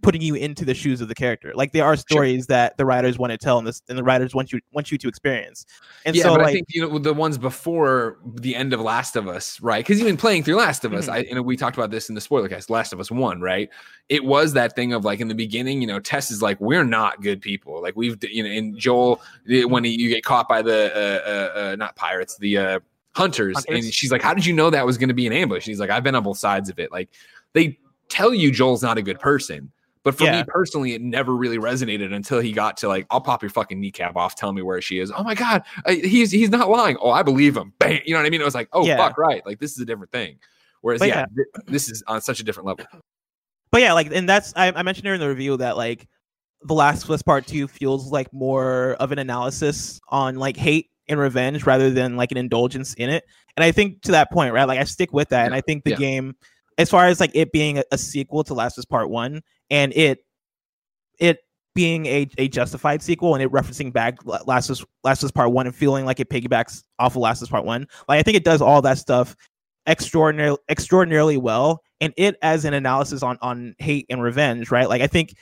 putting 0.03 0.23
you 0.23 0.35
into 0.35 0.65
the 0.65 0.75
shoes 0.75 1.01
of 1.01 1.09
the 1.09 1.15
character. 1.15 1.53
Like 1.55 1.73
there 1.73 1.85
are 1.85 1.97
stories 1.97 2.43
sure. 2.43 2.47
that 2.49 2.77
the 2.77 2.85
writers 2.85 3.19
want 3.19 3.33
to 3.33 3.39
tell, 3.39 3.59
and 3.59 3.67
this 3.67 3.83
and 3.89 3.99
the 3.99 4.03
writers 4.03 4.35
want 4.35 4.53
you 4.53 4.61
want 4.73 4.91
you 4.91 4.99
to 4.99 5.09
experience. 5.09 5.67
And 6.05 6.15
yeah, 6.15 6.25
so, 6.25 6.31
but 6.31 6.41
like, 6.41 6.49
I 6.49 6.53
think 6.53 6.67
you 6.71 6.83
know 6.83 6.99
the 6.99 7.15
ones 7.15 7.39
before 7.39 8.19
the 8.25 8.55
end 8.55 8.73
of 8.73 8.81
Last 8.81 9.17
of 9.17 9.29
Us, 9.29 9.61
right? 9.61 9.85
Because 9.85 10.01
even 10.01 10.17
playing 10.17 10.45
through 10.45 10.57
Last 10.57 10.85
of 10.85 10.93
Us, 10.93 11.07
mm-hmm. 11.07 11.15
I 11.15 11.19
you 11.19 11.35
know 11.35 11.43
we 11.43 11.57
talked 11.57 11.77
about 11.77 11.91
this 11.91 12.09
in 12.09 12.15
the 12.15 12.21
spoiler 12.21 12.49
cast. 12.49 12.71
Last 12.71 12.93
of 12.93 13.01
Us 13.01 13.11
One, 13.11 13.41
right? 13.41 13.69
It 14.09 14.25
was 14.25 14.53
that 14.55 14.75
thing 14.75 14.93
of 14.93 15.05
like 15.05 15.21
in 15.21 15.29
the 15.29 15.35
beginning, 15.35 15.81
you 15.81 15.87
know, 15.87 16.01
Tess 16.01 16.31
is 16.31 16.41
like, 16.41 16.59
we're 16.61 16.85
not 16.85 17.23
good 17.23 17.41
people. 17.41 17.83
Like 17.83 17.97
we've 17.97 18.17
you 18.23 18.43
know, 18.43 18.51
and 18.51 18.79
Joel 18.79 19.21
when 19.47 19.85
he, 19.85 19.91
you 20.01 20.09
get 20.09 20.25
caught 20.25 20.49
by 20.49 20.63
the 20.63 20.93
uh, 20.95 21.29
uh, 21.29 21.61
uh, 21.61 21.77
not 21.77 21.97
pirates, 21.97 22.37
the 22.39 22.59
uh, 22.59 22.81
hunters, 23.15 23.57
hunters, 23.57 23.85
and 23.85 23.95
she's 23.95 24.13
like, 24.13 24.23
how 24.23 24.35
did 24.35 24.47
you 24.47 24.53
know 24.53 24.71
that 24.71 24.87
was 24.87 24.97
going 24.97 25.09
to 25.09 25.15
be 25.15 25.27
an 25.27 25.33
ambush? 25.33 25.67
He's 25.67 25.81
like, 25.81 25.91
I've 25.91 26.03
been 26.03 26.15
on 26.15 26.23
both 26.23 26.39
sides 26.39 26.69
of 26.69 26.79
it. 26.79 26.91
Like 26.93 27.11
they 27.53 27.79
tell 28.09 28.33
you 28.33 28.51
Joel's 28.51 28.83
not 28.83 28.99
a 28.99 29.03
good 29.03 29.21
person 29.21 29.71
but 30.09 30.17
for 30.17 30.25
yeah. 30.25 30.39
me 30.39 30.45
personally, 30.49 30.95
it 30.95 31.03
never 31.03 31.37
really 31.37 31.59
resonated 31.59 32.15
until 32.15 32.41
he 32.41 32.51
got 32.51 32.79
to 32.79 32.89
like, 32.89 33.07
I'll 33.11 33.21
pop 33.21 33.43
your 33.43 33.51
fucking 33.51 33.79
kneecap 33.79 34.17
off. 34.17 34.37
Tell 34.37 34.55
me 34.55 34.63
where 34.63 34.81
she 34.81 35.01
is. 35.01 35.13
Oh 35.15 35.23
my 35.23 35.35
god, 35.35 35.65
he's 35.87 36.31
he's 36.31 36.49
not 36.49 36.71
lying. 36.71 36.97
Oh, 36.99 37.11
I 37.11 37.23
believe 37.23 37.55
him. 37.55 37.75
Bang. 37.79 38.01
You 38.07 38.15
know 38.15 38.21
what 38.21 38.27
I 38.27 38.31
mean? 38.31 38.41
It 38.41 38.45
was 38.45 38.55
like, 38.55 38.71
oh 38.73 38.87
yeah. 38.87 38.97
fuck, 38.97 39.19
right. 39.19 39.45
Like 39.45 39.59
this 39.59 39.73
is 39.73 39.81
a 39.81 39.85
different 39.85 40.11
thing. 40.11 40.39
Whereas, 40.81 41.03
yeah, 41.03 41.27
yeah 41.37 41.45
this 41.67 41.91
is 41.91 42.03
on 42.07 42.23
such 42.23 42.41
a 42.41 42.43
different 42.43 42.69
level. 42.69 42.87
But 43.71 43.83
yeah, 43.83 43.93
like, 43.93 44.11
and 44.11 44.27
that's 44.27 44.55
I, 44.57 44.73
I 44.73 44.83
mentioned 44.83 45.07
in 45.09 45.21
the 45.21 45.29
review 45.29 45.59
that 45.59 45.77
like 45.77 46.09
the 46.63 46.73
Last 46.73 47.05
of 47.05 47.11
Us 47.11 47.21
Part 47.21 47.47
Two 47.47 47.69
feels 47.69 48.11
like 48.11 48.33
more 48.33 48.97
of 48.99 49.13
an 49.13 49.19
analysis 49.19 50.01
on 50.09 50.37
like 50.37 50.57
hate 50.57 50.89
and 51.07 51.21
revenge 51.21 51.67
rather 51.67 51.91
than 51.91 52.17
like 52.17 52.33
an 52.33 52.39
indulgence 52.39 52.95
in 52.95 53.11
it. 53.11 53.25
And 53.59 53.63
I 53.63 53.73
think 53.73 54.01
to 54.05 54.13
that 54.13 54.33
point, 54.33 54.55
right? 54.55 54.67
Like 54.67 54.79
I 54.79 54.85
stick 54.85 55.13
with 55.13 55.29
that, 55.29 55.45
and 55.45 55.55
I 55.55 55.61
think 55.61 55.85
the 55.85 55.97
game 55.97 56.35
as 56.79 56.89
far 56.89 57.07
as 57.07 57.21
like 57.21 57.33
it 57.35 57.53
being 57.53 57.79
a, 57.79 57.85
a 57.93 57.99
sequel 57.99 58.45
to 58.45 58.55
Last 58.55 58.79
of 58.79 58.83
Us 58.83 58.85
Part 58.87 59.11
One, 59.11 59.43
and 59.69 59.93
it 59.95 60.25
it 61.19 61.41
being 61.75 62.07
a, 62.07 62.29
a 62.39 62.49
justified 62.49 63.03
sequel 63.03 63.35
and 63.35 63.43
it 63.43 63.51
referencing 63.51 63.93
back 63.93 64.19
Last 64.25 64.71
of 64.71 64.85
Last 65.05 65.23
of 65.23 65.27
Us 65.27 65.33
Part 65.33 65.53
One 65.53 65.67
and 65.67 65.75
feeling 65.75 66.05
like 66.05 66.21
it 66.21 66.31
piggybacks 66.31 66.85
off 66.99 67.17
of 67.17 67.23
Last 67.23 67.41
of 67.41 67.47
Us 67.47 67.51
Part 67.51 67.65
One. 67.65 67.87
Like 68.09 68.21
I 68.21 68.23
think 68.23 68.37
it 68.37 68.45
does 68.45 68.63
all 68.63 68.81
that 68.83 68.99
stuff 68.99 69.37
extraordinarily 69.87 70.59
extraordinarily 70.69 71.37
well, 71.37 71.83
and 72.01 72.15
it 72.17 72.37
as 72.43 72.65
an 72.65 72.75
analysis 72.75 73.23
on 73.23 73.39
on 73.43 73.75
hate 73.79 74.07
and 74.09 74.23
revenge, 74.23 74.71
right? 74.71 74.89
Like 74.89 75.03
I 75.03 75.07
think 75.07 75.35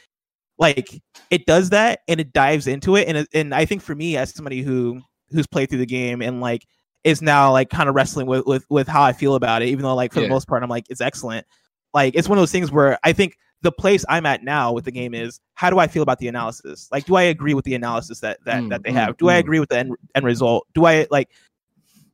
like 0.58 1.00
it 1.30 1.46
does 1.46 1.70
that 1.70 2.00
and 2.08 2.18
it 2.18 2.32
dives 2.32 2.66
into 2.66 2.96
it, 2.96 3.08
and 3.08 3.26
and 3.34 3.54
I 3.54 3.64
think 3.64 3.82
for 3.82 3.94
me 3.94 4.16
as 4.16 4.34
somebody 4.34 4.62
who 4.62 5.00
who's 5.30 5.46
played 5.46 5.68
through 5.68 5.78
the 5.78 5.86
game 5.86 6.22
and 6.22 6.40
like 6.40 6.66
is 7.06 7.22
now 7.22 7.52
like 7.52 7.70
kind 7.70 7.88
of 7.88 7.94
wrestling 7.94 8.26
with 8.26 8.44
with 8.46 8.66
with 8.68 8.88
how 8.88 9.02
I 9.02 9.12
feel 9.12 9.36
about 9.36 9.62
it, 9.62 9.68
even 9.68 9.84
though 9.84 9.94
like 9.94 10.12
for 10.12 10.20
yeah. 10.20 10.26
the 10.26 10.30
most 10.30 10.48
part 10.48 10.64
I'm 10.64 10.68
like 10.68 10.86
it's 10.90 11.00
excellent. 11.00 11.46
Like 11.94 12.16
it's 12.16 12.28
one 12.28 12.36
of 12.36 12.42
those 12.42 12.50
things 12.50 12.72
where 12.72 12.98
I 13.04 13.12
think 13.12 13.38
the 13.62 13.70
place 13.70 14.04
I'm 14.08 14.26
at 14.26 14.42
now 14.42 14.72
with 14.72 14.84
the 14.84 14.90
game 14.90 15.14
is 15.14 15.40
how 15.54 15.70
do 15.70 15.78
I 15.78 15.86
feel 15.86 16.02
about 16.02 16.18
the 16.18 16.26
analysis? 16.26 16.88
Like, 16.90 17.06
do 17.06 17.14
I 17.14 17.22
agree 17.22 17.54
with 17.54 17.64
the 17.64 17.74
analysis 17.74 18.20
that 18.20 18.38
that, 18.44 18.62
mm, 18.62 18.70
that 18.70 18.82
they 18.82 18.90
mm, 18.90 18.94
have? 18.94 19.16
Do 19.16 19.26
mm. 19.26 19.32
I 19.32 19.36
agree 19.36 19.60
with 19.60 19.68
the 19.68 19.78
end, 19.78 19.94
end 20.16 20.26
result? 20.26 20.66
Do 20.74 20.84
I 20.84 21.06
like? 21.10 21.30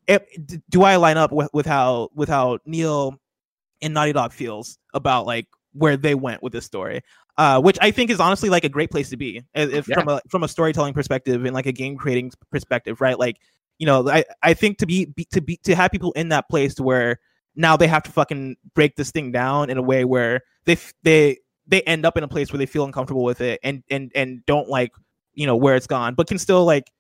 It, 0.07 0.28
do 0.68 0.82
I 0.82 0.97
line 0.97 1.16
up 1.16 1.32
with, 1.32 1.49
with 1.55 1.64
how 1.64 2.11
with 2.14 2.28
how 2.28 2.59
Neil 2.66 3.18
and 3.80 3.95
Naughty 3.95 4.12
Dog 4.12 4.32
feels 4.32 4.78
about 4.93 5.24
like 5.26 5.47
where 5.72 5.97
they 5.97 6.14
went 6.14 6.43
with 6.43 6.53
this 6.53 6.66
story, 6.66 7.01
uh, 7.38 7.62
which 7.62 7.78
I 7.80 7.93
think 7.93 8.11
is 8.11 8.20
honestly 8.20 8.51
like 8.51 8.64
a 8.64 8.68
great 8.68 8.90
place 8.90 9.09
to 9.11 9.16
be 9.16 9.43
if 9.55 9.88
Yeah. 9.88 9.95
from 9.95 10.09
a 10.09 10.20
from 10.28 10.43
a 10.43 10.49
storytelling 10.49 10.93
perspective 10.93 11.47
and 11.47 11.55
like 11.55 11.66
a 11.66 11.72
game 11.72 11.97
creating 11.97 12.32
perspective, 12.51 13.01
right? 13.01 13.18
Like, 13.18 13.38
you 13.78 13.86
know, 13.86 14.08
I 14.08 14.24
I 14.42 14.54
think 14.54 14.78
to 14.78 14.86
be, 14.86 15.06
be 15.06 15.24
to 15.32 15.40
be 15.40 15.56
to 15.64 15.74
have 15.74 15.90
people 15.90 16.12
in 16.12 16.28
that 16.30 16.48
place 16.48 16.74
to 16.74 16.82
where 16.82 17.18
now 17.54 17.76
they 17.76 17.86
have 17.86 18.02
to 18.04 18.12
fucking 18.12 18.56
break 18.74 18.96
this 18.96 19.10
thing 19.10 19.32
down 19.32 19.70
in 19.70 19.78
a 19.78 19.82
way 19.82 20.04
where 20.04 20.40
they 20.64 20.76
they 21.02 21.38
they 21.66 21.82
end 21.82 22.04
up 22.06 22.16
in 22.16 22.24
a 22.24 22.28
place 22.28 22.52
where 22.52 22.58
they 22.58 22.66
feel 22.66 22.84
uncomfortable 22.84 23.24
with 23.24 23.40
it 23.40 23.60
and 23.62 23.82
and 23.90 24.12
and 24.14 24.44
don't 24.46 24.68
like 24.68 24.92
you 25.34 25.46
know 25.46 25.56
where 25.56 25.74
it's 25.74 25.86
gone, 25.86 26.14
but 26.14 26.26
can 26.26 26.38
still 26.38 26.64
like 26.64 26.90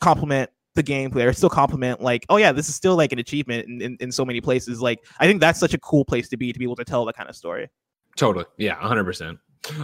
compliment 0.00 0.50
the 0.74 0.82
gameplay 0.82 1.24
or 1.24 1.32
still 1.32 1.48
compliment 1.48 2.00
like 2.00 2.26
oh 2.28 2.36
yeah 2.36 2.50
this 2.50 2.68
is 2.68 2.74
still 2.74 2.96
like 2.96 3.12
an 3.12 3.20
achievement 3.20 3.68
in, 3.68 3.80
in, 3.80 3.96
in 4.00 4.10
so 4.10 4.24
many 4.24 4.40
places 4.40 4.82
like 4.82 4.98
i 5.20 5.26
think 5.26 5.40
that's 5.40 5.60
such 5.60 5.72
a 5.72 5.78
cool 5.78 6.04
place 6.04 6.28
to 6.28 6.36
be 6.36 6.52
to 6.52 6.58
be 6.58 6.64
able 6.64 6.74
to 6.74 6.84
tell 6.84 7.04
that 7.04 7.14
kind 7.14 7.30
of 7.30 7.36
story 7.36 7.70
Totally. 8.16 8.44
Yeah, 8.56 8.76
100%. 8.76 9.38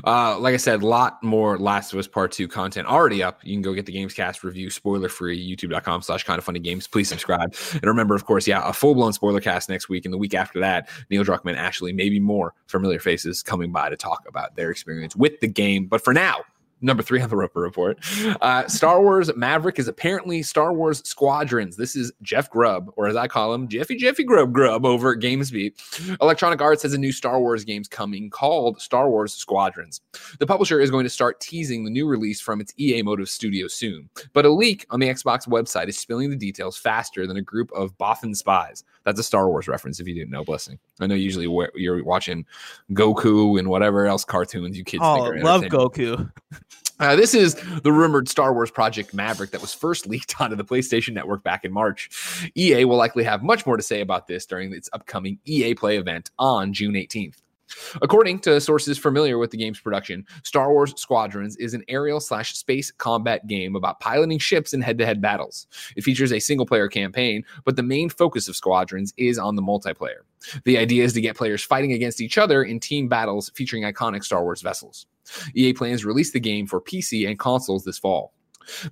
Uh, 0.04 0.38
like 0.38 0.54
I 0.54 0.58
said, 0.58 0.82
a 0.82 0.86
lot 0.86 1.22
more 1.22 1.58
Last 1.58 1.92
of 1.92 1.98
Us 1.98 2.06
Part 2.06 2.32
2 2.32 2.48
content 2.48 2.86
already 2.86 3.22
up. 3.22 3.40
You 3.44 3.54
can 3.54 3.62
go 3.62 3.72
get 3.72 3.86
the 3.86 3.94
Gamescast 3.94 4.42
review, 4.42 4.70
spoiler 4.70 5.08
free, 5.08 5.38
youtube.com 5.38 6.02
slash 6.02 6.24
kind 6.24 6.38
of 6.38 6.44
funny 6.44 6.60
games. 6.60 6.86
Please 6.86 7.08
subscribe. 7.08 7.54
And 7.72 7.84
remember, 7.84 8.14
of 8.14 8.24
course, 8.24 8.46
yeah, 8.46 8.68
a 8.68 8.72
full 8.72 8.94
blown 8.94 9.12
spoiler 9.12 9.40
cast 9.40 9.68
next 9.68 9.88
week. 9.88 10.04
And 10.04 10.12
the 10.12 10.18
week 10.18 10.34
after 10.34 10.60
that, 10.60 10.88
Neil 11.10 11.24
Druckmann, 11.24 11.56
Ashley, 11.56 11.92
maybe 11.92 12.20
more 12.20 12.54
familiar 12.66 12.98
faces 12.98 13.42
coming 13.42 13.72
by 13.72 13.88
to 13.88 13.96
talk 13.96 14.24
about 14.28 14.56
their 14.56 14.70
experience 14.70 15.16
with 15.16 15.40
the 15.40 15.48
game. 15.48 15.86
But 15.86 16.02
for 16.02 16.12
now, 16.12 16.42
number 16.80 17.02
three 17.02 17.20
on 17.20 17.28
the 17.28 17.36
Roper 17.36 17.60
Report. 17.60 17.98
Uh, 18.40 18.66
Star 18.68 19.02
Wars 19.02 19.30
Maverick 19.36 19.78
is 19.78 19.88
apparently 19.88 20.42
Star 20.42 20.72
Wars 20.72 21.02
Squadrons. 21.06 21.76
This 21.76 21.96
is 21.96 22.12
Jeff 22.22 22.50
Grubb, 22.50 22.92
or 22.96 23.06
as 23.06 23.16
I 23.16 23.28
call 23.28 23.52
him, 23.54 23.68
Jeffy 23.68 23.96
Jeffy 23.96 24.24
Grubb 24.24 24.52
Grubb 24.52 24.84
over 24.84 25.12
at 25.12 25.18
GamesBeat. 25.18 26.16
Electronic 26.20 26.60
Arts 26.60 26.82
has 26.82 26.92
a 26.92 26.98
new 26.98 27.12
Star 27.12 27.40
Wars 27.40 27.64
games 27.64 27.88
coming 27.88 28.30
called 28.30 28.80
Star 28.80 29.10
Wars 29.10 29.32
Squadrons. 29.32 30.00
The 30.38 30.46
publisher 30.46 30.80
is 30.80 30.90
going 30.90 31.04
to 31.04 31.10
start 31.10 31.40
teasing 31.40 31.84
the 31.84 31.90
new 31.90 32.06
release 32.06 32.40
from 32.40 32.60
its 32.60 32.72
EA 32.78 33.02
Motive 33.02 33.28
studio 33.28 33.68
soon. 33.68 34.08
But 34.32 34.44
a 34.44 34.50
leak 34.50 34.86
on 34.90 35.00
the 35.00 35.08
Xbox 35.08 35.48
website 35.48 35.88
is 35.88 35.98
spilling 35.98 36.30
the 36.30 36.36
details 36.36 36.76
faster 36.76 37.26
than 37.26 37.36
a 37.36 37.42
group 37.42 37.70
of 37.72 37.96
Bothan 37.98 38.36
spies. 38.36 38.84
That's 39.04 39.20
a 39.20 39.24
Star 39.24 39.48
Wars 39.48 39.68
reference 39.68 40.00
if 40.00 40.06
you 40.06 40.14
didn't 40.14 40.30
know, 40.30 40.44
blessing. 40.44 40.78
I 41.00 41.06
know 41.06 41.14
usually 41.14 41.46
where 41.46 41.70
you're 41.74 42.02
watching 42.04 42.46
Goku 42.92 43.58
and 43.58 43.68
whatever 43.68 44.06
else 44.06 44.24
cartoons 44.24 44.76
you 44.76 44.84
kids 44.84 45.02
think 45.02 45.18
oh 45.20 45.30
love 45.42 45.62
goku 45.62 46.30
Uh, 47.00 47.16
this 47.16 47.32
is 47.32 47.54
the 47.82 47.90
rumored 47.90 48.28
Star 48.28 48.52
Wars 48.52 48.70
Project 48.70 49.14
Maverick 49.14 49.52
that 49.52 49.62
was 49.62 49.72
first 49.72 50.06
leaked 50.06 50.38
onto 50.40 50.54
the 50.54 50.64
PlayStation 50.64 51.14
Network 51.14 51.42
back 51.42 51.64
in 51.64 51.72
March. 51.72 52.10
EA 52.54 52.84
will 52.84 52.98
likely 52.98 53.24
have 53.24 53.42
much 53.42 53.64
more 53.64 53.78
to 53.78 53.82
say 53.82 54.02
about 54.02 54.26
this 54.26 54.44
during 54.44 54.72
its 54.74 54.90
upcoming 54.92 55.38
EA 55.46 55.74
Play 55.74 55.96
event 55.96 56.30
on 56.38 56.74
June 56.74 56.92
18th. 56.92 57.36
According 58.02 58.40
to 58.40 58.60
sources 58.60 58.98
familiar 58.98 59.38
with 59.38 59.50
the 59.50 59.56
game's 59.56 59.80
production, 59.80 60.26
Star 60.42 60.72
Wars 60.72 60.94
Squadrons 60.96 61.56
is 61.56 61.74
an 61.74 61.84
aerial 61.88 62.20
slash 62.20 62.56
space 62.56 62.90
combat 62.90 63.46
game 63.46 63.76
about 63.76 64.00
piloting 64.00 64.38
ships 64.38 64.72
in 64.72 64.80
head 64.80 64.98
to 64.98 65.06
head 65.06 65.20
battles. 65.20 65.66
It 65.96 66.04
features 66.04 66.32
a 66.32 66.40
single 66.40 66.66
player 66.66 66.88
campaign, 66.88 67.44
but 67.64 67.76
the 67.76 67.82
main 67.82 68.08
focus 68.08 68.48
of 68.48 68.56
Squadrons 68.56 69.12
is 69.16 69.38
on 69.38 69.56
the 69.56 69.62
multiplayer. 69.62 70.20
The 70.64 70.78
idea 70.78 71.04
is 71.04 71.12
to 71.14 71.20
get 71.20 71.36
players 71.36 71.62
fighting 71.62 71.92
against 71.92 72.20
each 72.20 72.38
other 72.38 72.62
in 72.62 72.80
team 72.80 73.08
battles 73.08 73.50
featuring 73.54 73.82
iconic 73.82 74.24
Star 74.24 74.42
Wars 74.42 74.62
vessels. 74.62 75.06
EA 75.54 75.72
plans 75.72 76.00
to 76.00 76.08
release 76.08 76.32
the 76.32 76.40
game 76.40 76.66
for 76.66 76.80
PC 76.80 77.28
and 77.28 77.38
consoles 77.38 77.84
this 77.84 77.98
fall. 77.98 78.32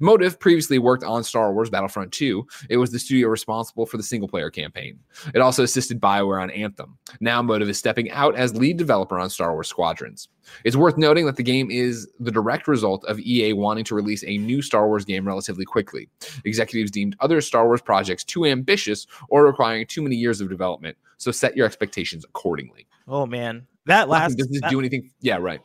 Motive 0.01 0.39
previously 0.41 0.79
worked 0.79 1.05
on 1.05 1.23
Star 1.25 1.53
Wars 1.53 1.71
Battlefront 1.71 2.13
2. 2.13 2.47
It 2.71 2.77
was 2.77 2.91
the 2.91 2.99
studio 2.99 3.29
responsible 3.29 3.87
for 3.87 3.97
the 3.97 4.03
single 4.03 4.29
player 4.29 4.51
campaign. 4.51 4.99
It 5.35 5.41
also 5.41 5.63
assisted 5.63 6.01
BioWare 6.01 6.43
on 6.43 6.51
Anthem. 6.51 6.99
Now 7.21 7.43
Motive 7.43 7.69
is 7.69 7.79
stepping 7.79 8.11
out 8.11 8.35
as 8.37 8.55
lead 8.55 8.77
developer 8.77 9.19
on 9.19 9.31
Star 9.31 9.53
Wars 9.53 9.69
Squadrons. 9.69 10.29
It's 10.65 10.77
worth 10.77 10.97
noting 10.97 11.27
that 11.27 11.37
the 11.37 11.43
game 11.43 11.71
is 11.71 12.09
the 12.21 12.31
direct 12.31 12.69
result 12.69 13.05
of 13.05 13.21
EA 13.21 13.53
wanting 13.53 13.85
to 13.85 13.95
release 13.95 14.25
a 14.25 14.39
new 14.39 14.63
Star 14.63 14.87
Wars 14.89 15.05
game 15.05 15.27
relatively 15.27 15.65
quickly. 15.65 16.09
Executives 16.45 16.91
deemed 16.91 17.17
other 17.21 17.41
Star 17.41 17.67
Wars 17.67 17.83
projects 17.83 18.25
too 18.25 18.47
ambitious 18.47 19.07
or 19.29 19.45
requiring 19.45 19.87
too 19.87 20.03
many 20.03 20.17
years 20.17 20.41
of 20.41 20.49
development, 20.49 20.97
so 21.19 21.31
set 21.31 21.57
your 21.57 21.67
expectations 21.67 22.25
accordingly. 22.25 22.87
oh 23.07 23.27
man 23.27 23.67
that 23.87 24.09
last 24.09 24.37
Does 24.37 24.49
this 24.49 24.61
that- 24.61 24.71
do 24.71 24.79
anything? 24.79 25.11
Yeah, 25.21 25.39
right. 25.39 25.61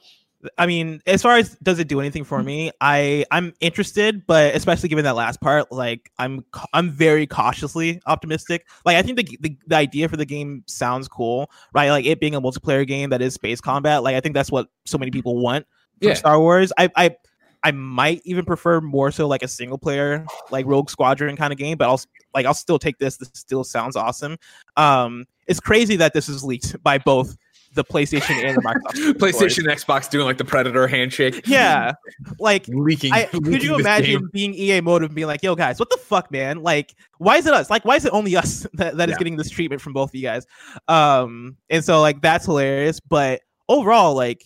I 0.58 0.66
mean, 0.66 1.02
as 1.06 1.22
far 1.22 1.38
as 1.38 1.56
does 1.64 1.80
it 1.80 1.88
do 1.88 2.00
anything 2.00 2.24
for 2.24 2.44
me, 2.44 2.72
I 2.82 3.26
I'm 3.32 3.54
interested, 3.62 4.26
but 4.28 4.56
especially 4.56 4.90
given 4.90 5.06
that 5.06 5.16
last 5.16 5.40
part, 5.42 5.72
like 5.72 6.12
I'm 6.20 6.44
I'm 6.74 6.90
very 6.90 7.26
cautiously 7.28 8.02
optimistic. 8.06 8.68
Like 8.86 8.98
I 8.98 9.02
think 9.02 9.18
the, 9.18 9.38
the 9.42 9.58
the 9.68 9.76
idea 9.76 10.10
for 10.10 10.18
the 10.18 10.26
game 10.26 10.64
sounds 10.68 11.08
cool, 11.08 11.50
right? 11.74 11.90
Like 11.90 12.06
it 12.06 12.20
being 12.20 12.36
a 12.36 12.42
multiplayer 12.42 12.86
game 12.86 13.10
that 13.12 13.22
is 13.22 13.34
space 13.34 13.62
combat. 13.62 14.04
Like 14.04 14.16
I 14.16 14.20
think 14.20 14.36
that's 14.36 14.52
what 14.52 14.68
so 14.86 14.98
many 14.98 15.12
people 15.12 15.38
want 15.38 15.66
from 16.02 16.10
Yeah. 16.10 16.16
Star 16.16 16.40
Wars. 16.40 16.74
I 16.78 16.90
I 16.96 17.16
I 17.64 17.72
might 17.72 18.22
even 18.26 18.44
prefer 18.44 18.82
more 18.82 19.10
so 19.12 19.28
like 19.28 19.42
a 19.42 19.48
single 19.48 19.78
player 19.78 20.26
like 20.52 20.66
Rogue 20.66 20.90
Squadron 20.90 21.38
kind 21.38 21.54
of 21.54 21.60
game, 21.60 21.78
but 21.78 21.88
I'll 21.88 22.02
like 22.34 22.46
I'll 22.46 22.54
still 22.54 22.80
take 22.80 22.98
this. 22.98 23.18
This 23.18 23.30
still 23.34 23.64
sounds 23.64 23.96
awesome. 23.96 24.38
Um, 24.76 25.26
it's 25.48 25.60
crazy 25.60 25.96
that 25.98 26.14
this 26.14 26.28
is 26.28 26.44
leaked 26.44 26.82
by 26.84 26.98
both 26.98 27.38
the 27.74 27.84
PlayStation 27.84 28.44
and 28.44 28.58
the 28.58 28.62
Microsoft. 28.62 29.14
PlayStation, 29.14 29.64
Xbox 29.66 30.10
doing 30.10 30.26
like 30.26 30.38
the 30.38 30.46
Predator 30.46 30.88
handshake. 30.88 31.46
Yeah, 31.48 31.94
like 32.40 32.68
leaking. 32.68 33.14
I, 33.14 33.26
could 33.26 33.64
you 33.64 33.76
imagine 33.80 34.20
game. 34.22 34.30
being 34.32 34.54
EA 34.54 34.82
Motive 34.82 35.10
and 35.10 35.16
being 35.16 35.28
like, 35.28 35.44
"Yo, 35.44 35.56
guys, 35.56 35.80
what 35.80 35.90
the 35.90 35.98
fuck, 35.98 36.32
man? 36.32 36.62
Like, 36.62 36.96
why 37.18 37.38
is 37.38 37.46
it 37.46 37.54
us? 37.54 37.70
Like, 37.70 37.86
why 37.86 37.96
is 37.96 38.06
it 38.06 38.14
only 38.14 38.36
us 38.36 38.68
that, 38.74 38.98
that 38.98 39.10
is 39.10 39.14
Yeah. 39.14 39.18
getting 39.18 39.38
this 39.38 39.50
treatment 39.50 39.82
from 39.82 39.94
both 39.94 40.10
of 40.12 40.16
you 40.16 40.22
guys?" 40.24 40.46
Um, 40.88 41.58
and 41.70 41.84
so 41.84 42.02
like 42.02 42.22
that's 42.22 42.46
hilarious. 42.46 43.00
But 43.00 43.42
overall, 43.70 44.16
like, 44.16 44.44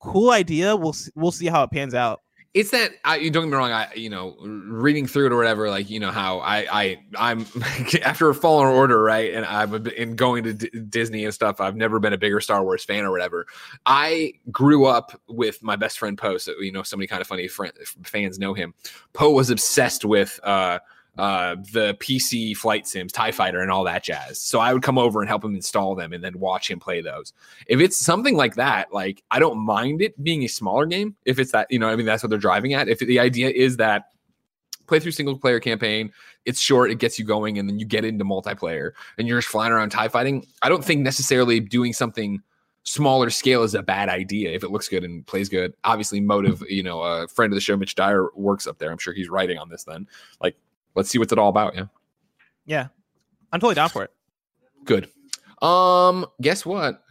cool 0.00 0.30
idea. 0.30 0.76
We'll 0.76 0.94
we'll 1.14 1.32
see 1.32 1.46
how 1.46 1.62
it 1.62 1.70
pans 1.70 1.94
out. 1.94 2.20
It's 2.52 2.70
that 2.70 2.90
I 3.04 3.16
you 3.16 3.30
don't 3.30 3.44
get 3.44 3.50
me 3.50 3.56
wrong. 3.56 3.70
I 3.70 3.92
you 3.94 4.10
know 4.10 4.36
reading 4.40 5.06
through 5.06 5.26
it 5.26 5.32
or 5.32 5.36
whatever. 5.36 5.70
Like 5.70 5.88
you 5.88 6.00
know 6.00 6.10
how 6.10 6.40
I 6.40 6.66
I 6.70 6.98
I'm 7.16 7.46
after 8.02 8.28
a 8.28 8.34
Fallen 8.34 8.66
Order 8.66 9.00
right, 9.00 9.32
and 9.32 9.44
I've 9.44 9.84
been 9.84 10.16
going 10.16 10.42
to 10.44 10.54
D- 10.54 10.70
Disney 10.88 11.24
and 11.24 11.32
stuff. 11.32 11.60
I've 11.60 11.76
never 11.76 12.00
been 12.00 12.12
a 12.12 12.18
bigger 12.18 12.40
Star 12.40 12.64
Wars 12.64 12.84
fan 12.84 13.04
or 13.04 13.12
whatever. 13.12 13.46
I 13.86 14.32
grew 14.50 14.86
up 14.86 15.20
with 15.28 15.62
my 15.62 15.76
best 15.76 15.98
friend 16.00 16.18
Poe. 16.18 16.38
So 16.38 16.54
you 16.60 16.72
know, 16.72 16.82
so 16.82 16.96
many 16.96 17.06
kind 17.06 17.20
of 17.20 17.28
funny 17.28 17.46
friend, 17.46 17.72
fans 18.02 18.38
know 18.38 18.52
him. 18.52 18.74
Poe 19.12 19.30
was 19.30 19.50
obsessed 19.50 20.04
with 20.04 20.40
uh 20.42 20.80
uh 21.20 21.56
the 21.72 21.94
PC 22.00 22.56
flight 22.56 22.86
sims, 22.86 23.12
Tie 23.12 23.32
Fighter, 23.32 23.60
and 23.60 23.70
all 23.70 23.84
that 23.84 24.02
jazz. 24.02 24.40
So 24.40 24.58
I 24.58 24.72
would 24.72 24.82
come 24.82 24.96
over 24.96 25.20
and 25.20 25.28
help 25.28 25.44
him 25.44 25.54
install 25.54 25.94
them, 25.94 26.12
and 26.12 26.24
then 26.24 26.38
watch 26.38 26.70
him 26.70 26.80
play 26.80 27.02
those. 27.02 27.32
If 27.66 27.78
it's 27.78 27.96
something 27.96 28.36
like 28.36 28.54
that, 28.54 28.92
like 28.92 29.22
I 29.30 29.38
don't 29.38 29.58
mind 29.58 30.00
it 30.00 30.22
being 30.22 30.42
a 30.44 30.48
smaller 30.48 30.86
game. 30.86 31.14
If 31.26 31.38
it's 31.38 31.52
that, 31.52 31.66
you 31.70 31.78
know, 31.78 31.88
I 31.88 31.96
mean, 31.96 32.06
that's 32.06 32.22
what 32.22 32.30
they're 32.30 32.38
driving 32.38 32.72
at. 32.72 32.88
If 32.88 33.00
the 33.00 33.20
idea 33.20 33.50
is 33.50 33.76
that 33.76 34.10
play 34.86 34.98
through 34.98 35.12
single 35.12 35.38
player 35.38 35.60
campaign, 35.60 36.10
it's 36.46 36.60
short, 36.60 36.90
it 36.90 36.98
gets 36.98 37.18
you 37.18 37.24
going, 37.24 37.58
and 37.58 37.68
then 37.68 37.78
you 37.78 37.84
get 37.84 38.04
into 38.04 38.24
multiplayer 38.24 38.92
and 39.18 39.28
you're 39.28 39.38
just 39.38 39.48
flying 39.48 39.72
around 39.72 39.90
tie 39.90 40.08
fighting. 40.08 40.46
I 40.62 40.68
don't 40.68 40.84
think 40.84 41.02
necessarily 41.02 41.60
doing 41.60 41.92
something 41.92 42.42
smaller 42.84 43.30
scale 43.30 43.62
is 43.62 43.74
a 43.74 43.82
bad 43.82 44.08
idea 44.08 44.50
if 44.50 44.64
it 44.64 44.70
looks 44.70 44.88
good 44.88 45.04
and 45.04 45.26
plays 45.26 45.48
good. 45.48 45.74
Obviously, 45.84 46.20
motive, 46.20 46.62
you 46.68 46.82
know, 46.82 47.02
a 47.02 47.28
friend 47.28 47.52
of 47.52 47.56
the 47.56 47.60
show, 47.60 47.76
Mitch 47.76 47.94
Dyer, 47.94 48.28
works 48.34 48.66
up 48.66 48.78
there. 48.78 48.90
I'm 48.90 48.98
sure 48.98 49.12
he's 49.12 49.28
writing 49.28 49.58
on 49.58 49.68
this 49.68 49.84
then. 49.84 50.06
Like, 50.42 50.56
let's 50.94 51.10
see 51.10 51.18
what's 51.18 51.32
it 51.32 51.38
all 51.38 51.48
about. 51.48 51.74
Yeah. 51.74 51.86
Yeah, 52.66 52.88
I'm 53.52 53.60
totally 53.60 53.74
down 53.74 53.88
for 53.88 54.04
it. 54.04 54.10
Good. 54.84 55.08
Um, 55.62 56.26
guess 56.40 56.64
what? 56.64 57.02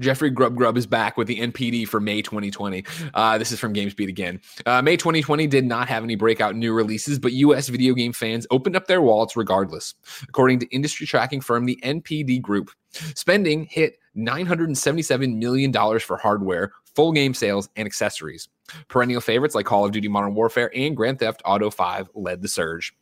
Jeffrey 0.00 0.30
Grubb 0.30 0.54
Grubb 0.54 0.76
is 0.76 0.86
back 0.86 1.16
with 1.16 1.26
the 1.26 1.40
NPD 1.40 1.86
for 1.88 2.00
May 2.00 2.22
2020. 2.22 2.84
Uh, 3.14 3.36
this 3.38 3.50
is 3.50 3.58
from 3.58 3.74
GamesBeat 3.74 4.08
again. 4.08 4.40
Uh, 4.64 4.80
May 4.80 4.96
2020 4.96 5.46
did 5.48 5.64
not 5.64 5.88
have 5.88 6.04
any 6.04 6.14
breakout 6.14 6.54
new 6.54 6.72
releases, 6.72 7.18
but 7.18 7.32
US 7.32 7.68
video 7.68 7.94
game 7.94 8.12
fans 8.12 8.46
opened 8.50 8.76
up 8.76 8.86
their 8.86 9.02
wallets 9.02 9.36
regardless. 9.36 9.94
According 10.28 10.60
to 10.60 10.66
industry 10.66 11.06
tracking 11.06 11.40
firm 11.40 11.66
the 11.66 11.80
NPD 11.82 12.40
Group, 12.40 12.70
spending 13.14 13.64
hit 13.64 13.98
$977 14.16 15.36
million 15.36 15.72
for 15.98 16.16
hardware, 16.16 16.72
full 16.98 17.12
game 17.12 17.32
sales, 17.32 17.68
and 17.76 17.86
accessories. 17.86 18.48
Perennial 18.88 19.20
favorites 19.20 19.54
like 19.54 19.66
Call 19.66 19.84
of 19.84 19.92
Duty 19.92 20.08
Modern 20.08 20.34
Warfare 20.34 20.68
and 20.74 20.96
Grand 20.96 21.20
Theft 21.20 21.40
Auto 21.44 21.70
5 21.70 22.10
led 22.16 22.42
the 22.42 22.48
surge. 22.48 22.92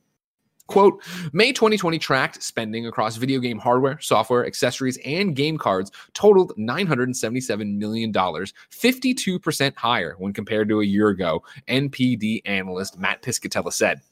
Quote, 0.67 1.03
May 1.33 1.51
2020 1.51 1.99
tracked 1.99 2.43
spending 2.43 2.87
across 2.87 3.17
video 3.17 3.41
game 3.41 3.59
hardware, 3.59 3.99
software, 4.03 4.45
accessories, 4.45 4.99
and 5.03 5.35
game 5.35 5.57
cards 5.57 5.91
totaled 6.13 6.53
$977 6.59 7.79
million, 7.79 8.13
52% 8.13 9.77
higher 9.77 10.15
when 10.19 10.35
compared 10.35 10.69
to 10.69 10.83
a 10.83 10.85
year 10.85 11.09
ago, 11.09 11.43
NPD 11.67 12.43
analyst 12.45 12.99
Matt 12.99 13.23
Piscatella 13.23 13.73
said. 13.73 14.03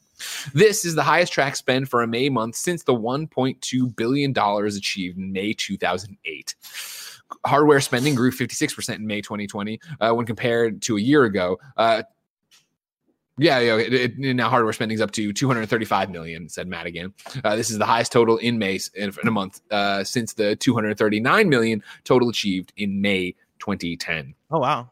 This 0.54 0.86
is 0.86 0.94
the 0.94 1.02
highest 1.02 1.34
track 1.34 1.56
spend 1.56 1.90
for 1.90 2.00
a 2.00 2.06
May 2.06 2.30
month 2.30 2.56
since 2.56 2.84
the 2.84 2.94
$1.2 2.94 3.96
billion 3.96 4.32
achieved 4.34 5.18
in 5.18 5.30
May 5.32 5.52
2008. 5.52 6.54
Hardware 7.46 7.80
spending 7.80 8.14
grew 8.14 8.30
56% 8.30 8.94
in 8.94 9.06
May 9.06 9.20
2020 9.20 9.80
uh, 10.00 10.12
when 10.12 10.26
compared 10.26 10.82
to 10.82 10.96
a 10.96 11.00
year 11.00 11.24
ago. 11.24 11.58
Uh, 11.76 12.02
Yeah, 13.36 13.58
yeah. 13.58 13.76
It, 13.76 13.92
it, 13.92 14.18
now 14.18 14.48
hardware 14.48 14.72
spending 14.72 14.94
is 14.94 15.00
up 15.00 15.10
to 15.12 15.32
235 15.32 16.10
million, 16.10 16.48
said 16.48 16.68
Matt 16.68 16.86
again. 16.86 17.12
Uh, 17.42 17.56
this 17.56 17.68
is 17.70 17.78
the 17.78 17.86
highest 17.86 18.12
total 18.12 18.36
in 18.38 18.58
May 18.58 18.78
in, 18.94 19.12
in 19.20 19.28
a 19.28 19.32
month 19.32 19.60
uh, 19.72 20.04
since 20.04 20.34
the 20.34 20.54
239 20.56 21.48
million 21.48 21.82
total 22.04 22.28
achieved 22.28 22.72
in 22.76 23.00
May 23.00 23.34
2010. 23.58 24.34
Oh 24.50 24.60
wow. 24.60 24.90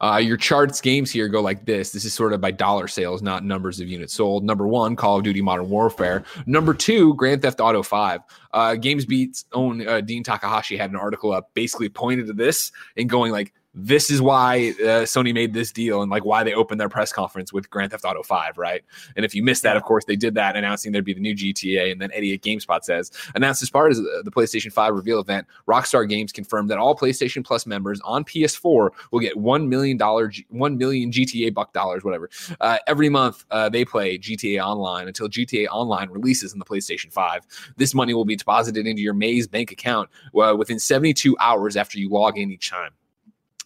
Uh, 0.00 0.20
your 0.22 0.36
charts 0.36 0.80
games 0.80 1.10
here 1.10 1.28
go 1.28 1.40
like 1.40 1.64
this. 1.64 1.92
This 1.92 2.04
is 2.04 2.12
sort 2.14 2.32
of 2.32 2.40
by 2.40 2.50
dollar 2.50 2.88
sales, 2.88 3.22
not 3.22 3.44
numbers 3.44 3.80
of 3.80 3.88
units 3.88 4.14
sold. 4.14 4.44
Number 4.44 4.66
one, 4.66 4.96
Call 4.96 5.18
of 5.18 5.24
Duty 5.24 5.42
Modern 5.42 5.68
Warfare. 5.68 6.24
Number 6.46 6.74
two, 6.74 7.14
Grand 7.14 7.42
Theft 7.42 7.60
Auto 7.60 7.82
5. 7.82 8.20
Uh, 8.52 8.70
GamesBeat's 8.70 9.44
own 9.52 9.86
uh, 9.86 10.00
Dean 10.00 10.22
Takahashi 10.22 10.76
had 10.76 10.90
an 10.90 10.96
article 10.96 11.32
up 11.32 11.50
basically 11.54 11.88
pointed 11.88 12.26
to 12.26 12.32
this 12.32 12.72
and 12.96 13.08
going 13.08 13.32
like, 13.32 13.52
this 13.72 14.10
is 14.10 14.20
why 14.20 14.74
uh, 14.80 15.06
Sony 15.06 15.32
made 15.32 15.54
this 15.54 15.70
deal 15.70 16.02
and 16.02 16.10
like 16.10 16.24
why 16.24 16.42
they 16.42 16.52
opened 16.52 16.80
their 16.80 16.88
press 16.88 17.12
conference 17.12 17.52
with 17.52 17.70
Grand 17.70 17.92
Theft 17.92 18.04
Auto 18.04 18.22
5, 18.22 18.58
right? 18.58 18.82
And 19.14 19.24
if 19.24 19.34
you 19.34 19.44
missed 19.44 19.62
that, 19.62 19.76
of 19.76 19.84
course, 19.84 20.04
they 20.04 20.16
did 20.16 20.34
that 20.34 20.56
announcing 20.56 20.90
there'd 20.90 21.04
be 21.04 21.14
the 21.14 21.20
new 21.20 21.34
GTA. 21.34 21.92
And 21.92 22.00
then 22.00 22.10
Eddie 22.12 22.34
at 22.34 22.40
GameSpot 22.40 22.82
says, 22.82 23.12
announced 23.34 23.62
as 23.62 23.70
part 23.70 23.92
of 23.92 23.98
the 23.98 24.30
PlayStation 24.30 24.72
5 24.72 24.94
reveal 24.94 25.20
event, 25.20 25.46
Rockstar 25.68 26.08
Games 26.08 26.32
confirmed 26.32 26.68
that 26.70 26.78
all 26.78 26.96
PlayStation 26.96 27.44
Plus 27.44 27.64
members 27.64 28.00
on 28.00 28.24
PS4 28.24 28.90
will 29.12 29.20
get 29.20 29.36
$1 29.36 29.68
million, 29.68 29.98
1 29.98 30.78
million 30.78 31.12
GTA 31.12 31.54
buck 31.54 31.72
dollars, 31.72 32.02
whatever. 32.02 32.28
Uh, 32.60 32.78
every 32.88 33.08
month 33.08 33.44
uh, 33.52 33.68
they 33.68 33.84
play 33.84 34.18
GTA 34.18 34.60
Online 34.64 35.06
until 35.06 35.28
GTA 35.28 35.68
Online 35.70 36.10
releases 36.10 36.52
in 36.52 36.58
the 36.58 36.64
PlayStation 36.64 37.12
5. 37.12 37.42
This 37.76 37.94
money 37.94 38.14
will 38.14 38.24
be 38.24 38.36
deposited 38.36 38.86
into 38.86 39.00
your 39.00 39.14
Maze 39.14 39.46
bank 39.46 39.70
account 39.70 40.10
uh, 40.34 40.56
within 40.58 40.80
72 40.80 41.36
hours 41.38 41.76
after 41.76 41.98
you 41.98 42.08
log 42.08 42.36
in 42.36 42.50
each 42.50 42.68
time. 42.68 42.90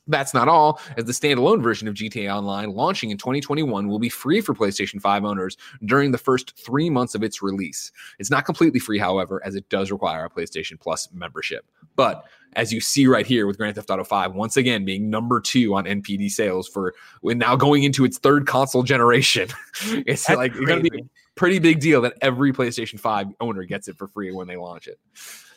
That's 0.07 0.35
not 0.35 0.49
all, 0.49 0.81
as 0.97 1.07
the 1.07 1.13
standalone 1.13 1.63
version 1.63 1.89
of 1.89 1.95
GTA 1.95 2.35
Online 2.35 2.73
launching 2.73 3.11
in 3.11 3.17
2021 3.17 3.89
will 3.89 3.99
be 3.99 4.11
free 4.11 4.41
for 4.43 4.55
PlayStation 4.55 5.01
5 5.01 5.25
owners 5.25 5.57
during 5.85 6.11
the 6.11 6.19
first 6.19 6.59
three 6.59 6.91
months 6.91 7.15
of 7.15 7.23
its 7.23 7.41
release. 7.43 7.91
It's 8.19 8.31
not 8.31 8.45
completely 8.45 8.81
free, 8.81 8.99
however, 8.99 9.41
as 9.45 9.55
it 9.55 9.69
does 9.71 9.91
require 9.91 10.27
a 10.27 10.31
PlayStation 10.31 10.79
Plus 10.79 11.09
membership. 11.13 11.65
But 11.97 12.25
as 12.57 12.73
you 12.73 12.81
see 12.81 13.07
right 13.07 13.27
here 13.27 13.47
with 13.47 13.57
Grand 13.57 13.77
Theft 13.77 13.91
Auto 13.91 14.05
5, 14.05 14.35
once 14.35 14.57
again 14.57 14.85
being 14.85 15.11
number 15.11 15.41
two 15.41 15.75
on 15.75 15.85
NPD 15.85 16.31
sales 16.31 16.69
for 16.69 16.95
when 17.21 17.39
now 17.39 17.57
going 17.57 17.83
into 17.83 18.05
its 18.05 18.19
third 18.19 18.47
console 18.47 18.83
generation, 18.83 19.49
it's 20.07 20.27
That's 20.27 20.37
like 20.37 20.53
crazy. 20.53 20.67
going 20.67 20.85
to 20.85 20.91
be 20.91 21.01
a 21.01 21.05
pretty 21.35 21.59
big 21.59 21.81
deal 21.81 22.03
that 22.03 22.15
every 22.21 22.53
PlayStation 22.53 23.01
5 23.01 23.29
owner 23.41 23.65
gets 23.65 23.89
it 23.89 23.97
for 23.97 24.07
free 24.07 24.33
when 24.33 24.47
they 24.47 24.57
launch 24.57 24.87
it. 24.87 24.99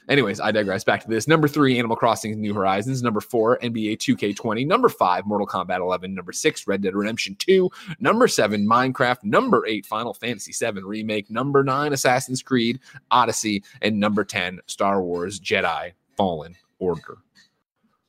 Anyways, 0.10 0.39
I 0.39 0.51
digress. 0.51 0.84
Back 0.84 1.01
to 1.01 1.10
this. 1.10 1.28
Number 1.28 1.47
three, 1.47 1.78
Animal 1.78 1.97
Crossing 1.97 2.39
New 2.39 2.53
Horizons. 2.53 3.03
Number 3.03 3.20
four, 3.20 3.58
NBA 3.60 3.97
2K20. 3.97 4.66
Number 4.66 4.89
five, 4.89 5.26
Mortal 5.26 5.47
Kombat 5.47 5.80
11. 5.80 6.14
Number 6.14 6.32
six, 6.32 6.66
Red 6.66 6.82
Dead 6.82 6.95
Redemption 6.95 7.36
2. 7.36 7.70
Number 7.99 8.28
seven, 8.28 8.68
Minecraft. 8.68 9.24
Number 9.24 9.66
eight, 9.68 9.86
Final 9.86 10.14
Fantasy 10.14 10.53
7 10.53 10.86
Remake. 10.86 11.30
Number 11.30 11.64
nine, 11.64 11.93
Assassin's 11.93 12.41
Creed 12.41 12.80
Odyssey. 13.12 13.64
And 13.82 13.99
number 13.99 14.24
10, 14.24 14.60
Star 14.68 15.01
Wars 15.01 15.39
Jedi 15.39 15.91
Fallen 16.16 16.55
Order. 16.80 17.18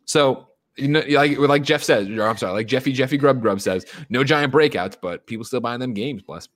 So, 0.04 0.48
you 0.76 0.88
know, 0.88 1.02
like 1.08 1.36
like 1.38 1.62
Jeff 1.64 1.82
says, 1.82 2.08
or 2.08 2.22
I'm 2.22 2.36
sorry, 2.36 2.52
like 2.52 2.68
Jeffy 2.68 2.92
Jeffy 2.92 3.16
Grubb 3.18 3.42
Grubb 3.42 3.60
says, 3.60 3.84
no 4.08 4.22
giant 4.22 4.52
breakouts, 4.52 4.96
but 5.00 5.26
people 5.26 5.44
still 5.44 5.60
buying 5.60 5.80
them 5.80 5.92
games. 5.92 6.22
Bless. 6.22 6.48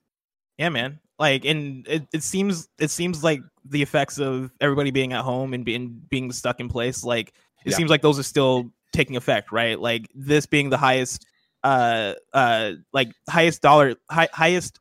Yeah, 0.57 0.69
man. 0.69 0.99
Like, 1.19 1.45
and 1.45 1.87
it, 1.87 2.07
it 2.13 2.23
seems 2.23 2.67
it 2.79 2.89
seems 2.89 3.23
like 3.23 3.41
the 3.65 3.81
effects 3.81 4.19
of 4.19 4.51
everybody 4.59 4.91
being 4.91 5.13
at 5.13 5.21
home 5.21 5.53
and 5.53 5.63
being 5.63 6.01
being 6.09 6.31
stuck 6.31 6.59
in 6.59 6.67
place, 6.69 7.03
like 7.03 7.29
it 7.65 7.71
Yeah. 7.71 7.77
seems 7.77 7.89
like 7.89 8.01
those 8.01 8.19
are 8.19 8.23
still 8.23 8.71
taking 8.91 9.15
effect, 9.15 9.51
right? 9.51 9.79
Like 9.79 10.07
this 10.15 10.45
being 10.45 10.69
the 10.69 10.77
highest, 10.77 11.25
uh, 11.63 12.13
uh, 12.33 12.73
like 12.93 13.09
highest 13.29 13.61
dollar, 13.61 13.95
high, 14.09 14.27
highest 14.33 14.79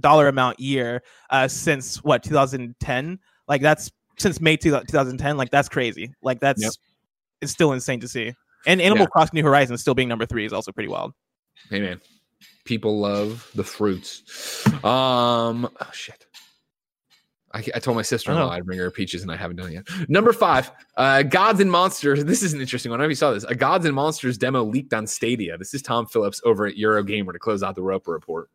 dollar 0.00 0.28
amount 0.28 0.58
year, 0.58 1.02
uh, 1.30 1.48
since 1.48 2.02
what 2.02 2.22
2010. 2.22 3.18
Like 3.48 3.60
that's 3.60 3.90
since 4.18 4.40
May 4.40 4.56
2010. 4.56 5.36
Like 5.36 5.50
that's 5.50 5.68
crazy. 5.68 6.14
Like 6.22 6.40
that's 6.40 6.62
Yep. 6.62 6.72
it's 7.42 7.52
still 7.52 7.72
insane 7.72 8.00
to 8.00 8.08
see. 8.08 8.32
And 8.66 8.80
Animal 8.80 9.02
Yeah. 9.04 9.08
Crossing 9.10 9.34
New 9.34 9.44
Horizons 9.44 9.80
still 9.82 9.94
being 9.94 10.08
number 10.08 10.24
three 10.24 10.46
is 10.46 10.52
also 10.52 10.72
pretty 10.72 10.88
wild. 10.88 11.12
Hey 11.68 11.80
man, 11.80 12.00
people 12.64 12.98
love 12.98 13.50
the 13.54 13.64
fruits. 13.64 14.22
Um, 14.84 15.68
oh 15.80 15.90
shit. 15.92 16.26
I, 17.52 17.62
I 17.74 17.78
told 17.78 17.96
my 17.96 18.02
sister-in-law 18.02 18.46
Oh. 18.46 18.50
I'd 18.50 18.66
bring 18.66 18.80
her 18.80 18.90
peaches, 18.90 19.22
and 19.22 19.30
I 19.30 19.36
haven't 19.36 19.56
done 19.56 19.68
it 19.70 19.74
yet. 19.74 20.08
Number 20.08 20.32
five, 20.32 20.72
uh, 20.96 21.22
Gods 21.22 21.60
and 21.60 21.70
Monsters. 21.70 22.24
This 22.24 22.42
is 22.42 22.52
an 22.52 22.60
interesting 22.60 22.90
one. 22.90 23.00
I 23.00 23.04
don't 23.04 23.08
know 23.08 23.10
if 23.10 23.12
you 23.12 23.16
saw 23.16 23.32
this. 23.32 23.44
A 23.44 23.54
Gods 23.54 23.86
and 23.86 23.94
Monsters 23.94 24.36
demo 24.36 24.64
leaked 24.64 24.92
on 24.92 25.06
Stadia. 25.06 25.56
This 25.56 25.72
is 25.72 25.80
Tom 25.80 26.06
Phillips 26.06 26.40
over 26.44 26.66
at 26.66 26.74
Eurogamer 26.74 27.32
to 27.32 27.38
close 27.38 27.62
out 27.62 27.76
the 27.76 27.82
Roper 27.82 28.10
report. 28.10 28.50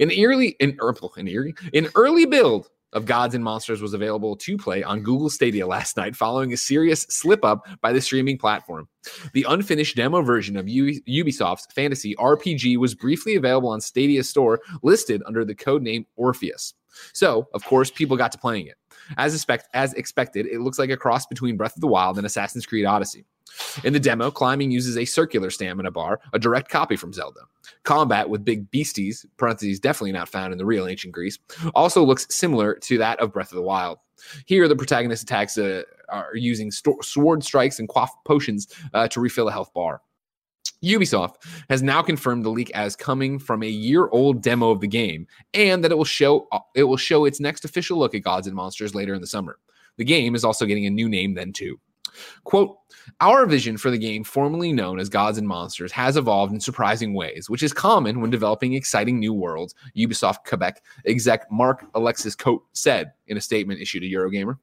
An 0.00 0.10
early, 0.10 0.56
in, 0.60 0.70
in 0.70 0.78
early, 0.80 1.54
an 1.74 1.88
early 1.94 2.24
build 2.24 2.68
of 2.92 3.06
Gods 3.06 3.34
and 3.34 3.44
Monsters 3.44 3.82
was 3.82 3.94
available 3.94 4.36
to 4.36 4.56
play 4.56 4.82
on 4.82 5.02
Google 5.02 5.30
Stadia 5.30 5.66
last 5.66 5.96
night, 5.96 6.16
following 6.16 6.52
a 6.52 6.56
serious 6.56 7.02
slip 7.10 7.44
up 7.44 7.66
by 7.80 7.92
the 7.92 8.00
streaming 8.00 8.38
platform. 8.38 8.88
The 9.32 9.46
unfinished 9.48 9.96
demo 9.96 10.22
version 10.22 10.56
of 10.56 10.68
U- 10.68 11.00
Ubisoft's 11.08 11.72
fantasy 11.72 12.14
RPG 12.16 12.76
was 12.78 12.94
briefly 12.94 13.36
available 13.36 13.68
on 13.70 13.80
Stadia 13.80 14.24
Store, 14.24 14.60
listed 14.82 15.22
under 15.26 15.44
the 15.44 15.54
codename 15.54 16.06
Orpheus. 16.16 16.74
So, 17.12 17.46
of 17.54 17.64
course, 17.64 17.90
people 17.90 18.16
got 18.16 18.32
to 18.32 18.38
playing 18.38 18.66
it. 18.66 18.76
As, 19.16 19.34
expect- 19.34 19.68
as 19.74 19.92
expected, 19.94 20.46
it 20.46 20.60
looks 20.60 20.78
like 20.78 20.90
a 20.90 20.96
cross 20.96 21.26
between 21.26 21.56
Breath 21.56 21.76
of 21.76 21.80
the 21.80 21.86
Wild 21.86 22.16
and 22.18 22.26
Assassin's 22.26 22.66
Creed 22.66 22.84
Odyssey. 22.84 23.24
In 23.84 23.92
the 23.92 24.00
demo, 24.00 24.30
climbing 24.30 24.70
uses 24.70 24.96
a 24.96 25.04
circular 25.04 25.50
stamina 25.50 25.90
bar, 25.90 26.20
a 26.32 26.38
direct 26.38 26.70
copy 26.70 26.96
from 26.96 27.12
Zelda. 27.12 27.40
Combat 27.84 28.28
with 28.28 28.44
big 28.44 28.70
beasties, 28.70 29.26
parentheses 29.36 29.80
definitely 29.80 30.12
not 30.12 30.28
found 30.28 30.52
in 30.52 30.58
the 30.58 30.66
real 30.66 30.86
ancient 30.86 31.12
Greece, 31.12 31.38
also 31.74 32.04
looks 32.04 32.26
similar 32.30 32.74
to 32.74 32.98
that 32.98 33.18
of 33.20 33.32
Breath 33.32 33.50
of 33.50 33.56
the 33.56 33.62
Wild. 33.62 33.98
Here, 34.46 34.66
the 34.68 34.76
protagonist 34.76 35.22
attacks 35.22 35.58
uh, 35.58 35.82
are 36.08 36.34
using 36.34 36.70
sto- 36.70 36.98
sword 37.02 37.44
strikes 37.44 37.78
and 37.78 37.88
quaff 37.88 38.12
potions 38.24 38.68
uh, 38.94 39.08
to 39.08 39.20
refill 39.20 39.48
a 39.48 39.52
health 39.52 39.72
bar. 39.72 40.02
Ubisoft 40.82 41.36
has 41.68 41.82
now 41.82 42.02
confirmed 42.02 42.44
the 42.44 42.50
leak 42.50 42.70
as 42.70 42.94
coming 42.94 43.38
from 43.38 43.62
a 43.62 43.68
year-old 43.68 44.42
demo 44.42 44.70
of 44.70 44.80
the 44.80 44.86
game, 44.86 45.26
and 45.54 45.82
that 45.82 45.90
it 45.90 45.96
will 45.96 46.04
show 46.04 46.48
it 46.74 46.84
will 46.84 46.96
show 46.96 47.24
its 47.24 47.40
next 47.40 47.64
official 47.64 47.98
look 47.98 48.14
at 48.14 48.22
Gods 48.22 48.46
and 48.46 48.54
Monsters 48.54 48.94
later 48.94 49.14
in 49.14 49.20
the 49.20 49.26
summer. 49.26 49.58
The 49.96 50.04
game 50.04 50.34
is 50.34 50.44
also 50.44 50.66
getting 50.66 50.86
a 50.86 50.90
new 50.90 51.08
name 51.08 51.34
then 51.34 51.52
too. 51.52 51.80
Quote, 52.44 52.76
our 53.20 53.46
vision 53.46 53.76
for 53.76 53.90
the 53.90 53.98
game, 53.98 54.24
formerly 54.24 54.72
known 54.72 54.98
as 54.98 55.08
Gods 55.08 55.38
and 55.38 55.48
Monsters, 55.48 55.92
has 55.92 56.16
evolved 56.16 56.52
in 56.52 56.60
surprising 56.60 57.14
ways, 57.14 57.48
which 57.48 57.62
is 57.62 57.72
common 57.72 58.20
when 58.20 58.30
developing 58.30 58.74
exciting 58.74 59.18
new 59.18 59.32
worlds, 59.32 59.74
Ubisoft 59.96 60.44
Quebec 60.44 60.82
exec 61.06 61.50
Mark 61.50 61.84
Alexis 61.94 62.34
Cote 62.34 62.64
said 62.72 63.12
in 63.26 63.36
a 63.36 63.40
statement 63.40 63.80
issued 63.80 64.00
to 64.00 64.08
Eurogamer. 64.08 64.58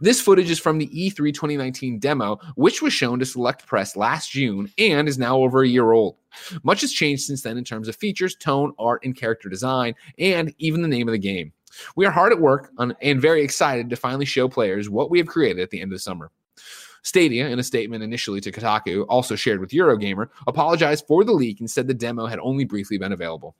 This 0.00 0.20
footage 0.20 0.50
is 0.50 0.58
from 0.58 0.78
the 0.78 0.88
E 0.92 1.10
E3 1.10 1.32
2019 1.34 1.98
demo, 1.98 2.38
which 2.56 2.82
was 2.82 2.92
shown 2.92 3.18
to 3.18 3.26
select 3.26 3.66
press 3.66 3.96
last 3.96 4.30
June 4.30 4.70
and 4.78 5.08
is 5.08 5.18
now 5.18 5.38
over 5.38 5.62
a 5.62 5.68
year 5.68 5.92
old. 5.92 6.16
Much 6.62 6.80
has 6.80 6.92
changed 6.92 7.24
since 7.24 7.42
then 7.42 7.58
in 7.58 7.64
terms 7.64 7.88
of 7.88 7.96
features, 7.96 8.34
tone, 8.36 8.72
art, 8.78 9.04
and 9.04 9.16
character 9.16 9.48
design, 9.48 9.94
and 10.18 10.54
even 10.58 10.82
the 10.82 10.88
name 10.88 11.08
of 11.08 11.12
the 11.12 11.18
game. 11.18 11.52
We 11.96 12.06
are 12.06 12.10
hard 12.10 12.32
at 12.32 12.40
work 12.40 12.70
on, 12.78 12.96
and 13.02 13.20
very 13.20 13.42
excited 13.42 13.90
to 13.90 13.96
finally 13.96 14.24
show 14.24 14.48
players 14.48 14.88
what 14.88 15.10
we 15.10 15.18
have 15.18 15.26
created 15.26 15.62
at 15.62 15.70
the 15.70 15.80
end 15.80 15.92
of 15.92 15.96
the 15.96 16.02
summer. 16.02 16.30
Stadia, 17.02 17.48
in 17.48 17.58
a 17.58 17.62
statement 17.62 18.02
initially 18.02 18.40
to 18.40 18.52
Kotaku, 18.52 19.04
also 19.08 19.36
shared 19.36 19.60
with 19.60 19.70
Eurogamer, 19.70 20.28
apologized 20.46 21.06
for 21.06 21.24
the 21.24 21.32
leak 21.32 21.60
and 21.60 21.70
said 21.70 21.86
the 21.86 21.94
demo 21.94 22.26
had 22.26 22.38
only 22.40 22.64
briefly 22.64 22.98
been 22.98 23.12
available. 23.12 23.56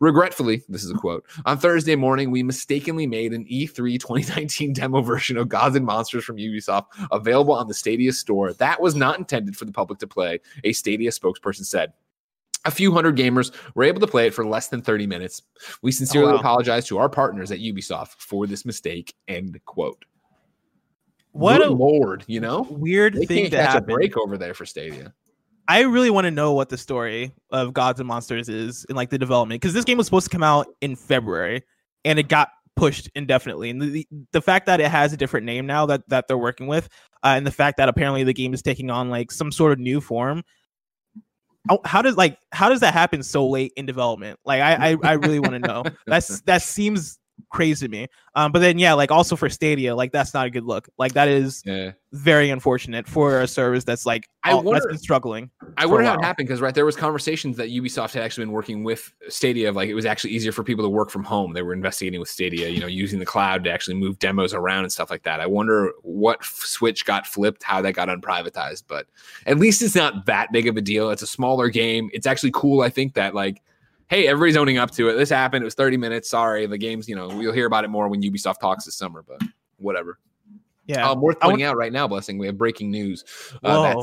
Regretfully, 0.00 0.62
this 0.68 0.82
is 0.82 0.90
a 0.90 0.94
quote, 0.94 1.26
on 1.44 1.58
Thursday 1.58 1.96
morning, 1.96 2.30
we 2.30 2.42
mistakenly 2.42 3.06
made 3.06 3.32
an 3.32 3.44
E 3.48 3.66
E3 3.66 4.00
2019 4.00 4.72
demo 4.72 5.02
version 5.02 5.36
of 5.36 5.48
Gods 5.48 5.76
and 5.76 5.84
Monsters 5.84 6.24
from 6.24 6.36
Ubisoft 6.36 6.86
available 7.12 7.54
on 7.54 7.68
the 7.68 7.74
Stadia 7.74 8.12
store. 8.12 8.52
That 8.54 8.80
was 8.80 8.94
not 8.94 9.18
intended 9.18 9.56
for 9.56 9.64
the 9.66 9.72
public 9.72 9.98
to 10.00 10.06
play, 10.06 10.40
a 10.64 10.72
Stadia 10.72 11.10
spokesperson 11.10 11.64
said. 11.66 11.92
A 12.64 12.70
few 12.70 12.92
hundred 12.92 13.16
gamers 13.16 13.54
were 13.74 13.84
able 13.84 14.00
to 14.00 14.06
play 14.06 14.26
it 14.26 14.34
for 14.34 14.44
less 14.46 14.68
than 14.68 14.82
30 14.82 15.06
minutes. 15.06 15.42
We 15.82 15.90
oh, 15.90 15.92
sincerely 15.92 16.30
Oh, 16.30 16.34
wow. 16.34 16.40
apologize 16.40 16.86
to 16.86 16.98
our 16.98 17.08
partners 17.08 17.50
at 17.50 17.60
Ubisoft 17.60 18.16
for 18.18 18.46
this 18.46 18.64
mistake. 18.64 19.14
End 19.28 19.60
quote. 19.64 20.04
What 21.32 21.58
Good 21.58 21.68
a 21.68 21.70
lord, 21.70 22.24
you 22.26 22.40
know? 22.40 22.66
weird 22.70 23.14
They 23.14 23.26
thing 23.26 23.38
can't 23.42 23.50
to 23.52 23.56
catch 23.58 23.72
happen. 23.72 23.90
a 23.90 23.94
break 23.94 24.16
over 24.16 24.36
there 24.38 24.54
for 24.54 24.66
Stadia. 24.66 25.12
I 25.68 25.80
really 25.80 26.10
want 26.10 26.24
to 26.24 26.30
know 26.30 26.54
what 26.54 26.70
the 26.70 26.78
story 26.78 27.32
of 27.50 27.74
Gods 27.74 28.00
and 28.00 28.08
Monsters 28.08 28.48
is 28.48 28.86
in 28.88 28.96
like 28.96 29.10
the 29.10 29.18
development 29.18 29.60
because 29.60 29.74
this 29.74 29.84
game 29.84 29.98
was 29.98 30.06
supposed 30.06 30.24
to 30.26 30.30
come 30.30 30.42
out 30.42 30.66
in 30.80 30.96
February 30.96 31.62
and 32.04 32.18
it 32.18 32.28
got 32.28 32.48
pushed 32.74 33.10
indefinitely. 33.14 33.68
And 33.70 33.82
the, 33.82 33.86
the, 33.90 34.08
the 34.32 34.40
fact 34.40 34.64
that 34.66 34.80
it 34.80 34.90
has 34.90 35.12
a 35.12 35.16
different 35.16 35.44
name 35.44 35.66
now 35.66 35.84
that 35.86 36.08
that 36.08 36.26
they're 36.26 36.38
working 36.38 36.68
with, 36.68 36.88
uh, 37.22 37.34
and 37.36 37.46
the 37.46 37.50
fact 37.50 37.76
that 37.76 37.88
apparently 37.88 38.24
the 38.24 38.32
game 38.32 38.54
is 38.54 38.62
taking 38.62 38.90
on 38.90 39.10
like 39.10 39.30
some 39.30 39.52
sort 39.52 39.72
of 39.72 39.78
new 39.78 40.00
form. 40.00 40.42
How, 41.68 41.80
how 41.84 42.02
does 42.02 42.16
like 42.16 42.38
how 42.52 42.70
does 42.70 42.80
that 42.80 42.94
happen 42.94 43.22
so 43.22 43.46
late 43.46 43.72
in 43.76 43.84
development? 43.84 44.38
Like 44.46 44.62
I 44.62 44.92
I, 44.92 44.96
I 45.02 45.12
really 45.14 45.38
want 45.40 45.52
to 45.52 45.58
know. 45.58 45.84
That's 46.06 46.40
that 46.42 46.62
seems 46.62 47.18
crazy 47.50 47.86
to 47.86 47.90
me. 47.90 48.06
Um, 48.34 48.52
but 48.52 48.58
then 48.60 48.78
yeah, 48.78 48.92
like 48.94 49.10
also 49.10 49.36
for 49.36 49.48
Stadia, 49.48 49.94
like 49.96 50.12
that's 50.12 50.34
not 50.34 50.46
a 50.46 50.50
good 50.50 50.64
look. 50.64 50.88
Like 50.98 51.14
that 51.14 51.28
is 51.28 51.62
Yeah. 51.64 51.92
very 52.12 52.50
unfortunate 52.50 53.08
for 53.08 53.40
a 53.40 53.46
service 53.48 53.84
that's 53.84 54.04
like 54.06 54.28
I 54.44 54.52
all- 54.52 54.58
that's 54.62 54.66
wonder- 54.66 54.88
been 54.88 54.98
struggling. 54.98 55.50
I 55.76 55.86
wonder 55.86 56.04
how 56.04 56.14
it 56.18 56.24
happened 56.24 56.48
because 56.48 56.60
right 56.60 56.74
there 56.74 56.84
was 56.84 56.96
conversations 56.96 57.56
that 57.58 57.68
Ubisoft 57.70 58.12
had 58.14 58.22
actually 58.22 58.46
been 58.46 58.52
working 58.52 58.84
with 58.84 59.12
Stadia 59.28 59.68
of 59.68 59.76
like 59.76 59.88
it 59.88 59.94
was 59.94 60.06
actually 60.06 60.30
easier 60.32 60.52
for 60.52 60.62
people 60.64 60.84
to 60.84 60.88
work 60.88 61.10
from 61.10 61.24
home. 61.24 61.52
They 61.52 61.62
were 61.62 61.72
investigating 61.72 62.20
with 62.20 62.28
Stadia, 62.28 62.68
you 62.68 62.80
know, 62.80 62.86
using 62.86 63.18
the 63.18 63.26
cloud 63.26 63.64
to 63.64 63.70
actually 63.70 63.96
move 63.96 64.18
demos 64.18 64.54
around 64.54 64.84
and 64.84 64.92
stuff 64.92 65.10
like 65.10 65.22
that. 65.24 65.40
I 65.40 65.46
wonder 65.46 65.92
what 66.02 66.38
f- 66.40 66.62
switch 66.64 67.04
got 67.04 67.26
flipped, 67.26 67.62
how 67.62 67.80
that 67.82 67.92
got 67.92 68.08
unprivatized, 68.08 68.84
but 68.88 69.06
at 69.46 69.58
least 69.58 69.82
it's 69.82 69.94
not 69.94 70.26
that 70.26 70.52
big 70.52 70.66
of 70.66 70.76
a 70.76 70.80
deal. 70.82 71.10
It's 71.10 71.22
a 71.22 71.26
smaller 71.26 71.68
game. 71.68 72.10
It's 72.12 72.26
actually 72.26 72.52
cool. 72.52 72.80
I 72.82 72.88
think 72.90 73.14
that 73.14 73.34
like, 73.34 73.62
hey, 74.08 74.26
everybody's 74.26 74.56
owning 74.56 74.78
up 74.78 74.90
to 74.92 75.08
it. 75.08 75.14
This 75.14 75.30
happened. 75.30 75.62
It 75.62 75.66
was 75.66 75.74
30 75.74 75.96
minutes. 75.96 76.28
Sorry, 76.28 76.66
the 76.66 76.78
game's 76.78 77.08
you 77.08 77.16
know 77.16 77.28
we'll 77.28 77.52
hear 77.52 77.66
about 77.66 77.84
it 77.84 77.88
more 77.88 78.08
when 78.08 78.22
Ubisoft 78.22 78.60
talks 78.60 78.84
this 78.84 78.96
summer, 78.96 79.22
but 79.26 79.40
whatever. 79.76 80.18
Yeah. 80.86 81.08
Um, 81.08 81.20
worth 81.20 81.38
pointing 81.40 81.64
out 81.64 81.76
right 81.76 81.92
now, 81.92 82.08
blessing. 82.08 82.38
We 82.38 82.46
have 82.46 82.56
breaking 82.56 82.90
news. 82.90 83.24
Uh, 83.62 84.02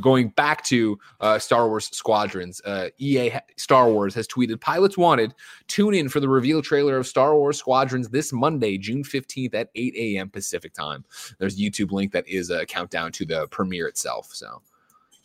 going 0.00 0.30
back 0.30 0.64
to 0.64 0.98
uh, 1.20 1.38
Star 1.38 1.68
Wars 1.68 1.88
Squadrons, 1.92 2.60
uh, 2.64 2.88
EA 2.98 3.28
ha- 3.28 3.40
Star 3.56 3.88
Wars 3.88 4.14
has 4.14 4.26
tweeted 4.26 4.60
pilots 4.60 4.98
wanted. 4.98 5.34
Tune 5.68 5.94
in 5.94 6.08
for 6.08 6.18
the 6.18 6.28
reveal 6.28 6.62
trailer 6.62 6.96
of 6.96 7.06
Star 7.06 7.36
Wars 7.36 7.58
Squadrons 7.58 8.08
this 8.08 8.32
Monday, 8.32 8.76
June 8.76 9.04
15th 9.04 9.54
at 9.54 9.70
8 9.76 9.94
a.m. 9.96 10.30
Pacific 10.30 10.72
time. 10.74 11.04
There's 11.38 11.54
a 11.54 11.58
YouTube 11.58 11.92
link 11.92 12.10
that 12.12 12.26
is 12.28 12.50
a 12.50 12.66
countdown 12.66 13.12
to 13.12 13.24
the 13.24 13.46
premiere 13.48 13.86
itself. 13.86 14.30
So 14.32 14.62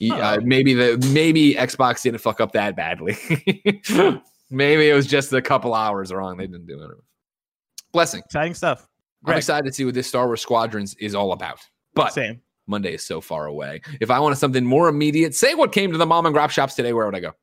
uh, 0.10 0.40
maybe 0.44 0.74
the 0.74 0.98
maybe 1.14 1.54
Xbox 1.56 2.02
didn't 2.02 2.20
fuck 2.20 2.42
up 2.42 2.54
that 2.54 2.76
badly. 2.76 3.18
maybe 4.50 4.90
it 4.90 4.94
was 4.94 5.08
just 5.08 5.32
a 5.34 5.42
couple 5.42 5.74
hours 5.74 6.12
wrong. 6.12 6.38
They 6.38 6.48
didn't 6.48 6.68
do 6.68 6.82
it. 6.82 6.92
Blessing. 7.92 8.22
Exciting 8.26 8.54
stuff. 8.54 8.88
I'm 9.26 9.38
excited 9.38 9.66
to 9.68 9.74
see 9.74 9.86
what 9.86 9.94
this 9.94 10.08
Star 10.08 10.26
Wars 10.26 10.42
Squadrons 10.42 10.96
is 10.96 11.14
all 11.14 11.32
about. 11.34 11.60
But 11.94 12.14
Same. 12.14 12.42
Monday 12.68 12.94
is 12.94 13.04
so 13.04 13.22
far 13.22 13.46
away. 13.46 13.82
If 14.00 14.10
I 14.10 14.20
wanted 14.20 14.38
something 14.38 14.66
more 14.66 14.88
immediate, 14.88 15.36
say 15.36 15.54
what 15.54 15.72
came 15.72 15.92
to 15.92 15.98
the 15.98 16.06
mom 16.06 16.26
and 16.26 16.34
grab 16.34 16.52
shops 16.52 16.74
today, 16.74 16.94
where 16.94 17.06
would 17.06 17.16
I 17.16 17.20
go? 17.20 17.34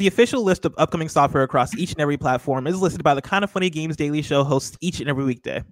The 0.00 0.06
official 0.06 0.42
list 0.42 0.64
of 0.64 0.74
upcoming 0.78 1.10
software 1.10 1.42
across 1.42 1.76
each 1.76 1.92
and 1.92 2.00
every 2.00 2.16
platform 2.16 2.66
is 2.66 2.80
listed 2.80 3.02
by 3.02 3.12
the 3.12 3.20
Kind 3.20 3.44
of 3.44 3.50
Funny 3.50 3.68
Games 3.68 3.96
Daily 3.96 4.22
Show 4.22 4.44
hosts 4.44 4.78
each 4.80 4.98
and 5.00 5.10
every 5.10 5.24
weekday. 5.24 5.62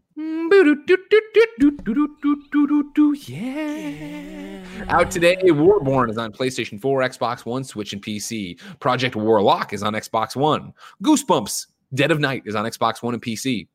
Yeah. 3.26 4.62
Out 4.90 5.10
today, 5.10 5.38
Warborn 5.44 6.10
is 6.10 6.18
on 6.18 6.30
PlayStation 6.30 6.78
4, 6.78 7.00
Xbox 7.00 7.46
One, 7.46 7.64
Switch, 7.64 7.94
and 7.94 8.02
PC. 8.02 8.60
Project 8.80 9.16
Warlock 9.16 9.72
is 9.72 9.82
on 9.82 9.94
Xbox 9.94 10.36
One. 10.36 10.74
Goosebumps, 11.02 11.68
Dead 11.94 12.10
of 12.10 12.20
Night 12.20 12.42
is 12.44 12.54
on 12.54 12.66
Xbox 12.66 13.02
One 13.02 13.14
and 13.14 13.22
PC. 13.22 13.66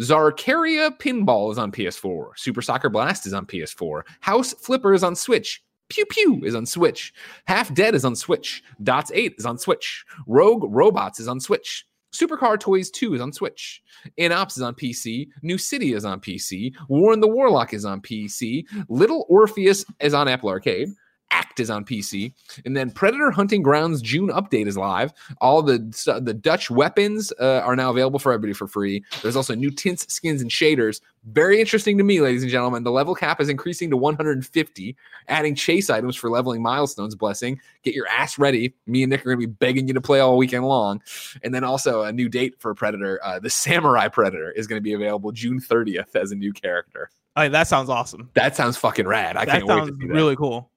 Zaccaria 0.00 0.98
Pinball 0.98 1.52
is 1.52 1.58
on 1.58 1.70
PS4. 1.70 2.30
Super 2.36 2.60
Soccer 2.60 2.88
Blast 2.88 3.24
is 3.24 3.32
on 3.32 3.46
PS4. 3.46 4.02
House 4.18 4.52
Flipper 4.52 4.94
is 4.94 5.04
on 5.04 5.14
Switch. 5.14 5.62
Pew 5.88 6.04
Pew 6.06 6.42
is 6.44 6.54
on 6.54 6.66
Switch. 6.66 7.12
Half 7.46 7.74
Dead 7.74 7.94
is 7.94 8.04
on 8.04 8.16
Switch. 8.16 8.62
Dots 8.82 9.10
8 9.14 9.34
is 9.38 9.46
on 9.46 9.58
Switch. 9.58 10.04
Rogue 10.26 10.64
Robots 10.68 11.20
is 11.20 11.28
on 11.28 11.40
Switch. 11.40 11.86
Supercar 12.12 12.58
Toys 12.58 12.90
2 12.90 13.14
is 13.14 13.20
on 13.20 13.32
Switch. 13.32 13.82
Inops 14.18 14.56
is 14.56 14.62
on 14.62 14.74
PC. 14.74 15.28
New 15.42 15.58
City 15.58 15.92
is 15.92 16.04
on 16.04 16.20
PC. 16.20 16.72
Warren 16.88 17.20
the 17.20 17.28
Warlock 17.28 17.74
is 17.74 17.84
on 17.84 18.00
PC. 18.00 18.64
Little 18.88 19.26
Orpheus 19.28 19.84
is 20.00 20.14
on 20.14 20.28
Apple 20.28 20.48
Arcade. 20.48 20.88
Act 21.30 21.60
is 21.60 21.70
on 21.70 21.84
PC, 21.84 22.32
and 22.64 22.76
then 22.76 22.90
Predator 22.90 23.30
Hunting 23.30 23.62
Grounds 23.62 24.00
June 24.00 24.28
update 24.28 24.66
is 24.66 24.76
live. 24.76 25.12
All 25.40 25.62
the 25.62 25.78
the 26.22 26.34
Dutch 26.34 26.70
weapons 26.70 27.32
uh, 27.40 27.60
are 27.64 27.76
now 27.76 27.90
available 27.90 28.18
for 28.18 28.32
everybody 28.32 28.52
for 28.52 28.66
free. 28.66 29.02
There's 29.22 29.36
also 29.36 29.54
new 29.54 29.70
tints, 29.70 30.12
skins, 30.12 30.40
and 30.40 30.50
shaders. 30.50 31.00
Very 31.24 31.60
interesting 31.60 31.98
to 31.98 32.04
me, 32.04 32.20
ladies 32.20 32.42
and 32.42 32.50
gentlemen. 32.52 32.84
The 32.84 32.92
level 32.92 33.14
cap 33.14 33.40
is 33.40 33.48
increasing 33.48 33.90
to 33.90 33.96
150, 33.96 34.96
adding 35.28 35.54
chase 35.56 35.90
items 35.90 36.14
for 36.14 36.30
leveling 36.30 36.62
milestones. 36.62 37.16
Blessing. 37.16 37.60
Get 37.82 37.94
your 37.94 38.06
ass 38.06 38.38
ready. 38.38 38.74
Me 38.86 39.02
and 39.02 39.10
Nick 39.10 39.22
are 39.22 39.34
going 39.34 39.40
to 39.40 39.46
be 39.46 39.52
begging 39.52 39.88
you 39.88 39.94
to 39.94 40.00
play 40.00 40.20
all 40.20 40.36
weekend 40.36 40.64
long. 40.64 41.02
And 41.42 41.52
then 41.52 41.64
also 41.64 42.02
a 42.02 42.12
new 42.12 42.28
date 42.28 42.54
for 42.60 42.74
Predator. 42.74 43.18
Uh, 43.24 43.40
the 43.40 43.50
Samurai 43.50 44.08
Predator 44.08 44.52
is 44.52 44.66
going 44.66 44.78
to 44.78 44.84
be 44.84 44.92
available 44.92 45.32
June 45.32 45.60
30th 45.60 46.14
as 46.14 46.30
a 46.30 46.36
new 46.36 46.52
character. 46.52 47.10
Oh, 47.34 47.48
that 47.48 47.66
sounds 47.66 47.90
awesome. 47.90 48.30
That 48.34 48.56
sounds 48.56 48.76
fucking 48.76 49.06
rad. 49.06 49.36
I 49.36 49.44
that 49.44 49.52
can't 49.52 49.66
wait 49.66 49.76
sounds 49.76 49.90
to 49.90 49.96
see 49.96 50.06
that. 50.06 50.14
really 50.14 50.36
cool. 50.36 50.70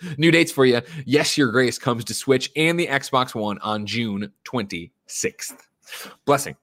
New 0.18 0.30
dates 0.30 0.52
for 0.52 0.64
you. 0.64 0.80
Yes, 1.04 1.36
Your 1.36 1.50
Grace 1.50 1.78
comes 1.78 2.04
to 2.04 2.14
Switch 2.14 2.50
and 2.56 2.78
the 2.78 2.86
Xbox 2.86 3.34
One 3.34 3.58
on 3.58 3.86
June 3.86 4.32
26th. 4.44 5.56
Blessing. 6.24 6.56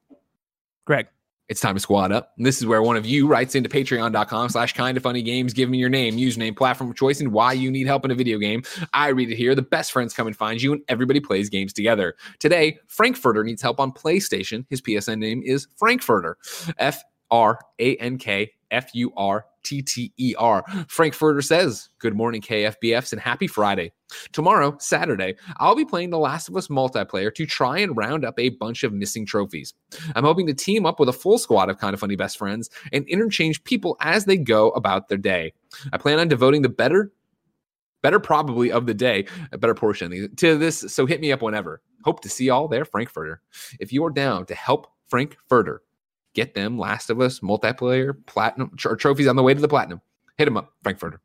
Greg. 0.85 1.07
It's 1.47 1.61
time 1.61 1.75
to 1.75 1.79
squad 1.79 2.11
up. 2.11 2.33
And 2.37 2.45
this 2.45 2.57
is 2.57 2.65
where 2.65 2.81
one 2.81 2.97
of 2.97 3.05
you 3.05 3.27
writes 3.27 3.53
into 3.53 3.69
patreon.com 3.69 4.49
slash 4.49 4.73
kind 4.73 4.97
of 4.97 5.03
funny 5.03 5.21
games. 5.21 5.53
Give 5.53 5.69
me 5.69 5.77
your 5.77 5.89
name, 5.89 6.17
username, 6.17 6.57
platform 6.57 6.89
of 6.89 6.95
choice, 6.95 7.19
and 7.19 7.31
why 7.31 7.53
you 7.53 7.69
need 7.69 7.85
help 7.85 8.03
in 8.03 8.09
a 8.09 8.15
video 8.15 8.39
game. 8.39 8.63
I 8.93 9.09
read 9.09 9.29
it 9.29 9.35
here. 9.35 9.53
The 9.53 9.61
best 9.61 9.91
friends 9.91 10.11
come 10.11 10.25
and 10.25 10.35
find 10.35 10.59
you, 10.59 10.73
and 10.73 10.81
everybody 10.87 11.19
plays 11.19 11.49
games 11.49 11.71
together. 11.71 12.15
Today, 12.39 12.79
Frankfurter 12.87 13.43
needs 13.43 13.61
help 13.61 13.79
on 13.79 13.91
PlayStation. 13.91 14.65
His 14.71 14.81
PSN 14.81 15.19
name 15.19 15.43
is 15.45 15.67
Frankfurter. 15.77 16.37
F 16.79 17.03
R 17.35 17.59
A 17.79 17.97
N 17.97 18.17
K 18.17 18.49
F 18.71 18.91
U 18.93 19.11
R 19.17 19.45
T 19.63 19.81
T 19.81 20.13
E 20.17 20.35
R. 20.37 20.63
Frankfurter 20.87 21.41
says, 21.41 21.89
Good 21.99 22.15
morning, 22.15 22.41
KFBFs, 22.41 23.11
and 23.11 23.21
happy 23.21 23.47
Friday. 23.47 23.91
Tomorrow, 24.31 24.77
Saturday, 24.79 25.35
I'll 25.57 25.75
be 25.75 25.83
playing 25.83 26.11
The 26.11 26.17
Last 26.17 26.47
of 26.47 26.55
Us 26.55 26.69
multiplayer 26.69 27.33
to 27.35 27.45
try 27.45 27.79
and 27.79 27.97
round 27.97 28.23
up 28.23 28.39
a 28.39 28.49
bunch 28.49 28.83
of 28.83 28.93
missing 28.93 29.25
trophies. 29.25 29.73
I'm 30.15 30.23
hoping 30.23 30.47
to 30.47 30.53
team 30.53 30.85
up 30.85 30.97
with 30.97 31.09
a 31.09 31.13
full 31.13 31.37
squad 31.37 31.69
of 31.69 31.77
kind 31.77 31.93
of 31.93 31.99
funny 31.99 32.15
best 32.15 32.37
friends 32.37 32.69
and 32.93 33.05
interchange 33.09 33.61
people 33.65 33.97
as 33.99 34.23
they 34.23 34.37
go 34.37 34.69
about 34.69 35.09
their 35.09 35.17
day. 35.17 35.51
I 35.91 35.97
plan 35.97 36.19
on 36.19 36.29
devoting 36.29 36.61
the 36.61 36.69
better, 36.69 37.11
better 38.01 38.19
probably 38.21 38.71
of 38.71 38.85
the 38.85 38.93
day, 38.93 39.25
a 39.51 39.57
better 39.57 39.75
portion 39.75 40.33
to 40.37 40.57
this. 40.57 40.79
So 40.79 41.05
hit 41.05 41.19
me 41.19 41.33
up 41.33 41.41
whenever. 41.41 41.81
Hope 42.05 42.21
to 42.21 42.29
see 42.29 42.45
y'all 42.45 42.69
there, 42.69 42.85
Frankfurter. 42.85 43.41
If 43.81 43.91
you're 43.91 44.11
down 44.11 44.45
to 44.45 44.55
help 44.55 44.87
Frankfurter 45.09 45.81
get 46.35 46.53
them 46.53 46.77
Last 46.77 47.09
of 47.09 47.19
Us 47.19 47.39
multiplayer 47.39 48.15
platinum 48.27 48.71
tr- 48.77 48.93
trophies 48.93 49.27
on 49.27 49.35
the 49.35 49.41
way 49.43 49.53
to 49.55 49.59
the 49.59 49.67
platinum, 49.67 50.01
hit 50.37 50.47
him 50.47 50.57
up, 50.57 50.71
Frankfurter. 50.83 51.19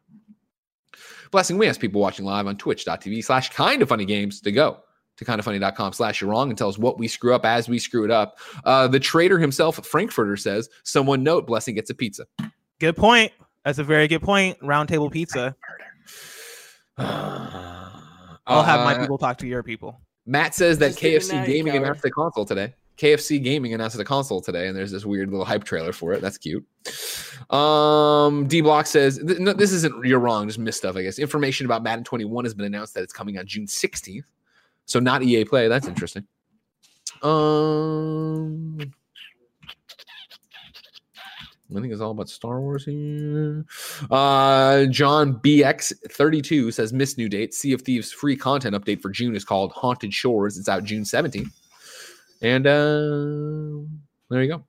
Blessing, 1.30 1.58
we 1.58 1.68
ask 1.68 1.80
people 1.80 2.00
watching 2.00 2.24
live 2.24 2.46
on 2.46 2.56
twitch.tv 2.56 3.22
slash 3.22 3.50
kind 3.50 3.82
of 3.82 3.88
funny 3.88 4.04
games 4.06 4.40
to 4.40 4.50
go 4.50 4.78
to 5.16 5.24
kindoffunny.com 5.24 5.92
slash 5.92 6.20
you're 6.20 6.30
wrong 6.30 6.48
and 6.48 6.56
tell 6.56 6.68
us 6.68 6.78
what 6.78 6.98
we 6.98 7.06
screw 7.06 7.34
up 7.34 7.44
as 7.44 7.68
we 7.68 7.78
screw 7.78 8.04
it 8.04 8.10
up. 8.10 8.38
Uh, 8.64 8.88
the 8.88 8.98
trader 8.98 9.38
himself, 9.38 9.84
Frankfurter, 9.86 10.36
says, 10.36 10.68
someone 10.82 11.22
note 11.22 11.46
Blessing 11.46 11.74
gets 11.74 11.90
a 11.90 11.94
pizza. 11.94 12.24
Good 12.78 12.96
point. 12.96 13.30
That's 13.64 13.78
a 13.78 13.84
very 13.84 14.08
good 14.08 14.22
point. 14.22 14.56
Round 14.62 14.88
table 14.88 15.10
pizza. 15.10 15.54
I'll 16.98 18.62
have 18.62 18.80
my 18.84 18.94
Uh, 18.94 19.00
people 19.00 19.18
talk 19.18 19.36
to 19.38 19.46
your 19.46 19.62
people. 19.62 20.00
Matt 20.26 20.54
says 20.54 20.78
that 20.78 20.96
Just 20.96 21.02
leave 21.02 21.14
it 21.14 21.22
KFC 21.22 21.46
Gaming 21.46 21.72
coward. 21.72 21.82
announced 21.84 22.04
a 22.04 22.10
console 22.10 22.44
today. 22.44 22.74
KFC 23.00 23.42
Gaming 23.42 23.72
announced 23.72 23.98
a 23.98 24.04
console 24.04 24.42
today, 24.42 24.68
and 24.68 24.76
there's 24.76 24.90
this 24.90 25.06
weird 25.06 25.30
little 25.30 25.46
hype 25.46 25.64
trailer 25.64 25.92
for 25.92 26.12
it. 26.12 26.20
That's 26.20 26.36
cute. 26.36 26.66
Um, 27.48 28.46
D 28.46 28.60
Block 28.60 28.86
says 28.86 29.18
th- 29.26 29.38
no, 29.38 29.54
this 29.54 29.72
isn't. 29.72 30.04
You're 30.04 30.18
wrong. 30.18 30.46
Just 30.46 30.58
missed 30.58 30.78
stuff. 30.78 30.96
I 30.96 31.02
guess 31.02 31.18
information 31.18 31.64
about 31.64 31.82
Madden 31.82 32.04
21 32.04 32.44
has 32.44 32.52
been 32.52 32.66
announced 32.66 32.92
that 32.94 33.02
it's 33.02 33.12
coming 33.14 33.38
on 33.38 33.46
June 33.46 33.64
16th. 33.64 34.24
So 34.84 35.00
not 35.00 35.22
EA 35.22 35.46
Play. 35.46 35.68
That's 35.68 35.88
interesting. 35.88 36.26
Um, 37.22 38.78
I 41.70 41.80
think 41.80 41.92
it's 41.92 42.02
all 42.02 42.10
about 42.10 42.28
Star 42.28 42.60
Wars 42.60 42.84
here. 42.84 43.64
Uh, 44.10 44.84
John 44.86 45.40
BX32 45.40 46.74
says 46.74 46.92
miss 46.92 47.16
new 47.16 47.30
date. 47.30 47.54
Sea 47.54 47.72
of 47.72 47.80
Thieves 47.80 48.12
free 48.12 48.36
content 48.36 48.76
update 48.76 49.00
for 49.00 49.08
June 49.08 49.34
is 49.34 49.44
called 49.44 49.72
Haunted 49.72 50.12
Shores. 50.12 50.58
It's 50.58 50.68
out 50.68 50.84
June 50.84 51.04
17th. 51.04 51.50
And 52.42 52.66
uh, 52.66 53.86
there 54.30 54.42
you 54.42 54.48
go. 54.48 54.64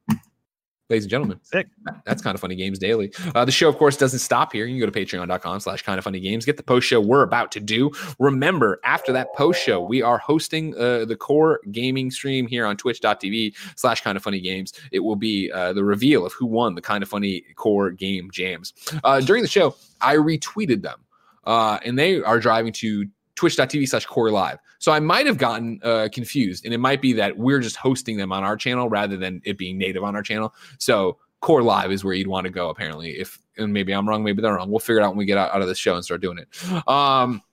Ladies 0.89 1.05
and 1.05 1.09
gentlemen, 1.11 1.39
Sick. 1.43 1.67
that's 2.05 2.21
kind 2.21 2.35
of 2.35 2.41
funny 2.41 2.55
games 2.55 2.77
daily. 2.77 3.13
Uh, 3.33 3.45
the 3.45 3.51
show, 3.51 3.69
of 3.69 3.77
course, 3.77 3.95
doesn't 3.95 4.19
stop 4.19 4.51
here. 4.51 4.65
You 4.65 4.73
can 4.73 4.79
go 4.81 4.91
to 4.91 4.99
patreon.com 5.17 5.61
slash 5.61 5.83
kind 5.83 5.97
of 5.97 6.03
funny 6.03 6.19
games. 6.19 6.43
Get 6.45 6.57
the 6.57 6.63
post 6.63 6.85
show 6.85 6.99
we're 6.99 7.23
about 7.23 7.49
to 7.53 7.61
do. 7.61 7.91
Remember, 8.19 8.81
after 8.83 9.13
that 9.13 9.33
post 9.33 9.63
show, 9.63 9.79
we 9.79 10.01
are 10.01 10.17
hosting 10.17 10.75
uh, 10.75 11.05
the 11.05 11.15
core 11.15 11.61
gaming 11.71 12.11
stream 12.11 12.45
here 12.45 12.65
on 12.65 12.75
twitch.tv 12.75 13.55
slash 13.77 14.01
kind 14.01 14.17
of 14.17 14.23
funny 14.23 14.41
games. 14.41 14.73
It 14.91 14.99
will 14.99 15.15
be 15.15 15.49
uh, 15.49 15.71
the 15.71 15.85
reveal 15.85 16.25
of 16.25 16.33
who 16.33 16.45
won 16.45 16.75
the 16.75 16.81
kind 16.81 17.01
of 17.03 17.07
funny 17.07 17.45
core 17.55 17.91
game 17.91 18.29
jams. 18.29 18.73
Uh, 19.05 19.21
during 19.21 19.43
the 19.43 19.47
show, 19.47 19.77
I 20.01 20.17
retweeted 20.17 20.81
them, 20.81 20.99
uh, 21.45 21.79
and 21.85 21.97
they 21.97 22.21
are 22.21 22.41
driving 22.41 22.73
to 22.73 23.05
twitch.tv 23.35 23.87
slash 23.87 24.05
core 24.07 24.29
live. 24.29 24.59
So 24.81 24.91
I 24.91 24.99
might 24.99 25.27
have 25.27 25.37
gotten 25.37 25.79
uh, 25.83 26.09
confused, 26.11 26.65
and 26.65 26.73
it 26.73 26.79
might 26.79 27.01
be 27.01 27.13
that 27.13 27.37
we're 27.37 27.59
just 27.59 27.75
hosting 27.75 28.17
them 28.17 28.31
on 28.31 28.43
our 28.43 28.57
channel 28.57 28.89
rather 28.89 29.15
than 29.15 29.39
it 29.45 29.55
being 29.57 29.77
native 29.77 30.03
on 30.03 30.15
our 30.15 30.23
channel. 30.23 30.55
So 30.79 31.19
core 31.39 31.61
live 31.61 31.91
is 31.91 32.03
where 32.03 32.15
you'd 32.15 32.27
want 32.27 32.45
to 32.45 32.51
go, 32.51 32.69
apparently. 32.69 33.11
If 33.11 33.39
and 33.57 33.71
maybe 33.71 33.93
I'm 33.93 34.09
wrong, 34.09 34.23
maybe 34.23 34.41
they're 34.41 34.55
wrong. 34.55 34.71
We'll 34.71 34.79
figure 34.79 34.99
it 34.99 35.03
out 35.03 35.11
when 35.11 35.19
we 35.19 35.25
get 35.25 35.37
out, 35.37 35.53
out 35.53 35.61
of 35.61 35.67
this 35.67 35.77
show 35.77 35.95
and 35.95 36.03
start 36.03 36.21
doing 36.21 36.39
it. 36.39 36.87
Um, 36.87 37.43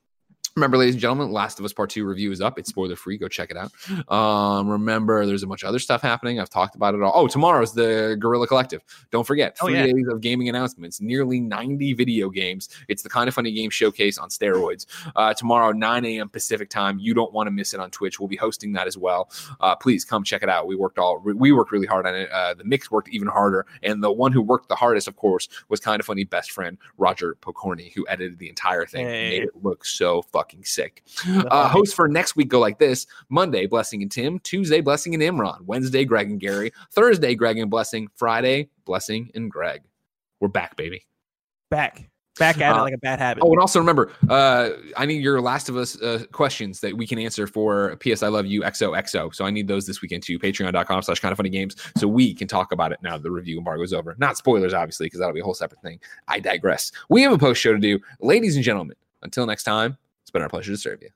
Remember, 0.59 0.77
ladies 0.77 0.97
and 0.97 1.01
gentlemen, 1.01 1.31
Last 1.31 1.61
of 1.61 1.65
Us 1.65 1.73
Part 1.73 1.89
2 1.91 2.05
review 2.05 2.33
is 2.33 2.41
up. 2.41 2.59
It's 2.59 2.69
spoiler 2.69 2.97
free. 2.97 3.17
Go 3.17 3.29
check 3.29 3.53
it 3.53 3.57
out. 3.57 3.71
Um, 4.13 4.69
remember, 4.69 5.25
there's 5.25 5.45
a 5.45 5.47
bunch 5.47 5.63
of 5.63 5.69
other 5.69 5.79
stuff 5.79 6.03
happening. 6.03 6.41
I've 6.41 6.51
talked 6.51 6.75
about 6.75 6.97
it 6.97 7.01
all. 7.03 7.13
Oh, 7.15 7.29
tomorrow's 7.29 7.73
the 7.75 8.17
Guerrilla 8.19 8.49
Collective. 8.49 8.83
Don't 9.13 9.25
forget, 9.25 9.57
Oh, 9.63 9.67
three 9.67 9.77
yeah. 9.77 9.87
days 9.87 10.09
of 10.11 10.21
gaming 10.21 10.49
announcements, 10.49 11.01
nearly 11.01 11.39
90 11.39 11.93
video 11.93 12.29
games. 12.29 12.71
It's 12.89 13.03
the 13.05 13.09
kind 13.09 13.29
of 13.29 13.35
funny 13.35 13.53
game 13.53 13.71
showcase 13.71 14.19
on 14.19 14.31
steroids. 14.31 14.87
Uh, 15.15 15.33
tomorrow, 15.33 15.71
9 15.71 16.05
a.m. 16.05 16.29
Pacific 16.29 16.69
time. 16.71 16.99
You 16.99 17.15
don't 17.15 17.33
want 17.33 17.47
to 17.47 17.53
miss 17.53 17.73
it 17.73 17.79
on 17.79 17.93
Twitch. 17.93 18.19
We'll 18.19 18.29
be 18.29 18.35
hosting 18.35 18.73
that 18.73 18.89
as 18.89 18.99
well. 18.99 19.31
Uh, 19.61 19.77
please 19.77 20.05
come 20.05 20.25
check 20.25 20.43
it 20.43 20.49
out. 20.49 20.67
We 20.67 20.75
worked 20.75 20.99
all 20.99 21.21
we 21.21 21.53
worked 21.53 21.71
really 21.71 21.87
hard 21.87 22.05
on 22.05 22.17
it. 22.17 22.29
Uh, 22.33 22.55
the 22.55 22.65
mix 22.65 22.91
worked 22.91 23.11
even 23.11 23.29
harder, 23.29 23.65
and 23.85 24.03
the 24.03 24.11
one 24.11 24.33
who 24.33 24.43
worked 24.43 24.69
the 24.69 24.75
hardest, 24.75 25.07
of 25.07 25.15
course, 25.15 25.49
was 25.69 25.79
kind 25.79 26.01
of 26.01 26.07
funny 26.07 26.25
best 26.25 26.51
friend 26.51 26.79
Roger 26.97 27.37
Pokorny, 27.43 27.93
who 27.95 28.05
edited 28.09 28.41
the 28.41 28.49
entire 28.49 28.87
thing 28.87 29.07
Hey. 29.07 29.29
made 29.31 29.43
it 29.45 29.51
look 29.63 29.85
so 29.85 30.23
fucking 30.23 30.48
sick. 30.65 31.03
Uh, 31.49 31.69
hosts 31.69 31.95
for 31.95 32.09
next 32.09 32.37
week 32.37 32.49
go 32.49 32.59
like 32.59 32.79
this 32.79 33.07
Monday, 33.29 33.67
Blessing 33.67 34.03
and 34.03 34.11
Tim. 34.11 34.39
Tuesday, 34.41 34.81
Blessing 34.81 35.15
and 35.15 35.23
Imran. 35.23 35.61
Wednesday, 35.63 36.05
Greg 36.05 36.31
and 36.31 36.41
Gary. 36.41 36.73
Thursday, 36.93 37.35
Greg 37.35 37.59
and 37.59 37.71
Blessing. 37.71 38.09
Friday, 38.17 38.69
Blessing 38.85 39.31
and 39.35 39.51
Greg. 39.51 39.83
We're 40.41 40.49
back, 40.49 40.77
baby. 40.77 41.07
back, 41.71 42.09
back 42.39 42.61
at 42.61 42.73
Uh, 42.73 42.79
it 42.79 42.83
like 42.83 42.95
a 42.95 42.99
bad 42.99 43.19
habit. 43.19 43.43
Oh, 43.45 43.51
and 43.51 43.61
also 43.61 43.79
remember, 43.79 44.13
uh, 44.29 44.71
I 44.97 45.07
need 45.07 45.23
your 45.23 45.41
Last 45.41 45.69
of 45.69 45.77
Us 45.77 46.01
uh, 46.01 46.25
questions 46.33 46.81
that 46.81 46.97
we 46.97 47.07
can 47.07 47.19
answer 47.19 47.47
for 47.47 47.97
PS 47.97 48.23
I 48.23 48.29
Love 48.29 48.47
You 48.47 48.63
XOXO. 48.63 49.35
So 49.35 49.45
I 49.45 49.51
need 49.51 49.69
those 49.69 49.87
this 49.87 50.01
weekend 50.03 50.23
too. 50.23 50.39
Patreon.com 50.39 51.03
slash 51.03 51.21
kind 51.21 51.33
of 51.33 51.37
funny 51.37 51.51
games. 51.51 51.77
So 51.97 52.07
we 52.09 52.35
can 52.35 52.49
talk 52.49 52.73
about 52.73 52.93
it 52.93 52.99
now 53.03 53.17
that 53.17 53.23
the 53.23 53.31
review 53.31 53.59
embargo 53.59 53.83
is 53.83 53.93
over. 53.93 54.15
Not 54.19 54.37
spoilers, 54.37 54.75
obviously, 54.75 55.07
because 55.07 55.21
that'll 55.21 55.35
be 55.35 55.41
a 55.41 55.45
whole 55.45 55.55
separate 55.55 55.83
thing. 55.83 56.01
I 56.29 56.41
digress. 56.41 56.93
We 57.09 57.23
have 57.23 57.33
a 57.33 57.39
post 57.39 57.61
show 57.61 57.73
to 57.73 57.79
do. 57.79 57.99
Ladies 58.21 58.57
and 58.57 58.65
gentlemen, 58.65 58.97
until 59.23 59.47
next 59.47 59.65
time, 59.65 59.99
it's 60.29 60.31
been 60.31 60.43
our 60.43 60.49
pleasure 60.51 60.73
to 60.73 60.77
serve 60.77 61.01
you. 61.01 61.09